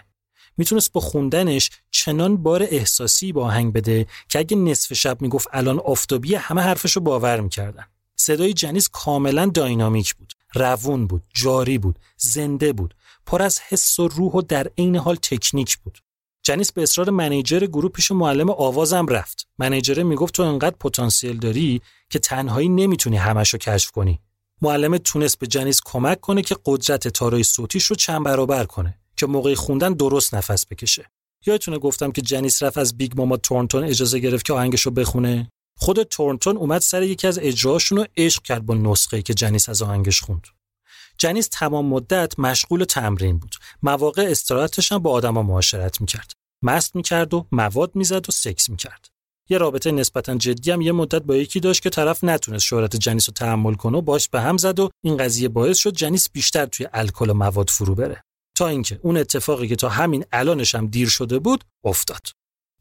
می‌تونست 0.59 0.91
با 0.91 1.01
خوندنش 1.01 1.69
چنان 1.91 2.37
بار 2.37 2.63
احساسی 2.63 3.31
با 3.31 3.45
آهنگ 3.45 3.73
بده 3.73 4.07
که 4.29 4.39
اگه 4.39 4.57
نصف 4.57 4.93
شب 4.93 5.21
می‌گفت 5.21 5.47
الان 5.53 5.79
آفتابی 5.79 6.35
همه 6.35 6.61
حرفش 6.61 6.91
رو 6.91 7.01
باور 7.01 7.39
می‌کردن. 7.39 7.85
صدای 8.15 8.53
جنیس 8.53 8.89
کاملا 8.89 9.45
dynamic 9.45 10.15
بود. 10.15 10.33
روون 10.55 11.07
بود 11.07 11.23
جاری 11.33 11.77
بود 11.77 11.99
زنده 12.17 12.73
بود. 12.73 12.95
پر 13.25 13.41
از 13.41 13.59
حس 13.59 13.99
و 13.99 14.07
روح 14.07 14.31
و 14.31 14.41
در 14.41 14.67
عین 14.77 14.95
حال 14.95 15.15
تکنیک 15.15 15.77
بود. 15.77 15.99
جنیس 16.43 16.71
به 16.71 16.83
اصرار 16.83 17.09
manager 17.09 17.59
گروه 17.59 17.91
پیش 17.91 18.11
معلم 18.11 18.49
آوازم 18.49 19.07
رفت. 19.07 19.47
manager 19.59 19.98
ه 19.98 20.03
می‌گفت 20.03 20.33
تو 20.33 20.43
انقدر 20.43 20.75
پتانسیل 20.79 21.37
داری 21.37 21.81
که 22.09 22.19
تنهایی 22.19 22.69
نمی‌تونی 22.69 23.17
همش 23.17 23.55
کشف 23.55 23.91
کنی. 23.91 24.19
معلم 24.61 24.97
تونست 24.97 25.39
به 25.39 25.47
جنیس 25.47 25.81
کمک 25.85 26.19
کنه 26.21 26.41
که 26.41 26.55
قدرت 26.65 27.07
تارای 27.07 27.43
صوتیش 27.43 27.85
رو 27.85 27.95
چند 27.95 28.23
برابر 28.23 28.65
کنه. 28.65 28.98
که 29.19 29.25
موقع 29.25 29.55
خوندن 29.55 29.93
درست 29.93 30.35
نفس 30.35 30.65
بکشه. 30.65 31.11
یادتونه 31.45 31.77
گفتم 31.77 32.11
که 32.11 32.21
جنیس 32.21 32.63
رفت 32.63 32.77
از 32.77 32.97
بیگ 32.97 33.11
ماما 33.15 33.37
تورنتون 33.37 33.83
اجازه 33.83 34.19
گرفت 34.19 34.45
که 34.45 34.53
آهنگش 34.53 34.81
رو 34.81 34.91
بخونه؟ 34.91 35.49
خود 35.77 36.03
تورنتون 36.03 36.57
اومد 36.57 36.81
سر 36.81 37.03
یکی 37.03 37.27
از 37.27 37.39
اجراهاشون 37.41 37.97
رو 37.97 38.05
عشق 38.17 38.43
کرد 38.43 38.65
با 38.65 38.73
نسخه 38.73 39.21
که 39.21 39.33
جنیس 39.33 39.69
از 39.69 39.81
آهنگش 39.81 40.21
خوند. 40.21 40.47
جنیس 41.17 41.49
تمام 41.51 41.85
مدت 41.85 42.39
مشغول 42.39 42.83
تمرین 42.83 43.39
بود. 43.39 43.55
مواقع 43.83 44.27
استراحتش 44.29 44.91
هم 44.91 44.97
با 44.97 45.11
آدما 45.11 45.43
معاشرت 45.43 46.01
می‌کرد. 46.01 46.31
مست 46.63 46.95
می‌کرد 46.95 47.33
و 47.33 47.45
مواد 47.51 47.91
می‌زد 47.95 48.29
و 48.29 48.31
سکس 48.31 48.69
می‌کرد. 48.69 49.07
یه 49.49 49.57
رابطه 49.57 49.91
نسبتا 49.91 50.35
جدی 50.35 50.71
هم 50.71 50.81
یه 50.81 50.91
مدت 50.91 51.21
با 51.21 51.35
یکی 51.35 51.59
داشت 51.59 51.83
که 51.83 51.89
طرف 51.89 52.23
نتونست 52.23 52.65
شهرت 52.65 52.95
جنیس 52.95 53.29
رو 53.29 53.33
تحمل 53.33 53.73
کنه 53.73 53.97
و 53.97 54.01
باش 54.01 54.29
به 54.29 54.41
هم 54.41 54.57
زد 54.57 54.79
و 54.79 54.89
این 55.03 55.17
قضیه 55.17 55.49
باعث 55.49 55.77
شد 55.77 55.93
جنیس 55.93 56.29
بیشتر 56.29 56.65
توی 56.65 56.87
الکل 56.93 57.29
و 57.29 57.33
مواد 57.33 57.69
فرو 57.69 57.95
بره. 57.95 58.23
تا 58.59 58.67
اینکه 58.67 58.99
اون 59.01 59.17
اتفاقی 59.17 59.67
که 59.67 59.75
تا 59.75 59.89
همین 59.89 60.25
الانش 60.31 60.75
هم 60.75 60.87
دیر 60.87 61.09
شده 61.09 61.39
بود 61.39 61.63
افتاد. 61.83 62.21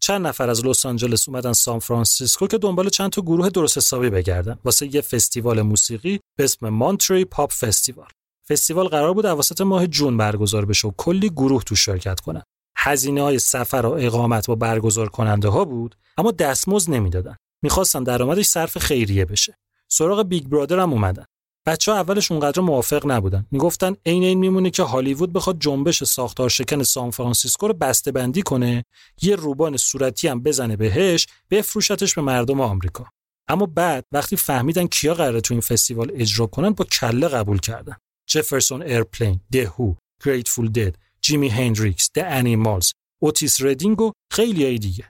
چند 0.00 0.26
نفر 0.26 0.50
از 0.50 0.66
لس 0.66 0.86
آنجلس 0.86 1.28
اومدن 1.28 1.52
سان 1.52 1.78
فرانسیسکو 1.78 2.46
که 2.46 2.58
دنبال 2.58 2.88
چند 2.88 3.10
تا 3.10 3.22
گروه 3.22 3.50
درست 3.50 3.76
حسابی 3.76 4.10
بگردن. 4.10 4.58
واسه 4.64 4.94
یه 4.94 5.00
فستیوال 5.00 5.62
موسیقی 5.62 6.20
به 6.36 6.44
اسم 6.44 6.68
مونتری 6.68 7.24
پاپ 7.24 7.52
فستیوال 7.52 8.08
فستیوال 8.48 8.88
قرار 8.88 9.14
بود 9.14 9.26
اواسط 9.26 9.60
ماه 9.60 9.86
جون 9.86 10.16
برگزار 10.16 10.64
بشه 10.64 10.88
و 10.88 10.92
کلی 10.96 11.30
گروه 11.30 11.62
تو 11.62 11.76
شرکت 11.76 12.20
کنن. 12.20 12.42
هزینه 12.76 13.22
های 13.22 13.38
سفر 13.38 13.86
و 13.86 13.92
اقامت 13.98 14.46
با 14.46 14.54
برگزار 14.54 15.08
کننده 15.08 15.48
ها 15.48 15.64
بود 15.64 15.96
اما 16.18 16.30
دستمزد 16.30 16.90
نمی‌دادن. 16.90 17.36
می‌خواستن 17.62 18.02
درآمدش 18.02 18.46
صرف 18.46 18.78
خیریه 18.78 19.24
بشه. 19.24 19.58
سراغ 19.88 20.22
بیگ 20.22 20.46
برادر 20.46 20.78
هم 20.78 20.92
اومدن. 20.92 21.24
بچه 21.68 21.92
ها 21.92 21.98
اولش 21.98 22.30
اونقدر 22.30 22.62
موافق 22.62 23.06
نبودن. 23.06 23.46
می‌گفتن 23.50 23.96
عین 24.06 24.22
این 24.22 24.38
میمونه 24.38 24.70
که 24.70 24.82
هالیوود 24.82 25.32
بخواد 25.32 25.58
جنبش 25.60 26.04
ساختار 26.04 26.48
شکن 26.48 26.82
سان 26.82 27.10
فرانسیسکو 27.10 27.68
رو 27.68 27.74
بسته 27.74 28.12
بندی 28.12 28.42
کنه 28.42 28.84
یه 29.22 29.36
روبان 29.36 29.76
صورتی 29.76 30.28
هم 30.28 30.42
بزنه 30.42 30.76
بهش 30.76 31.26
بفروشتش 31.50 32.14
به 32.14 32.22
مردم 32.22 32.60
آمریکا. 32.60 33.06
اما 33.48 33.66
بعد 33.66 34.04
وقتی 34.12 34.36
فهمیدن 34.36 34.86
کیا 34.86 35.14
قراره 35.14 35.40
تو 35.40 35.54
این 35.54 35.60
فستیوال 35.60 36.10
اجرا 36.14 36.46
کنن 36.46 36.70
با 36.70 36.84
کله 36.84 37.28
قبول 37.28 37.58
کردن. 37.58 37.96
جفرسون 38.28 38.82
ایرپلین 38.82 39.40
د 39.52 39.66
هو 39.66 39.94
گریتفول 40.24 40.68
دد 40.68 40.96
جیمی 41.20 41.48
هندریکس 41.48 42.10
د 42.14 42.18
انیمالز 42.18 42.92
اوتیس 43.22 43.62
ردینگ 43.62 44.00
و 44.00 44.12
خیلی 44.32 44.78
دیگه. 44.78 45.04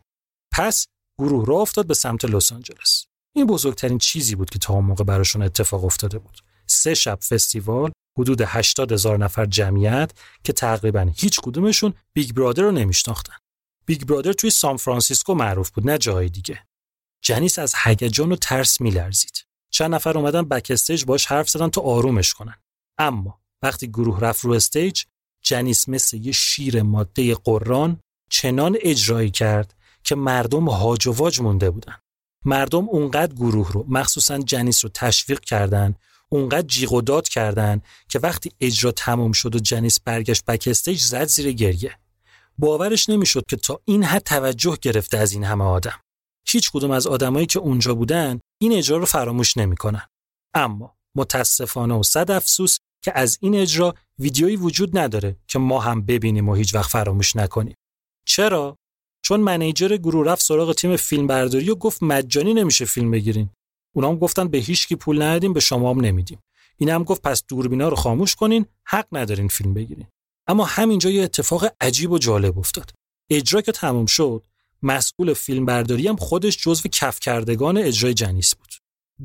پس 0.52 0.86
گروه 1.18 1.46
راه 1.46 1.56
افتاد 1.56 1.86
به 1.86 1.94
سمت 1.94 2.24
لس 2.24 2.52
آنجلس. 2.52 3.04
این 3.36 3.46
بزرگترین 3.46 3.98
چیزی 3.98 4.34
بود 4.34 4.50
که 4.50 4.58
تا 4.58 4.74
اون 4.74 4.84
موقع 4.84 5.04
براشون 5.04 5.42
اتفاق 5.42 5.84
افتاده 5.84 6.18
بود. 6.18 6.47
سه 6.70 6.94
شب 6.94 7.18
فستیوال 7.20 7.92
حدود 8.18 8.40
80 8.40 8.92
هزار 8.92 9.18
نفر 9.18 9.46
جمعیت 9.46 10.10
که 10.44 10.52
تقریبا 10.52 11.12
هیچ 11.16 11.40
کدومشون 11.40 11.94
بیگ 12.12 12.32
برادر 12.32 12.62
رو 12.62 12.70
نمیشناختن. 12.70 13.36
بیگ 13.86 14.04
برادر 14.04 14.32
توی 14.32 14.50
سان 14.50 14.76
فرانسیسکو 14.76 15.34
معروف 15.34 15.70
بود 15.70 15.90
نه 15.90 15.98
جای 15.98 16.28
دیگه. 16.28 16.66
جنیس 17.24 17.58
از 17.58 17.74
هیجان 17.84 18.32
و 18.32 18.36
ترس 18.36 18.80
میلرزید. 18.80 19.44
چند 19.70 19.94
نفر 19.94 20.18
اومدن 20.18 20.42
backstage 20.42 21.04
باش 21.04 21.26
حرف 21.26 21.50
زدن 21.50 21.68
تا 21.68 21.80
آرومش 21.80 22.34
کنن. 22.34 22.54
اما 22.98 23.40
وقتی 23.62 23.88
گروه 23.88 24.20
رفت 24.20 24.44
رو 24.44 24.52
stage 24.52 25.02
جنیس 25.42 25.88
مثل 25.88 26.16
یه 26.16 26.32
شیر 26.32 26.82
ماده 26.82 27.34
غران 27.34 28.00
چنان 28.30 28.76
اجرایی 28.80 29.30
کرد 29.30 29.74
که 30.04 30.14
مردم 30.14 30.68
هاج 30.68 31.06
و 31.06 31.12
واج 31.12 31.40
مونده 31.40 31.70
بودن. 31.70 31.96
مردم 32.44 32.88
اونقدر 32.88 33.34
گروه 33.34 33.72
رو 33.72 33.86
مخصوصا 33.88 34.38
جنیس 34.38 34.84
رو 34.84 34.90
تشویق 34.94 35.40
کردن 35.40 35.94
اونقدر 36.28 36.66
جیغ 36.66 36.92
و 36.92 37.00
داد 37.00 37.28
کردن 37.28 37.80
که 38.08 38.18
وقتی 38.18 38.50
اجرا 38.60 38.92
تمام 38.92 39.32
شد 39.32 39.56
و 39.56 39.58
جنیس 39.58 40.00
برگشت 40.00 40.44
بک 40.44 40.68
استیج 40.70 41.00
زد 41.00 41.24
زیر 41.24 41.52
گریه. 41.52 41.98
باورش 42.58 43.08
نمی‌شد 43.08 43.44
که 43.48 43.56
تا 43.56 43.80
این 43.84 44.04
حد 44.04 44.22
توجه 44.22 44.78
گرفته 44.82 45.18
از 45.18 45.32
این 45.32 45.44
همه 45.44 45.64
آدم. 45.64 46.00
هیچ 46.48 46.70
کدوم 46.70 46.90
از 46.90 47.06
آدمایی 47.06 47.46
که 47.46 47.58
اونجا 47.58 47.94
بودن 47.94 48.40
این 48.60 48.72
اجرا 48.72 48.96
رو 48.96 49.06
فراموش 49.06 49.56
نمی‌کنن. 49.56 50.06
اما 50.54 50.96
متاسفانه 51.14 51.94
و 51.94 52.02
صد 52.02 52.30
افسوس 52.30 52.78
که 53.02 53.12
از 53.14 53.38
این 53.40 53.54
اجرا 53.54 53.94
ویدیویی 54.18 54.56
وجود 54.56 54.98
نداره 54.98 55.36
که 55.46 55.58
ما 55.58 55.80
هم 55.80 56.02
ببینیم 56.06 56.48
و 56.48 56.54
هیچ 56.54 56.74
وقت 56.74 56.90
فراموش 56.90 57.36
نکنیم. 57.36 57.74
چرا؟ 58.24 58.76
چون 59.22 59.40
منیجر 59.40 59.96
گروه 59.96 60.26
رفت 60.26 60.42
سراغ 60.42 60.72
تیم 60.72 60.96
فیلم 60.96 61.26
برداری 61.26 61.70
و 61.70 61.74
گفت 61.74 62.02
مجانی 62.02 62.54
نمیشه 62.54 62.84
فیلم 62.84 63.10
بگیرین. 63.10 63.50
اونا 63.98 64.08
هم 64.08 64.16
گفتن 64.18 64.48
به 64.48 64.58
هیچ 64.58 64.88
کی 64.88 64.96
پول 64.96 65.22
ندیم 65.22 65.52
به 65.52 65.60
شما 65.60 65.90
هم 65.90 66.00
نمیدیم. 66.00 66.38
این 66.76 66.90
هم 66.90 67.04
گفت 67.04 67.22
پس 67.22 67.42
دوربینا 67.48 67.88
رو 67.88 67.96
خاموش 67.96 68.34
کنین 68.34 68.66
حق 68.84 69.06
ندارین 69.12 69.48
فیلم 69.48 69.74
بگیرین. 69.74 70.06
اما 70.46 70.64
همینجا 70.64 71.10
یه 71.10 71.22
اتفاق 71.22 71.66
عجیب 71.80 72.10
و 72.10 72.18
جالب 72.18 72.58
افتاد. 72.58 72.92
اجرا 73.30 73.60
که 73.60 73.72
تموم 73.72 74.06
شد 74.06 74.46
مسئول 74.82 75.34
فیلم 75.34 75.66
برداری 75.66 76.08
هم 76.08 76.16
خودش 76.16 76.56
جزو 76.62 76.88
کف 76.92 77.20
کردگان 77.20 77.78
اجرای 77.78 78.14
جنیس 78.14 78.54
بود. 78.54 78.68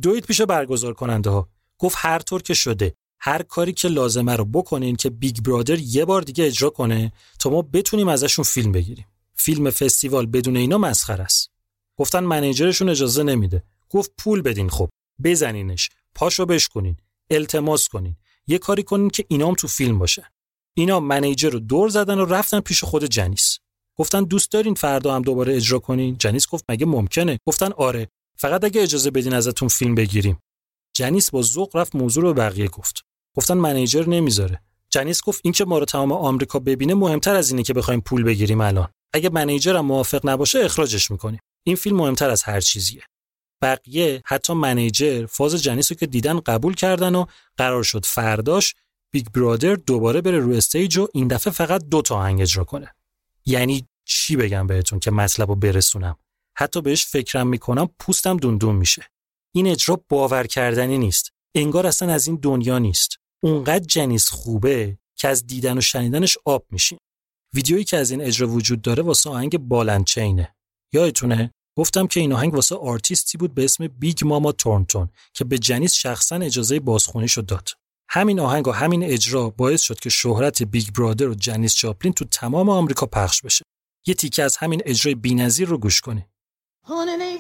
دوید 0.01 0.25
پیش 0.25 0.41
برگزار 0.41 0.93
کننده 0.93 1.29
ها 1.29 1.49
گفت 1.77 1.95
هر 1.99 2.19
طور 2.19 2.41
که 2.41 2.53
شده 2.53 2.93
هر 3.19 3.41
کاری 3.41 3.73
که 3.73 3.87
لازمه 3.87 4.35
رو 4.35 4.45
بکنین 4.45 4.95
که 4.95 5.09
بیگ 5.09 5.41
برادر 5.41 5.79
یه 5.79 6.05
بار 6.05 6.21
دیگه 6.21 6.45
اجرا 6.45 6.69
کنه 6.69 7.11
تا 7.39 7.49
ما 7.49 7.61
بتونیم 7.61 8.07
ازشون 8.07 8.45
فیلم 8.45 8.71
بگیریم. 8.71 9.05
فیلم 9.35 9.69
فستیوال 9.69 10.25
بدون 10.25 10.57
اینا 10.57 10.77
مسخره 10.77 11.23
است. 11.23 11.51
گفتن 11.97 12.19
منیجرشون 12.19 12.89
اجازه 12.89 13.23
نمیده. 13.23 13.63
گفت 13.93 14.11
پول 14.17 14.41
بدین 14.41 14.69
خب 14.69 14.89
بزنینش 15.23 15.89
پاشو 16.15 16.45
بشکنین 16.45 16.97
التماس 17.29 17.87
کنین. 17.87 18.15
یه 18.47 18.57
کاری 18.57 18.83
کنین 18.83 19.09
که 19.09 19.25
اینام 19.27 19.55
تو 19.55 19.67
فیلم 19.67 19.99
باشه. 19.99 20.31
اینا 20.73 20.99
منیجر 20.99 21.49
رو 21.49 21.59
دور 21.59 21.89
زدن 21.89 22.19
و 22.19 22.25
رفتن 22.25 22.59
پیش 22.59 22.83
خود 22.83 23.05
جنیس. 23.05 23.57
گفتن 23.97 24.23
دوست 24.23 24.51
دارین 24.51 24.73
فردا 24.73 25.15
هم 25.15 25.21
دوباره 25.21 25.55
اجرا 25.55 25.79
کنین؟ 25.79 26.17
جنیس 26.17 26.47
گفت 26.47 26.65
مگه 26.69 26.85
ممکنه؟ 26.85 27.39
گفتن 27.45 27.71
آره. 27.71 28.07
فقط 28.37 28.63
اگه 28.63 28.81
اجازه 28.81 29.11
بدین 29.11 29.33
ازتون 29.33 29.67
فیلم 29.67 29.95
بگیریم. 29.95 30.39
جنیس 30.95 31.29
با 31.29 31.41
ذوق 31.41 31.75
رفت 31.75 31.95
موضوع 31.95 32.23
رو 32.23 32.33
به 32.33 32.41
بقیه 32.41 32.67
گفت. 32.67 33.01
گفتن 33.35 33.53
منیجر 33.53 34.09
نمی‌ذاره. 34.09 34.63
جنیس 34.89 35.21
گفت 35.21 35.41
این 35.43 35.53
که 35.53 35.65
ما 35.65 35.77
رو 35.77 35.85
تمام 35.85 36.11
آمریکا 36.11 36.59
ببینه 36.59 36.93
مهمتر 36.93 37.35
از 37.35 37.51
اینه 37.51 37.63
که 37.63 37.73
بخوایم 37.73 38.01
پول 38.01 38.23
بگیریم 38.23 38.61
الان. 38.61 38.89
اگه 39.13 39.29
منیجر 39.29 39.75
هم 39.75 39.85
موافق 39.85 40.29
نباشه 40.29 40.59
اخراجش 40.59 41.11
می‌کنیم. 41.11 41.39
این 41.63 41.75
فیلم 41.75 41.97
مهمتر 41.97 42.29
از 42.29 42.43
هر 42.43 42.61
چیزیه. 42.61 43.01
بقیه 43.63 44.21
حتی 44.25 44.53
manager 44.53 45.25
فاز 45.25 45.63
جنیس 45.63 45.91
رو 45.91 45.97
که 45.97 46.05
دیدن 46.05 46.39
قبول 46.39 46.73
کردن 46.73 47.15
و 47.15 47.25
قرار 47.57 47.83
شد 47.83 48.05
فرداش 48.05 48.75
بیگ 49.11 49.25
برادر 49.27 49.75
دوباره 49.75 50.21
بره 50.21 50.39
رو 50.39 50.51
stage 50.53 50.97
و 50.97 51.07
این 51.13 51.27
دفعه 51.27 51.53
فقط 51.53 51.83
دو 51.85 52.01
تا 52.01 52.15
آهنگ 52.15 52.41
اجرا 52.41 52.63
کنه. 52.63 52.95
یعنی 53.45 53.87
چی 54.05 54.35
بگم 54.35 54.67
بهتون 54.67 54.99
که 54.99 55.11
مطلب 55.11 55.49
رو 55.49 55.55
برسونم؟ 55.55 56.17
حتی 56.57 56.81
بهش 56.81 57.05
فکرم 57.05 57.47
می‌کنم 57.47 57.89
پوستم 57.99 58.37
دون 58.37 58.56
دون 58.56 58.75
میشه. 58.75 59.03
این 59.55 59.67
اجرا 59.67 60.03
باور 60.09 60.47
کردنی 60.47 60.97
نیست. 60.97 61.29
انگار 61.55 61.87
اصلا 61.87 62.13
از 62.13 62.27
این 62.27 62.35
دنیا 62.35 62.79
نیست. 62.79 63.17
اونقدر 63.43 63.85
جنیس 63.85 64.29
خوبه 64.29 64.97
که 65.15 65.27
از 65.27 65.47
دیدن 65.47 65.77
و 65.77 65.81
شنیدنش 65.81 66.37
آب 66.45 66.65
میشین 66.71 66.97
ویدیویی 67.53 67.83
که 67.83 67.97
از 67.97 68.11
این 68.11 68.21
اجرا 68.21 68.47
وجود 68.47 68.81
داره 68.81 69.03
واسه 69.03 69.29
آهنگ 69.29 69.57
Ball 69.57 69.88
and 69.88 70.10
Chain 70.10 70.48
ه 70.48 70.55
یادتونه؟ 70.93 71.53
گفتم 71.75 72.07
که 72.07 72.19
این 72.19 72.33
آهنگ 72.33 72.53
واسه 72.53 72.75
آرتیستی 72.75 73.37
بود؟ 73.37 73.53
به 73.53 73.63
اسم 73.63 73.87
بیگ 73.87 74.25
ماما 74.25 74.51
تورنتون 74.51 75.09
که 75.33 75.43
به 75.43 75.57
جنیس 75.57 75.93
شخصا 75.93 76.35
اجازه 76.35 76.79
بازخونیشو 76.79 77.41
داد. 77.41 77.69
همین 78.09 78.39
آهنگ 78.39 78.67
و 78.67 78.71
همین 78.71 79.03
اجرا 79.03 79.49
باعث 79.49 79.81
شد 79.81 79.99
که 79.99 80.09
شهرت 80.09 80.63
بیگ 80.63 80.87
برادر 80.97 81.27
و 81.27 81.35
جنیس 81.35 81.75
جاپلین 81.75 82.13
تو 82.13 82.25
تمام 82.25 82.69
آمریکا 82.69 83.05
پخش 83.05 83.41
بشه. 83.41 83.65
یه 84.05 84.13
تیکه 84.13 84.43
از 84.43 84.57
همین 84.57 84.81
اجرای 84.85 85.15
بی‌نظیر 85.15 85.67
رو 85.67 85.77
گوش 85.77 86.01
کنید 86.01 86.25
Honey? 86.85 87.39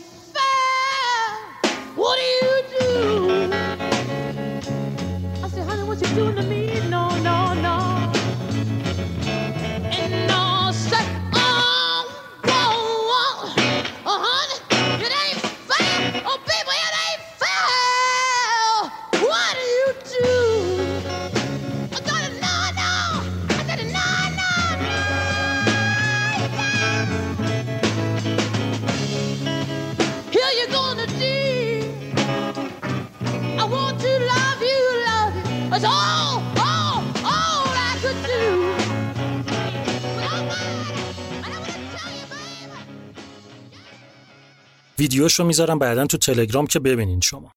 ویدیوش 45.03 45.33
رو 45.33 45.45
می‌ذارم 45.45 45.79
بعدا 45.79 46.07
تو 46.07 46.17
تلگرام 46.17 46.67
که 46.67 46.79
ببینین 46.79 47.19
شما. 47.21 47.51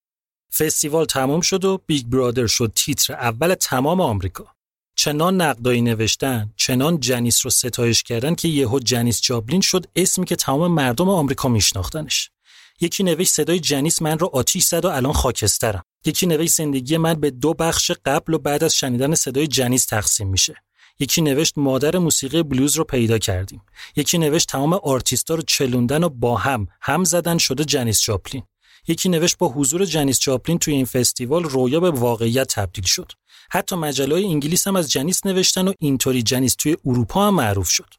فستیوال 0.59 1.05
تمام 1.05 1.41
شد 1.41 1.65
و 1.65 1.81
بیگ 1.87 2.07
برادر 2.07 2.47
شد 2.47 2.73
تیتر 2.75 3.13
اول 3.13 3.55
تمام 3.55 4.01
آمریکا. 4.01 4.47
چنان 4.97 5.41
نقدایی 5.41 5.81
نوشتن 5.81 6.53
چنان 6.57 7.01
جنیس 7.01 7.47
رو 7.47 7.51
ستایش 7.51 8.03
کردن 8.03 8.35
که 8.35 8.49
یهو 8.49 8.79
جنیس 8.79 9.21
جاپلین 9.21 9.61
شد 9.61 9.87
اسمی 9.97 10.25
که 10.25 10.37
تمام 10.37 10.73
مردم 10.73 11.09
آمریکا 11.09 11.49
میشناختنش. 11.49 12.31
یکی 12.81 13.03
نوشت 13.03 13.31
صدای 13.31 13.61
جنیس 13.61 14.03
من 14.03 14.19
رو 14.19 14.31
آتیش 14.33 14.65
زد 14.65 14.85
و 14.85 14.89
الان 14.89 15.13
خاکسترم. 15.13 15.83
یکی 16.05 16.27
نوشت 16.27 16.53
زندگی 16.53 16.97
من 16.97 17.15
به 17.15 17.31
دو 17.31 17.55
بخش 17.55 17.91
قبل 18.05 18.35
و 18.35 18.39
بعد 18.39 18.65
از 18.65 18.77
شنیدن 18.77 19.15
صدای 19.15 19.47
جنیس 19.47 19.87
تقسیم 19.87 20.29
میشه. 20.29 20.63
یکی 20.99 21.23
نوشت 21.23 21.59
مادر 21.59 21.99
موسیقی 21.99 22.43
بلوز 22.43 22.77
رو 22.77 22.85
پیدا 22.85 23.19
کردیم. 23.19 23.63
یکی 23.97 24.19
نوشت 24.19 24.49
تمام 24.49 24.73
آرتیستا 24.73 25.35
رو 25.35 25.43
چلوندن 25.43 26.05
و 26.05 26.09
با 26.09 26.37
هم 26.37 26.69
هم 26.81 27.05
زدن 27.05 27.39
شده 27.39 27.65
جنیس 27.65 28.01
جاپلین. 28.01 28.43
یکی 28.89 29.09
نوشت 29.09 29.39
با 29.39 29.49
حضور 29.49 29.85
جنیس 29.85 30.19
جاپلین 30.19 30.59
توی 30.59 30.75
این 30.75 30.85
فستیوال 30.85 31.45
رویا 31.45 31.81
به 31.81 31.91
واقعیت 31.91 32.55
تبدیل 32.55 32.85
شد. 32.85 33.13
حتی 33.51 33.77
مجله 33.77 34.15
انگلیس 34.15 34.67
هم 34.67 34.77
از 34.77 34.91
جنیس 34.91 35.27
نوشتن 35.27 35.69
و 35.69 35.73
اینطوری 35.79 36.23
جنیس 36.23 36.55
توی 36.55 36.77
اروپا 36.87 37.27
هم 37.27 37.35
معروف 37.35 37.69
شد. 37.69 37.95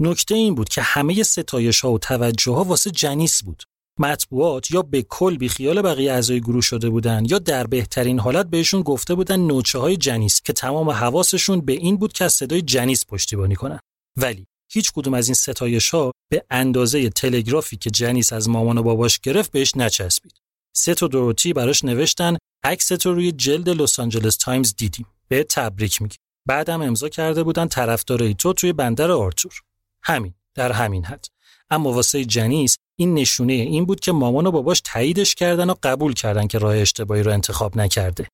نکته 0.00 0.34
این 0.34 0.54
بود 0.54 0.68
که 0.68 0.82
همه 0.82 1.22
ستایش 1.22 1.80
ها 1.80 1.92
و 1.92 1.98
توجه 1.98 2.52
ها 2.52 2.64
واسه 2.64 2.90
جنیس 2.90 3.42
بود. 3.42 3.62
مطبوعات 4.00 4.70
یا 4.70 4.82
به 4.82 5.02
کل 5.02 5.36
بی 5.36 5.48
خیال 5.48 5.82
بقیه 5.82 6.12
اعضای 6.12 6.40
گروه 6.40 6.60
شده 6.60 6.90
بودن 6.90 7.24
یا 7.24 7.38
در 7.38 7.66
بهترین 7.66 8.18
حالت 8.18 8.46
بهشون 8.46 8.82
گفته 8.82 9.14
بودن 9.14 9.40
نوچه 9.40 9.78
های 9.78 9.96
جنیس 9.96 10.40
که 10.40 10.52
تمام 10.52 10.90
حواسشون 10.90 11.60
به 11.60 11.72
این 11.72 11.96
بود 11.96 12.12
که 12.12 12.24
از 12.24 12.32
صدای 12.32 12.62
جنیس 12.62 13.06
پشتیبانی 13.06 13.54
کنن. 13.54 13.80
ولی 14.16 14.46
هیچ 14.72 14.92
کدوم 14.92 15.14
از 15.14 15.28
این 15.28 15.34
ستایش 15.34 15.90
ها 15.90 16.12
به 16.30 16.44
اندازه 16.50 17.08
تلگرافی 17.08 17.76
که 17.76 17.90
جنیس 17.90 18.32
از 18.32 18.48
مامان 18.48 18.78
و 18.78 18.82
باباش 18.82 19.18
گرفت 19.18 19.52
بهش 19.52 19.76
نچسبید. 19.76 20.40
ست 20.76 20.94
و 20.94 21.06
دوروتی 21.06 21.52
براش 21.52 21.84
نوشتن 21.84 22.36
عکس 22.64 22.88
تو 22.88 23.14
روی 23.14 23.32
جلد 23.32 23.68
لس 23.68 24.00
آنجلس 24.00 24.36
تایمز 24.36 24.74
دیدیم. 24.76 25.06
بهت 25.28 25.44
تبریک 25.44 26.02
میگیم. 26.02 26.16
بعدم 26.46 26.82
امضا 26.82 27.08
کرده 27.08 27.42
بودن 27.42 27.68
طرفدارای 27.68 28.34
تو 28.34 28.52
توی 28.52 28.72
بندر 28.72 29.10
آرتور. 29.10 29.52
همین 30.02 30.34
در 30.54 30.72
همین 30.72 31.04
حد. 31.04 31.26
اما 31.70 31.92
واسه 31.92 32.24
جنیس 32.24 32.76
این 32.98 33.14
نشونه 33.14 33.52
این 33.52 33.84
بود 33.84 34.00
که 34.00 34.12
مامان 34.12 34.46
و 34.46 34.50
باباش 34.50 34.80
تاییدش 34.84 35.34
کردن 35.34 35.70
و 35.70 35.74
قبول 35.82 36.12
کردن 36.12 36.46
که 36.46 36.58
راه 36.58 36.76
اشتباهی 36.76 37.22
رو 37.22 37.32
انتخاب 37.32 37.76
نکرده. 37.76 38.28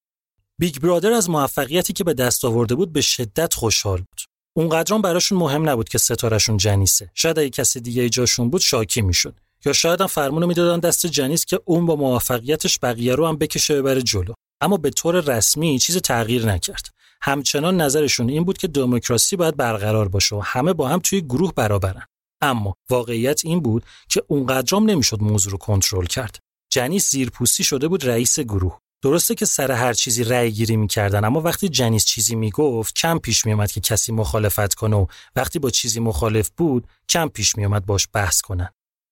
بیگ 0.60 0.78
برادر 0.78 1.12
از 1.12 1.30
موفقیتی 1.30 1.92
که 1.92 2.04
به 2.04 2.14
دست 2.14 2.44
آورده 2.44 2.74
بود 2.74 2.92
به 2.92 3.00
شدت 3.00 3.54
خوشحال 3.54 3.98
بود. 3.98 4.20
اونقدرام 4.56 5.02
براشون 5.02 5.38
مهم 5.38 5.68
نبود 5.68 5.88
که 5.88 5.98
ستارشون 5.98 6.56
جنیسه. 6.56 7.10
شاید 7.14 7.38
اگه 7.38 7.50
کسی 7.50 7.80
دیگه 7.80 8.08
جاشون 8.08 8.50
بود 8.50 8.60
شاکی 8.60 9.02
می‌شد. 9.02 9.34
یا 9.64 9.72
شاید 9.72 10.00
هم 10.00 10.06
فرمون 10.06 10.44
می‌دادن 10.44 10.80
دست 10.80 11.06
جنیس 11.06 11.44
که 11.44 11.60
اون 11.64 11.86
با 11.86 11.96
موفقیتش 11.96 12.78
بقیه 12.82 13.14
رو 13.14 13.26
هم 13.26 13.36
بکشه 13.36 13.82
ببره 13.82 14.02
جلو. 14.02 14.32
اما 14.60 14.76
به 14.76 14.90
طور 14.90 15.20
رسمی 15.20 15.78
چیز 15.78 15.96
تغییر 15.96 16.46
نکرد. 16.46 16.88
همچنان 17.22 17.80
نظرشون 17.80 18.28
این 18.28 18.44
بود 18.44 18.58
که 18.58 18.68
دموکراسی 18.68 19.36
باید 19.36 19.56
برقرار 19.56 20.08
باشه 20.08 20.36
و 20.36 20.40
همه 20.40 20.72
با 20.72 20.88
هم 20.88 20.98
توی 20.98 21.20
گروه 21.20 21.52
برابرن. 21.52 22.06
اما 22.40 22.74
واقعیت 22.90 23.40
این 23.44 23.60
بود 23.60 23.84
که 24.08 24.22
اونقدرام 24.28 24.90
نمی‌شد 24.90 25.22
موضوع 25.22 25.52
رو 25.52 25.58
کنترل 25.58 26.06
کرد. 26.06 26.38
جنیس 26.72 27.10
زیرپوستی 27.10 27.64
شده 27.64 27.88
بود 27.88 28.06
رئیس 28.06 28.40
گروه. 28.40 28.78
درسته 29.02 29.34
که 29.34 29.44
سر 29.44 29.72
هر 29.72 29.92
چیزی 29.92 30.24
رأی 30.24 30.50
گیری 30.50 30.76
می‌کردن 30.76 31.24
اما 31.24 31.40
وقتی 31.40 31.68
جنیس 31.68 32.04
چیزی 32.04 32.34
می‌گفت 32.34 32.94
کم 32.94 33.18
پیش 33.18 33.46
میومد 33.46 33.72
که 33.72 33.80
کسی 33.80 34.12
مخالفت 34.12 34.74
کنه 34.74 34.96
و 34.96 35.06
وقتی 35.36 35.58
با 35.58 35.70
چیزی 35.70 36.00
مخالف 36.00 36.50
بود 36.56 36.86
کم 37.08 37.28
پیش 37.28 37.56
میومد 37.56 37.86
باش 37.86 38.08
بحث 38.12 38.40
کنن. 38.40 38.68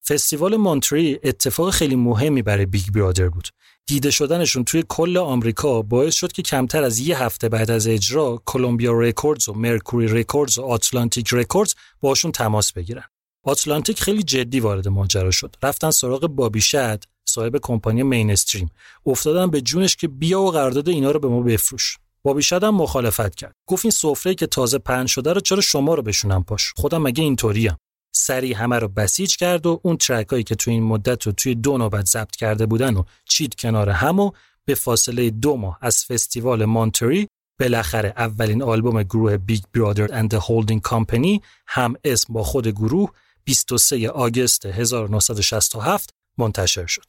فستیوال 0.09 0.57
مونتری 0.57 1.19
اتفاق 1.23 1.71
خیلی 1.71 1.97
مهمی 1.97 2.43
برای 2.43 2.67
بیگ 2.67 2.91
برادر 2.95 3.29
بود. 3.29 3.49
دیده 3.87 4.11
شدنشون 4.11 4.65
توی 4.65 4.85
کل 4.89 5.17
آمریکا 5.17 5.83
باعث 5.83 6.15
شد 6.15 6.33
که 6.33 6.43
کمتر 6.43 6.83
از 6.83 6.99
یه 6.99 7.23
هفته 7.23 7.49
بعد 7.49 7.71
از 7.71 7.87
اجرا 7.87 8.43
کلمبیا 8.45 8.93
رکوردز 8.93 9.49
و 9.49 9.53
مرکوری 9.53 10.09
رکوردز 10.09 10.59
و 10.59 10.63
آتلانتیک 10.63 11.29
رکوردز 11.33 11.75
باشون 12.01 12.33
تماس 12.33 12.73
بگیرن. 12.73 13.05
آتلانتیک 13.45 14.01
خیلی 14.01 14.23
جدی 14.23 14.61
وارد 14.61 14.89
ماجرا 14.89 15.31
شد. 15.31 15.57
رفتن 15.63 15.91
سراغ 15.91 16.27
باب 16.27 16.61
شد، 16.61 17.05
صاحب 17.25 17.59
کمپانی 17.63 18.03
مینستریم. 18.03 18.71
افتادن 19.07 19.51
به 19.51 19.61
جونش 19.61 19.97
که 19.97 20.09
بیا 20.09 20.41
و 20.41 20.51
قرارداد 20.51 20.89
اینا 20.89 21.11
رو 21.11 21.21
به 21.21 21.29
ما 21.29 21.41
بفروش. 21.41 21.99
باب 22.23 22.43
شد 22.43 22.65
مخالفت 22.65 23.35
کرد. 23.35 23.53
گفت 23.69 23.85
این 23.85 23.93
سفره 23.93 24.35
که 24.35 24.47
تازه 24.47 24.79
پهن 24.79 25.07
شده 25.07 25.33
رو 25.33 25.41
چرا 25.41 25.61
شما 25.61 25.95
رو 25.95 26.03
بشونم 26.03 26.45
پاش؟ 26.45 26.73
خودم 26.77 27.03
مگه 27.03 27.23
اینطوریم. 27.25 27.77
سری 28.17 28.53
همه 28.53 28.79
رو 28.79 28.89
بسیج 28.89 29.37
کرد 29.37 29.67
و 29.67 29.81
اون 29.83 29.97
ترک 29.97 30.29
هایی 30.29 30.43
که 30.43 30.55
توی 30.55 30.73
این 30.73 30.83
مدت 30.83 31.27
رو 31.27 31.33
توی 31.33 31.55
دو 31.55 31.79
نوبت 31.79 32.07
ضبط 32.07 32.37
کرده 32.37 32.67
بودن 32.67 32.97
و 32.97 33.03
چید 33.29 33.55
کنار 33.55 33.91
هم 33.91 34.21
و 34.21 34.31
به 34.65 34.75
فاصله 34.75 35.31
دو 35.31 35.57
ماه 35.57 35.79
از 35.81 36.05
فستیوال 36.05 36.65
مونتری 36.65 37.29
بالاخره 37.61 38.15
اولین 38.17 38.63
آلبوم 38.63 39.03
گروه 39.03 39.37
بیگ 39.37 39.63
برادر 39.75 40.15
and 40.15 40.25
the 40.25 40.35
هولدینگ 40.35 40.83
کامپنی 40.83 41.43
هم 41.67 41.95
اسم 42.05 42.33
با 42.33 42.43
خود 42.43 42.69
گروه 42.69 43.11
23 43.45 44.11
آگوست 44.11 44.67
1967 44.67 46.11
منتشر 46.39 46.87
شد. 46.87 47.07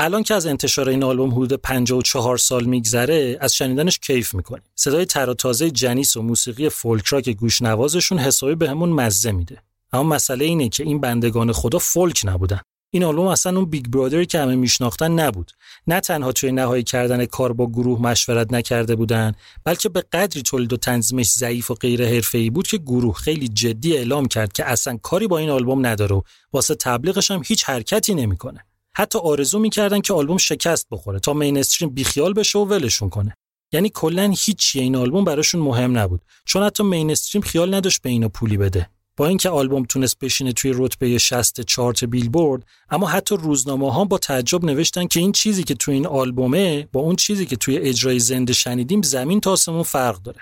الان 0.00 0.22
که 0.22 0.34
از 0.34 0.46
انتشار 0.46 0.88
این 0.88 1.04
آلبوم 1.04 1.30
حدود 1.30 1.52
54 1.52 2.38
سال 2.38 2.64
میگذره 2.64 3.38
از 3.40 3.54
شنیدنش 3.54 3.98
کیف 3.98 4.34
می‌کنیم. 4.34 4.62
صدای 4.74 5.04
تر 5.04 5.24
و 5.24 5.34
تازه 5.34 5.70
جنیس 5.70 6.16
و 6.16 6.22
موسیقی 6.22 6.68
فولک 6.68 7.06
راک 7.06 7.28
گوشنوازشون 7.28 8.18
حسابی 8.18 8.54
بهمون 8.54 8.88
مزه 8.88 9.32
میده. 9.32 9.62
اما 9.92 10.02
مسئله 10.02 10.44
اینه 10.44 10.68
که 10.68 10.82
این 10.82 11.00
بندگان 11.00 11.52
خدا 11.52 11.78
فولک 11.78 12.20
نبودن. 12.24 12.60
این 12.90 13.04
آلبوم 13.04 13.26
اصلا 13.26 13.56
اون 13.56 13.70
بیگ 13.70 13.86
برادری 13.86 14.26
که 14.26 14.38
همه 14.40 14.56
میشناختن 14.56 15.12
نبود. 15.12 15.52
نه 15.86 16.00
تنها 16.00 16.32
توی 16.32 16.52
نهایی 16.52 16.82
کردن 16.82 17.26
کار 17.26 17.52
با 17.52 17.66
گروه 17.66 18.02
مشورت 18.02 18.52
نکرده 18.52 18.96
بودن 18.96 19.32
بلکه 19.64 19.88
به 19.88 20.04
قدری 20.12 20.42
تولید 20.42 20.72
و 20.72 20.76
تنظیمش 20.76 21.32
ضعیف 21.32 21.70
و 21.70 21.74
غیر 21.74 22.06
حرفه‌ای 22.06 22.50
بود 22.50 22.66
که 22.66 22.78
گروه 22.78 23.14
خیلی 23.14 23.48
جدی 23.48 23.96
اعلام 23.96 24.28
کرد 24.28 24.52
که 24.52 24.64
اصلا 24.64 24.96
کاری 24.96 25.26
با 25.26 25.38
این 25.38 25.50
آلبوم 25.50 25.86
نداره 25.86 26.22
واسه 26.52 26.74
تبلیغش 26.74 27.30
هم 27.30 27.42
هیچ 27.46 27.64
حرکتی 27.64 28.14
نمی‌کنه. 28.14 28.64
حتی 28.98 29.18
آرزو 29.18 29.58
می‌کردن 29.58 30.00
که 30.00 30.12
آلبوم 30.12 30.38
شکست 30.38 30.86
بخوره 30.90 31.20
تا 31.20 31.32
مینستریم 31.32 31.90
بیخیال 31.90 32.32
بشه 32.32 32.58
و 32.58 32.64
ولشون 32.64 33.08
کنه. 33.08 33.34
یعنی 33.72 33.90
کلا 33.94 34.34
هیچی 34.38 34.80
این 34.80 34.96
آلبوم 34.96 35.24
براشون 35.24 35.60
مهم 35.60 35.98
نبود 35.98 36.20
چون 36.44 36.62
حتی 36.62 36.82
مینستریم 36.82 37.42
خیال 37.42 37.74
نداشت 37.74 38.02
به 38.02 38.10
اینو 38.10 38.28
پولی 38.28 38.56
بده. 38.56 38.90
با 39.16 39.26
اینکه 39.26 39.50
آلبوم 39.50 39.84
تونست 39.84 40.18
بشینه 40.18 40.52
توی 40.52 40.72
رتبه 40.74 41.18
60 41.18 41.60
چارت 41.60 42.04
بیلبورد 42.04 42.66
اما 42.90 43.06
حتی 43.06 43.36
روزنامه 43.36 43.92
ها 43.92 44.04
با 44.04 44.18
تعجب 44.18 44.64
نوشتن 44.64 45.06
که 45.06 45.20
این 45.20 45.32
چیزی 45.32 45.62
که 45.62 45.74
توی 45.74 45.94
این 45.94 46.06
آلبومه 46.06 46.88
با 46.92 47.00
اون 47.00 47.16
چیزی 47.16 47.46
که 47.46 47.56
توی 47.56 47.78
اجرای 47.78 48.18
زنده 48.18 48.52
شنیدیم 48.52 49.02
زمین 49.02 49.40
تا 49.40 49.56
فرق 49.84 50.22
داره. 50.22 50.40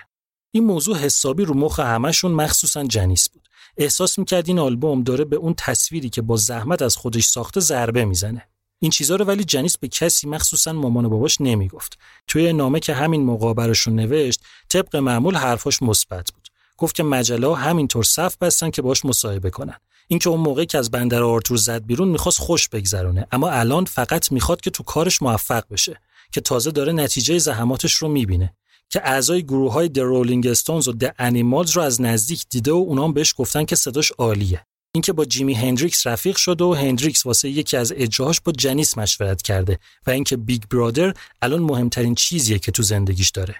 این 0.51 0.63
موضوع 0.63 0.97
حسابی 0.97 1.45
رو 1.45 1.53
مخ 1.53 1.79
همشون 1.79 2.31
مخصوصا 2.31 2.83
جنیس 2.83 3.29
احساس 3.77 4.19
می‌کرد 4.19 4.47
این 4.47 4.59
آلبوم 4.59 5.03
داره 5.03 5.25
به 5.25 5.35
اون 5.35 5.53
تصویری 5.57 6.09
که 6.09 6.21
با 6.21 6.37
زحمت 6.37 6.81
از 6.81 6.95
خودش 6.95 7.25
ساخته 7.25 7.59
ضربه 7.59 8.05
می‌زنه. 8.05 8.47
این 8.79 8.91
چیزها 8.91 9.15
رو 9.15 9.25
ولی 9.25 9.43
جنیس 9.43 9.77
به 9.77 9.87
کسی 9.87 10.27
مخصوصا 10.27 10.73
مامان 10.73 11.05
و 11.05 11.09
باباش 11.09 11.41
نمی‌گفت. 11.41 11.97
توی 12.27 12.53
نامه 12.53 12.79
که 12.79 12.93
همین 12.93 13.21
موقع 13.21 13.53
براشون 13.53 13.95
نوشت 13.95 14.41
طبق 14.69 14.95
معمول 14.95 15.35
حرفاش 15.35 15.81
مثبت 15.81 16.31
بود. 16.31 16.47
گفت 16.77 16.95
که 16.95 17.03
مجله 17.03 17.55
همینطور 17.55 18.03
صف 18.03 18.37
بستن 18.37 18.69
که 18.69 18.81
باش 18.81 19.05
مصاحبه 19.05 19.49
کنن. 19.49 19.79
اینکه 20.07 20.29
اون 20.29 20.39
موقعی 20.39 20.65
که 20.65 20.77
از 20.77 20.91
بندر 20.91 21.23
آرتور 21.23 21.57
زد 21.57 21.85
بیرون 21.85 22.07
می‌خواست 22.07 22.39
خوش 22.39 22.69
بگذرونه 22.69 23.27
اما 23.31 23.49
الان 23.49 23.85
فقط 23.85 24.31
می‌خواد 24.31 24.61
که 24.61 24.69
تو 24.69 24.83
کارش 24.83 25.21
موفق 25.21 25.63
بشه 25.71 26.01
که 26.31 26.41
تازه 26.41 26.71
داره 26.71 26.93
نتیجه 26.93 27.37
زحماتش 27.37 27.93
رو 27.93 28.07
می‌بینه. 28.07 28.53
که 28.89 29.01
اعضای 29.03 29.43
گروه 29.43 29.73
های 29.73 29.89
د 29.89 29.99
رولینگ 29.99 30.47
استونز 30.47 30.87
و 30.87 30.91
د 30.91 31.15
انیمالز 31.19 31.71
رو 31.71 31.81
از 31.81 32.01
نزدیک 32.01 32.45
دیده 32.49 32.71
و 32.71 32.75
اونام 32.75 33.13
بهش 33.13 33.33
گفتن 33.37 33.65
که 33.65 33.75
صداش 33.75 34.11
عالیه. 34.11 34.65
اینکه 34.91 35.13
با 35.13 35.25
جیمی 35.25 35.53
هندریکس 35.53 36.07
رفیق 36.07 36.35
شده 36.35 36.63
و 36.63 36.73
هندریکس 36.73 37.25
واسه 37.25 37.49
یکی 37.49 37.77
از 37.77 37.93
اجراهاش 37.95 38.41
با 38.41 38.51
جنیس 38.51 38.97
مشورت 38.97 39.41
کرده 39.41 39.79
و 40.07 40.11
اینکه 40.11 40.37
بیگ 40.37 40.63
برادر 40.71 41.13
الان 41.41 41.59
مهمترین 41.59 42.15
چیزیه 42.15 42.59
که 42.59 42.71
تو 42.71 42.83
زندگیش 42.83 43.29
داره. 43.29 43.55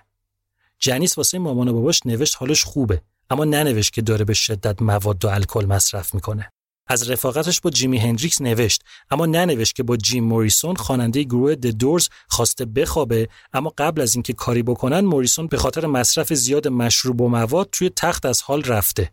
جنیس 0.80 1.18
واسه 1.18 1.40
مامان 1.40 1.68
و 1.68 1.74
باباش 1.74 2.06
نوشت 2.06 2.36
حالش 2.40 2.64
خوبه 2.64 3.02
اما 3.30 3.46
ننوشت 3.46 3.94
که 3.94 4.02
داره 4.02 4.26
به 4.26 4.34
شدت 4.34 4.82
مواد 4.82 5.26
و 5.26 5.28
الکل 5.28 5.66
مصرف 5.66 6.16
می‌کنه. 6.16 6.52
از 6.88 7.10
رفاقتش 7.10 7.62
با 7.62 7.70
جیمی 7.70 7.98
هندریکس 7.98 8.42
نوشت 8.42 8.82
اما 9.12 9.26
ننوشت 9.26 9.76
که 9.76 9.84
با 9.84 9.98
جیم 9.98 10.24
موریسون 10.24 10.76
خواننده 10.76 11.24
گروه 11.24 11.56
د 11.56 11.68
دورز 11.68 12.10
خواسته 12.28 12.66
بخوابه 12.66 13.30
اما 13.54 13.74
قبل 13.78 14.02
از 14.02 14.16
اینکه 14.16 14.34
کاری 14.34 14.64
بکنن 14.64 15.00
موریسون 15.00 15.48
به 15.48 15.58
خاطر 15.58 15.86
مصرف 15.86 16.34
زیاد 16.34 16.68
مشروب 16.68 17.22
و 17.22 17.30
مواد 17.30 17.70
توی 17.72 17.90
تخت 17.90 18.26
از 18.26 18.42
حال 18.42 18.64
رفته 18.64 19.12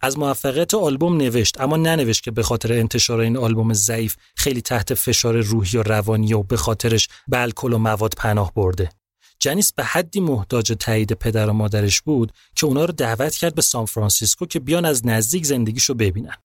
از 0.00 0.18
موفقیت 0.18 0.74
آلبوم 0.74 1.16
نوشت 1.16 1.60
اما 1.60 1.76
ننوشت 1.76 2.22
که 2.22 2.30
به 2.30 2.42
خاطر 2.42 2.72
انتشار 2.72 3.20
این 3.20 3.36
آلبوم 3.36 3.72
ضعیف 3.72 4.16
خیلی 4.36 4.60
تحت 4.60 4.94
فشار 4.94 5.40
روحی 5.40 5.78
و 5.78 5.82
روانی 5.82 6.34
و 6.34 6.42
به 6.42 6.56
خاطرش 6.56 7.08
به 7.28 7.40
الکل 7.40 7.72
و 7.72 7.78
مواد 7.78 8.14
پناه 8.16 8.52
برده 8.54 8.90
جنیس 9.38 9.72
به 9.72 9.84
حدی 9.84 10.20
محتاج 10.20 10.72
تایید 10.80 11.12
پدر 11.12 11.50
و 11.50 11.52
مادرش 11.52 12.00
بود 12.00 12.32
که 12.56 12.66
اونا 12.66 12.84
رو 12.84 12.92
دعوت 12.92 13.34
کرد 13.34 13.54
به 13.54 13.62
سان 13.62 13.86
فرانسیسکو 13.86 14.46
که 14.46 14.60
بیان 14.60 14.84
از 14.84 15.06
نزدیک 15.06 15.46
زندگیشو 15.46 15.94
ببینن. 15.94 16.36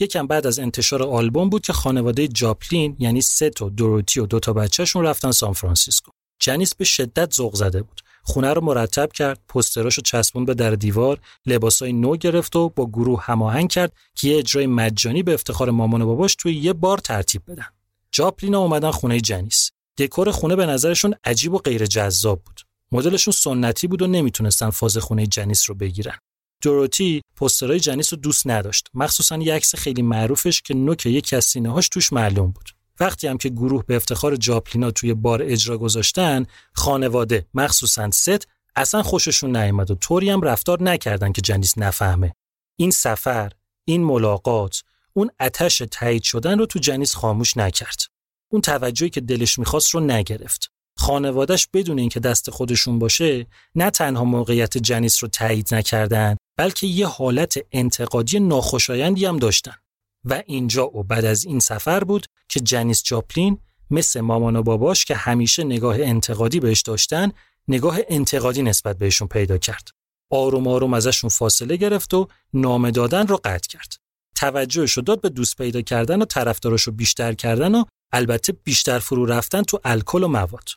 یکم 0.00 0.26
بعد 0.26 0.46
از 0.46 0.58
انتشار 0.58 1.02
آلبوم 1.02 1.50
بود 1.50 1.62
که 1.62 1.72
خانواده 1.72 2.28
جاپلین 2.28 2.96
یعنی 2.98 3.20
ست 3.20 3.62
و 3.62 3.70
دوروتی 3.70 4.20
و 4.20 4.26
دوتا 4.26 4.52
بچه‌شون 4.52 5.04
رفتن 5.04 5.30
سان 5.30 5.52
فرانسیسکو. 5.52 6.10
جنیس 6.38 6.74
به 6.74 6.84
شدت 6.84 7.32
ذوق 7.32 7.54
زده 7.54 7.82
بود. 7.82 8.00
خونه 8.22 8.52
رو 8.52 8.64
مرتب 8.64 9.12
کرد، 9.12 9.40
پستراشو 9.48 10.02
چسبون 10.02 10.44
به 10.44 10.54
در 10.54 10.70
دیوار، 10.70 11.20
لباسای 11.46 11.92
نو 11.92 12.16
گرفت 12.16 12.56
و 12.56 12.68
با 12.68 12.86
گروه 12.86 13.22
هماهنگ 13.24 13.70
کرد 13.70 13.92
که 14.14 14.28
یه 14.28 14.38
اجرای 14.38 14.66
مجانی 14.66 15.22
به 15.22 15.34
افتخار 15.34 15.70
مامان 15.70 16.02
و 16.02 16.06
باباش 16.06 16.34
توی 16.34 16.54
یه 16.54 16.72
بار 16.72 16.98
ترتیب 16.98 17.42
بدن. 17.48 17.66
جاپلینا 18.12 18.58
اومدن 18.58 18.90
خونه 18.90 19.20
جنیس. 19.20 19.70
دکور 19.98 20.30
خونه 20.30 20.56
به 20.56 20.66
نظرشون 20.66 21.14
عجیب 21.24 21.52
و 21.52 21.58
غیر 21.58 21.86
جذاب 21.86 22.42
بود. 22.44 22.60
مدلشون 22.92 23.32
سنتی 23.32 23.86
بود 23.86 24.02
و 24.02 24.06
نمی‌تونستن 24.06 24.70
فاز 24.70 24.96
خونه 24.96 25.26
جنیس 25.26 25.70
رو 25.70 25.74
بگیرن. 25.74 26.18
دوروتی 26.66 27.22
پسترهای 27.36 27.80
جنیس 27.80 28.12
رو 28.12 28.18
دوست 28.18 28.46
نداشت. 28.46 28.88
مخصوصا 28.94 29.36
یه 29.36 29.54
عکس 29.54 29.74
خیلی 29.74 30.02
معروفش 30.02 30.62
که 30.62 30.74
نوک 30.74 31.06
یکی 31.06 31.36
از 31.36 31.44
سینه 31.44 31.72
هاش 31.72 31.88
توش 31.88 32.12
معلوم 32.12 32.50
بود. 32.50 32.70
وقتی 33.00 33.26
هم 33.26 33.38
که 33.38 33.48
گروه 33.48 33.84
به 33.86 33.96
افتخار 33.96 34.36
جاپلینا 34.36 34.90
توی 34.90 35.14
بار 35.14 35.42
اجرا 35.42 35.78
گذاشتن 35.78 36.46
خانواده 36.72 37.46
مخصوصا 37.54 38.10
ست 38.10 38.48
اصلا 38.76 39.02
خوششون 39.02 39.56
نیامد 39.56 39.90
و 39.90 39.94
طوری 39.94 40.30
هم 40.30 40.40
رفتار 40.40 40.82
نکردن 40.82 41.32
که 41.32 41.40
جنیس 41.40 41.78
نفهمه. 41.78 42.34
این 42.76 42.90
سفر 42.90 43.52
این 43.84 44.04
ملاقات 44.04 44.82
اون 45.12 45.30
اتش 45.40 45.82
تایید 45.90 46.22
شدن 46.22 46.58
رو 46.58 46.66
تو 46.66 46.78
جنیس 46.78 47.14
خاموش 47.14 47.56
نکرد. 47.56 48.00
اون 48.52 48.62
توجهی 48.62 49.10
که 49.10 49.20
دلش 49.20 49.58
می‌خواست 49.58 49.90
رو 49.90 50.00
نگرفت. 50.00 50.70
خانوادش 50.98 51.68
بدون 51.74 51.98
اینکه 51.98 52.20
دست 52.20 52.50
خودشون 52.50 52.98
باشه 52.98 53.46
نه 53.74 53.90
تنها 53.90 54.24
موقعیت 54.24 54.78
جنیس 54.78 55.22
رو 55.22 55.28
تایید 55.28 55.74
نکردن 55.74 56.36
بلکه 56.56 56.86
یه 56.86 57.06
حالت 57.06 57.58
انتقادی 57.72 58.40
ناخوشایندی 58.40 59.26
هم 59.26 59.38
داشتن. 59.38 59.74
و 60.24 60.42
اینجا 60.46 60.96
و 60.96 61.02
بعد 61.02 61.24
از 61.24 61.44
این 61.44 61.58
سفر 61.58 62.04
بود 62.04 62.26
که 62.48 62.60
جنیس 62.60 63.02
جاپلین 63.02 63.58
مثل 63.90 64.20
مامان 64.20 64.56
و 64.56 64.62
باباش 64.62 65.04
که 65.04 65.14
همیشه 65.14 65.64
نگاه 65.64 65.96
انتقادی 66.00 66.60
بهش 66.60 66.82
داشتن 66.82 67.32
نگاه 67.68 67.98
انتقادی 68.08 68.62
نسبت 68.62 68.98
بهشون 68.98 69.28
پیدا 69.28 69.58
کرد. 69.58 69.88
آروم 70.30 70.68
آروم 70.68 70.94
ازشون 70.94 71.30
فاصله 71.30 71.76
گرفت 71.76 72.14
و 72.14 72.28
نامه 72.54 72.90
دادن 72.90 73.26
رو 73.26 73.40
قطع 73.44 73.68
کرد. 73.68 73.94
توجهش 74.34 74.92
رو 74.92 75.02
داد 75.02 75.20
به 75.20 75.28
دوست 75.28 75.56
پیدا 75.56 75.82
کردن 75.82 76.22
و 76.22 76.24
طرفدارش 76.24 76.88
بیشتر 76.88 77.32
کردن 77.32 77.74
و 77.74 77.84
البته 78.12 78.52
بیشتر 78.52 78.98
فرو 78.98 79.26
رفتن 79.26 79.62
تو 79.62 79.80
الکل 79.84 80.22
و 80.22 80.28
مواد. 80.28 80.68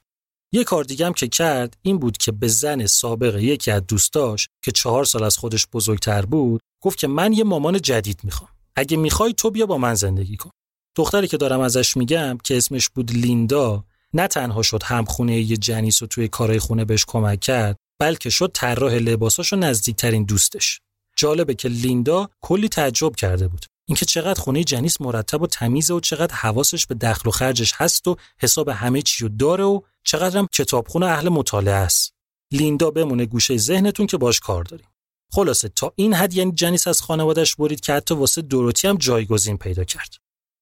یه 0.52 0.64
کار 0.64 0.84
دیگه 0.84 1.06
هم 1.06 1.14
که 1.14 1.28
کرد 1.28 1.78
این 1.82 2.00
بود 2.00 2.18
که 2.18 2.32
به 2.32 2.48
زن 2.48 2.86
سابق 2.86 3.36
یکی 3.36 3.72
از 3.72 3.82
دوستاش 3.88 4.48
که 4.64 4.72
چهار 4.72 5.06
سال 5.06 5.24
از 5.24 5.38
خودش 5.38 5.68
بزرگتر 5.74 6.26
بود 6.26 6.62
گفت 6.84 6.98
که 6.98 7.08
من 7.08 7.34
یه 7.34 7.44
مامان 7.44 7.82
جدید 7.82 8.22
می‌خوام. 8.24 8.50
اگه 8.76 8.98
می‌خوای 8.98 9.34
تو 9.34 9.52
بیا 9.52 9.66
با 9.66 9.78
من 9.78 9.94
زندگی 9.94 10.38
کن. 10.38 10.50
دختری 10.96 11.28
که 11.28 11.38
دارم 11.38 11.60
ازش 11.60 11.98
میگم 11.98 12.38
که 12.44 12.58
اسمش 12.58 12.90
بود 12.90 13.12
لیندا 13.12 13.84
نه 14.14 14.28
تنها 14.28 14.62
شد 14.62 14.84
همخونه 14.84 15.40
یه 15.40 15.58
جنیس 15.58 16.02
و 16.02 16.08
توی 16.08 16.28
کارهای 16.28 16.60
خونه 16.60 16.86
بهش 16.86 17.06
کمک 17.08 17.40
کرد 17.40 17.76
بلکه 18.00 18.30
شد 18.30 18.52
طراح 18.54 18.94
لباساش 18.94 19.54
و 19.54 19.56
نزدیکترین 19.56 20.24
دوستش. 20.24 20.80
جالبه 21.18 21.56
که 21.56 21.70
لیندا 21.70 22.30
کلی 22.42 22.70
تعجب 22.70 23.16
کرده 23.16 23.48
بود. 23.48 23.66
اینکه 23.88 24.06
چقدر 24.06 24.42
خونه 24.42 24.64
جنیس 24.64 25.02
مرتب 25.02 25.42
و 25.42 25.48
تمیزه 25.48 25.94
و 25.94 26.00
چقدر 26.00 26.36
حواسش 26.36 26.86
به 26.86 26.96
دخل 26.96 27.30
و 27.30 27.32
خرجش 27.32 27.74
هست 27.76 28.08
و 28.08 28.16
حساب 28.40 28.70
همه 28.70 29.02
چی 29.02 29.24
رو 29.24 29.30
داره 29.30 29.64
و 29.64 29.82
چقدرم 30.04 30.48
کتابخونه 30.54 31.06
اهل 31.06 31.30
مطالعه 31.30 31.74
است. 31.74 32.14
لیندا 32.52 32.92
بمونه 32.92 33.26
گوشه 33.26 33.58
ذهنتون 33.58 34.08
که 34.08 34.18
باش 34.18 34.40
کار 34.40 34.64
داریم. 34.64 34.88
خلاصه 35.32 35.70
تا 35.70 35.94
این 35.96 36.14
حد 36.14 36.34
یعنی 36.34 36.52
جنیس 36.52 36.88
از 36.88 37.02
خانوادش 37.02 37.56
برید 37.56 37.80
که 37.80 37.94
حتی 37.94 38.14
واسه 38.14 38.42
دوروتی 38.42 38.88
هم 38.88 38.98
جایگزین 38.98 39.58
پیدا 39.58 39.84
کرد. 39.84 40.16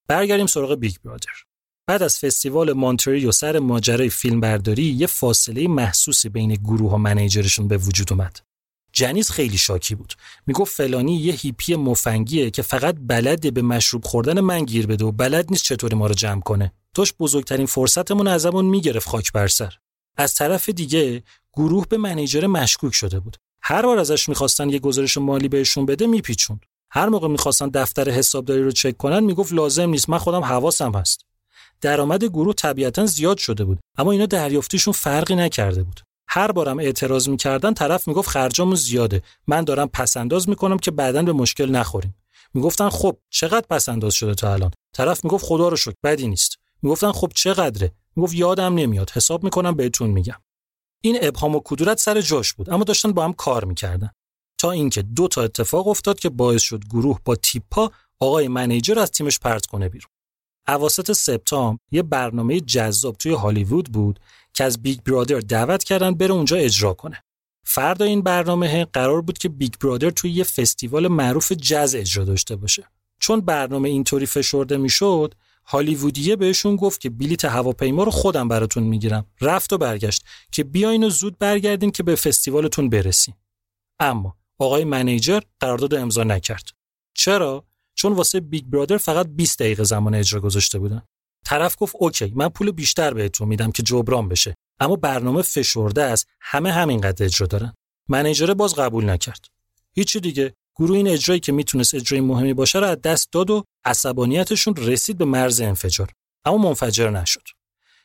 برگردیم 0.07 0.47
سراغ 0.47 0.75
بیگ 0.75 0.95
برادر. 1.05 1.31
بعد 1.87 2.03
از 2.03 2.19
فستیوال 2.19 2.73
مونتری 2.73 3.25
و 3.25 3.31
سر 3.31 3.59
ماجرای 3.59 4.09
فیلمبرداری 4.09 4.83
یه 4.83 5.07
فاصله 5.07 5.67
محسوسی 5.67 6.29
بین 6.29 6.53
گروه 6.53 6.91
و 6.91 6.97
manager 6.97 7.42
شون 7.42 7.67
به 7.67 7.77
وجود 7.77 8.13
اومد. 8.13 8.39
جنیس 8.93 9.31
خیلی 9.31 9.57
شاکی 9.57 9.95
بود. 9.95 10.13
می‌گفت 10.47 10.75
فلانی 10.75 11.15
یه 11.15 11.33
هیپی 11.33 11.75
مفنگیه 11.75 12.51
که 12.51 12.61
فقط 12.61 12.95
بلده 12.99 13.51
به 13.51 13.61
مشروب 13.61 14.05
خوردن 14.05 14.39
من 14.39 14.65
گیر 14.65 14.87
بده 14.87 15.05
و 15.05 15.11
بلد 15.11 15.45
نیست 15.49 15.63
چطوری 15.63 15.95
ما 15.95 16.07
رو 16.07 16.13
جمع 16.13 16.41
کنه. 16.41 16.73
داشت 16.97 17.13
بزرگترین 17.19 17.65
فرصتمون 17.65 18.27
ازمون 18.27 18.65
می‌گرفت 18.65 19.09
خاک 19.09 19.31
بر 19.31 19.47
سر. 19.47 19.73
از 20.17 20.35
طرف 20.35 20.69
دیگه 20.69 21.23
گروه 21.53 21.87
به 21.89 21.97
منیجر 21.97 22.47
مشکوک 22.47 22.93
شده 22.93 23.19
بود. 23.19 23.37
هر 23.61 23.81
بار 23.81 23.99
ازش 23.99 24.29
می‌خواستن 24.29 24.69
یه 24.69 24.79
گزارش 24.79 25.17
مالی 25.17 25.47
بهشون 25.47 25.85
بده 25.85 26.07
میپیچوند. 26.07 26.65
هر 26.91 27.09
موقع 27.09 27.27
می‌خواستن 27.27 27.69
دفتر 27.69 28.09
حسابداری 28.09 28.63
رو 28.63 28.71
چک 28.71 28.97
کنن 28.97 29.19
می‌گفت 29.19 29.53
لازم 29.53 29.89
نیست 29.89 30.09
من 30.09 30.17
خودم 30.17 30.43
حواسم 30.43 30.91
هست. 30.91 31.21
درآمد 31.81 32.23
گروه 32.23 32.53
طبیعتا 32.53 33.05
زیاد 33.05 33.37
شده 33.37 33.65
بود 33.65 33.79
اما 33.97 34.11
اینا 34.11 34.25
دریافتیشون 34.25 34.93
فرقی 34.93 35.35
نکرده 35.35 35.83
بود. 35.83 36.01
هر 36.27 36.51
بارم 36.51 36.79
اعتراض 36.79 37.29
می‌کردن 37.29 37.73
طرف 37.73 38.07
می‌گفت 38.07 38.29
خرجامون 38.29 38.75
زیاده. 38.75 39.21
من 39.47 39.63
دارم 39.63 39.87
پسنداز 39.87 40.49
می‌کنم 40.49 40.77
که 40.77 40.91
بعدا 40.91 41.23
به 41.23 41.33
مشکل 41.33 41.69
نخوریم. 41.69 42.15
می‌گفتن 42.53 42.89
خب 42.89 43.17
چقدر 43.29 43.65
پسنداز 43.69 44.13
شده 44.13 44.35
تا 44.35 44.53
الان؟ 44.53 44.71
طرف 44.93 45.23
می‌گفت 45.23 45.45
خدا 45.45 45.67
رو 45.67 45.75
شکر 45.75 45.95
بدی 46.03 46.27
نیست. 46.27 46.57
می‌گفتن 46.81 47.11
خب 47.11 47.31
چقدره؟ 47.35 47.91
می‌گفت 48.15 48.33
یادم 48.33 48.75
نمیاد. 48.75 49.09
حساب 49.09 49.43
می‌کنم 49.43 49.75
بهتون 49.75 50.09
میگم. 50.09 50.41
این 51.01 51.17
ابهام 51.21 51.55
و 51.55 51.61
کدورت 51.65 51.99
سر 51.99 52.21
جاش 52.21 52.53
بود 52.53 52.69
اما 52.69 52.83
داشتن 52.83 53.11
با 53.11 53.25
هم 53.25 53.33
کار 53.33 53.65
می‌کردن. 53.65 54.09
تا 54.57 54.71
اینکه 54.71 55.01
دو 55.01 55.27
تا 55.27 55.41
اتفاق 55.43 55.87
افتاد 55.87 56.19
که 56.19 56.29
باعث 56.29 56.61
شد 56.61 56.83
گروه 56.89 57.19
با 57.25 57.35
تیپا 57.35 57.91
آقای 58.19 58.47
manager 58.47 58.99
از 58.99 59.11
تیمش 59.11 59.39
پرت 59.39 59.65
کنه 59.65 59.89
بیرون. 59.89 60.09
اواسط 60.67 61.11
سپتامبر 61.11 61.79
یه 61.91 62.03
برنامه 62.03 62.59
جذاب 62.59 63.15
توی 63.15 63.33
هالیوود 63.33 63.91
بود 63.91 64.19
که 64.53 64.63
از 64.63 64.81
بیگ 64.81 64.99
برادر 64.99 65.39
دعوت 65.39 65.83
کردن 65.83 66.11
بره 66.11 66.33
اونجا 66.33 66.57
اجرا 66.57 66.93
کنه. 66.93 67.23
فردا 67.65 68.05
این 68.05 68.21
برنامه 68.21 68.85
قرار 68.85 69.21
بود 69.21 69.37
که 69.37 69.49
بیگ 69.49 69.73
برادر 69.81 70.09
توی 70.09 70.31
یه 70.31 70.43
فستیوال 70.43 71.07
معروف 71.07 71.51
جز 71.51 71.95
اجرا 71.97 72.25
داشته 72.25 72.55
باشه. 72.55 72.83
چون 73.19 73.41
برنامه 73.41 73.89
اینطوری 73.89 74.25
فشرده 74.25 74.77
می‌شد 74.77 75.33
هالیوودیه 75.67 76.35
بهشون 76.35 76.75
گفت 76.75 77.01
که 77.01 77.09
بلیت 77.09 77.45
هواپیما 77.45 78.03
رو 78.03 78.11
خودم 78.11 78.47
براتون 78.47 78.83
می‌گیرم. 78.83 79.25
رفت 79.41 79.73
و 79.73 79.77
برگشت. 79.77 80.25
که 80.51 80.63
بیاین 80.63 81.03
و 81.03 81.09
زود 81.09 81.37
برگردین 81.37 81.91
که 81.91 82.03
به 82.03 82.15
فستیوالتون 82.15 82.89
برسین 82.89 83.33
اما 83.99 84.37
آقای 84.59 84.83
manager 84.83 85.39
قرارداد 85.59 85.93
امضا 85.93 86.23
نکرد. 86.23 86.69
چرا؟ 87.13 87.65
چون 87.95 88.13
واسه 88.13 88.39
بیگ 88.39 88.65
برادر 88.65 88.97
فقط 88.97 89.27
20 89.27 89.59
دقیقه 89.59 89.83
زمان 89.83 90.15
اجرا 90.15 90.39
گذاشته 90.39 90.79
بودن. 90.79 91.01
طرف 91.45 91.75
گفت 91.79 91.95
okay 91.99 92.33
من 92.35 92.49
پول 92.49 92.71
بیشتر 92.71 93.13
بهتون 93.13 93.47
میدم 93.47 93.71
که 93.71 93.83
جبران 93.83 94.29
بشه. 94.29 94.55
اما 94.79 94.95
برنامه 94.95 95.41
فشرده 95.41 96.03
است. 96.03 96.27
همه 96.41 96.71
همینقدر 96.71 97.25
اجرا 97.25 97.47
دارن. 97.47 97.73
manager 98.09 98.53
باز 98.53 98.75
قبول 98.75 99.09
نکرد. 99.09 99.45
هیچی 99.95 100.19
دیگه. 100.19 100.53
گروه 100.79 100.97
این 100.97 101.07
اجرایی 101.07 101.39
که 101.39 101.51
می‌تونست 101.51 101.95
اجرای 101.95 102.21
مهمی 102.21 102.53
باشه 102.53 102.79
رو 102.79 102.85
از 102.85 103.01
دست 103.01 103.31
داد 103.31 103.49
و 103.49 103.63
عصبانیتشون 103.85 104.75
رسید 104.75 105.17
به 105.17 105.25
مرز 105.25 105.61
انفجار. 105.61 106.11
اما 106.45 106.57
منفجر 106.57 107.09
نشد. 107.09 107.43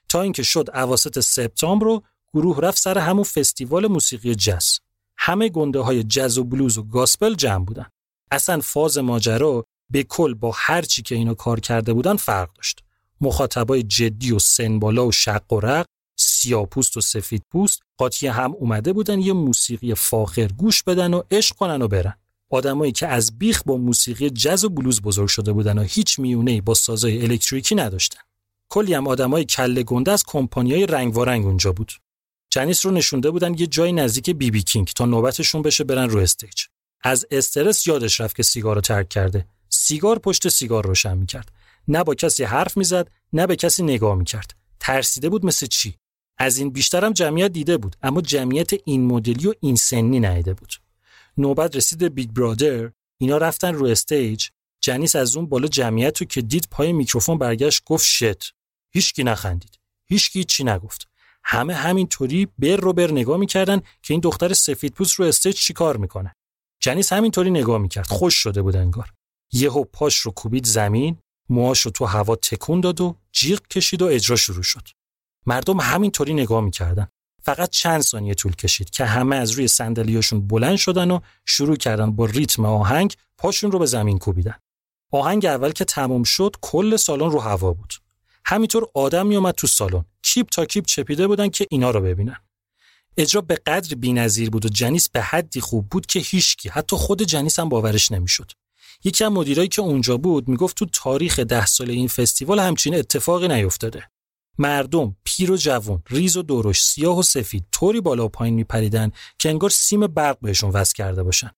تا 0.09 0.23
اینکه 0.23 0.43
شد 0.43 0.69
اواسط 0.75 1.21
سپتامبر 1.21 1.85
رو 1.87 2.03
گروه 2.35 2.61
رفت 2.61 2.79
سر 2.79 2.99
همون 2.99 3.25
فستیوال 3.25 3.87
موسیقی 3.87 4.35
جز 4.35 4.79
همه 5.17 5.49
گنده 5.49 5.79
های 5.79 6.03
جز 6.03 6.39
و 6.39 6.45
بلوز 6.45 6.79
و 6.79 6.83
گاسپل 6.83 7.35
جمع 7.35 7.65
بودن. 7.65 7.87
اصلا 8.31 8.61
فاز 8.61 8.99
ماجرا 8.99 9.65
به 9.91 10.03
کل 10.03 10.35
با 10.35 10.53
هر 10.57 10.83
چی 10.83 11.03
که 11.03 11.15
اینو 11.15 11.35
کار 11.35 11.61
کرده 11.61 11.93
بودن 11.93 12.17
فرق 12.17 12.53
داشت. 12.53 12.81
مخاطبای 13.21 13.83
جدی 13.83 14.33
و 14.33 14.39
سن 14.39 14.79
بالا 14.79 15.07
و 15.07 15.13
شق 15.13 15.53
و 15.53 15.61
رق 15.61 15.87
سیاپوست 16.17 16.97
و 16.97 17.01
سفید 17.01 17.43
پوست 17.51 17.83
قاطی 17.99 18.27
هم 18.27 18.55
اومده 18.55 18.93
بودن 18.93 19.21
یه 19.21 19.33
موسیقی 19.33 19.95
فاخر 19.95 20.47
گوش 20.47 20.83
بدن 20.83 21.15
و 21.15 21.23
عشق 21.31 21.57
کنن 21.57 21.83
و 21.83 21.89
برن. 21.89 22.22
آدمایی 22.53 22.93
که 22.93 23.09
از 23.09 23.39
بیخ 23.39 23.63
با 23.67 23.77
موسیقی 23.77 24.31
جز 24.31 24.65
و 24.65 24.69
بلوز 24.69 25.03
بزرگ 25.03 25.29
شده 25.29 25.53
بودن 25.53 25.79
و 25.79 25.83
هیچ 25.83 26.19
میونه 26.19 26.61
با 26.61 26.75
سازای 26.75 27.23
الکتریکی 27.23 27.75
نداشتن. 27.75 28.21
کلی 28.69 28.95
هم 28.95 29.07
آدمای 29.07 29.45
کله 29.45 29.83
گنده 29.83 30.13
از 30.13 30.25
کمپانیای 30.27 30.87
رنگ 30.87 31.17
و 31.17 31.25
رنگ 31.25 31.47
اونجا 31.47 31.73
بود. 31.73 31.93
جنیس 32.51 32.87
رو 32.87 32.93
نشونده 32.93 33.31
بودن 33.31 33.55
یه 33.59 33.67
جای 33.67 33.93
نزدیک 33.93 34.31
بی 34.31 34.51
بی 34.51 34.63
کینگ 34.63 34.87
تا 34.87 35.07
نوبتشون 35.07 35.63
بشه 35.63 35.85
برن 35.85 36.09
رو 36.09 36.19
stage. 36.19 36.63
از 37.03 37.27
استرس 37.31 37.87
یادش 37.87 38.21
رفت 38.21 38.37
که 38.37 38.43
سیگار 38.43 38.75
رو 38.75 38.81
ترک 38.81 39.09
کرده. 39.09 39.47
سیگار 39.69 40.19
پشت 40.19 40.49
سیگار 40.49 40.87
روشن 40.87 41.19
می‌کرد. 41.19 41.53
نه 41.89 42.05
با 42.05 42.15
کسی 42.15 42.45
حرف 42.45 42.77
می‌زد 42.77 43.11
نه 43.33 43.47
به 43.47 43.57
کسی 43.57 43.83
نگاه 43.83 44.15
می‌کرد. 44.15 44.55
ترسیده 44.81 45.29
بود 45.29 45.47
مثل 45.47 45.67
چی؟ 45.67 45.95
از 46.39 46.59
این 46.59 46.71
بیشترم 46.71 47.13
جمعیت 47.13 47.53
دیده 47.53 47.77
بود 47.77 47.97
اما 48.03 48.21
جمعیت 48.21 48.71
این 48.85 49.07
مدلی 49.07 49.47
و 49.47 49.55
این 49.61 49.77
سنی 49.77 50.21
ندیده 50.21 50.55
بود. 50.55 50.73
نوبت 51.37 51.77
رسید 51.77 52.05
بیگ 52.05 52.31
برادر 52.31 52.91
اینا 53.21 53.37
رفتن 53.37 53.75
رو 53.75 53.87
stage. 53.87 54.49
جنیس 54.81 55.17
از 55.17 55.37
اون 55.37 55.47
بالا 55.47 55.69
جمعیت 55.69 56.21
رو 56.21 56.27
که 56.27 56.43
دید 56.43 56.69
پای 56.71 56.93
میکروفون 56.93 57.39
برگشت 57.39 57.83
گفت 57.85 58.07
شت. 58.07 58.53
هیچکی 58.91 59.25
نخندید. 59.25 59.79
هیچکی 60.09 60.45
چی 60.45 60.65
نگفت. 60.65 61.09
همه 61.45 61.75
همینطوری 61.75 62.49
بر 62.59 62.77
رو 62.77 62.93
بر 62.93 63.11
نگاه 63.11 63.37
می‌کردن 63.37 63.81
که 64.03 64.15
این 64.15 64.21
دختر 64.21 64.53
سفید 64.53 64.93
پوست 64.93 65.15
رو 65.15 65.25
استیج 65.25 65.57
چیکار 65.57 65.97
می‌کنه. 65.97 66.35
جنیس 66.81 67.13
همینطوری 67.13 67.51
نگاه 67.51 67.79
می‌کرد. 67.79 68.07
خوش 68.07 68.35
شده 68.35 68.63
بود 68.63 68.77
انگار. 68.77 69.13
یهو 69.53 69.85
پاش 69.85 70.17
رو 70.19 70.31
کوبید 70.31 70.67
زمین 70.67 71.19
موهاش 71.49 71.81
رو 71.81 71.91
تو 71.91 72.05
هوا 72.05 72.37
تکون 72.37 72.81
داد 72.81 73.01
و 73.01 73.17
جیغ 73.33 73.69
کشید 73.69 74.03
و 74.03 74.07
اجرا 74.07 74.37
شروع 74.37 74.63
شد. 74.63 74.89
مردم 75.47 75.81
همینطوری 75.81 76.35
نگاه 76.35 76.61
می‌کردن. 76.61 77.09
فقط 77.43 77.71
چند 77.71 78.01
ثانیه 78.01 78.35
طول 78.35 78.53
کشید 78.53 78.91
که 78.91 79.05
همه 79.05 79.37
از 79.37 79.51
روی 79.51 79.69
صندلیاشون 79.69 80.47
بلند 80.47 80.77
شدن 80.77 81.11
و 81.11 81.21
شروع 81.47 81.77
کردن 81.77 82.13
با 82.13 82.25
ریتم 82.25 82.65
آهنگ 82.65 83.15
پاشون 83.39 83.73
رو 83.73 83.79
به 83.79 83.87
زمین 83.87 84.19
کوبیدن. 84.19 84.55
آهنگ 85.11 85.47
اول 85.47 85.73
که 85.73 85.85
تموم 85.85 86.23
شد 86.23 86.57
کل 86.61 86.97
سالن 86.97 87.31
رو 87.31 87.41
هوا 87.41 87.73
بود. 87.73 87.95
همینطور 88.45 88.87
آدم 88.95 89.27
میومد 89.27 89.55
تو 89.55 89.67
سالن. 89.67 90.05
کیپ 90.23 90.49
تا 90.49 90.65
کیپ 90.65 90.87
چپیده 90.87 91.27
بودن 91.27 91.49
که 91.49 91.67
اینا 91.71 91.91
رو 91.91 92.01
ببینن. 92.01 92.37
اجرا 93.17 93.41
به 93.41 93.55
قدری 93.67 93.95
بی‌نظیر 93.95 94.51
بود 94.51 94.67
و 94.67 94.69
جنیس 94.69 95.09
به 95.09 95.23
حدی 95.23 95.61
خوب 95.61 95.89
بود 95.89 96.07
که 96.07 96.21
هیچکی 96.21 96.69
حتی 96.69 96.97
خود 96.97 97.23
جنیس 97.23 97.59
هم 97.59 97.69
باورش 97.69 98.13
نمی‌شد. 98.13 98.53
یکی 99.05 99.25
از 99.25 99.33
مدیرایی 99.33 99.69
که 99.69 99.83
اونجا 99.83 100.17
بود 100.17 100.49
می‌گفت 100.49 100.77
تو 100.77 100.87
تاریخ 100.87 101.39
ده 101.39 101.67
سال 101.67 101.91
این 101.91 102.09
فستیوال 102.09 102.59
همچین 102.59 102.95
اتفاقی 102.95 103.49
نیفتاده. 103.49 104.11
مردم 104.63 105.17
پیر 105.25 105.53
و 105.53 105.57
جوون 105.57 106.03
ریز 106.11 106.37
و 106.37 106.43
درشت 106.43 106.85
سیاه 106.85 107.19
و 107.19 107.23
سفید 107.23 107.65
طوری 107.73 108.01
بالا 108.01 108.25
و 108.25 108.29
پایین 108.29 108.55
میپریدن 108.55 109.13
که 109.39 109.49
انگار 109.49 109.71
سیم 109.71 110.07
برق 110.07 110.39
بهشون 110.41 110.71
وصل 110.71 110.95
کرده 110.95 111.23
باشن. 111.23 111.51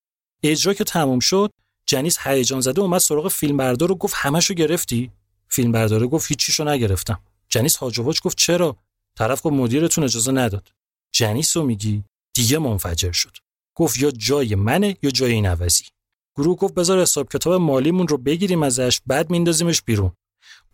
اجرا 0.43 0.74
که 0.74 0.85
تموم 0.85 1.20
شد 1.20 1.51
جنیس 1.86 2.18
هیجان 2.20 2.60
زده 2.60 2.81
اومد 2.81 3.01
سراغ 3.01 3.28
فیلمبردار 3.28 3.93
و 3.93 3.94
گفت 3.94 4.14
همشو 4.16 4.55
گرفتی؟ 4.55 5.10
فیلمبردار 5.48 6.06
گفت 6.06 6.28
هیچیشو 6.28 6.64
نگرفتم. 6.64 7.20
جنیس 7.48 7.76
هاجواج 7.76 8.20
گفت 8.20 8.39
چرا؟ 8.39 8.76
طرف 9.18 9.47
گفت 9.47 9.55
مدیرتون 9.55 10.05
اجازه 10.05 10.32
نداد. 10.32 10.72
جنیس 11.14 11.56
رو 11.56 11.62
میگی؟ 11.62 12.05
دیگه 12.35 12.59
منفجر 12.59 13.12
شد. 13.12 13.36
گفت 13.76 13.98
یا 13.98 14.10
جای 14.10 14.55
منه 14.55 14.97
یا 15.02 15.10
جای 15.10 15.32
این 15.32 15.47
عوضی 15.47 15.85
گروه 16.36 16.56
گفت 16.56 16.74
بذار 16.74 17.02
حساب 17.02 17.28
کتاب 17.32 17.55
مالیمون 17.55 18.09
رو 18.09 18.18
بگیریم 18.18 18.62
ازش 18.62 19.01
بعد 19.06 19.31
میندازیمش 19.31 19.82
بیرون. 19.82 20.12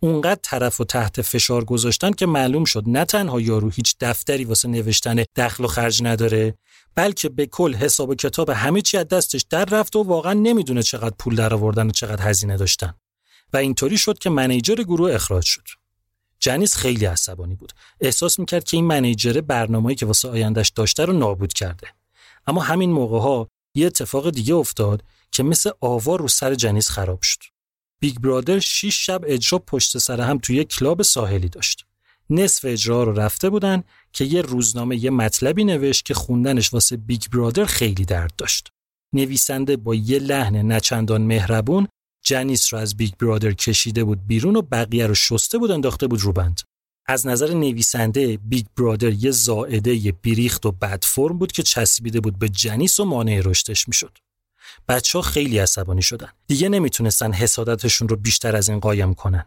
اونقدر 0.03 0.39
طرف 0.43 0.81
و 0.81 0.83
تحت 0.83 1.21
فشار 1.21 1.65
گذاشتن 1.65 2.11
که 2.11 2.25
معلوم 2.25 2.65
شد 2.65 2.83
نه 2.87 3.05
تنها 3.05 3.41
یارو 3.41 3.69
هیچ 3.69 3.95
دفتری 3.99 4.43
واسه 4.43 4.67
نوشتن 4.67 5.23
دخل 5.35 5.63
و 5.63 5.67
خرج 5.67 6.03
نداره 6.03 6.53
بلکه 6.95 7.29
به 7.29 7.45
کل 7.45 7.73
حساب 7.73 8.09
و 8.09 8.15
کتاب 8.15 8.49
همه 8.49 8.81
چی 8.81 8.97
از 8.97 9.07
دستش 9.07 9.45
در 9.49 9.65
رفت 9.65 9.95
و 9.95 10.03
واقعا 10.03 10.33
نمی‌دونه 10.33 10.83
چقدر 10.83 11.15
پول 11.19 11.35
در 11.35 11.53
آوردن 11.53 11.87
و 11.87 11.91
چقدر 11.91 12.29
هزینه 12.29 12.57
داشتن. 12.57 12.93
و 13.53 13.57
اینطوری 13.57 13.97
شد 13.97 14.19
که 14.19 14.29
manager 14.29 14.75
گروه 14.75 15.13
اخراج 15.13 15.45
شد. 15.45 15.67
جنیس 16.39 16.75
خیلی 16.75 17.05
عصبانی 17.05 17.55
بود. 17.55 17.73
احساس 17.99 18.39
می‌کرد 18.39 18.63
که 18.63 18.77
این 18.77 18.85
manager 18.85 19.41
برنامه‌ای 19.41 19.95
که 19.95 20.05
واسه 20.05 20.29
آیندهش 20.29 20.69
داشته 20.69 21.05
رو 21.05 21.13
نابود 21.13 21.53
کرده. 21.53 21.87
اما 22.47 22.61
همین 22.61 22.91
موقع 22.91 23.19
ها 23.19 23.49
یه 23.75 23.87
اتفاق 23.87 24.29
دیگه 24.29 24.55
افتاد 24.55 25.03
که 25.31 25.43
مثل 25.43 25.71
آوار 25.81 26.19
رو 26.19 26.27
سر 26.27 26.55
جنیس 26.55 26.89
خراب 26.89 27.21
شد. 27.21 27.50
بیگ 28.01 28.15
برادر 28.15 28.59
6 28.59 29.05
شب 29.05 29.21
اجرا 29.27 29.59
پشت 29.59 29.97
سر 29.97 30.21
هم 30.21 30.37
توی 30.37 30.63
کلاب 30.63 31.01
ساحلی 31.01 31.49
داشت. 31.49 31.85
نصف 32.29 32.65
اجرا 32.65 33.03
رو 33.03 33.11
رفته 33.11 33.49
بودن 33.49 33.83
که 34.13 34.25
یه 34.25 34.41
روزنامه 34.41 35.03
یه 35.03 35.09
مطلبی 35.09 35.63
نوشت 35.63 36.05
که 36.05 36.13
خوندنش 36.13 36.73
واسه 36.73 36.97
بیگ 36.97 37.23
برادر 37.33 37.65
خیلی 37.65 38.05
درد 38.05 38.33
داشت. 38.37 38.71
نویسنده 39.13 39.77
با 39.77 39.95
یه 39.95 40.19
لحن 40.19 40.71
نچندان 40.71 41.21
مهربون 41.21 41.87
جنیس 42.23 42.73
رو 42.73 42.79
از 42.79 42.97
بیگ 42.97 43.13
برادر 43.19 43.51
کشیده 43.51 44.03
بود 44.03 44.27
بیرون 44.27 44.55
و 44.55 44.61
بقیه 44.61 45.07
رو 45.07 45.15
شسته 45.15 45.57
بود 45.57 45.71
انداخته 45.71 46.07
بود 46.07 46.21
رو 46.21 46.33
بند. 46.33 46.61
از 47.07 47.27
نظر 47.27 47.53
نویسنده 47.53 48.37
بیگ 48.37 48.65
برادر 48.77 49.11
یه 49.11 49.31
زائده 49.31 49.95
یه 49.95 50.11
بیریخت 50.11 50.65
و 50.65 50.71
بد 50.71 51.03
فرم 51.03 51.37
بود 51.37 51.51
که 51.51 51.63
چسبیده 51.63 52.19
بود 52.19 52.39
به 52.39 52.49
جنیس 52.49 52.99
و 52.99 53.05
مانع 53.05 53.41
رشدش 53.45 53.87
می‌شد. 53.87 54.17
بچه 54.87 55.17
ها 55.17 55.21
خیلی 55.21 55.57
عصبانی 55.57 56.01
شدن. 56.01 56.29
دیگه 56.47 56.69
نمی‌تونستن 56.69 57.33
حسادتشون 57.33 58.07
رو 58.07 58.15
بیشتر 58.15 58.55
از 58.55 58.69
این 58.69 58.79
قایم 58.79 59.13
کنن. 59.13 59.45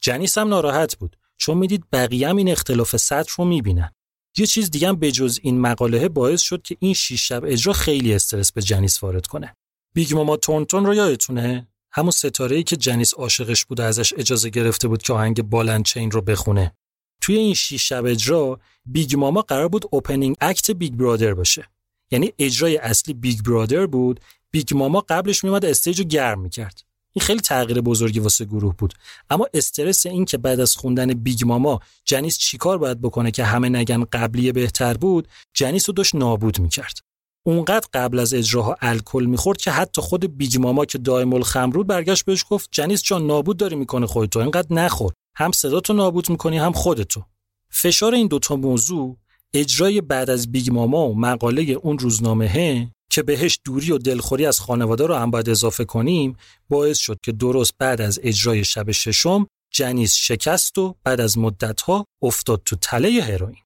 جنیس 0.00 0.38
هم 0.38 0.48
ناراحت 0.48 0.96
بود. 0.96 1.16
چون 1.36 1.58
می‌دید 1.58 1.84
بقیه 1.92 2.28
این 2.28 2.48
اختلاف 2.48 2.96
سطح 2.96 3.34
رو 3.38 3.44
می‌بینن. 3.44 3.90
یه 4.38 4.46
چیز 4.46 4.70
دیگه 4.70 4.88
هم 4.88 4.96
بجز 4.96 5.38
این 5.42 5.60
مقاله 5.60 6.08
باعث 6.08 6.40
شد 6.40 6.62
که 6.62 6.76
این 6.80 6.94
شیش 6.94 7.28
شب 7.28 7.42
اجرا 7.44 7.72
خیلی 7.72 8.14
استرس 8.14 8.52
به 8.52 8.62
جنیس 8.62 9.02
وارد 9.02 9.26
کنه. 9.26 9.56
بیگ 9.94 10.14
ماما 10.14 10.36
تورنتون 10.36 10.86
رو 10.86 10.94
یادتونه؟ 10.94 11.68
همون 11.92 12.10
ستاره 12.10 12.56
ای 12.56 12.62
که 12.62 12.76
جنیس 12.76 13.14
عاشقش 13.14 13.64
بود 13.64 13.80
ازش 13.80 14.12
اجازه 14.16 14.50
گرفته 14.50 14.88
بود 14.88 15.02
که 15.02 15.12
آهنگ 15.12 15.42
Ball 15.42 15.66
and 15.66 15.84
Chain 15.84 16.10
رو 16.10 16.20
بخونه. 16.20 16.72
توی 17.20 17.36
این 17.36 17.54
شیش 17.54 17.88
شب 17.88 18.04
اجرا 18.04 18.60
بیگ 18.86 19.16
ماما 19.16 19.42
قرار 19.42 19.68
بود 19.68 19.84
opening 19.90 20.36
act 20.40 20.70
بیگ 20.70 20.92
برادر 20.92 21.34
باشه. 21.34 21.68
یعنی 22.10 22.32
اجرای 22.38 22.76
اصلی 22.76 23.14
بیگ 23.14 23.40
برادر 23.40 23.86
بود 23.86 24.20
بیگ 24.50 24.74
ماما 24.74 25.04
قبلش 25.08 25.44
میومد 25.44 25.64
stage 25.64 25.98
رو 25.98 26.04
گرم 26.04 26.40
می‌کرد. 26.40 26.82
این 27.12 27.24
خیلی 27.24 27.40
تغییر 27.40 27.80
بزرگی 27.80 28.20
واسه 28.20 28.44
گروه 28.44 28.76
بود. 28.76 28.94
اما 29.30 29.46
استرس 29.54 30.06
این 30.06 30.24
که 30.24 30.38
بعد 30.38 30.60
از 30.60 30.76
خوندن 30.76 31.06
بیگ 31.06 31.44
ماما 31.44 31.80
جنیس 32.04 32.38
چیکار 32.38 32.78
باید 32.78 33.00
بکنه 33.00 33.30
که 33.30 33.44
همه 33.44 33.68
نگن 33.68 34.04
قبلی 34.04 34.52
بهتر 34.52 34.94
بود 34.94 35.28
جنیس 35.54 35.88
رو 35.88 35.94
داشت 35.94 36.14
نابود 36.14 36.60
می‌کرد. 36.60 36.98
اونقدر 37.42 37.86
قبل 37.94 38.18
از 38.18 38.34
اجراها 38.34 38.76
الکل 38.80 39.24
می‌خورد 39.24 39.58
که 39.58 39.70
حتی 39.70 40.00
خود 40.00 40.36
بیگ 40.36 40.60
ماما 40.60 40.84
که 40.84 40.98
دائم 40.98 41.32
الخمر 41.32 41.74
بود 41.74 41.86
برگشت 41.86 42.24
بهش 42.24 42.44
گفت 42.50 42.68
جنیس 42.72 43.02
جان 43.02 43.26
نابود 43.26 43.56
داری 43.56 43.76
می‌کنی 43.76 44.06
خودتو 44.06 44.38
اینقدر 44.38 44.74
نخور. 44.74 45.12
هم 45.36 45.52
صداتو 45.52 45.92
نابود 45.92 46.30
می‌کنی 46.30 46.58
هم 46.58 46.72
خودتو. 46.72 47.24
فشار 47.70 48.14
این 48.14 48.26
دوتا 48.26 48.56
موضوع 48.56 49.16
اجرای 49.54 50.00
بعد 50.00 50.30
از 50.30 50.52
بیگ 50.52 50.72
ماما 50.72 51.08
و 51.08 51.18
مقاله 51.18 51.62
اون 51.62 51.98
روزنامه 51.98 52.92
که 53.10 53.22
بهش 53.22 53.60
دوری 53.64 53.92
و 53.92 53.98
دلخوری 53.98 54.46
از 54.46 54.60
خانواده 54.60 55.06
رو 55.06 55.14
هم 55.14 55.30
باید 55.30 55.48
اضافه 55.48 55.84
کنیم 55.84 56.36
باعث 56.68 56.98
شد 56.98 57.18
که 57.22 57.32
درست 57.32 57.72
بعد 57.78 58.00
از 58.00 58.20
اجرای 58.22 58.64
شب 58.64 58.90
ششم 58.90 59.46
جنیس 59.70 60.14
شکست 60.14 60.78
و 60.78 60.94
بعد 61.04 61.20
از 61.20 61.38
مدتها 61.38 62.04
افتاد 62.22 62.62
تو 62.64 62.76
تله 62.76 63.22
هروئین. 63.22 63.62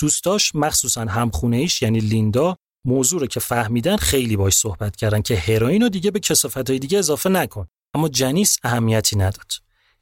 دوستاش 0.00 0.54
مخصوصا 0.54 1.00
همخونه 1.00 1.56
ایش 1.56 1.82
یعنی 1.82 2.00
لیندا 2.00 2.56
موضوع 2.86 3.20
رو 3.20 3.26
که 3.26 3.40
فهمیدن 3.40 3.96
خیلی 3.96 4.36
باش 4.36 4.56
صحبت 4.56 4.96
کردن 4.96 5.22
که 5.22 5.36
هروئین 5.36 5.82
رو 5.82 5.88
دیگه 5.88 6.10
به 6.10 6.20
کثافتهای 6.20 6.78
دیگه 6.78 6.98
اضافه 6.98 7.28
نکن. 7.28 7.66
اما 7.94 8.08
جنیس 8.08 8.58
اهمیتی 8.62 9.16
نداد. 9.16 9.52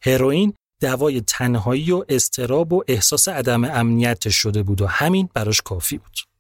هروئین 0.03 0.55
دوای 0.81 1.21
تنهایی 1.21 1.93
و 1.93 2.05
اضطراب 2.09 2.73
و 2.73 2.85
احساس 2.89 3.29
عدم 3.29 3.65
امنیت 3.65 4.29
شده 4.29 4.63
بود 4.63 4.83
و 4.83 4.87
همین 4.87 5.29
براش 5.35 5.63
کافی 5.63 5.99
بود. 5.99 6.34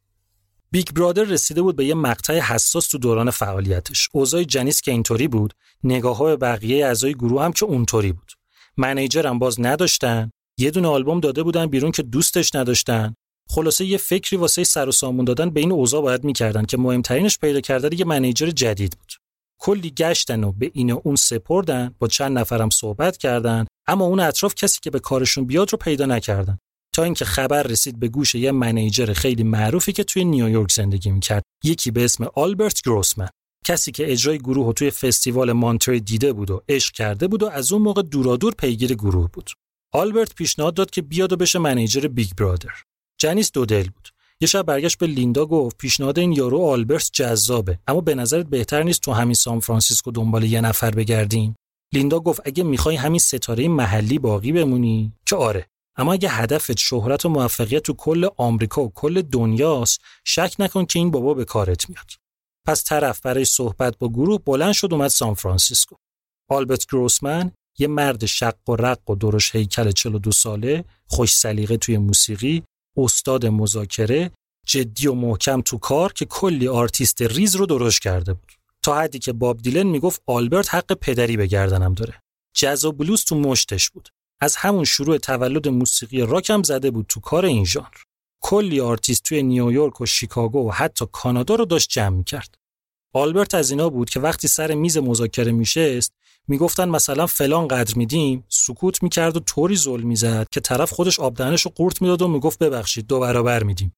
بیگ 0.74 0.90
برادر 0.90 1.22
رسیده 1.22 1.62
بود 1.62 1.76
به 1.76 1.84
یه 1.84 1.94
مقطع 1.94 2.38
حساس 2.38 2.86
تو 2.86 2.98
دوران 2.98 3.30
فعالیتش. 3.30 4.08
اوضاع 4.12 4.42
جنیس 4.42 4.80
که 4.80 4.90
اینطوری 4.90 5.28
بود 5.28 5.54
نگاه 5.84 6.16
های 6.16 6.36
بقیه 6.36 6.86
اعضای 6.86 7.14
گروه 7.14 7.44
هم 7.44 7.52
که 7.52 7.64
اونطوری 7.64 8.12
بود. 8.12 8.32
منیجر 8.76 9.26
هم 9.26 9.38
باز 9.38 9.60
نداشتن 9.60 10.30
یه 10.58 10.70
دونه 10.70 10.88
آلبوم 10.88 11.20
داده 11.20 11.42
بودن 11.42 11.66
بیرون 11.66 11.90
که 11.90 12.02
دوستش 12.02 12.54
نداشتن. 12.54 13.14
خلاصه 13.48 13.84
یه 13.84 13.98
فکری 13.98 14.36
واسه 14.36 14.64
سر 14.64 14.88
و 14.88 14.92
سامون 14.92 15.24
دادن 15.24 15.50
به 15.50 15.60
این 15.60 15.72
اوضاع 15.72 16.02
باید 16.02 16.24
می‌کردن 16.24 16.64
که 16.64 16.76
مهمترینش 16.76 17.38
پیدا 17.38 17.60
کردن 17.60 17.98
یه 17.98 18.04
منیجر 18.04 18.50
جدید 18.50 18.96
بود. 18.98 19.12
کلی 19.58 19.90
گشتن 19.90 20.44
و 20.44 20.52
به 20.52 20.70
این 20.74 20.92
و 20.92 21.00
اون 21.04 21.16
سپردن 21.16 21.94
با 21.98 22.08
چند 22.08 22.38
نفرم 22.38 22.70
صحبت 22.70 23.16
کردن 23.16 23.66
اما 23.86 24.04
اون 24.04 24.20
اطراف 24.20 24.54
کسی 24.54 24.78
که 24.82 24.90
به 24.90 25.00
کارشون 25.00 25.44
بیاد 25.44 25.72
رو 25.72 25.78
پیدا 25.78 26.06
نکردن. 26.06 26.58
تا 26.94 27.02
اینکه 27.02 27.24
خبر 27.24 27.62
رسید 27.62 28.00
به 28.00 28.08
گوش 28.08 28.34
یه 28.34 28.52
منیجر 28.52 29.12
خیلی 29.12 29.42
معروفی 29.42 29.92
که 29.92 30.04
توی 30.04 30.24
نیویورک 30.24 30.72
زندگی 30.72 31.10
می‌کرد. 31.10 31.42
یکی 31.64 31.90
به 31.90 32.04
اسم 32.04 32.26
آلبرت 32.34 32.82
گروسمن. 32.82 33.28
کسی 33.64 33.92
که 33.92 34.12
اجرای 34.12 34.38
گروه 34.38 34.72
توی 34.72 34.90
فستیوال 34.90 35.52
مانتری 35.52 36.00
دیده 36.00 36.32
بود 36.32 36.50
و 36.50 36.62
عشق 36.68 36.92
کرده 36.92 37.28
بود 37.28 37.42
و 37.42 37.46
از 37.46 37.72
اون 37.72 37.82
موقع 37.82 38.02
دورادور 38.02 38.54
پیگیر 38.54 38.94
گروه 38.94 39.30
بود. 39.32 39.50
آلبرت 39.92 40.34
پیشنهاد 40.34 40.74
داد 40.74 40.90
که 40.90 41.02
بیاد 41.02 41.32
و 41.32 41.36
بشه 41.36 41.58
manager 41.58 42.00
بیگ 42.00 42.30
برادر. 42.36 42.72
جنیس 43.20 43.52
دو 43.52 43.66
دل 43.66 43.84
بود. 43.84 44.08
یه 44.40 44.48
شب 44.48 44.62
برگشت 44.62 44.98
به 44.98 45.06
لیندا 45.06 45.46
گفت 45.46 45.78
پیشنهاد 45.78 46.18
این 46.18 46.32
یارو 46.32 46.64
آلبرت 46.64 47.10
جذابه 47.12 47.78
اما 47.86 48.00
به 48.00 48.14
نظرت 48.14 48.46
بهتر 48.46 48.82
نیست 48.82 49.00
تو 49.00 49.12
همین 49.12 49.34
سان 49.34 49.60
فرانسیسکو 49.60 50.10
دنبال 50.10 50.44
یه 50.44 50.60
نفر 50.60 50.90
بگردیم؟ 50.90 51.54
لیندا 51.94 52.20
گفت 52.20 52.40
اگه 52.44 52.64
می‌خوای 52.64 52.96
همین 52.96 53.18
ستاره 53.18 53.68
محلی 53.68 54.18
باقی 54.18 54.52
بمونی 54.52 55.12
که 55.26 55.36
آره. 55.36 55.66
اما 55.96 56.12
اگه 56.12 56.28
هدفت 56.28 56.78
شهرت 56.78 57.24
و 57.24 57.28
موفقیت 57.28 57.82
تو 57.82 57.92
کل 57.92 58.28
آمریکا 58.36 58.82
و 58.82 58.92
کل 58.94 59.22
دنیاست 59.22 60.00
شک 60.24 60.54
نکن 60.58 60.84
که 60.84 60.98
این 60.98 61.10
بابا 61.10 61.34
به 61.34 61.44
کارت 61.44 61.90
میاد. 61.90 62.10
پس 62.66 62.84
طرف 62.84 63.20
برای 63.20 63.44
صحبت 63.44 63.98
با 63.98 64.08
گروه 64.08 64.40
بلند 64.44 64.72
شد 64.72 64.92
اومد 64.92 65.08
سان 65.08 65.34
فرانسیسکو. 65.34 65.96
آلبرت 66.50 66.86
گروسمن 66.86 67.52
یه 67.78 67.86
مرد 67.86 68.26
شق 68.26 68.68
و 68.68 68.76
رق 68.76 69.10
و 69.10 69.14
درشت 69.14 69.54
هیکل 69.54 69.90
42 69.90 70.32
ساله 70.32 70.84
خوش 71.06 71.34
سلیقه 71.34 71.76
توی 71.76 71.98
موسیقی 71.98 72.62
استاد 72.96 73.46
مذاکره 73.46 74.30
جدی 74.66 75.06
و 75.06 75.14
محکم 75.14 75.60
تو 75.60 75.78
کار 75.78 76.12
که 76.12 76.24
کلی 76.24 76.68
آرتیست 76.68 77.22
ریز 77.22 77.56
رو 77.56 77.66
درست 77.66 78.02
کرده 78.02 78.32
بود. 78.32 78.52
تا 78.82 79.00
حدی 79.00 79.18
که 79.18 79.32
باب 79.32 79.62
دیلن 79.62 79.86
می‌گفت 79.86 80.22
آلبرت 80.26 80.74
حق 80.74 80.92
پدری 80.92 81.36
به 81.36 81.46
گردنم 81.46 81.94
داره. 81.94 82.20
جز 82.56 82.84
و 82.84 82.92
بلوز 82.92 83.24
تو 83.24 83.36
مشتش 83.40 83.90
بود. 83.90 84.08
از 84.44 84.56
همون 84.56 84.84
شروع 84.84 85.18
تولد 85.18 85.68
موسیقی 85.68 86.20
راکم 86.20 86.62
زده 86.62 86.90
بود 86.90 87.06
تو 87.08 87.20
کار 87.20 87.46
این 87.46 87.64
ژانر. 87.64 87.96
کلی 88.40 88.80
آرتیست 88.80 89.22
توی 89.22 89.42
نیویورک 89.42 90.00
و 90.00 90.06
شیکاگو 90.06 90.68
و 90.68 90.70
حتی 90.70 91.06
کانادا 91.12 91.54
رو 91.54 91.64
داشت 91.64 91.90
جمع 91.90 92.16
می‌کرد. 92.16 92.58
آلبرت 93.12 93.54
از 93.54 93.70
اینا 93.70 93.90
بود 93.90 94.10
که 94.10 94.20
وقتی 94.20 94.48
سر 94.48 94.74
میز 94.74 94.98
مذاکره 94.98 95.52
میشست 95.52 96.12
می‌گفتن 96.48 96.88
مثلا 96.88 97.26
فلان 97.26 97.68
قدر 97.68 97.94
میدیم 97.96 98.44
سکوت 98.48 99.02
می‌کرد 99.02 99.36
و 99.36 99.40
طوری 99.40 99.76
زل 99.76 100.00
می‌زد 100.00 100.48
که 100.50 100.60
طرف 100.60 100.92
خودش 100.92 101.20
آبدهنش 101.20 101.62
رو 101.62 101.72
قورت 101.74 102.02
می‌داد 102.02 102.22
و 102.22 102.28
می‌گفت 102.28 102.58
ببخشید 102.58 103.06
دو 103.06 103.20
برابر 103.20 103.62
میدیم. 103.62 103.96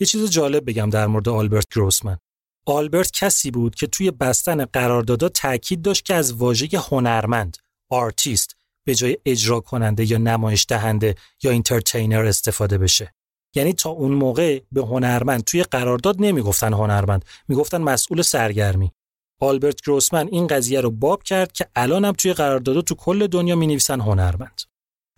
یه 0.00 0.06
چیز 0.06 0.30
جالب 0.30 0.70
بگم 0.70 0.90
در 0.90 1.06
مورد 1.06 1.28
آلبرت 1.28 1.68
گروسمن. 1.74 2.18
آلبرت 2.66 3.10
کسی 3.10 3.50
بود 3.50 3.74
که 3.74 3.86
توی 3.86 4.10
بستن 4.10 4.64
قراردادها 4.64 5.28
تاکید 5.28 5.82
داشت 5.82 6.04
که 6.04 6.14
از 6.14 6.32
واژه 6.32 6.68
هنرمند 6.78 7.56
آرتیست 7.90 8.55
به 8.86 8.94
جای 8.94 9.18
اجرا 9.24 9.60
کننده 9.60 10.10
یا 10.10 10.18
نمایش 10.18 10.66
دهنده 10.68 11.14
یا 11.42 11.50
entertainer 11.50 12.26
استفاده 12.26 12.78
بشه. 12.78 13.14
یعنی 13.54 13.72
تا 13.72 13.90
اون 13.90 14.12
موقع 14.12 14.60
به 14.72 14.80
هنرمند 14.82 15.44
توی 15.44 15.62
قرارداد 15.62 16.16
نمی‌گفتن 16.18 16.72
هنرمند 16.72 17.24
می‌گفتن 17.48 17.82
مسئول 17.82 18.22
سرگرمی. 18.22 18.92
آلبرت 19.40 19.80
گروسمن 19.80 20.28
این 20.32 20.46
قضیه 20.46 20.80
رو 20.80 20.90
باب 20.90 21.22
کرد 21.22 21.52
که 21.52 21.66
الانم 21.76 22.12
توی 22.12 22.32
قرارداد 22.32 22.80
تو 22.80 22.94
کل 22.94 23.26
دنیا 23.26 23.56
می 23.56 23.66
نویسن 23.66 24.00
هنرمند. 24.00 24.60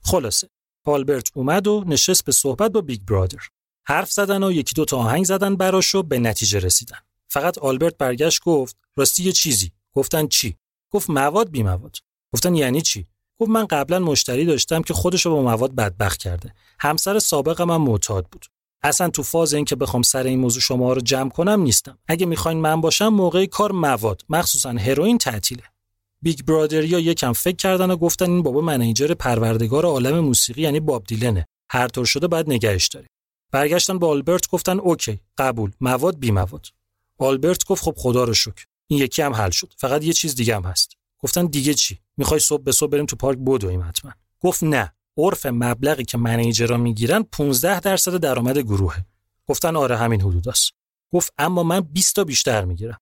خلاصه 0.03 0.49
آلبرت 0.85 1.29
اومد 1.35 1.67
و 1.67 1.85
نشست 1.87 2.25
به 2.25 2.33
صحبت 2.33 2.73
با 2.73 2.81
بیگ 2.81 3.01
برادر. 3.01 3.39
حرف 3.87 4.13
زدن 4.13 4.43
و 4.43 4.53
یکی 4.53 4.75
دو 4.75 4.85
تا 4.85 4.97
آهنگ 4.97 5.25
زدن 5.25 5.57
براش 5.57 5.95
و 5.95 6.03
به 6.03 6.19
نتیجه 6.19 6.59
رسیدن. 6.59 6.99
فقط 7.29 7.59
آلبرت 7.59 7.97
برگشت 7.97 8.43
گفت 8.43 8.77
راستی 8.97 9.23
یه 9.23 9.33
چیزی. 9.33 9.73
گفتن 9.93 10.27
چی؟ 10.27 10.57
گفت 10.91 11.11
مواد 11.11 11.51
بی 11.51 11.63
مواد 11.63 11.97
گفتن 12.33 12.55
یعنی 12.55 12.83
چی؟ 12.83 13.07
گفت 13.39 13.51
من 13.51 13.67
قبلا 13.67 13.99
مشتری 13.99 14.45
داشتم 14.45 14.83
که 14.83 14.95
خودشو 14.95 15.31
با 15.31 15.43
مواد 15.43 15.75
بدبخت 15.75 16.19
کرده. 16.19 16.55
همسر 16.81 17.19
سابق 17.19 17.63
من 17.63 17.77
معتاد 17.77 18.27
بود. 18.27 18.47
اصلا 18.83 19.09
تو 19.11 19.23
فاز 19.23 19.55
این 19.55 19.65
که 19.65 19.77
بخوام 19.77 20.03
سر 20.03 20.23
این 20.27 20.39
موضوع 20.39 20.63
شما 20.63 20.93
رو 20.93 21.01
جمع 21.01 21.31
کنم 21.31 21.63
نیستم. 21.63 21.99
اگه 22.09 22.27
می‌خواین 22.27 22.59
من 22.59 22.81
باشم 22.81 23.09
موقع 23.09 23.47
کار 23.47 23.73
مواد 23.73 24.23
مخصوصا 24.29 24.71
هروئین 24.71 25.19
تعطیله. 25.19 25.63
بیگ 26.23 26.43
برادریا 26.43 26.99
یکم 26.99 27.33
فکر 27.33 27.57
کردن 27.57 27.91
و 27.91 27.97
گفتن 27.97 28.31
این 28.31 28.43
بابا 28.43 28.61
manager 28.61 29.15
پروردگار 29.15 29.85
عالم 29.85 30.19
موسیقی 30.21 30.63
یعنی 30.63 30.81
باب 30.81 31.05
دیلنه. 31.05 31.47
هر 31.71 31.89
طور 31.89 32.05
شده 32.05 32.29
باید 32.29 32.51
نگهش 32.51 32.89
داریم 32.89 33.07
برگشتن 33.53 33.99
به 33.99 34.09
آلبرت 34.09 34.49
گفتن 34.49 34.79
OK 34.81 35.21
قبول. 35.39 35.73
مواد 35.81 36.19
بی 36.19 36.31
مواد. 36.31 36.67
آلبرت 37.19 37.65
گفت 37.65 37.83
خب 37.85 37.95
خدا 37.97 38.25
رو 38.25 38.35
شکر. 38.35 38.65
این 38.87 39.01
یکی 39.01 39.23
هم 39.23 39.33
حل 39.33 39.51
شد. 39.51 39.73
فقط 39.77 40.05
یه 40.05 40.13
چیز 40.13 40.35
دیگه 40.35 40.57
هم 40.57 40.63
هست. 40.63 40.93
گفتن 41.19 41.47
دیگه 41.47 41.75
چی؟ 41.75 41.99
می‌خوای 42.19 42.41
صبح 42.41 42.63
به 42.63 42.73
صبح 42.73 42.91
بریم 42.91 43.07
تو 43.07 43.17
پارک 43.17 43.39
بدویم 43.39 43.83
حتما. 43.83 44.13
گفت 44.41 44.63
نه. 44.63 44.93
عرف 45.17 45.47
مبلغی 45.47 46.05
که 46.05 46.19
منیجرها 46.19 46.77
می‌گیرن 46.77 47.23
15 47.23 47.81
درصد 47.81 48.17
درآمد 48.17 48.59
گروهه. 48.59 49.07
گفتن 49.47 49.77
آره 49.77 49.97
همین 49.97 50.21
حدود 50.21 50.49
است. 50.49 50.73
گفت 51.13 51.33
اما 51.39 51.63
من 51.63 51.81
20 51.81 52.17
تا 52.17 52.25
بیشتر 52.25 52.65
می‌گیرم. 52.65 52.99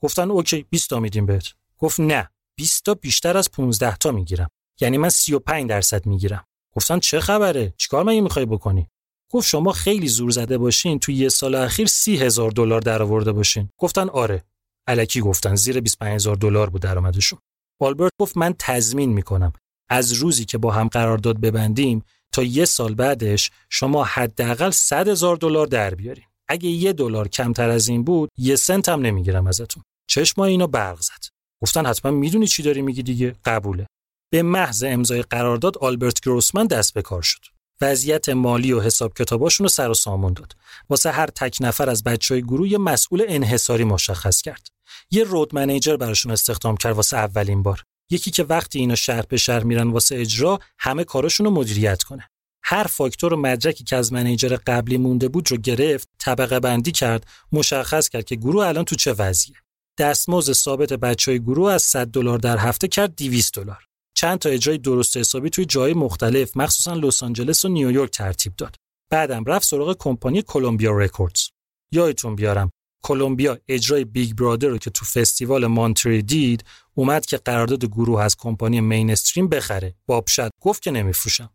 گفتن 0.00 0.30
اوکی 0.30 0.66
20 0.70 0.90
تا 0.90 1.00
میدیم 1.00 1.26
بهت. 1.26 1.44
گفت 1.78 2.00
نه 2.00 2.30
20 2.56 2.84
تا 2.84 2.94
بیشتر 2.94 3.36
از 3.36 3.50
15 3.50 3.96
تا 3.96 4.12
می‌گیرم. 4.12 4.48
یعنی 4.80 4.98
من 4.98 5.08
35 5.08 5.68
درصد 5.68 6.06
می‌گیرم. 6.06 6.44
گفتن 6.72 6.98
چه 6.98 7.20
خبره؟ 7.20 7.74
چیکار 7.76 8.04
مگه 8.04 8.20
می‌خوای 8.20 8.46
بکنی؟ 8.46 8.88
گفت 9.30 9.48
شما 9.48 9.72
خیلی 9.72 10.08
زور 10.08 10.30
زده 10.30 10.58
باشین 10.58 10.98
تو 10.98 11.12
یه 11.12 11.28
سال 11.28 11.54
اخیر 11.54 11.86
سی 11.86 12.16
هزار 12.16 12.50
دلار 12.50 12.80
درآورده 12.80 13.32
باشین. 13.32 13.68
گفتن 13.78 14.08
آره. 14.08 14.44
الکی 14.86 15.20
گفتن 15.20 15.54
زیر 15.54 15.80
25 15.80 16.14
هزار 16.14 16.36
دلار 16.36 16.70
بود 16.70 16.82
درآمدشون. 16.82 17.38
آلبرت 17.80 18.12
گفت 18.20 18.36
من 18.36 18.54
تضمین 18.58 19.12
می‌کنم. 19.12 19.52
از 19.90 20.12
روزی 20.12 20.44
که 20.44 20.58
با 20.58 20.70
هم 20.70 20.88
قرارداد 20.88 21.40
ببندیم 21.40 22.04
تا 22.32 22.42
یه 22.42 22.64
سال 22.64 22.94
بعدش 22.94 23.50
شما 23.68 24.04
حداقل 24.04 24.70
100 24.70 25.08
هزار 25.08 25.36
دلار 25.36 25.66
در 25.66 25.94
بیارین. 25.94 26.24
اگه 26.48 26.68
یه 26.68 26.92
دلار 26.92 27.28
کمتر 27.28 27.68
از 27.68 27.88
این 27.88 28.04
بود 28.04 28.30
یه 28.38 28.56
سنت 28.56 28.88
هم 28.88 29.00
نمی‌گیرم 29.00 29.46
ازتون. 29.46 29.82
چشم 30.10 30.40
اینو 30.40 30.66
برق 30.66 31.00
زد. 31.00 31.26
گفتن 31.62 31.86
حتما 31.86 32.12
می‌دونی 32.12 32.46
چی 32.46 32.62
داری 32.62 32.82
میگی 32.82 33.02
دیگه؟ 33.02 33.34
قبوله. 33.44 33.86
به 34.32 34.42
محض 34.42 34.82
امضای 34.82 35.22
قرارداد 35.22 35.78
آلبرت 35.78 36.20
گروسمن 36.20 36.66
دست 36.66 36.94
به 36.94 37.02
کار 37.02 37.22
شد. 37.22 37.40
وضعیت 37.80 38.28
مالی 38.28 38.72
و 38.72 38.80
حساب 38.80 39.14
کتاباشون 39.14 39.64
رو 39.64 39.68
سر 39.68 39.90
و 39.90 39.94
سامون 39.94 40.32
داد. 40.32 40.56
واسه 40.88 41.10
هر 41.10 41.26
تک 41.26 41.56
نفر 41.60 41.90
از 41.90 42.04
بچه 42.04 42.34
های 42.34 42.42
گروه 42.42 42.68
یه 42.68 42.78
مسئول 42.78 43.24
انحصاری 43.28 43.84
مشخص 43.84 44.42
کرد. 44.42 44.68
یه 45.10 45.24
رود 45.24 45.54
منیجر 45.54 45.96
براشون 45.96 46.32
استخدام 46.32 46.76
کرد 46.76 46.96
واسه 46.96 47.16
اولین 47.16 47.62
بار. 47.62 47.82
یکی 48.10 48.30
که 48.30 48.44
وقتی 48.44 48.78
اینا 48.78 48.94
شهر 48.94 49.22
به 49.22 49.36
شهر 49.36 49.64
میرن 49.64 49.90
واسه 49.90 50.16
اجرا 50.16 50.58
همه 50.78 51.04
کاراشون 51.04 51.46
رو 51.46 51.52
مدیریت 51.52 52.02
کنه. 52.02 52.28
هر 52.62 52.84
فاکتور 52.84 53.34
و 53.34 53.36
مدرکی 53.36 53.84
که 53.84 53.96
از 53.96 54.12
منیجر 54.12 54.56
قبلی 54.66 54.98
مونده 54.98 55.28
بود 55.28 55.50
رو 55.50 55.56
گرفت 55.56 56.08
طبقه 56.18 56.60
بندی 56.60 56.92
کرد 56.92 57.26
مشخص 57.52 58.08
کرد 58.08 58.24
که 58.24 58.36
گروه 58.36 58.66
الان 58.66 58.84
تو 58.84 58.96
چه 58.96 59.12
وضعیه. 59.12 59.56
دستمزد 59.98 60.52
ثابت 60.52 60.92
بچه 60.92 61.30
های 61.30 61.40
گروه 61.40 61.72
از 61.72 61.82
100 61.82 62.06
دلار 62.06 62.38
در 62.38 62.58
هفته 62.58 62.88
کرد 62.88 63.16
200 63.16 63.54
دلار. 63.54 63.86
چند 64.14 64.38
تا 64.38 64.48
اجرای 64.48 64.78
درست 64.78 65.16
حسابی 65.16 65.50
توی 65.50 65.64
جای 65.64 65.94
مختلف 65.94 66.56
مخصوصا 66.56 66.94
لس 66.94 67.22
آنجلس 67.22 67.64
و 67.64 67.68
نیویورک 67.68 68.10
ترتیب 68.10 68.56
داد. 68.56 68.76
بعدم 69.10 69.44
رفت 69.44 69.68
سراغ 69.68 69.96
کمپانی 69.98 70.42
کلمبیا 70.42 70.92
رکوردز. 70.92 71.48
یادتون 71.92 72.36
بیارم 72.36 72.70
کلمبیا 73.02 73.58
اجرای 73.68 74.04
بیگ 74.04 74.34
برادر 74.34 74.68
رو 74.68 74.78
که 74.78 74.90
تو 74.90 75.04
فستیوال 75.04 75.66
مانتری 75.66 76.22
دید 76.22 76.64
اومد 76.94 77.26
که 77.26 77.36
قرارداد 77.36 77.84
گروه 77.84 78.22
از 78.22 78.36
کمپانی 78.36 78.80
مینستریم 78.80 79.48
بخره. 79.48 79.94
باب 80.06 80.24
شد 80.24 80.50
گفت 80.60 80.82
که 80.82 80.90
نمیفروشم. 80.90 81.50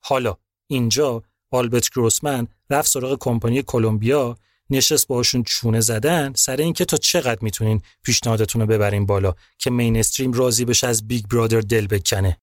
حالا 0.00 0.36
اینجا 0.66 1.22
آلبرت 1.50 1.90
گروسمن 1.90 2.48
رفت 2.70 2.90
سراغ 2.90 3.18
کمپانی 3.20 3.62
کلمبیا 3.62 4.36
نشست 4.70 5.06
باشون 5.06 5.42
چونه 5.42 5.80
زدن 5.80 6.32
سر 6.36 6.56
اینکه 6.56 6.84
تا 6.84 6.96
چقدر 6.96 7.38
می‌تونین 7.42 7.82
پیشنهادتون 8.02 8.60
رو 8.60 8.66
ببرین 8.66 9.06
بالا 9.06 9.34
که 9.58 9.70
مینستریم 9.70 10.32
راضی 10.32 10.64
بشه 10.64 10.86
از 10.86 11.08
بیگ 11.08 11.24
برادر 11.26 11.60
دل 11.60 11.86
بکنه. 11.86 12.38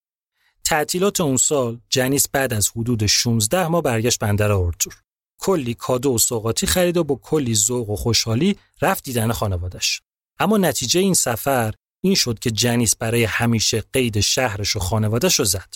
تعطیلات 0.64 1.20
اون 1.20 1.36
سال 1.36 1.80
جنیس 1.90 2.28
بعد 2.28 2.52
از 2.52 2.68
حدود 2.68 3.06
16 3.06 3.68
ماه 3.68 3.82
برگشت 3.82 4.18
بندر 4.18 4.52
آرتور. 4.52 4.94
کلی 5.42 5.74
کادو 5.74 6.14
و 6.14 6.18
سوغاتی 6.18 6.66
خرید 6.66 6.96
و 6.96 7.04
با 7.04 7.14
کلی 7.14 7.54
ذوق 7.54 7.90
و 7.90 7.96
خوشحالی 7.96 8.58
رفت 8.82 9.04
دیدن 9.04 9.32
خانوادش 9.32 10.00
اما 10.40 10.58
نتیجه 10.58 11.00
این 11.00 11.14
سفر 11.14 11.74
این 12.04 12.14
شد 12.14 12.38
که 12.38 12.50
جنیس 12.50 12.96
برای 12.96 13.24
همیشه 13.24 13.84
قید 13.92 14.20
شهرش 14.20 14.76
و 14.76 14.78
خانوادش 14.78 15.38
رو 15.38 15.44
زد. 15.44 15.74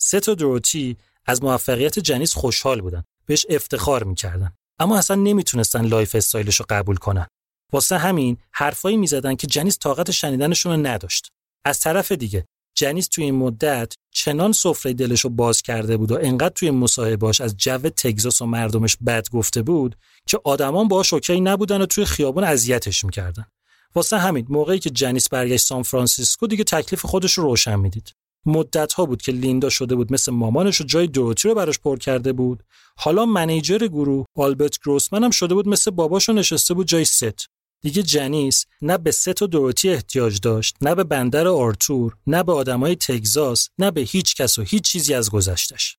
ست 0.00 0.20
و 0.20 0.34
دوروتی 0.34 0.96
از 1.26 1.42
موفقیت 1.42 1.98
جنیس 1.98 2.34
خوشحال 2.34 2.80
بودن 2.80 3.04
بهش 3.26 3.46
افتخار 3.48 4.04
می‌کردن. 4.04 4.52
اما 4.78 4.98
اصلا 4.98 5.16
نمی‌تونستن 5.16 5.86
lifestyle 5.86 6.14
ش 6.14 6.56
رو 6.56 6.66
قبول 6.68 6.96
کنن. 6.96 7.26
واسه 7.72 7.98
همین 7.98 8.36
حرفایی 8.52 8.96
می‌زدن 8.96 9.34
که 9.34 9.46
جنیس 9.46 9.78
طاقت 9.78 10.10
شنیدنشون 10.10 10.72
رو 10.72 10.86
نداشت. 10.86 11.28
از 11.64 11.80
طرف 11.80 12.12
دیگه 12.12 12.44
جنیس 12.78 13.08
توی 13.08 13.24
این 13.24 13.34
مدت 13.34 13.94
چنان 14.10 14.52
سفره 14.52 14.92
دلش 14.92 15.20
رو 15.20 15.30
باز 15.30 15.62
کرده 15.62 15.96
بود 15.96 16.12
و 16.12 16.18
انقدر 16.22 16.54
توی 16.54 16.70
مصاحبهاش 16.70 17.40
از 17.40 17.56
جو 17.56 17.78
تگزاس 17.78 18.42
و 18.42 18.46
مردمش 18.46 18.96
بد 19.06 19.28
گفته 19.28 19.62
بود 19.62 19.96
که 20.26 20.40
آدما 20.44 20.88
باهاش 20.88 21.12
okay 21.12 21.40
نبودن 21.40 21.80
و 21.80 21.86
توی 21.86 22.04
خیابون 22.04 22.44
اذیتش 22.44 23.04
می‌کردن. 23.04 23.46
واسه 23.94 24.18
همین 24.18 24.46
موقعی 24.48 24.78
که 24.78 24.90
جنیس 24.90 25.28
برگشت 25.28 25.66
سان 25.66 25.82
فرانسیسکو 25.82 26.46
دیگه 26.46 26.64
تکلیف 26.64 27.06
خودش 27.06 27.32
رو 27.32 27.44
روشن 27.44 27.76
می‌دید. 27.80 28.12
مدت 28.46 28.92
ها 28.92 29.06
بود 29.06 29.22
که 29.22 29.32
لیندا 29.32 29.68
شده 29.68 29.94
بود 29.94 30.12
مثل 30.12 30.32
مامانش 30.32 30.80
و 30.80 30.84
جای 30.84 31.06
دوروتی 31.06 31.48
رو 31.48 31.54
براش 31.54 31.78
پر 31.78 31.98
کرده 31.98 32.32
بود. 32.32 32.62
حالا 32.96 33.26
manager 33.26 33.78
گروه 33.78 34.26
آلبرت 34.36 34.78
گروسمن 34.84 35.24
هم 35.24 35.30
شده 35.30 35.54
بود 35.54 35.68
مثل 35.68 35.90
باباش 35.90 36.24
و 36.24 36.32
نشسته 36.32 36.74
بود 36.74 36.86
جای 36.86 37.04
ست. 37.04 37.48
دیگه 37.82 38.02
جنیس 38.02 38.66
نه 38.82 38.98
به 38.98 39.10
ست 39.10 39.42
و 39.42 39.46
دوروتی 39.46 39.90
احتیاج 39.90 40.40
داشت 40.40 40.76
نه 40.80 40.94
به 40.94 41.04
بندر 41.04 41.48
آرتور 41.48 42.16
نه 42.26 42.42
به 42.42 42.52
آدمای 42.52 42.96
تگزاس 42.96 43.68
نه 43.78 43.90
به 43.90 44.00
هیچ 44.00 44.34
کس 44.34 44.58
و 44.58 44.62
هیچ 44.62 44.82
چیزی 44.82 45.14
از 45.14 45.30
گذشتش. 45.30 45.96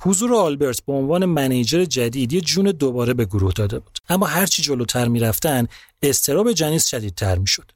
حضور 0.00 0.34
آلبرت 0.34 0.84
به 0.86 0.92
عنوان 0.92 1.24
منیجر 1.24 1.84
جدید 1.84 2.32
یه 2.32 2.40
جون 2.40 2.64
دوباره 2.64 3.14
به 3.14 3.24
گروه 3.24 3.52
داده 3.52 3.78
بود. 3.78 3.98
اما 4.08 4.26
هرچی 4.26 4.62
جلوتر 4.62 5.08
می‌رفتن 5.08 5.66
استراب 6.02 6.52
جنیس 6.52 6.86
شدیدتر 6.86 7.38
می‌شد. 7.38 7.70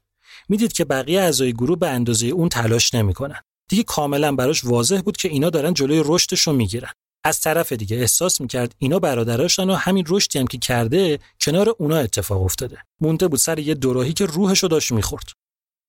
می‌دید 0.49 0.73
که 0.73 0.85
بقیه 0.85 1.21
اعضای 1.21 1.53
گروه 1.53 1.79
به 1.79 1.89
اندازه 1.89 2.27
اون 2.27 2.49
تلاش 2.49 2.93
نمی‌کنن. 2.93 3.41
دیگه 3.69 3.83
کاملا 3.83 4.35
براش 4.35 4.65
واضح 4.65 5.01
بود 5.01 5.17
که 5.17 5.29
اینا 5.29 5.49
دارن 5.49 5.73
جلوی 5.73 6.03
رشدش 6.05 6.41
رو 6.41 6.53
می‌گیرن. 6.53 6.91
از 7.23 7.41
طرف 7.41 7.71
دیگه 7.71 7.97
احساس 7.97 8.41
می‌کرد 8.41 8.75
اینا 8.77 8.99
برادراشن 8.99 9.69
و 9.69 9.73
همین 9.73 10.05
رشدی 10.07 10.39
هم 10.39 10.47
که 10.47 10.57
کرده 10.57 11.19
کنار 11.41 11.75
اونا 11.77 11.97
اتفاق 11.97 12.41
افتاده. 12.41 12.77
مونده 13.01 13.27
بود 13.27 13.39
سر 13.39 13.59
یه 13.59 13.73
دوراهی 13.73 14.13
که 14.13 14.25
روحش 14.25 14.59
رو 14.59 14.69
داشت 14.69 14.91
می‌خورد. 14.91 15.25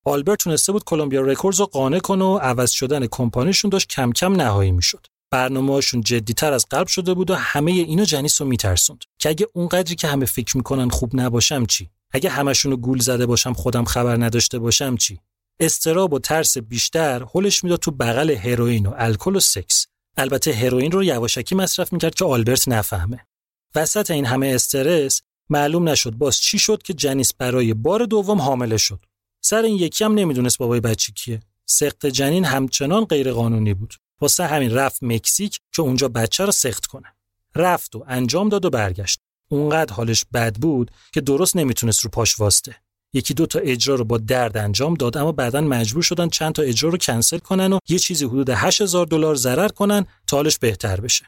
آلبرت 0.05 0.39
تونسته 0.39 0.73
بود 0.73 0.85
کلمبیا 0.85 1.21
رکوردز 1.21 1.61
رو 1.61 1.67
قانع 1.67 1.99
کنه 1.99 2.25
و 2.25 2.39
عوض 2.39 2.71
شدن 2.71 3.07
کمپانیشون 3.07 3.71
داشت 3.71 3.89
کم 3.89 4.13
کم 4.13 4.33
نهایی 4.33 4.73
می‌شد. 4.73 5.07
برنامه‌هاشون 5.31 6.01
جدیتر 6.01 6.53
از 6.53 6.67
قبل 6.71 6.87
شده 6.87 7.15
بود 7.15 7.31
و 7.31 7.35
همه 7.35 7.73
اینا 7.73 8.05
جنیس 8.05 8.41
رو 8.41 8.47
میترسوند. 8.47 9.05
که 9.19 9.29
اگه 9.29 9.47
اونقدری 9.53 9.95
که 9.95 10.09
همه 10.09 10.27
فکر 10.27 10.57
می‌کنن 10.57 10.89
خوب 10.89 11.11
نباشم 11.15 11.67
چی؟ 11.67 11.91
اگه 12.13 12.31
همشونو 12.31 12.77
گول 12.77 12.99
زده 12.99 13.27
باشم 13.27 13.53
خودم 13.53 13.85
خبر 13.85 14.25
نداشته 14.25 14.59
باشم 14.59 14.97
چی؟ 14.97 15.21
اضطراب 15.61 16.13
و 16.13 16.19
ترس 16.19 16.59
بیشتر 16.59 17.23
هولش 17.23 17.65
می‌داد 17.65 17.79
تو 17.79 17.91
بغل 17.91 18.31
هروئین 18.31 18.87
و 18.87 18.93
الکل 18.97 19.37
و 19.37 19.41
سکس. 19.41 19.87
البته 20.21 20.53
هروئین 20.53 20.93
رو 20.93 21.05
یواشکی 21.05 21.55
مصرف 21.55 21.93
می‌کرد 21.93 22.15
که 22.15 22.25
آلبرت 22.25 22.69
نفهمه. 22.69 23.27
وسط 23.75 24.11
این 24.11 24.27
همه 24.27 24.47
استرس 24.47 25.23
معلوم 25.49 25.89
نشد 25.89 26.11
باز 26.11 26.39
چی 26.39 26.59
شد 26.59 26.83
که 26.83 26.95
جنیس 26.95 27.33
برای 27.35 27.75
بار 27.75 28.05
دوم 28.05 28.41
حامله 28.41 28.77
شد. 28.77 29.05
سر 29.41 29.63
این 29.63 29.77
یکی 29.77 30.05
هم 30.05 30.15
نمی‌دونست 30.15 30.59
بابای 30.59 30.81
بچه 30.81 31.13
کیه. 31.13 31.41
سخت 31.67 32.07
جنین 32.07 32.45
همچنان 32.45 33.05
غیر 33.05 33.33
قانونی 33.33 33.75
بود. 33.75 33.95
واسه 34.21 34.47
همین 34.47 34.75
رفت 34.75 35.03
مکزیک 35.03 35.59
که 35.73 35.83
اونجا 35.83 36.09
بچه 36.09 36.45
رو 36.45 36.53
سخت 36.53 36.87
کنه. 36.87 37.15
رفت 37.55 37.97
و 37.97 38.05
انجام 38.09 38.49
داد 38.49 38.65
و 38.65 38.71
برگشت. 38.71 39.21
اونقدر 39.49 39.95
حالش 39.95 40.25
بد 40.35 40.57
بود 40.57 40.91
که 41.13 41.21
درست 41.21 41.57
نمی‌تونست 41.57 42.01
رو 42.01 42.11
پاش 42.11 42.41
واسته 42.41 42.77
یکی 43.15 43.35
دو 43.35 43.47
تا 43.47 43.59
اجرا 43.59 43.95
رو 43.95 44.05
با 44.05 44.19
درد 44.19 44.57
انجام 44.57 44.95
داد 44.95 45.17
اما 45.17 45.33
بعدا 45.33 45.61
مجبور 45.61 46.03
شدن 46.03 46.29
چند 46.29 46.53
تا 46.53 46.63
اجرا 46.63 46.91
رو 46.91 46.97
کنسل 46.97 47.39
کنن 47.39 47.73
و 47.73 47.79
یه 47.89 47.99
چیزی 47.99 48.25
حدود 48.25 48.51
8000 48.51 49.07
دلار 49.07 49.35
ضرر 49.35 49.69
کنن 49.69 50.07
تا 50.27 50.37
حالش 50.37 50.59
بهتر 50.59 51.01
بشه. 51.01 51.25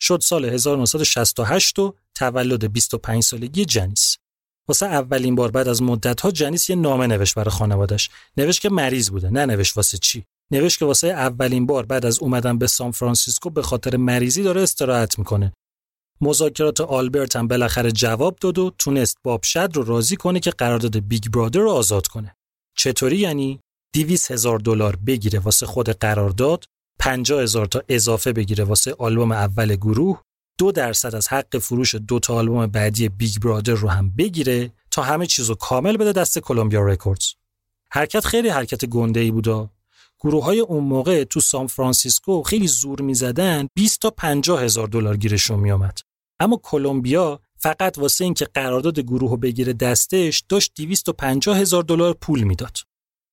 شد 0.00 0.20
سال 0.22 0.44
1968 0.44 1.78
و 1.78 1.94
تولد 2.14 2.72
25 2.72 3.22
سالگی 3.22 3.64
جنیس. 3.64 4.16
واسه 4.68 4.86
اولین 4.86 5.34
بار 5.34 5.50
بعد 5.50 5.68
از 5.68 5.82
مدت 5.82 6.20
ها 6.20 6.30
جنیس 6.30 6.70
یه 6.70 6.76
نامه 6.76 7.06
نوشت 7.06 7.34
برای 7.34 7.50
خانوادش. 7.50 8.10
نوشت 8.36 8.60
که 8.60 8.68
مریض 8.68 9.10
بوده، 9.10 9.30
ننوشت 9.30 9.76
واسه 9.76 9.98
چی. 9.98 10.24
نوشت 10.50 10.78
که 10.78 10.84
واسه 10.84 11.08
اولین 11.08 11.66
بار 11.66 11.86
بعد 11.86 12.06
از 12.06 12.18
اومدن 12.18 12.58
به 12.58 12.66
سان 12.66 12.90
فرانسیسکو 12.90 13.50
به 13.50 13.62
خاطر 13.62 13.96
مریضی 13.96 14.42
داره 14.42 14.62
استراحت 14.62 15.18
می‌کنه 15.18 15.52
مذاکرات 16.20 16.80
آلبرت 16.80 17.36
هم 17.36 17.48
بالاخره 17.48 17.92
جواب 17.92 18.36
داد 18.36 18.58
و 18.58 18.72
تونست 18.78 19.18
باب 19.22 19.41
شد 19.41 19.70
رو 19.74 19.82
راضی 19.82 20.16
کنه 20.16 20.40
که 20.40 20.50
قرارداد 20.50 20.98
بیگ 20.98 21.28
برادر 21.28 21.60
رو 21.60 21.70
آزاد 21.70 22.06
کنه. 22.06 22.36
چطوری 22.76 23.16
یعنی 23.16 23.60
200 23.94 24.30
هزار 24.30 24.58
دلار 24.58 24.96
بگیره 24.96 25.38
واسه 25.38 25.66
خود 25.66 25.88
قرارداد، 25.88 26.64
50 26.98 27.42
هزار 27.42 27.66
تا 27.66 27.82
اضافه 27.88 28.32
بگیره 28.32 28.64
واسه 28.64 28.94
آلبوم 28.98 29.32
اول 29.32 29.76
گروه، 29.76 30.22
دو 30.58 30.72
درصد 30.72 31.14
از 31.14 31.28
حق 31.28 31.58
فروش 31.58 31.94
دو 31.94 32.18
تا 32.18 32.34
آلبوم 32.34 32.66
بعدی 32.66 33.08
بیگ 33.08 33.38
برادر 33.38 33.72
رو 33.72 33.88
هم 33.88 34.10
بگیره 34.10 34.72
تا 34.90 35.02
همه 35.02 35.26
چیز 35.26 35.48
رو 35.48 35.54
کامل 35.54 35.96
بده 35.96 36.12
دست 36.12 36.38
کلمبیا 36.38 36.82
رکوردز. 36.82 37.26
حرکت 37.90 38.26
خیلی 38.26 38.48
حرکت 38.48 38.84
گنده 38.84 39.20
ای 39.20 39.30
بود. 39.30 39.70
گروه 40.24 40.44
های 40.44 40.60
اون 40.60 40.84
موقع 40.84 41.24
تو 41.24 41.40
سان 41.40 41.66
فرانسیسکو 41.66 42.42
خیلی 42.42 42.66
زور 42.66 43.00
می‌زدن 43.00 43.66
20 43.74 44.00
تا 44.00 44.10
50 44.10 44.62
هزار 44.62 44.88
دلار 44.88 45.16
گیرشون 45.16 45.60
میامد 45.60 45.98
اما 46.40 46.60
کلمبیا 46.62 47.40
فقط 47.56 47.98
واسه 47.98 48.24
اینکه 48.24 48.44
قرارداد 48.44 49.00
گروه 49.00 49.30
رو 49.30 49.36
بگیره 49.36 49.72
دستش 49.72 50.44
داشت 50.48 50.72
250 50.76 51.58
هزار 51.58 51.82
دلار 51.82 52.14
پول 52.14 52.42
می‌داد. 52.42 52.76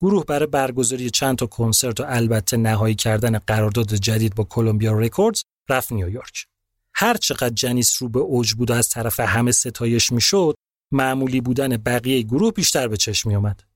گروه 0.02 0.26
برای 0.26 0.48
برگزاری 0.48 1.10
چند 1.10 1.38
تا 1.38 1.46
کنسرت 1.46 2.00
و 2.00 2.04
البته 2.08 2.58
نهایی 2.58 2.96
کردن 2.96 3.38
قرارداد 3.38 3.94
جدید 3.94 4.36
با 4.36 4.44
کلمبیا 4.44 4.92
رکوردز 4.92 5.44
رفت 5.70 5.92
نیویورک. 5.92 6.46
هر 6.94 7.18
چقدر 7.18 7.50
جنیس 7.54 8.02
رو 8.02 8.10
به 8.10 8.20
اوج 8.20 8.54
بود 8.54 8.72
از 8.72 8.90
طرف 8.90 9.20
همه 9.20 9.52
ستایش 9.52 10.12
می‌شد 10.12 10.56
معمولی 10.92 11.42
بودن 11.42 11.78
بقیه 11.78 12.22
گروه 12.22 12.52
بیشتر 12.52 12.88
به 12.88 12.98
چشم 12.98 13.30
می 13.30 13.36
آمد. 13.36 13.71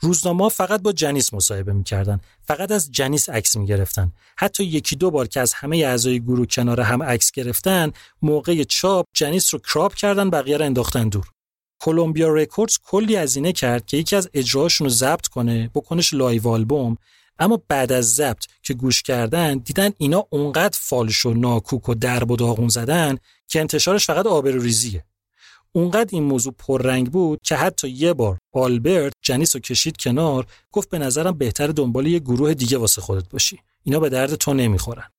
روزنامه 0.00 0.48
فقط 0.48 0.82
با 0.82 0.92
جنیس 0.92 1.34
مصاحبه 1.34 1.72
می‌کردن. 1.72 2.20
فقط 2.46 2.72
از 2.72 2.92
جنیس 2.92 3.28
عکس 3.28 3.56
می‌گرفتن. 3.56 4.12
حتی 4.36 4.64
یکی 4.64 4.96
دو 4.96 5.10
بار 5.10 5.26
که 5.26 5.40
از 5.40 5.52
همه 5.52 5.76
اعضای 5.76 6.20
گروه 6.20 6.46
کنار 6.46 6.80
هم 6.80 7.02
عکس 7.02 7.32
گرفتن 7.32 7.92
موقع 8.22 8.62
چاپ 8.62 9.06
جنیس 9.14 9.54
رو 9.54 9.60
crop 9.60 9.94
کردن 9.94 10.30
بقیه 10.30 10.56
رو 10.56 10.64
انداختن 10.64 11.08
دور. 11.08 11.26
کلمبیا 11.80 12.28
رکوردز 12.28 12.78
کلی 12.84 13.16
هزینه 13.16 13.52
کرد 13.52 13.86
که 13.86 13.96
یکی 13.96 14.16
از 14.16 14.30
اجراهاشون 14.34 14.84
رو 14.84 14.90
ضبط 14.90 15.26
کنه 15.26 15.70
بکنش 15.74 16.14
live 16.14 16.48
album. 16.48 16.96
اما 17.38 17.62
بعد 17.68 17.92
از 17.92 18.14
ضبط 18.14 18.44
که 18.62 18.74
گوش 18.74 19.02
کردن 19.02 19.58
دیدن 19.58 19.90
اینا 19.98 20.26
اونقدر 20.30 20.78
فالش 20.80 21.26
و 21.26 21.34
ناکوک 21.34 21.88
و 21.88 21.94
درب 21.94 22.30
و 22.30 22.36
داغون 22.36 22.68
زدن 22.68 23.18
که 23.48 23.60
انتشارش 23.60 24.06
فقط 24.06 24.26
آبروریزیه. 24.26 25.04
اونقدر 25.78 26.08
این 26.12 26.22
موضوع 26.22 26.54
پررنگ 26.58 27.10
بود 27.10 27.40
که 27.42 27.56
حتی 27.56 27.88
یه 27.88 28.12
بار 28.12 28.38
آلبرت 28.52 29.12
جنیس 29.22 29.56
رو 29.56 29.60
کشید 29.60 29.96
کنار 29.96 30.46
گفت 30.72 30.90
به 30.90 30.98
نظرم 30.98 31.38
بهتر 31.38 31.66
دنبال 31.66 32.06
یه 32.06 32.18
گروه 32.18 32.54
دیگه 32.54 32.78
واسه 32.78 33.00
خودت 33.00 33.28
باشی. 33.28 33.60
اینا 33.82 34.00
به 34.00 34.08
درد 34.08 34.34
تو 34.34 34.54
نمی‌خورن. 34.54 35.10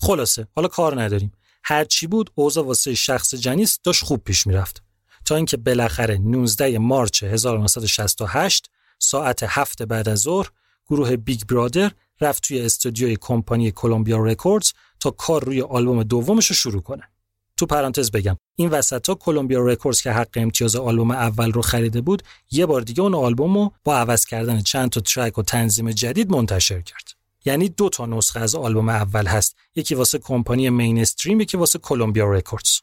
خلاصه 0.00 0.46
حالا 0.56 0.68
کار 0.68 1.02
نداریم. 1.02 1.32
هر 1.64 1.84
چی 1.84 2.06
بود 2.06 2.30
اوضاع 2.34 2.64
واسه 2.64 2.94
شخص 2.94 3.34
جنیس 3.34 3.78
داشت 3.84 4.04
خوب 4.04 4.24
پیش 4.24 4.46
می‌رفت. 4.46 4.82
تا 5.24 5.36
اینکه 5.36 5.56
بالاخره 5.56 6.18
19 6.18 6.78
March 6.78 7.22
1968 7.22 8.70
ساعت 8.98 9.42
هفت 9.42 9.82
بعد 9.82 10.08
از 10.08 10.18
ظهر 10.18 10.50
گروه 10.86 11.16
بیگ 11.16 11.42
برادر 11.48 11.92
رفت 12.20 12.42
توی 12.42 12.60
استودیوی 12.60 13.16
کمپانی 13.20 13.70
کلمبیا 13.70 14.18
رکوردز 14.18 14.72
تا 15.00 15.10
کار 15.10 15.44
روی 15.44 15.62
آلبوم 15.62 16.02
دومش 16.02 16.46
رو 16.46 16.54
شروع 16.54 16.82
کنه. 16.82 17.11
تو 17.56 17.66
پرانتز 17.66 18.10
بگم 18.10 18.36
این 18.56 18.68
وسط 18.68 19.08
ها 19.08 19.14
کلمبیا 19.14 19.60
رکوردز 19.60 20.00
که 20.00 20.12
حق 20.12 20.28
امتیاز 20.34 20.76
آلبوم 20.76 21.10
اول 21.10 21.52
رو 21.52 21.62
خریده 21.62 22.00
بود 22.00 22.22
یه 22.50 22.66
بار 22.66 22.80
دیگه 22.80 23.00
اون 23.02 23.14
آلبوم 23.14 23.54
رو 23.54 23.72
با 23.84 23.96
عوض 23.96 24.24
کردن 24.24 24.60
چند 24.60 24.90
تا 24.90 25.00
track 25.00 25.38
و 25.38 25.42
تنظیم 25.42 25.90
جدید 25.90 26.30
منتشر 26.30 26.80
کرد. 26.80 27.08
یعنی 27.44 27.68
دو 27.68 27.88
تا 27.88 28.06
نسخه 28.06 28.40
از 28.40 28.54
آلبوم 28.54 28.88
اول 28.88 29.26
هست 29.26 29.56
یکی 29.74 29.94
واسه 29.94 30.18
کمپانی 30.18 30.70
مینستریم 30.70 31.40
یکی 31.40 31.56
واسه 31.56 31.78
کلمبیا 31.78 32.30
رکوردز. 32.30 32.78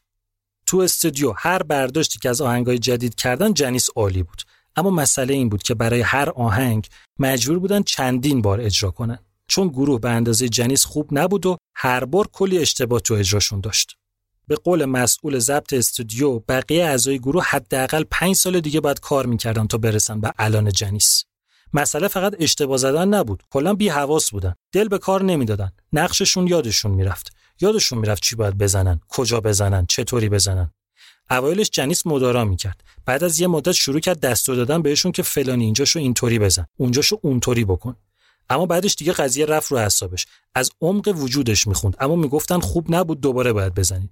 تو 0.66 0.78
استودیو 0.78 1.32
هر 1.36 1.62
برداشتی 1.62 2.18
که 2.18 2.28
از 2.28 2.40
آهنگای 2.40 2.78
جدید 2.78 3.14
کردن 3.14 3.54
جنیس 3.54 3.88
عالی 3.96 4.22
بود. 4.22 4.42
اما 4.76 4.90
مسئله 4.90 5.34
این 5.34 5.48
بود 5.48 5.62
که 5.62 5.74
برای 5.74 6.00
هر 6.00 6.30
آهنگ 6.30 6.86
مجبور 7.18 7.58
بودن 7.58 7.82
چندین 7.82 8.42
بار 8.42 8.60
اجرا 8.60 8.90
کنن. 8.90 9.18
چون 9.46 9.68
گروه 9.68 10.00
به 10.00 10.10
اندازه 10.10 10.48
جنیس 10.48 10.84
خوب 10.84 11.08
نبود 11.12 11.46
و 11.46 11.56
هر 11.74 12.04
بار 12.04 12.28
کلی 12.32 12.58
اشتباه 12.58 13.00
تو 13.00 13.14
اجراشون 13.14 13.60
داشت. 13.60 13.96
به 14.50 14.56
قول 14.56 14.84
مسئول 14.84 15.38
ضبط 15.38 15.72
استودیو 15.72 16.38
بقیه 16.38 16.84
اعضای 16.84 17.18
گروه 17.18 17.44
حداقل 17.44 18.04
5 18.10 18.36
سال 18.36 18.60
دیگه 18.60 18.80
باید 18.80 19.00
کار 19.00 19.26
می‌کردن 19.26 19.66
تا 19.66 19.78
برسن 19.78 20.20
به 20.20 20.32
الان 20.38 20.72
جنیس. 20.72 21.24
مسئله 21.72 22.08
فقط 22.08 22.34
اشتباه 22.38 22.76
زدن 22.76 23.08
نبود 23.08 23.42
کلا 23.50 23.74
بی 23.74 23.88
حواس 23.88 24.30
بودن. 24.30 24.54
دل 24.72 24.88
به 24.88 24.98
کار 24.98 25.22
نمی‌دادن. 25.22 25.72
نقششون 25.92 26.46
یادشون 26.46 26.90
می‌رفت. 26.90 27.32
یادشون 27.60 27.98
می‌رفت 27.98 28.22
چی 28.22 28.36
باید 28.36 28.58
بزنن 28.58 29.00
کجا 29.08 29.40
بزنن 29.40 29.86
چطوری 29.86 30.28
بزنن. 30.28 30.70
اوایلش 31.30 31.70
جنیس 31.70 32.06
مدارا 32.06 32.44
می‌کرد. 32.44 32.84
بعد 33.06 33.24
از 33.24 33.40
یه 33.40 33.46
مدت 33.46 33.72
شروع 33.72 34.00
کرد 34.00 34.20
دستور 34.20 34.56
دادن 34.56 34.82
بهشون 34.82 35.12
که 35.12 35.22
فلانی 35.22 35.64
اینجاشو 35.64 35.98
اینطوری 35.98 36.38
بزن 36.38 36.66
اونجاشو 36.76 37.18
اونطوری 37.22 37.64
بکن. 37.64 37.96
اما 38.50 38.66
بعدش 38.66 38.94
دیگه 38.94 39.12
قضیه 39.12 39.46
رفت 39.46 39.72
رو 39.72 39.78
اعصابش 39.78 40.26
از 40.54 40.70
عمق 40.80 41.14
وجودش 41.16 41.66
می‌خوند. 41.66 41.96
اما 42.00 42.16
می‌گفتن 42.16 42.60
خوب 42.60 42.94
نبود 42.94 43.20
دوباره 43.20 43.52
باید 43.52 43.74
بزنید. 43.74 44.10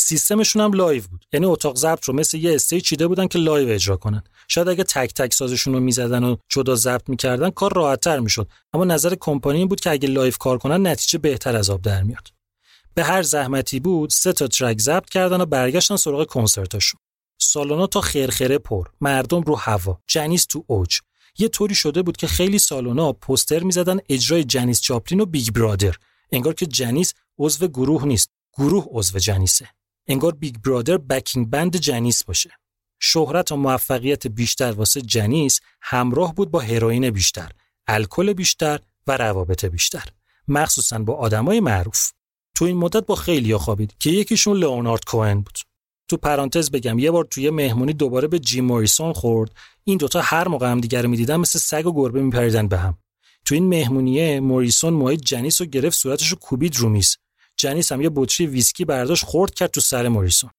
سیستمشون 0.00 0.62
هم 0.62 0.72
live 0.72 1.02
بود. 1.10 1.24
یعنی 1.32 1.46
اتاق 1.46 1.76
ضبط 1.76 2.04
رو 2.04 2.14
مثل 2.14 2.38
یه 2.38 2.54
stage 2.54 2.84
چیده 2.84 3.06
بودن 3.06 3.26
که 3.26 3.38
live 3.38 3.68
اجرا 3.68 3.96
کنن. 3.96 4.22
شاید 4.48 4.68
اگه 4.68 4.84
تک 4.84 5.14
تک 5.14 5.34
سازشون 5.34 5.74
رو 5.74 5.80
می‌زدن 5.80 6.24
و 6.24 6.36
جدا 6.48 6.74
ضبط 6.74 7.08
می‌کردن 7.08 7.50
کار 7.50 7.72
راحتتر 7.72 8.18
می‌شد. 8.18 8.48
اما 8.72 8.84
نظر 8.84 9.14
کمپانی 9.20 9.58
این 9.58 9.68
بود 9.68 9.80
که 9.80 9.90
اگه 9.90 10.08
live 10.08 10.32
کار 10.40 10.58
کنن 10.58 10.86
نتیجه 10.86 11.18
بهتر 11.18 11.56
از 11.56 11.70
آب 11.70 11.82
در 11.82 12.02
میاد. 12.02 12.28
به 12.94 13.04
هر 13.04 13.22
زحمتی 13.22 13.80
بود 13.80 14.10
سه 14.10 14.32
تا 14.32 14.46
track 14.46 14.78
ضبط 14.78 15.08
کردن 15.08 15.40
و 15.40 15.46
برگشتن 15.46 15.96
سراغ 15.96 16.26
کنسرتاشون. 16.26 17.00
سالونا 17.38 17.86
تا 17.86 18.00
خرخره 18.00 18.58
پر 18.58 18.86
مردم 19.00 19.40
رو 19.40 19.56
هوا 19.56 20.00
جنیس 20.06 20.44
تو 20.44 20.64
اوج. 20.66 20.98
یه 21.38 21.48
طوری 21.48 21.74
شده 21.74 22.02
بود 22.02 22.16
که 22.16 22.26
خیلی 22.26 22.58
سالونا 22.58 23.12
پوستر 23.12 23.62
می‌زدن 23.62 23.98
اجرای 24.08 24.44
جنیس 24.44 24.80
جاپلین 24.80 25.20
و 25.20 25.26
بیگ 25.26 25.50
برادر. 25.50 25.94
انگار 26.32 26.54
که 26.54 26.66
جنیس 26.66 27.14
عضو 27.38 27.68
گروه 27.68 28.04
نیست 28.04 28.30
گروه 28.58 28.86
عضو 28.90 29.18
جنیسه. 29.18 29.68
انگار 30.10 30.32
بیگ 30.34 30.56
برادر 30.64 30.98
backing 30.98 31.50
band 31.50 31.76
جنیس 31.76 32.24
باشه. 32.24 32.50
شهرت 33.00 33.52
و 33.52 33.56
موفقیت 33.56 34.26
بیشتر 34.26 34.72
واسه 34.72 35.02
جنیس 35.02 35.60
همراه 35.82 36.34
بود 36.34 36.50
با 36.50 36.60
هروئین 36.60 37.10
بیشتر 37.10 37.52
الکل 37.86 38.32
بیشتر 38.32 38.80
و 39.06 39.16
روابط 39.16 39.64
بیشتر. 39.64 40.04
مخصوصا 40.48 40.98
با 40.98 41.14
آدمای 41.14 41.60
معروف. 41.60 42.10
تو 42.56 42.64
این 42.64 42.76
مدت 42.76 43.06
با 43.06 43.14
خیلیا 43.14 43.58
خوابید 43.58 43.94
که 43.98 44.10
یکیشون 44.10 44.56
لئونارد 44.56 45.04
کوهن 45.04 45.40
بود. 45.40 45.58
تو 46.08 46.16
پرانتز 46.16 46.70
بگم 46.70 46.98
یه 46.98 47.10
بار 47.10 47.24
توی 47.24 47.50
مهمونی 47.50 47.92
دوباره 47.92 48.28
به 48.28 48.38
جیم 48.38 48.64
موریسون 48.64 49.12
خورد. 49.12 49.54
این 49.84 49.98
دوتا 49.98 50.20
هر 50.20 50.48
موقع 50.48 50.70
هم 50.70 50.80
دیگر 50.80 51.06
می‌دیدن 51.06 51.36
مثل 51.36 51.58
سگ 51.58 51.86
و 51.86 51.92
گربه 51.92 52.22
میپریدن 52.22 52.68
به 52.68 52.78
هم. 52.78 52.98
تو 53.44 53.54
این 53.54 53.68
مهمونیه 53.68 54.40
موریسون 54.40 54.92
موهای 54.92 55.16
جنیس 55.16 55.60
رو 55.60 55.66
گرفت 55.66 55.98
صورتش 55.98 56.28
رو 56.28 56.36
کوبید 56.36 56.76
رو 56.76 56.88
میز. 56.88 57.16
جنیس 57.56 57.92
هم 57.92 58.00
یه 58.00 58.10
بطری 58.14 58.46
ویسکی 58.46 58.84
برداشت 58.84 59.24
خورد 59.24 59.54
کرد 59.54 59.70
تو 59.70 59.80
سر 59.80 60.08
موریسون. 60.08 60.50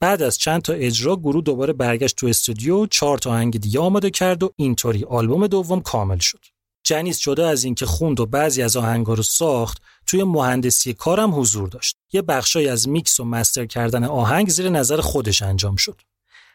بعد 0.00 0.22
از 0.22 0.38
چند 0.38 0.62
تا 0.62 0.72
اجرا 0.72 1.16
گروه 1.16 1.42
دوباره 1.42 1.72
برگشت 1.72 2.16
تو 2.16 2.26
استودیو 2.26 2.86
چهار 2.86 3.18
تا 3.18 3.30
آهنگ 3.30 3.60
دیگه 3.60 3.80
آماده 3.80 4.10
کرد 4.10 4.42
و 4.42 4.52
اینطوری 4.56 5.04
آلبوم 5.04 5.46
دوم 5.46 5.80
کامل 5.80 6.18
شد. 6.18 6.44
جنیس 6.84 7.20
جدا 7.20 7.48
از 7.48 7.64
اینکه 7.64 7.86
خوند 7.86 8.20
و 8.20 8.26
بعضی 8.26 8.62
از 8.62 8.76
آهنگا 8.76 9.14
رو 9.14 9.22
ساخت 9.22 9.82
توی 10.06 10.22
مهندسی 10.22 10.92
کارم 10.92 11.40
حضور 11.40 11.68
داشت. 11.68 11.96
یه 12.12 12.22
بخشای 12.22 12.68
از 12.68 12.88
میکس 12.88 13.20
و 13.20 13.24
مستر 13.24 13.66
کردن 13.66 14.04
آهنگ 14.04 14.48
زیر 14.48 14.68
نظر 14.68 15.00
خودش 15.00 15.42
انجام 15.42 15.76
شد. 15.76 16.00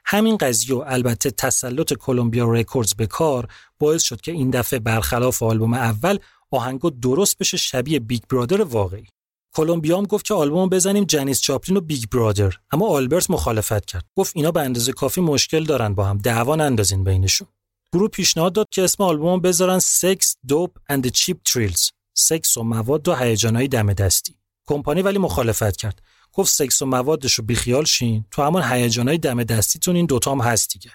همین 0.06 0.38
قضیه 0.38 0.76
و 0.76 0.84
البته 0.88 1.32
تسلط 1.32 1.94
کلمبیا 1.94 2.52
رکوردز 2.52 2.94
به 2.94 3.08
کار 3.08 3.48
باعث 3.80 4.04
شد 4.04 4.22
که 4.22 4.32
این 4.32 4.50
دفعه 4.50 4.80
برخلاف 4.80 5.44
آلبوم 5.44 5.74
اول 5.74 6.20
آهنگا 6.52 6.90
درست 6.90 7.38
بشه 7.38 7.58
شبیه 7.58 8.00
بیگ 8.00 8.24
برادر 8.30 8.62
واقعی. 8.62 9.08
کلمبیا 9.56 9.98
هم 9.98 10.04
گفت 10.04 10.26
که 10.26 10.34
آلبوم 10.34 10.70
بزنیم 10.70 11.04
جنیس 11.04 11.42
جاپلین 11.42 11.78
و 11.78 11.82
بیگ 11.82 12.04
برادر. 12.12 12.54
اما 12.72 12.88
آلبرت 12.88 13.30
مخالفت 13.30 13.86
کرد. 13.86 14.06
گفت 14.16 14.32
اینا 14.36 14.52
به 14.52 14.62
اندازه 14.62 14.92
کافی 14.92 15.22
مشکل 15.22 15.64
دارن 15.64 15.94
با 15.96 16.06
هم. 16.06 16.18
دعوا 16.18 16.56
نندازین 16.56 17.04
بینشون. 17.04 17.48
گروه 17.94 18.10
پیشنهاد 18.10 18.54
داد 18.54 18.68
که 18.72 18.84
اسم 18.84 19.04
آلبوم 19.04 19.42
بذارن 19.42 19.80
Sex, 19.80 20.36
Dope 20.48 20.78
and 20.90 21.08
Cheap 21.08 21.38
Thrills 21.46 21.90
سکس 22.14 22.58
و 22.58 22.64
مواد 22.64 23.08
و 23.08 23.16
هیجانهای 23.16 23.68
دم 23.68 23.94
دستی. 23.94 24.36
کمپانی 24.68 25.02
ولی 25.02 25.18
مخالفت 25.18 25.78
کرد. 25.78 26.02
گفت 26.34 26.52
سکس 26.52 26.82
و 26.82 26.86
موادش 26.86 27.34
رو 27.34 27.46
بیخیال 27.46 27.86
شین. 27.86 28.26
تو 28.32 28.42
همان 28.44 28.64
هیجانهای 28.64 29.18
دم 29.18 29.44
دستیتون 29.44 29.96
این 29.96 30.06
دوتام 30.06 30.42
هست 30.42 30.74
دیگه. 30.74 30.92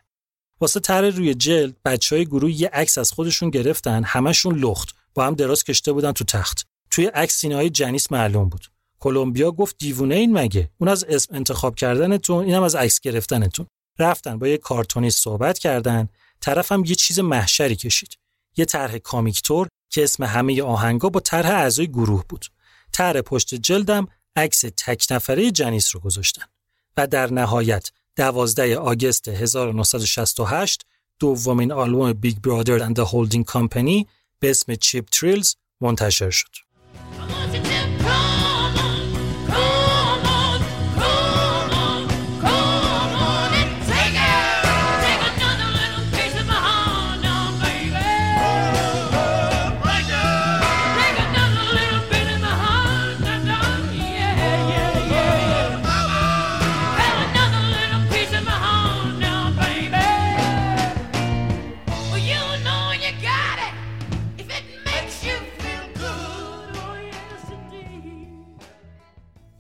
واسه 0.60 0.80
تر 0.80 1.10
روی 1.10 1.35
جلد 1.35 1.76
بچه 1.85 2.16
های 2.16 2.26
گروه 2.26 2.60
یه 2.60 2.68
عکس 2.72 2.98
از 2.98 3.12
خودشون 3.12 3.51
گرفتن 3.51 4.05
همشون 4.05 4.59
لخت. 4.59 4.89
با 5.14 5.26
هم 5.26 5.35
دراز 5.35 5.64
کشته 5.64 5.93
بودن 5.93 6.12
تو 6.12 6.24
تخت. 6.24 6.67
توی 6.98 7.06
عکس 7.06 7.34
سینه‌های 7.34 7.70
جنیس 7.70 8.12
معلوم 8.12 8.48
بود. 8.48 8.70
کلمبیا 9.00 9.50
گفت 9.50 9.76
دیوونه 9.78 10.14
این 10.14 10.38
مگه؟ 10.38 10.70
اون 10.78 10.88
از 10.88 11.04
اسم 11.04 11.34
انتخاب 11.34 11.74
کردنتون 11.74 12.44
اینم 12.44 12.62
از 12.62 12.74
عکس 12.74 13.00
گرفتنتون. 13.00 13.66
رفتن 13.98 14.38
با 14.38 14.48
یه 14.48 14.58
کارتونیست 14.58 15.22
صحبت 15.22 15.58
کردن. 15.58 16.08
طرفم 16.40 16.84
یه 16.84 16.94
چیز 16.94 17.18
محشری 17.18 17.76
کشید. 17.76 18.18
یه 18.56 18.64
طرح 18.64 18.98
کامیکتور 18.98 19.68
که 19.90 20.04
اسم 20.04 20.24
همه 20.24 20.62
آهنگا 20.62 21.08
با 21.08 21.20
طرح 21.20 21.50
اعضای 21.50 21.86
گروه 21.86 22.24
بود. 22.28 22.46
طرح 22.92 23.20
پشت 23.20 23.54
جلدم 23.54 24.08
عکس 24.36 24.60
تک 24.60 25.06
نفره 25.10 25.50
جنیس 25.50 25.94
رو 25.94 26.00
گذاشتن. 26.00 26.44
و 26.96 27.06
در 27.06 27.32
نهایت 27.32 27.90
12 28.16 28.78
آگست 28.78 29.28
1968 29.28 30.86
دومین 31.18 31.72
آلبوم 31.72 32.12
Big 32.12 32.38
Brother 32.38 32.82
and 32.82 32.90
the 32.90 32.98
Holding 32.98 33.44
Company 33.44 34.06
به 34.40 34.50
اسم 34.50 34.74
Cheap 34.74 35.09
Thrills 35.09 35.55
منتشر 35.80 36.30
شد. 36.30 36.67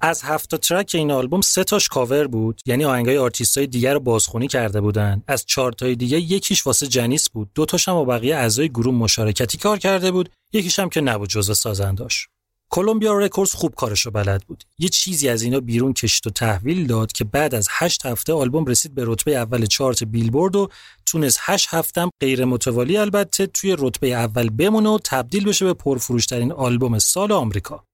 از 0.00 0.22
هفت 0.22 0.54
track 0.54 0.90
این 0.94 1.10
آلبوم 1.10 1.40
سه 1.40 1.64
تاش 1.64 1.88
کاور 1.88 2.26
بود. 2.26 2.60
یعنی 2.66 2.84
آهنگای 2.84 3.18
آرتیستای 3.18 3.66
دیگر 3.66 3.94
رو 3.94 4.00
بازخونی 4.00 4.48
کرده 4.48 4.80
بودن. 4.80 5.22
از 5.26 5.44
چهار 5.46 5.72
تای 5.72 5.94
دیگه 5.94 6.20
یکیش 6.20 6.66
واسه 6.66 6.86
جنیس 6.86 7.30
بود. 7.30 7.50
دو 7.54 7.66
تاش 7.66 7.88
هم 7.88 7.94
با 7.94 8.04
بقیه 8.04 8.36
اعضای 8.36 8.68
گروه 8.68 8.94
مشارکتی 8.94 9.58
کار 9.58 9.78
کرده 9.78 10.10
بود. 10.10 10.30
یکیش 10.52 10.78
هم 10.78 10.88
که 10.88 11.00
نبود 11.00 11.28
جزء 11.28 11.54
سازنداش. 11.54 12.28
کلمبیا 12.70 13.18
رکوردز 13.18 13.52
خوب 13.52 13.74
کارشو 13.74 14.10
بلد 14.10 14.42
بود. 14.42 14.64
یه 14.78 14.88
چیزی 14.88 15.28
از 15.28 15.42
اینا 15.42 15.60
بیرون 15.60 15.92
کشید 15.92 16.26
و 16.26 16.30
تحویل 16.30 16.86
داد 16.86 17.12
که 17.12 17.24
بعد 17.24 17.54
از 17.54 17.68
هشت 17.70 18.06
هفته 18.06 18.32
آلبوم 18.32 18.64
رسید 18.64 18.94
به 18.94 19.04
رتبه 19.06 19.36
اول 19.36 19.66
چارت 19.66 20.04
بیلبورد 20.04 20.56
و 20.56 20.68
تونست 21.06 21.38
هشت 21.42 21.68
هفته‌م 21.70 22.10
غیر 22.20 22.44
متوالی 22.44 22.96
البته 22.96 23.46
توی 23.46 23.76
رتبه 23.78 24.08
اول 24.08 24.50
بمونه 24.50 24.88
و 24.88 24.98
تبدیل 25.04 25.44
بشه 25.44 25.64
به 25.64 25.74
پرفروشترین 25.74 26.52
آلبوم 26.52 26.98
سال 26.98 27.32
آمریکا. 27.32 27.87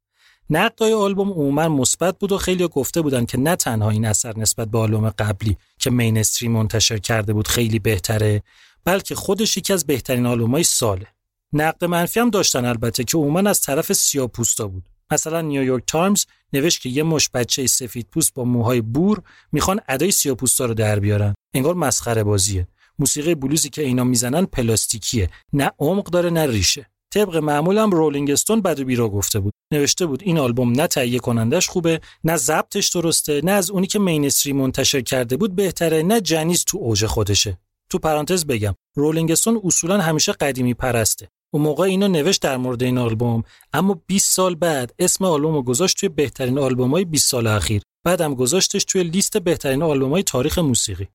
نقدای 0.50 0.92
آلبوم 0.92 1.30
عموما 1.30 1.68
مثبت 1.68 2.18
بود 2.18 2.32
و 2.32 2.38
خیلی 2.38 2.68
گفته 2.68 3.02
بودن 3.02 3.24
که 3.24 3.38
نه 3.38 3.56
تنها 3.56 3.90
این 3.90 4.04
اثر 4.04 4.38
نسبت 4.38 4.68
به 4.68 4.78
آلبوم 4.78 5.10
قبلی 5.10 5.56
که 5.78 5.90
مینستریم 5.90 6.52
منتشر 6.52 6.98
کرده 6.98 7.32
بود 7.32 7.48
خیلی 7.48 7.78
بهتره 7.78 8.42
بلکه 8.84 9.14
خودش 9.14 9.56
یکی 9.56 9.72
از 9.72 9.86
بهترین 9.86 10.26
آلبومای 10.26 10.62
ساله. 10.62 11.06
نقد 11.52 11.84
منفی 11.84 12.20
هم 12.20 12.30
داشتن 12.30 12.64
البته 12.64 13.04
که 13.04 13.18
عموما 13.18 13.50
از 13.50 13.60
طرف 13.60 13.92
سیاپوستا 13.92 14.68
بود. 14.68 14.88
مثلا 15.10 15.40
نیویورک 15.40 15.82
تایمز 15.86 16.24
نوشت 16.52 16.80
که 16.80 16.88
یه 16.88 17.02
مشت 17.02 17.30
بچه 17.34 17.66
سفید 17.66 18.06
پوست 18.12 18.34
با 18.34 18.44
موهای 18.44 18.80
بور 18.80 19.22
می‌خوان 19.52 19.80
ادای 19.88 20.10
سیاپوستا 20.10 20.64
رو 20.64 20.74
در 20.74 21.00
بیارن. 21.00 21.34
انگار 21.54 21.74
مسخره 21.74 22.24
بازیه. 22.24 22.68
موسیقی 22.98 23.34
بلوزی 23.34 23.68
که 23.70 23.82
اینا 23.82 24.04
می‌زنن 24.04 24.44
پلاستیکیه. 24.44 25.30
نه 25.52 25.70
عمق 25.78 26.04
داره 26.04 26.30
نه 26.30 26.46
ریشه. 26.46 26.86
طبق 27.14 27.36
معمولم 27.36 27.90
رولینگ 27.90 28.30
استون 28.30 28.60
بد 28.60 28.80
و 28.80 28.84
بیراه 28.84 29.08
گفته 29.08 29.40
بود. 29.40 29.52
نوشته 29.72 30.06
بود 30.06 30.22
این 30.22 30.38
آلبوم 30.38 30.72
نه 30.72 30.86
تهیه 30.86 31.18
کنندش 31.18 31.68
خوبه 31.68 32.00
نه 32.24 32.36
ضبطش 32.36 32.88
درسته 32.88 33.40
نه 33.44 33.52
از 33.52 33.70
اونی 33.70 33.86
که 33.86 33.98
مینستریم 33.98 34.52
منتشر 34.52 35.00
کرده 35.00 35.36
بود 35.36 35.56
بهتره 35.56 36.02
نه 36.02 36.20
جنیس 36.20 36.64
تو 36.64 36.78
اوج 36.78 37.06
خودشه. 37.06 37.58
تو 37.90 37.98
پرانتز 37.98 38.46
بگم 38.46 38.74
رولینگ 38.94 39.30
استون 39.30 39.60
اصولا 39.64 40.00
همیشه 40.00 40.32
قدیمی 40.32 40.74
پرسته. 40.74 41.28
اون 41.52 41.62
موقع 41.62 41.84
اینو 41.84 42.08
نوشت 42.08 42.42
در 42.42 42.56
مورد 42.56 42.82
این 42.82 42.98
آلبوم 42.98 43.42
اما 43.72 44.00
20 44.06 44.32
سال 44.32 44.54
بعد 44.54 44.94
اسم 44.98 45.24
آلبوم 45.24 45.62
گذاشت 45.62 45.96
توی 46.00 46.08
بهترین 46.08 46.58
آلبومای 46.58 47.04
20 47.04 47.30
سال 47.30 47.46
اخیر. 47.46 47.82
بعدم 48.04 48.34
گذاشتش 48.34 48.84
توی 48.84 49.02
لیست 49.02 49.38
بهترین 49.38 49.82
آلبوم‌های 49.82 50.22
تاریخ 50.22 50.58
موسیقی. 50.58 51.08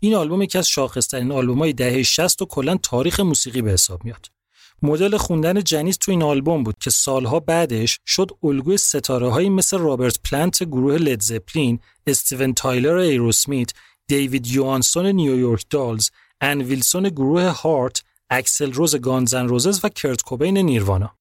این 0.00 0.14
آلبوم 0.14 0.42
یکی 0.42 0.58
از 0.58 0.68
شاخصترین 0.68 1.32
آلبوم‌های 1.32 1.72
دهه 1.72 2.02
60 2.02 2.42
و 2.42 2.46
کلا 2.46 2.76
تاریخ 2.82 3.20
موسیقی 3.20 3.62
به 3.62 3.70
حساب 3.70 4.04
میاد. 4.04 4.35
مدل 4.82 5.16
خوندن 5.16 5.62
جنیس 5.62 5.96
تو 5.96 6.12
این 6.12 6.22
آلبوم 6.22 6.62
بود 6.64 6.74
که 6.80 6.90
سالها 6.90 7.40
بعدش 7.40 7.98
شد 8.06 8.30
الگوی 8.42 8.76
ستاره 8.76 9.30
هایی 9.30 9.48
مثل 9.48 9.78
رابرت 9.78 10.20
پلنت 10.30 10.62
گروه 10.62 10.96
لید 10.96 11.22
زپلین، 11.22 11.80
استیون 12.06 12.54
تایلر 12.54 12.96
ایروسمیت، 12.96 13.70
دیوید 14.06 14.46
یوهانسن 14.46 15.06
نیویورک 15.06 15.64
دالز، 15.70 16.10
ان 16.40 16.60
ویلسون 16.60 17.08
گروه 17.08 17.42
هارت، 17.42 18.02
اکسل 18.30 18.72
روز 18.72 18.96
گانزن 18.96 19.48
روزز 19.48 19.80
و 19.84 19.88
کرت 19.88 20.22
کوبین 20.22 20.58
نیروانا. 20.58 21.16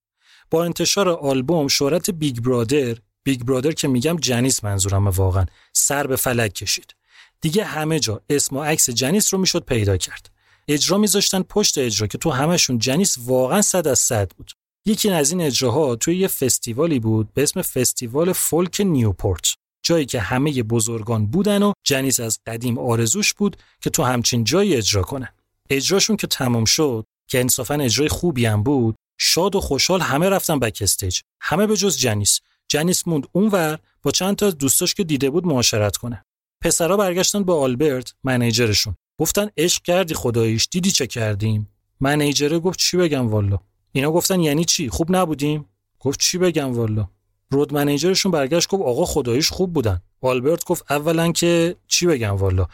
با 0.51 0.65
انتشار 0.65 1.09
آلبوم 1.09 1.67
شهرت 1.67 2.09
بیگ 2.09 2.39
برادر، 2.39 2.97
بیگ 3.23 3.43
برادر 3.43 3.71
که 3.71 3.87
میگم 3.87 4.15
جنیس 4.15 4.63
منظورم 4.63 5.07
واقعا 5.07 5.45
سر 5.73 6.07
به 6.07 6.15
فلک 6.15 6.53
کشید. 6.53 6.95
دیگه 7.41 7.63
همه 7.63 7.99
جا 7.99 8.21
اسم 8.29 8.57
و 8.57 8.63
عکس 8.63 8.89
جنیس 8.89 9.33
رو 9.33 9.39
می‌شد 9.39 9.63
پیدا 9.63 9.97
کرد. 9.97 10.34
اجرا 10.67 10.97
میذاشتن 10.97 11.41
پشت 11.41 11.77
اجرا 11.77 12.07
که 12.07 12.17
تو 12.17 12.29
همشون 12.29 12.77
جنیس 12.77 13.17
واقعا 13.25 13.61
صد 13.61 13.87
از 13.87 13.99
صد 13.99 14.31
بود. 14.31 14.51
یکی 14.85 15.09
از 15.09 15.31
این 15.31 15.41
اجراها 15.41 15.95
توی 15.95 16.17
یه 16.17 16.27
فستیوالی 16.27 16.99
بود 16.99 17.33
به 17.33 17.43
اسم 17.43 17.61
فستیوال 17.61 18.33
فولک 18.33 18.81
نیوپورت 18.81 19.53
جایی 19.85 20.05
که 20.05 20.19
همه 20.19 20.63
بزرگان 20.63 21.27
بودن 21.27 21.63
و 21.63 21.73
جنیس 21.83 22.19
از 22.19 22.39
قدیم 22.45 22.77
آرزوش 22.77 23.33
بود 23.33 23.57
که 23.81 23.89
تو 23.89 24.03
همچین 24.03 24.43
جایی 24.43 24.75
اجرا 24.75 25.01
کنه 25.01 25.33
اجراشون 25.69 26.17
که 26.17 26.27
تمام 26.27 26.65
شد 26.65 27.05
که 27.27 27.39
انصافا 27.39 27.73
اجرای 27.73 28.09
خوبی 28.09 28.45
هم 28.45 28.63
بود 28.63 28.95
شاد 29.17 29.55
و 29.55 29.61
خوشحال 29.61 30.01
همه 30.01 30.29
رفتن 30.29 30.59
بک 30.59 30.77
استیج. 30.81 31.21
همه 31.41 31.67
به 31.67 31.77
جز 31.77 31.97
جنیس. 31.97 32.39
جنیس 32.67 33.07
موند 33.07 33.27
اونور 33.31 33.79
با 34.01 34.11
چند 34.11 34.35
تا 34.35 34.47
از 34.47 34.57
دوستاش 34.57 34.93
که 34.93 35.03
دیده 35.03 35.29
بود 35.29 35.47
معاشرت 35.47 35.97
کنه. 35.97 36.25
پسرا 36.63 36.97
برگشتن 36.97 37.43
به 37.43 37.53
آلبرت 37.53 38.13
منیجرشون. 38.23 38.95
گفتن 39.17 39.49
عشق 39.57 39.81
کردی 39.81 40.13
خداییش. 40.13 40.67
دیدی 40.71 40.91
چه 40.91 41.07
کردیم؟ 41.07 41.69
منیجره 41.99 42.59
گفت 42.59 42.79
چی 42.79 42.97
بگم 42.97 43.27
والا؟ 43.27 43.59
اینا 43.91 44.11
گفتن 44.11 44.39
یعنی 44.39 44.65
چی؟ 44.65 44.89
خوب 44.89 45.15
نبودیم؟ 45.15 45.65
گفت 45.99 46.19
چی 46.19 46.37
بگم 46.37 46.73
والا؟ 46.73 47.09
رود 47.51 47.73
منیجرشون 47.73 48.31
برگشت 48.31 48.69
گفت 48.69 48.83
آقا 48.83 49.05
خداییش 49.05 49.49
خوب 49.49 49.73
بودن. 49.73 50.01
آلبرت 50.21 50.65
گفت 50.65 50.91
اولا 50.91 51.31
که 51.31 51.75
چی 51.87 52.05
بگم 52.05 52.35
والا؟ 52.35 52.67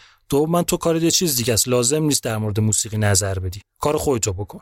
من 0.49 0.63
تو 0.63 0.77
کار 0.77 1.03
یه 1.03 1.11
چیز 1.11 1.35
دیگه 1.35 1.53
است. 1.53 1.68
لازم 1.68 2.03
نیست 2.03 2.23
در 2.23 2.38
مورد 2.38 2.59
موسیقی 2.59 2.97
نظر 2.97 3.39
بدی. 3.39 3.61
کار 3.80 3.97
خودتو 3.97 4.34
بکن. 4.34 4.59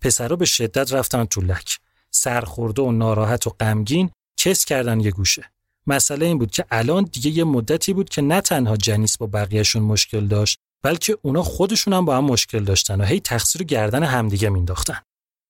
پسرا 0.00 0.36
به 0.36 0.44
شدت 0.44 0.92
رفتن 0.92 1.24
تو 1.24 1.40
لک. 1.40 1.78
سرخورده 2.10 2.82
و 2.82 2.92
ناراحت 2.92 3.46
و 3.46 3.50
غمگین 3.50 4.10
کس 4.36 4.64
کردن 4.64 5.00
یه 5.00 5.10
گوشه. 5.10 5.50
مسئله 5.86 6.26
این 6.26 6.38
بود 6.38 6.50
که 6.50 6.64
الان 6.70 7.04
دیگه 7.04 7.30
یه 7.30 7.44
مدتی 7.44 7.92
بود 7.92 8.08
که 8.08 8.22
نه 8.22 8.40
تنها 8.40 8.76
جنیس 8.76 9.16
با 9.16 9.26
بقیهشون 9.26 9.82
مشکل 9.82 10.26
داشت 10.26 10.58
بلکه 10.82 11.18
اونا 11.22 11.42
خودشون 11.42 11.94
هم 11.94 12.04
با 12.04 12.16
هم 12.16 12.24
مشکل 12.24 12.64
داشتن 12.64 13.00
و 13.00 13.04
هی 13.04 13.20
تقصیر 13.20 13.62
گردن 13.62 14.02
همدیگه 14.02 14.48
مینداختن. 14.48 14.98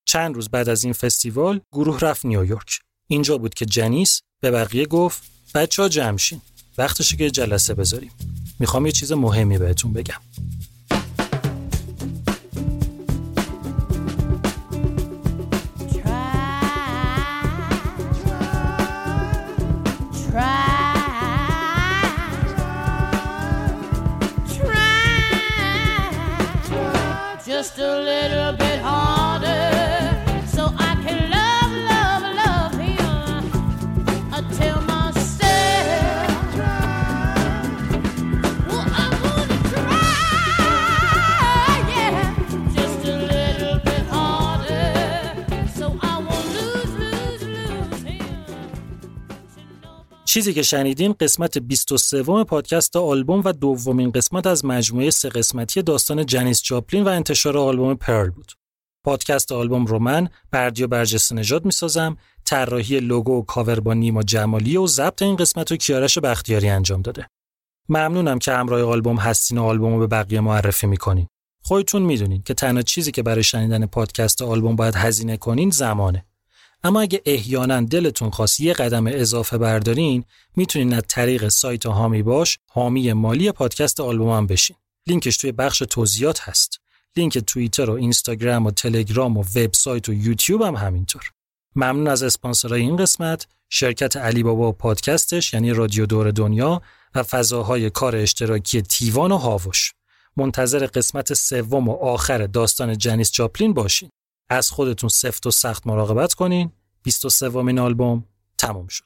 چند 0.04 0.34
روز 0.34 0.48
بعد 0.48 0.68
از 0.68 0.84
این 0.84 0.92
فستیوال 0.92 1.60
گروه 1.72 1.98
رفت 2.00 2.24
نیویورک. 2.24 2.80
اینجا 3.06 3.38
بود 3.38 3.54
که 3.54 3.66
جنیس 3.66 4.22
به 4.40 4.50
بقیه 4.50 4.86
گفت 4.86 5.22
بچه 5.54 5.82
ها 5.82 5.88
جمشین 5.88 6.40
وقتشه 6.78 7.16
که 7.16 7.30
جلسه 7.30 7.74
بذاریم. 7.74 8.12
می‌خوام 8.58 8.86
یه 8.86 8.92
چیز 8.92 9.12
مهمی 9.12 9.58
بهتون 9.58 9.92
بگم. 9.92 10.20
چیزی 50.30 50.54
که 50.54 50.62
شنیدین 50.62 51.12
قسمت 51.20 51.58
23 51.58 52.22
پادکست 52.22 52.96
آلبوم 52.96 53.42
و 53.44 53.52
دومین 53.52 54.10
قسمت 54.10 54.46
از 54.46 54.64
مجموعه 54.64 55.10
سه 55.10 55.28
قسمتی 55.28 55.82
داستان 55.82 56.26
جنیس 56.26 56.62
جاپلین 56.62 57.04
و 57.04 57.08
انتشار 57.08 57.58
آلبوم 57.58 57.94
پرل 57.94 58.30
بود. 58.30 58.52
پادکست 59.04 59.52
آلبوم 59.52 59.86
رو 59.86 59.98
من 59.98 60.28
بردیا 60.50 60.86
برجسته 60.86 61.34
نژاد 61.34 61.64
می‌سازم. 61.64 62.16
طراحی 62.44 63.00
لوگو 63.00 63.38
و 63.38 63.42
کاور 63.42 63.80
با 63.80 63.94
نیما 63.94 64.22
جمالی 64.22 64.76
و 64.76 64.86
ضبط 64.86 65.22
این 65.22 65.36
قسمت 65.36 65.70
رو 65.70 65.76
کیارش 65.76 66.18
بختیاری 66.18 66.68
انجام 66.68 67.02
داده. 67.02 67.26
ممنونم 67.88 68.38
که 68.38 68.52
همراه 68.52 68.82
آلبوم 68.82 69.16
هستین 69.16 69.58
و 69.58 69.62
آلبوم 69.62 69.92
رو 69.92 69.98
به 69.98 70.06
بقیه 70.06 70.40
معرفی 70.40 70.86
می‌کنین. 70.86 71.26
خودتون 71.62 72.02
می‌دونین 72.02 72.42
که 72.42 72.54
تنها 72.54 72.82
چیزی 72.82 73.12
که 73.12 73.22
برای 73.22 73.42
شنیدن 73.42 73.86
پادکست 73.86 74.42
آلبوم 74.42 74.76
باید 74.76 74.94
هزینه 74.94 75.36
کنین 75.36 75.70
زمانه. 75.70 76.24
اما 76.84 77.00
اگه 77.00 77.22
احیانا 77.26 77.80
دلتون 77.80 78.30
خواست 78.30 78.60
یه 78.60 78.72
قدم 78.72 79.06
اضافه 79.06 79.58
بردارین 79.58 80.24
می‌تونین 80.56 80.94
از 80.94 81.02
طریق 81.08 81.48
سایت 81.48 81.86
هامی 81.86 82.22
باش 82.22 82.58
حامی 82.66 83.12
مالی 83.12 83.52
پادکست 83.52 84.00
آلبوم 84.00 84.30
هم 84.30 84.46
بشین. 84.46 84.76
لینکش 85.06 85.36
توی 85.36 85.52
بخش 85.52 85.78
توضیحات 85.78 86.40
هست. 86.40 86.80
لینک 87.16 87.38
توییتر 87.38 87.90
و 87.90 87.92
اینستاگرام 87.92 88.66
و 88.66 88.70
تلگرام 88.70 89.36
و 89.36 89.40
وبسایت 89.40 90.08
و 90.08 90.12
یوتیوب 90.12 90.62
هم 90.62 90.76
همینطور. 90.76 91.22
ممنون 91.76 92.08
از 92.08 92.22
اسپانسرای 92.22 92.80
این 92.80 92.96
قسمت 92.96 93.46
شرکت 93.68 94.16
علی 94.16 94.42
بابا 94.42 94.68
و 94.68 94.72
پادکستش 94.72 95.54
یعنی 95.54 95.72
رادیو 95.72 96.06
دور 96.06 96.30
دنیا 96.30 96.82
و 97.14 97.22
فضاهای 97.22 97.90
کار 97.90 98.16
اشتراکی 98.16 98.82
تیوان 98.82 99.32
و 99.32 99.36
هاوش. 99.36 99.92
منتظر 100.36 100.86
قسمت 100.86 101.34
سوم 101.34 101.88
و 101.88 101.92
آخر 101.92 102.46
داستان 102.46 102.98
جنیس 102.98 103.32
جاپلین 103.32 103.74
باشین. 103.74 104.10
از 104.50 104.70
خودتون 104.70 105.08
سفت 105.08 105.46
و 105.46 105.50
سخت 105.50 105.86
مراقبت 105.86 106.34
کنین 106.34 106.72
23 107.02 107.48
ومین 107.48 107.78
آلبوم 107.78 108.24
تموم 108.58 108.86
شد 108.88 109.04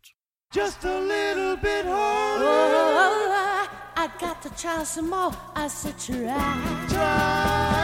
Just 0.54 0.84
a 0.84 0.98
little 1.12 1.56
bit 1.66 1.84
harder. 1.84 2.44
Oh, 2.46 4.02
I 4.02 4.06
got 4.24 4.36
to 4.44 4.50
try 4.62 4.84
some 4.84 5.08
more. 5.10 5.32
I 5.56 5.66
said 5.78 5.96
try. 6.06 6.38
Try. 6.88 7.83